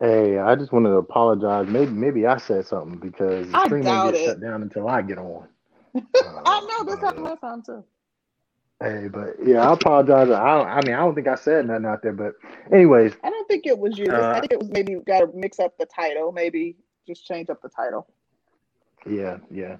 Hey, 0.00 0.38
I 0.38 0.56
just 0.56 0.72
wanted 0.72 0.88
to 0.88 0.96
apologize. 0.96 1.68
Maybe 1.68 1.92
maybe 1.92 2.26
I 2.26 2.38
said 2.38 2.66
something 2.66 2.98
because 2.98 3.48
the 3.52 3.56
I 3.56 3.66
stream 3.66 3.84
may 3.84 3.90
doubt 3.90 4.06
get 4.06 4.14
it. 4.20 4.24
shut 4.24 4.40
down 4.40 4.62
until 4.62 4.88
I 4.88 5.02
get 5.02 5.18
on. 5.18 5.46
I 5.94 6.60
know 6.68 6.84
this 6.90 7.00
happened 7.00 7.22
last 7.24 7.40
time 7.40 7.62
too. 7.62 7.84
Hey, 8.82 9.06
but 9.06 9.36
yeah, 9.44 9.68
I 9.68 9.74
apologize. 9.74 10.28
I 10.30 10.56
don't, 10.56 10.66
I 10.66 10.80
mean, 10.84 10.94
I 10.94 10.98
don't 10.98 11.14
think 11.14 11.28
I 11.28 11.36
said 11.36 11.66
nothing 11.68 11.86
out 11.86 12.02
there, 12.02 12.12
but 12.12 12.34
anyways, 12.72 13.12
I 13.22 13.30
don't 13.30 13.46
think 13.46 13.64
it 13.64 13.78
was 13.78 13.96
you. 13.96 14.10
I 14.10 14.16
uh, 14.16 14.40
think 14.40 14.52
it 14.52 14.58
was 14.58 14.70
maybe 14.70 14.96
got 15.06 15.20
to 15.20 15.30
mix 15.32 15.60
up 15.60 15.78
the 15.78 15.86
title. 15.86 16.32
Maybe 16.32 16.76
just 17.06 17.24
change 17.24 17.48
up 17.48 17.62
the 17.62 17.68
title. 17.68 18.08
yeah, 19.06 19.36
yeah. 19.52 19.76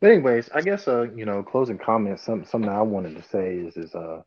But 0.00 0.10
anyways, 0.10 0.48
I 0.54 0.62
guess 0.62 0.88
uh, 0.88 1.02
you 1.14 1.26
know, 1.26 1.42
closing 1.42 1.76
comments. 1.76 2.24
Some 2.24 2.46
something 2.46 2.70
I 2.70 2.80
wanted 2.80 3.16
to 3.16 3.28
say 3.28 3.56
is 3.56 3.76
is 3.76 3.94
uh, 3.94 4.22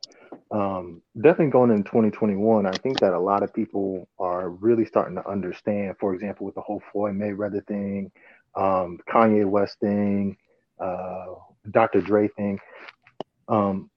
um, 0.52 1.02
definitely 1.16 1.50
going 1.52 1.72
in 1.72 1.84
2021. 1.84 2.68
I 2.68 2.72
think 2.84 3.00
that 3.00 3.14
a 3.14 3.20
lot 3.20 3.42
of 3.42 3.52
people 3.52 4.08
are 4.20 4.50
really 4.50 4.86
starting 4.86 5.16
to 5.16 5.28
understand. 5.28 5.96
For 6.00 6.14
example, 6.14 6.46
with 6.46 6.54
the 6.54 6.62
whole 6.62 6.84
Floyd 6.92 7.16
Mayweather 7.16 7.66
thing, 7.66 8.12
um, 8.56 9.00
Kanye 9.10 9.50
West 9.50 9.80
thing, 9.80 10.38
uh, 10.80 11.34
Dr. 11.72 12.02
Dre 12.02 12.28
thing. 12.28 12.60
Um, 13.48 13.90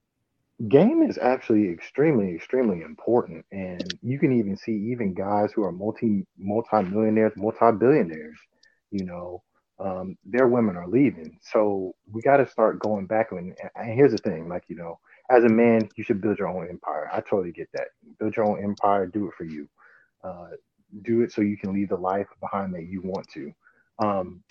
game 0.68 1.02
is 1.02 1.18
actually 1.18 1.68
extremely 1.70 2.34
extremely 2.34 2.82
important 2.82 3.44
and 3.52 3.98
you 4.02 4.18
can 4.18 4.32
even 4.32 4.56
see 4.56 4.72
even 4.72 5.14
guys 5.14 5.52
who 5.52 5.62
are 5.64 5.72
multi 5.72 6.24
multi-millionaires 6.38 7.32
multi-billionaires 7.36 8.38
you 8.90 9.04
know 9.04 9.42
um, 9.82 10.16
their 10.24 10.46
women 10.48 10.76
are 10.76 10.86
leaving. 10.86 11.38
So 11.42 11.94
we 12.10 12.22
got 12.22 12.36
to 12.36 12.48
start 12.48 12.78
going 12.78 13.06
back 13.06 13.32
and, 13.32 13.56
and 13.74 13.94
here's 13.94 14.12
the 14.12 14.18
thing 14.18 14.48
like 14.48 14.64
you 14.68 14.76
know 14.76 14.98
as 15.30 15.44
a 15.44 15.48
man 15.48 15.88
you 15.96 16.04
should 16.04 16.20
build 16.20 16.38
your 16.38 16.48
own 16.48 16.68
empire. 16.68 17.10
I 17.12 17.20
totally 17.20 17.52
get 17.52 17.68
that. 17.74 17.88
Build 18.18 18.36
your 18.36 18.44
own 18.44 18.62
empire 18.62 19.06
do 19.06 19.26
it 19.28 19.34
for 19.36 19.44
you. 19.44 19.68
Uh, 20.22 20.50
do 21.02 21.22
it 21.22 21.32
so 21.32 21.40
you 21.40 21.56
can 21.56 21.72
leave 21.72 21.88
the 21.88 21.96
life 21.96 22.28
behind 22.40 22.74
that 22.74 22.84
you 22.84 23.00
want 23.02 23.26
to. 23.28 23.52
Um, 23.98 24.42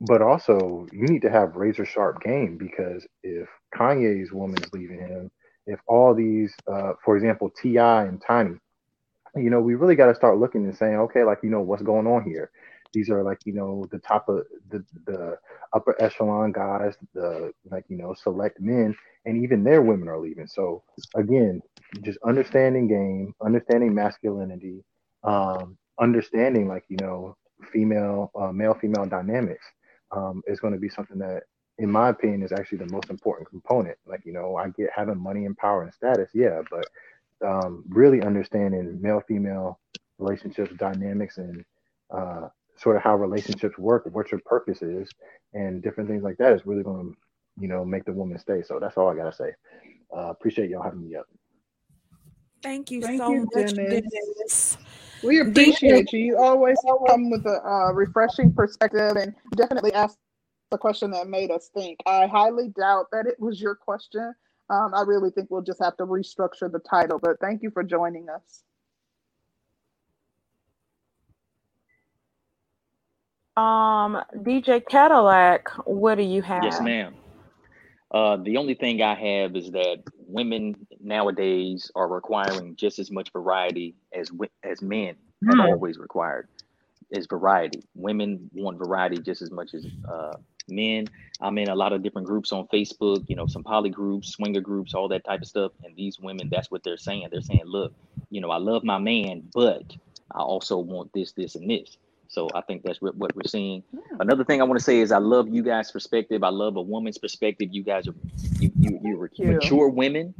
but 0.00 0.22
also 0.22 0.86
you 0.92 1.06
need 1.08 1.22
to 1.22 1.30
have 1.30 1.56
razor 1.56 1.84
sharp 1.84 2.22
game 2.22 2.56
because 2.56 3.06
if 3.22 3.48
kanye's 3.74 4.32
woman 4.32 4.62
is 4.62 4.72
leaving 4.72 5.00
him 5.00 5.30
if 5.68 5.80
all 5.86 6.14
these, 6.14 6.54
uh, 6.72 6.94
for 7.04 7.16
example, 7.16 7.50
T.I. 7.50 8.04
and 8.06 8.20
Tiny, 8.20 8.56
you 9.36 9.50
know, 9.50 9.60
we 9.60 9.76
really 9.76 9.96
got 9.96 10.06
to 10.06 10.14
start 10.14 10.38
looking 10.38 10.64
and 10.64 10.76
saying, 10.76 10.96
okay, 10.96 11.24
like 11.24 11.40
you 11.42 11.50
know, 11.50 11.60
what's 11.60 11.82
going 11.82 12.06
on 12.06 12.24
here? 12.24 12.50
These 12.94 13.10
are 13.10 13.22
like 13.22 13.38
you 13.44 13.52
know 13.52 13.86
the 13.92 13.98
top 13.98 14.28
of 14.28 14.44
the 14.70 14.84
the 15.06 15.36
upper 15.74 16.00
echelon 16.02 16.52
guys, 16.52 16.96
the 17.14 17.52
like 17.70 17.84
you 17.88 17.98
know 17.98 18.14
select 18.14 18.60
men, 18.60 18.96
and 19.26 19.44
even 19.44 19.62
their 19.62 19.82
women 19.82 20.08
are 20.08 20.18
leaving. 20.18 20.46
So 20.48 20.82
again, 21.14 21.62
just 22.02 22.18
understanding 22.26 22.88
game, 22.88 23.34
understanding 23.44 23.94
masculinity, 23.94 24.84
um, 25.22 25.76
understanding 26.00 26.66
like 26.68 26.84
you 26.88 26.96
know 27.00 27.36
female 27.72 28.32
uh, 28.40 28.52
male 28.52 28.74
female 28.74 29.06
dynamics 29.06 29.66
um, 30.16 30.42
is 30.46 30.60
going 30.60 30.72
to 30.72 30.80
be 30.80 30.88
something 30.88 31.18
that 31.18 31.42
in 31.78 31.90
my 31.90 32.08
opinion, 32.08 32.42
is 32.42 32.52
actually 32.52 32.78
the 32.78 32.92
most 32.92 33.10
important 33.10 33.48
component. 33.48 33.96
Like, 34.06 34.22
you 34.24 34.32
know, 34.32 34.56
I 34.56 34.68
get 34.70 34.90
having 34.94 35.18
money 35.18 35.44
and 35.44 35.56
power 35.56 35.82
and 35.82 35.94
status, 35.94 36.30
yeah, 36.34 36.60
but 36.70 36.86
um, 37.46 37.84
really 37.88 38.22
understanding 38.22 39.00
male 39.00 39.22
female 39.26 39.78
relationships, 40.18 40.72
dynamics, 40.76 41.38
and 41.38 41.64
uh, 42.10 42.48
sort 42.76 42.96
of 42.96 43.02
how 43.02 43.14
relationships 43.14 43.78
work, 43.78 44.08
what 44.12 44.30
your 44.32 44.40
purpose 44.44 44.82
is, 44.82 45.08
and 45.54 45.82
different 45.82 46.08
things 46.08 46.22
like 46.22 46.36
that 46.38 46.52
is 46.52 46.66
really 46.66 46.82
going 46.82 47.12
to, 47.12 47.16
you 47.60 47.68
know, 47.68 47.84
make 47.84 48.04
the 48.04 48.12
woman 48.12 48.38
stay. 48.38 48.62
So 48.62 48.78
that's 48.80 48.96
all 48.96 49.08
I 49.08 49.14
got 49.14 49.30
to 49.30 49.32
say. 49.32 49.52
Uh, 50.14 50.30
appreciate 50.30 50.70
y'all 50.70 50.82
having 50.82 51.08
me 51.08 51.14
up. 51.14 51.26
Thank 52.62 52.90
you 52.90 53.00
Thank 53.00 53.20
so 53.20 53.30
you, 53.30 53.48
much, 53.54 53.74
Dennis. 53.74 53.76
Dennis. 53.76 54.78
We 55.22 55.36
DJ, 55.36 55.48
appreciate 55.48 56.12
you. 56.12 56.18
You 56.20 56.38
always 56.38 56.76
come 57.06 57.30
with 57.30 57.46
a 57.46 57.60
uh, 57.64 57.92
refreshing 57.92 58.52
perspective 58.52 59.16
and 59.16 59.34
definitely 59.56 59.92
ask 59.92 60.16
the 60.70 60.78
question 60.78 61.10
that 61.12 61.28
made 61.28 61.50
us 61.50 61.70
think. 61.72 61.98
I 62.06 62.26
highly 62.26 62.68
doubt 62.68 63.06
that 63.12 63.26
it 63.26 63.38
was 63.40 63.60
your 63.60 63.74
question. 63.74 64.34
Um, 64.70 64.92
I 64.94 65.02
really 65.02 65.30
think 65.30 65.50
we'll 65.50 65.62
just 65.62 65.82
have 65.82 65.96
to 65.96 66.04
restructure 66.04 66.70
the 66.70 66.80
title, 66.80 67.18
but 67.18 67.40
thank 67.40 67.62
you 67.62 67.70
for 67.70 67.82
joining 67.82 68.28
us. 68.28 68.62
um, 73.56 74.22
DJ 74.36 74.86
Cadillac, 74.88 75.68
what 75.84 76.14
do 76.14 76.22
you 76.22 76.42
have? 76.42 76.62
Yes, 76.62 76.80
ma'am. 76.80 77.16
Uh, 78.12 78.36
the 78.36 78.56
only 78.56 78.74
thing 78.74 79.02
I 79.02 79.14
have 79.16 79.56
is 79.56 79.72
that 79.72 80.04
women 80.16 80.86
nowadays 81.00 81.90
are 81.96 82.06
requiring 82.08 82.76
just 82.76 83.00
as 83.00 83.10
much 83.10 83.32
variety 83.32 83.96
as 84.14 84.28
wi- 84.28 84.48
as 84.62 84.80
men 84.80 85.16
have 85.48 85.58
Hmm. 85.58 85.66
always 85.66 85.98
required. 85.98 86.48
Is 87.10 87.26
variety. 87.26 87.82
Women 87.96 88.48
want 88.52 88.78
variety 88.78 89.18
just 89.18 89.42
as 89.42 89.50
much 89.50 89.74
as 89.74 89.84
uh, 90.08 90.36
men. 90.68 91.06
I'm 91.40 91.56
in 91.58 91.68
a 91.68 91.74
lot 91.74 91.92
of 91.92 92.02
different 92.02 92.26
groups 92.26 92.52
on 92.52 92.66
Facebook. 92.68 93.24
You 93.28 93.36
know, 93.36 93.46
some 93.46 93.62
poly 93.62 93.90
groups, 93.90 94.30
swinger 94.30 94.60
groups, 94.60 94.94
all 94.94 95.08
that 95.08 95.24
type 95.24 95.42
of 95.42 95.48
stuff. 95.48 95.72
And 95.84 95.94
these 95.96 96.18
women, 96.18 96.48
that's 96.50 96.70
what 96.70 96.82
they're 96.82 96.96
saying. 96.96 97.28
They're 97.30 97.40
saying, 97.40 97.62
look, 97.64 97.92
you 98.30 98.40
know, 98.40 98.50
I 98.50 98.58
love 98.58 98.84
my 98.84 98.98
man, 98.98 99.42
but 99.54 99.84
I 100.32 100.40
also 100.40 100.78
want 100.78 101.12
this, 101.12 101.32
this, 101.32 101.54
and 101.54 101.70
this. 101.70 101.96
So 102.28 102.48
I 102.54 102.60
think 102.60 102.82
that's 102.82 103.00
what 103.00 103.16
we're 103.16 103.42
seeing. 103.46 103.82
Hmm. 103.90 104.20
Another 104.20 104.44
thing 104.44 104.60
I 104.60 104.64
want 104.64 104.78
to 104.78 104.84
say 104.84 105.00
is 105.00 105.12
I 105.12 105.18
love 105.18 105.48
you 105.48 105.62
guys' 105.62 105.90
perspective. 105.90 106.44
I 106.44 106.50
love 106.50 106.76
a 106.76 106.82
woman's 106.82 107.18
perspective. 107.18 107.68
You 107.72 107.82
guys 107.82 108.06
are 108.06 108.14
you 108.60 108.70
you 108.78 109.00
you're 109.02 109.30
you. 109.34 109.46
mature 109.46 109.88
women, 109.88 110.34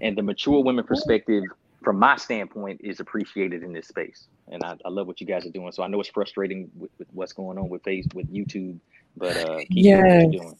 and 0.00 0.16
the 0.16 0.22
mature 0.22 0.62
women 0.62 0.84
perspective, 0.84 1.44
from 1.84 1.98
my 1.98 2.16
standpoint, 2.16 2.80
is 2.82 3.00
appreciated 3.00 3.62
in 3.62 3.74
this 3.74 3.88
space. 3.88 4.28
And 4.48 4.64
I, 4.64 4.76
I 4.84 4.88
love 4.88 5.06
what 5.06 5.20
you 5.20 5.26
guys 5.26 5.44
are 5.44 5.50
doing. 5.50 5.70
So 5.72 5.82
I 5.82 5.88
know 5.88 6.00
it's 6.00 6.08
frustrating 6.08 6.70
with, 6.74 6.90
with 6.98 7.08
what's 7.12 7.34
going 7.34 7.58
on 7.58 7.68
with 7.68 7.82
face 7.82 8.06
with 8.14 8.32
YouTube, 8.32 8.78
but 9.16 9.36
uh, 9.36 9.58
keep 9.70 9.84
doing 9.84 10.02
what 10.02 10.32
you're 10.32 10.42
doing. 10.42 10.58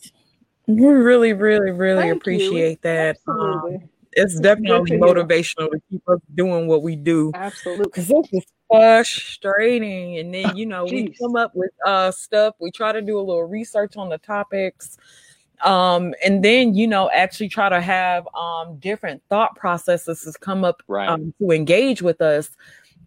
We 0.69 0.87
really, 0.87 1.33
really, 1.33 1.71
really 1.71 2.09
Thank 2.09 2.13
you. 2.13 2.17
appreciate 2.17 2.83
that. 2.83 3.19
Um, 3.29 3.39
Absolutely. 3.39 3.89
it's 4.13 4.33
It's 4.33 4.41
definitely 4.41 4.91
to 4.91 4.97
hear. 4.97 5.15
motivational 5.15 5.71
to 5.71 5.81
keep 5.91 6.09
us 6.09 6.21
doing 6.35 6.67
what 6.67 6.83
we 6.83 6.97
do. 6.97 7.31
Absolutely. 7.35 7.85
Because 7.85 8.09
this 8.09 8.27
is 8.33 8.45
frustrating. 8.69 10.19
And 10.19 10.35
then, 10.35 10.57
you 10.57 10.67
know, 10.67 10.85
we 10.85 11.09
come 11.21 11.37
up 11.37 11.55
with 11.55 11.71
uh 11.85 12.11
stuff. 12.11 12.55
We 12.59 12.71
try 12.73 12.93
to 12.93 13.01
do 13.03 13.19
a 13.19 13.21
little 13.21 13.45
research 13.45 13.97
on 13.97 14.09
the 14.09 14.19
topics. 14.19 14.99
Um, 15.65 16.15
and 16.25 16.45
then, 16.45 16.75
you 16.75 16.87
know, 16.87 17.09
actually 17.11 17.49
try 17.49 17.69
to 17.69 17.81
have 17.81 18.27
um 18.35 18.79
different 18.79 19.23
thought 19.29 19.55
processes 19.55 20.37
come 20.41 20.65
up 20.65 20.83
Right. 20.89 21.09
um 21.09 21.33
to 21.41 21.51
engage 21.53 22.03
with 22.03 22.21
us. 22.21 22.51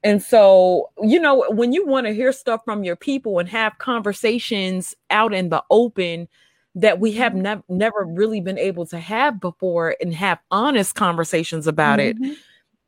And 0.03 0.21
so, 0.21 0.89
you 1.01 1.19
know, 1.19 1.45
when 1.49 1.73
you 1.73 1.85
want 1.85 2.07
to 2.07 2.13
hear 2.13 2.31
stuff 2.31 2.63
from 2.63 2.83
your 2.83 2.95
people 2.95 3.39
and 3.39 3.49
have 3.49 3.77
conversations 3.77 4.95
out 5.09 5.33
in 5.33 5.49
the 5.49 5.63
open 5.69 6.27
that 6.75 6.99
we 6.99 7.11
have 7.13 7.35
nev- 7.35 7.63
never 7.67 8.05
really 8.05 8.39
been 8.41 8.57
able 8.57 8.85
to 8.87 8.99
have 8.99 9.41
before 9.41 9.95
and 9.99 10.13
have 10.13 10.39
honest 10.51 10.95
conversations 10.95 11.67
about 11.67 11.99
it, 11.99 12.17
Mhm. 12.21 12.35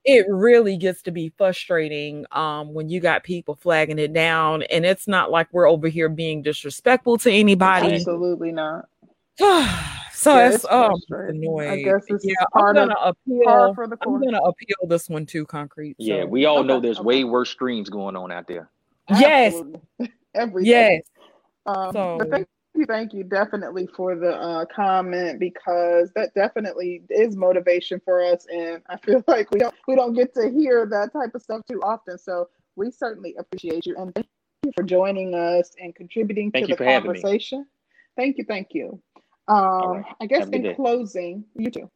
it 0.05 0.25
really 0.29 0.77
gets 0.77 1.01
to 1.03 1.11
be 1.11 1.33
frustrating 1.38 2.25
um, 2.31 2.73
when 2.73 2.89
you 2.89 2.99
got 2.99 3.23
people 3.23 3.55
flagging 3.55 3.99
it 3.99 4.13
down. 4.13 4.63
And 4.63 4.85
it's 4.85 5.07
not 5.07 5.31
like 5.31 5.47
we're 5.51 5.69
over 5.69 5.88
here 5.88 6.09
being 6.09 6.41
disrespectful 6.41 7.17
to 7.19 7.31
anybody. 7.31 7.95
Absolutely 7.95 8.51
not. 8.51 8.88
so 10.13 10.35
Yeah, 10.38 10.47
it's 10.47 10.55
it's 10.57 10.65
oh, 10.69 10.83
I'm 10.83 10.99
frustrating. 11.07 11.43
I 11.43 11.45
annoyed. 11.45 11.85
guess 11.85 12.05
this 12.09 12.23
Yeah, 12.23 12.31
is 12.33 12.38
I'm 12.53 12.61
part 12.61 12.77
of 12.77 12.89
gonna 12.89 12.95
par 12.95 13.09
appeal. 13.09 13.73
for 13.75 13.88
the 13.88 13.97
I'm 14.01 14.19
gonna 14.23 14.41
appeal 14.41 14.88
this 14.88 15.09
one 15.09 15.25
too, 15.25 15.45
concrete. 15.45 15.95
Yeah, 15.99 16.23
we 16.23 16.45
all 16.45 16.63
know 16.63 16.79
there's 16.79 16.99
Okay. 16.99 17.05
way 17.05 17.23
worse 17.23 17.49
streams 17.49 17.89
going 17.89 18.15
on 18.15 18.31
out 18.31 18.47
there. 18.47 18.69
yes, 19.09 19.53
Absolutely. 19.53 19.81
Every 20.35 20.63
day. 20.63 20.67
yes. 20.67 21.03
Um, 21.65 21.91
but 22.17 22.29
thank 22.29 22.47
you, 22.75 22.85
thank 22.85 23.13
you 23.13 23.23
definitely 23.23 23.88
for 23.95 24.15
the 24.15 24.33
uh, 24.35 24.65
comment 24.65 25.39
because 25.39 26.11
that 26.15 26.33
definitely 26.33 27.03
is 27.09 27.35
motivation 27.35 28.01
for 28.03 28.23
us, 28.23 28.45
and 28.51 28.81
I 28.89 28.97
feel 28.97 29.23
like 29.27 29.51
we 29.51 29.59
don't 29.59 29.75
we 29.88 29.95
don't 29.95 30.13
get 30.13 30.33
to 30.35 30.49
hear 30.49 30.85
that 30.88 31.13
type 31.13 31.35
of 31.35 31.41
stuff 31.41 31.61
too 31.69 31.81
often. 31.81 32.17
So 32.17 32.49
we 32.75 32.91
certainly 32.91 33.35
appreciate 33.38 33.85
you, 33.85 33.95
and 33.97 34.13
thank 34.15 34.27
you 34.63 34.71
for 34.75 34.83
joining 34.83 35.35
us 35.35 35.71
and 35.81 35.93
contributing 35.95 36.51
to 36.51 36.59
Thank 36.59 36.69
you 36.69 36.73
the 36.73 36.77
for 36.77 36.85
having 36.85 37.11
me. 37.11 37.21
conversation. 37.21 37.65
Thank 38.17 38.38
you, 38.38 38.45
thank 38.47 38.69
you. 38.71 39.01
All 39.79 39.89
Um, 39.89 40.03
right. 40.03 40.05
I 40.21 40.25
guess 40.27 40.39
Have 40.39 40.51
good 40.51 40.57
in 40.57 40.63
day. 40.63 40.75
closing, 40.75 41.45
you 41.55 41.69
too. 41.69 41.89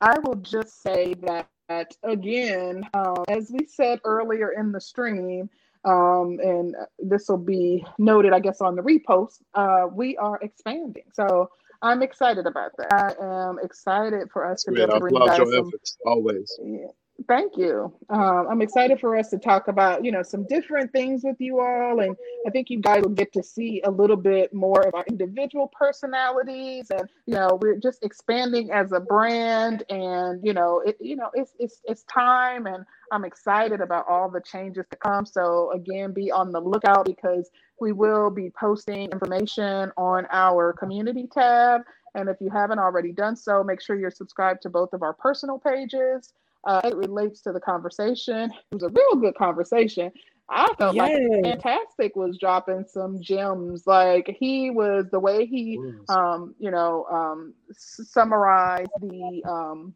I 0.00 0.18
will 0.18 0.34
just 0.36 0.82
say 0.82 1.14
that, 1.22 1.48
that 1.68 1.94
again, 2.02 2.82
uh, 2.94 3.22
as 3.28 3.50
we 3.52 3.66
said 3.66 4.00
earlier 4.04 4.50
in 4.52 4.72
the 4.72 4.80
stream, 4.80 5.48
um, 5.84 6.38
and 6.42 6.74
this 6.98 7.28
will 7.28 7.38
be 7.38 7.84
noted, 7.98 8.32
I 8.32 8.40
guess, 8.40 8.60
on 8.60 8.74
the 8.76 8.82
repost, 8.82 9.42
uh, 9.54 9.86
we 9.92 10.16
are 10.16 10.38
expanding. 10.42 11.04
So 11.12 11.50
I'm 11.82 12.02
excited 12.02 12.46
about 12.46 12.72
that. 12.78 12.92
I 12.92 13.24
am 13.48 13.58
excited 13.62 14.30
for 14.32 14.46
us 14.46 14.64
to 14.64 14.72
be 14.72 14.80
able 14.82 14.92
to 14.92 14.98
bring 14.98 15.14
you 15.16 15.22
applaud 15.22 15.26
guys 15.26 15.38
your 15.38 15.54
some 15.54 15.66
efforts 15.66 15.98
always. 16.04 16.58
yeah, 16.64 16.86
Thank 17.28 17.56
you. 17.56 17.92
Um, 18.10 18.46
I'm 18.50 18.62
excited 18.62 19.00
for 19.00 19.16
us 19.16 19.30
to 19.30 19.38
talk 19.38 19.68
about, 19.68 20.04
you 20.04 20.12
know, 20.12 20.22
some 20.22 20.46
different 20.46 20.92
things 20.92 21.22
with 21.24 21.36
you 21.40 21.60
all, 21.60 22.00
and 22.00 22.16
I 22.46 22.50
think 22.50 22.68
you 22.70 22.80
guys 22.80 23.02
will 23.02 23.10
get 23.10 23.32
to 23.34 23.42
see 23.42 23.80
a 23.84 23.90
little 23.90 24.16
bit 24.16 24.52
more 24.52 24.82
of 24.82 24.94
our 24.94 25.04
individual 25.08 25.70
personalities, 25.78 26.90
and 26.90 27.08
you 27.26 27.34
know, 27.34 27.58
we're 27.62 27.76
just 27.76 28.04
expanding 28.04 28.70
as 28.70 28.92
a 28.92 29.00
brand, 29.00 29.84
and 29.88 30.44
you 30.44 30.52
know, 30.52 30.82
it, 30.84 30.96
you 31.00 31.16
know, 31.16 31.30
it's 31.34 31.54
it's 31.58 31.80
it's 31.84 32.02
time, 32.04 32.66
and 32.66 32.84
I'm 33.12 33.24
excited 33.24 33.80
about 33.80 34.06
all 34.08 34.30
the 34.30 34.40
changes 34.40 34.86
to 34.90 34.96
come. 34.96 35.24
So 35.24 35.70
again, 35.72 36.12
be 36.12 36.30
on 36.30 36.50
the 36.50 36.60
lookout 36.60 37.06
because 37.06 37.50
we 37.80 37.92
will 37.92 38.30
be 38.30 38.50
posting 38.58 39.10
information 39.10 39.92
on 39.96 40.26
our 40.32 40.72
community 40.72 41.28
tab. 41.32 41.82
And 42.14 42.28
if 42.28 42.36
you 42.40 42.50
haven't 42.50 42.78
already 42.78 43.12
done 43.12 43.36
so, 43.36 43.64
make 43.64 43.80
sure 43.80 43.96
you're 43.96 44.10
subscribed 44.10 44.62
to 44.62 44.70
both 44.70 44.92
of 44.92 45.02
our 45.02 45.14
personal 45.14 45.58
pages 45.58 46.32
uh, 46.64 46.80
it 46.84 46.96
relates 46.96 47.40
to 47.42 47.52
the 47.52 47.60
conversation. 47.60 48.52
It 48.70 48.74
was 48.74 48.82
a 48.82 48.88
real 48.88 49.20
good 49.20 49.34
conversation. 49.34 50.12
I 50.48 50.72
felt 50.78 50.94
yes. 50.94 51.18
like 51.18 51.44
Fantastic 51.44 52.16
was 52.16 52.38
dropping 52.38 52.84
some 52.86 53.22
gems. 53.22 53.86
Like 53.86 54.36
he 54.38 54.70
was 54.70 55.06
the 55.10 55.20
way 55.20 55.46
he, 55.46 55.80
um, 56.08 56.54
you 56.58 56.70
know, 56.70 57.06
um, 57.06 57.54
summarized 57.72 58.90
the 59.00 59.42
um, 59.48 59.94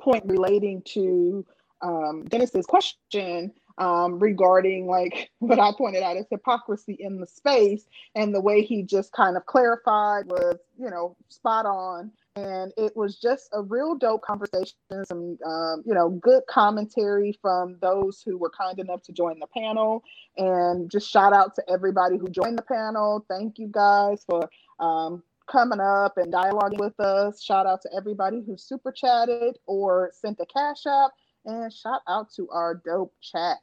point 0.00 0.24
relating 0.26 0.82
to 0.86 1.44
um, 1.82 2.24
Dennis's 2.26 2.66
question 2.66 3.52
um, 3.78 4.18
regarding 4.18 4.86
like 4.86 5.30
what 5.38 5.58
I 5.58 5.72
pointed 5.76 6.02
out 6.02 6.16
as 6.16 6.26
hypocrisy 6.30 6.96
in 7.00 7.20
the 7.20 7.26
space, 7.26 7.84
and 8.14 8.34
the 8.34 8.40
way 8.40 8.62
he 8.62 8.82
just 8.82 9.12
kind 9.12 9.36
of 9.36 9.46
clarified 9.46 10.26
was, 10.26 10.58
you 10.78 10.90
know, 10.90 11.16
spot 11.28 11.66
on. 11.66 12.10
And 12.36 12.72
it 12.76 12.96
was 12.96 13.16
just 13.16 13.48
a 13.52 13.62
real 13.62 13.96
dope 13.96 14.22
conversation 14.22 14.76
some 15.04 15.38
um, 15.44 15.82
you 15.84 15.94
know 15.94 16.08
good 16.08 16.42
commentary 16.48 17.36
from 17.42 17.76
those 17.80 18.22
who 18.24 18.38
were 18.38 18.50
kind 18.50 18.78
enough 18.78 19.02
to 19.02 19.12
join 19.12 19.38
the 19.40 19.46
panel. 19.48 20.04
And 20.36 20.90
just 20.90 21.10
shout 21.10 21.32
out 21.32 21.54
to 21.56 21.62
everybody 21.68 22.16
who 22.16 22.28
joined 22.28 22.58
the 22.58 22.62
panel. 22.62 23.24
Thank 23.28 23.58
you 23.58 23.68
guys 23.68 24.24
for 24.24 24.48
um, 24.78 25.22
coming 25.50 25.80
up 25.80 26.16
and 26.16 26.32
dialoguing 26.32 26.78
with 26.78 26.98
us. 27.00 27.42
Shout 27.42 27.66
out 27.66 27.82
to 27.82 27.90
everybody 27.96 28.42
who 28.46 28.56
super 28.56 28.92
chatted 28.92 29.58
or 29.66 30.10
sent 30.14 30.38
a 30.40 30.46
cash 30.46 30.86
app 30.86 31.10
and 31.48 31.72
shout 31.72 32.02
out 32.08 32.30
to 32.30 32.48
our 32.50 32.80
dope 32.84 33.12
chat 33.20 33.58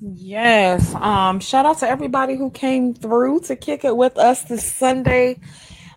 yes 0.00 0.94
um 0.96 1.38
shout 1.40 1.66
out 1.66 1.78
to 1.78 1.88
everybody 1.88 2.36
who 2.36 2.50
came 2.50 2.94
through 2.94 3.40
to 3.40 3.54
kick 3.54 3.84
it 3.84 3.96
with 3.96 4.16
us 4.16 4.44
this 4.44 4.72
sunday 4.72 5.36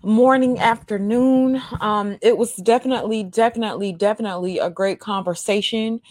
morning, 0.04 0.60
afternoon. 0.60 1.62
Um, 1.82 2.18
it 2.22 2.38
was 2.38 2.56
definitely, 2.56 3.24
definitely, 3.24 3.94
definitely 3.94 4.60
a 4.60 4.70
great 4.70 5.00
conversation. 5.00 6.02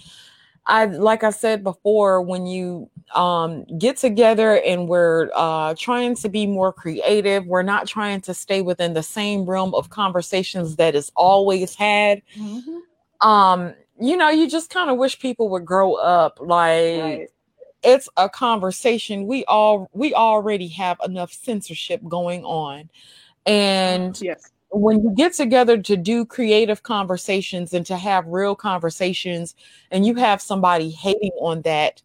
I 0.67 0.85
like 0.85 1.25
I 1.25 1.31
said 1.31 1.65
before, 1.65 2.21
when 2.21 2.47
you 2.47 2.91
um, 3.15 3.65
get 3.79 3.97
together 3.97 4.61
and 4.61 4.87
we're 4.87 5.31
uh, 5.35 5.75
trying 5.79 6.15
to 6.17 6.29
be 6.29 6.47
more 6.47 6.75
creative, 6.75 7.47
we're 7.47 7.63
not 7.63 7.87
trying 7.87 8.21
to 8.23 8.35
stay 8.35 8.61
within 8.61 8.93
the 8.93 9.03
same 9.03 9.47
realm 9.47 9.75
of 9.75 9.89
conversations 9.89 10.77
that 10.77 10.95
is 10.95 11.11
always 11.17 11.75
had. 11.75 12.21
Mm-hmm. 12.37 13.27
Um, 13.27 13.75
you 14.01 14.17
know, 14.17 14.29
you 14.29 14.49
just 14.49 14.71
kind 14.71 14.91
of 14.91 14.99
wish 14.99 15.19
people 15.19 15.49
would 15.51 15.65
grow 15.65 15.95
up. 15.95 16.39
Like 16.41 17.01
right. 17.03 17.29
it's 17.83 18.09
a 18.17 18.29
conversation. 18.29 19.27
We 19.27 19.45
all 19.47 19.89
we 19.93 20.15
already 20.15 20.69
have 20.69 20.99
enough 21.05 21.33
censorship 21.33 22.01
going 22.09 22.45
on. 22.45 22.91
And 23.47 24.21
yes. 24.21 24.51
when 24.71 25.03
you 25.03 25.13
get 25.17 25.33
together 25.33 25.79
to 25.83 25.97
do 25.97 26.25
creative 26.25 26.83
conversations 26.83 27.73
and 27.73 27.87
to 27.87 27.97
have 27.97 28.27
real 28.27 28.55
conversations, 28.55 29.55
and 29.91 30.07
you 30.07 30.15
have 30.17 30.43
somebody 30.43 30.91
hating 30.91 31.33
on 31.41 31.63
that, 31.63 32.03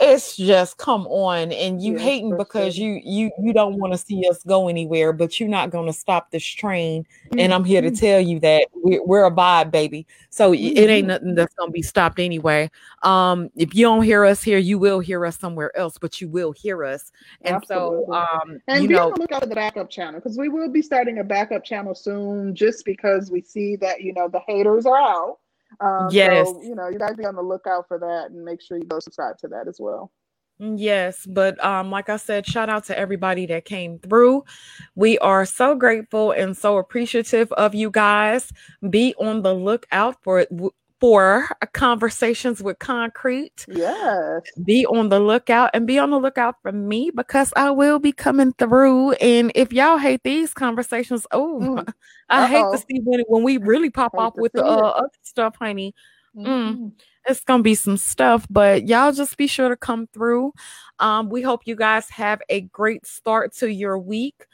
it's 0.00 0.34
just 0.34 0.78
come 0.78 1.06
on 1.08 1.52
and 1.52 1.82
you 1.82 1.96
hating 1.98 2.34
because 2.36 2.74
sure. 2.74 2.86
you 2.86 3.00
you 3.04 3.30
you 3.38 3.52
don't 3.52 3.78
want 3.78 3.92
to 3.92 3.98
see 3.98 4.26
us 4.28 4.42
go 4.44 4.68
anywhere 4.68 5.12
but 5.12 5.38
you're 5.38 5.48
not 5.48 5.70
going 5.70 5.86
to 5.86 5.92
stop 5.92 6.30
this 6.30 6.44
train 6.44 7.02
mm-hmm. 7.02 7.38
and 7.38 7.52
i'm 7.52 7.64
here 7.64 7.82
to 7.82 7.88
mm-hmm. 7.88 7.96
tell 7.96 8.20
you 8.20 8.40
that 8.40 8.66
we're, 8.74 9.04
we're 9.04 9.26
a 9.26 9.30
vibe 9.30 9.70
baby 9.70 10.06
so 10.30 10.52
mm-hmm. 10.52 10.76
it 10.76 10.88
ain't 10.88 11.06
nothing 11.06 11.34
that's 11.34 11.54
going 11.54 11.68
to 11.68 11.72
be 11.72 11.82
stopped 11.82 12.18
anyway 12.18 12.70
um 13.02 13.50
if 13.56 13.74
you 13.74 13.84
don't 13.84 14.02
hear 14.02 14.24
us 14.24 14.42
here 14.42 14.58
you 14.58 14.78
will 14.78 15.00
hear 15.00 15.24
us 15.26 15.38
somewhere 15.38 15.76
else 15.76 15.98
but 15.98 16.20
you 16.20 16.28
will 16.28 16.52
hear 16.52 16.82
us 16.84 17.12
and 17.42 17.56
Absolutely. 17.56 18.06
so 18.06 18.14
um 18.14 18.60
and 18.68 18.82
you 18.82 18.88
be 18.88 18.94
know 18.94 19.08
on 19.08 19.14
the 19.14 19.20
lookout 19.20 19.42
for 19.42 19.48
the 19.48 19.54
backup 19.54 19.90
channel 19.90 20.18
because 20.18 20.38
we 20.38 20.48
will 20.48 20.70
be 20.70 20.82
starting 20.82 21.18
a 21.18 21.24
backup 21.24 21.62
channel 21.62 21.94
soon 21.94 22.54
just 22.54 22.86
because 22.86 23.30
we 23.30 23.42
see 23.42 23.76
that 23.76 24.00
you 24.00 24.14
know 24.14 24.28
the 24.28 24.40
haters 24.46 24.86
are 24.86 24.98
out 24.98 25.38
um, 25.80 26.10
yes. 26.10 26.48
So, 26.48 26.62
you 26.62 26.74
know, 26.74 26.88
you 26.88 26.98
guys 26.98 27.16
be 27.16 27.24
on 27.24 27.34
the 27.36 27.42
lookout 27.42 27.88
for 27.88 27.98
that 27.98 28.30
and 28.30 28.44
make 28.44 28.60
sure 28.60 28.76
you 28.76 28.84
go 28.84 29.00
subscribe 29.00 29.38
to 29.38 29.48
that 29.48 29.68
as 29.68 29.78
well. 29.80 30.12
Mm, 30.60 30.74
yes, 30.78 31.26
but 31.26 31.62
um, 31.64 31.90
like 31.90 32.10
I 32.10 32.16
said, 32.16 32.46
shout 32.46 32.68
out 32.68 32.84
to 32.84 32.98
everybody 32.98 33.46
that 33.46 33.64
came 33.64 33.98
through. 33.98 34.44
We 34.94 35.18
are 35.18 35.46
so 35.46 35.74
grateful 35.74 36.32
and 36.32 36.54
so 36.56 36.76
appreciative 36.76 37.50
of 37.52 37.74
you 37.74 37.90
guys. 37.90 38.52
Be 38.90 39.14
on 39.18 39.42
the 39.42 39.54
lookout 39.54 40.16
for 40.22 40.46
for 41.00 41.48
conversations 41.72 42.62
with 42.62 42.78
concrete. 42.78 43.64
Yes. 43.68 44.42
Be 44.62 44.86
on 44.86 45.08
the 45.08 45.18
lookout 45.18 45.70
and 45.72 45.86
be 45.86 45.98
on 45.98 46.10
the 46.10 46.18
lookout 46.18 46.56
for 46.62 46.72
me 46.72 47.10
because 47.14 47.52
I 47.56 47.70
will 47.70 47.98
be 47.98 48.12
coming 48.12 48.52
through. 48.52 49.12
And 49.12 49.50
if 49.54 49.72
y'all 49.72 49.96
hate 49.96 50.22
these 50.22 50.52
conversations, 50.52 51.26
oh, 51.32 51.58
mm. 51.60 51.92
I 52.28 52.46
hate 52.46 52.66
to 52.72 52.78
see 52.78 53.00
when 53.02 53.20
when 53.28 53.42
we 53.42 53.56
really 53.56 53.90
pop 53.90 54.14
off 54.14 54.34
with 54.36 54.52
the 54.52 54.64
uh, 54.64 54.68
other 54.68 55.08
stuff, 55.22 55.56
honey. 55.58 55.94
Mm, 56.36 56.46
mm-hmm. 56.46 56.88
it's 57.26 57.40
gonna 57.40 57.62
be 57.62 57.74
some 57.74 57.96
stuff, 57.96 58.46
but 58.48 58.86
y'all 58.86 59.10
just 59.10 59.36
be 59.36 59.48
sure 59.48 59.68
to 59.68 59.76
come 59.76 60.06
through. 60.12 60.52
Um, 61.00 61.28
we 61.28 61.42
hope 61.42 61.62
you 61.64 61.74
guys 61.74 62.08
have 62.10 62.40
a 62.48 62.60
great 62.60 63.04
start 63.04 63.52
to 63.56 63.68
your 63.68 63.98
week. 63.98 64.46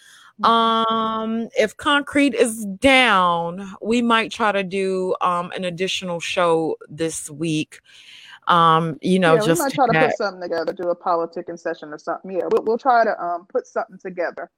Mm-hmm. 0.42 0.52
Um, 0.52 1.48
if 1.56 1.76
concrete 1.76 2.34
is 2.34 2.66
down, 2.78 3.74
we 3.80 4.02
might 4.02 4.30
try 4.30 4.52
to 4.52 4.62
do 4.62 5.14
um 5.20 5.50
an 5.52 5.64
additional 5.64 6.20
show 6.20 6.76
this 6.88 7.30
week. 7.30 7.80
Um, 8.48 8.98
you 9.00 9.18
know, 9.18 9.34
yeah, 9.34 9.40
just 9.40 9.60
we 9.60 9.64
might 9.64 9.72
try 9.72 9.86
to 9.86 10.08
put 10.08 10.16
something 10.18 10.42
together, 10.42 10.72
do 10.72 10.90
a 10.90 10.96
politicking 10.96 11.58
session 11.58 11.92
or 11.92 11.98
something. 11.98 12.30
Yeah, 12.30 12.44
we'll, 12.50 12.64
we'll 12.64 12.78
try 12.78 13.04
to 13.04 13.20
um 13.22 13.46
put 13.50 13.66
something 13.66 13.98
together. 13.98 14.50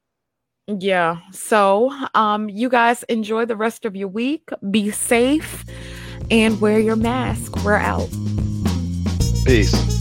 Yeah. 0.66 1.18
So, 1.32 1.90
um, 2.14 2.50
you 2.50 2.68
guys 2.68 3.02
enjoy 3.04 3.46
the 3.46 3.56
rest 3.56 3.86
of 3.86 3.96
your 3.96 4.08
week. 4.08 4.50
Be 4.70 4.90
safe 4.90 5.64
and 6.30 6.60
wear 6.60 6.78
your 6.78 6.96
mask. 6.96 7.64
We're 7.64 7.76
out. 7.76 8.10
Peace. 9.46 9.97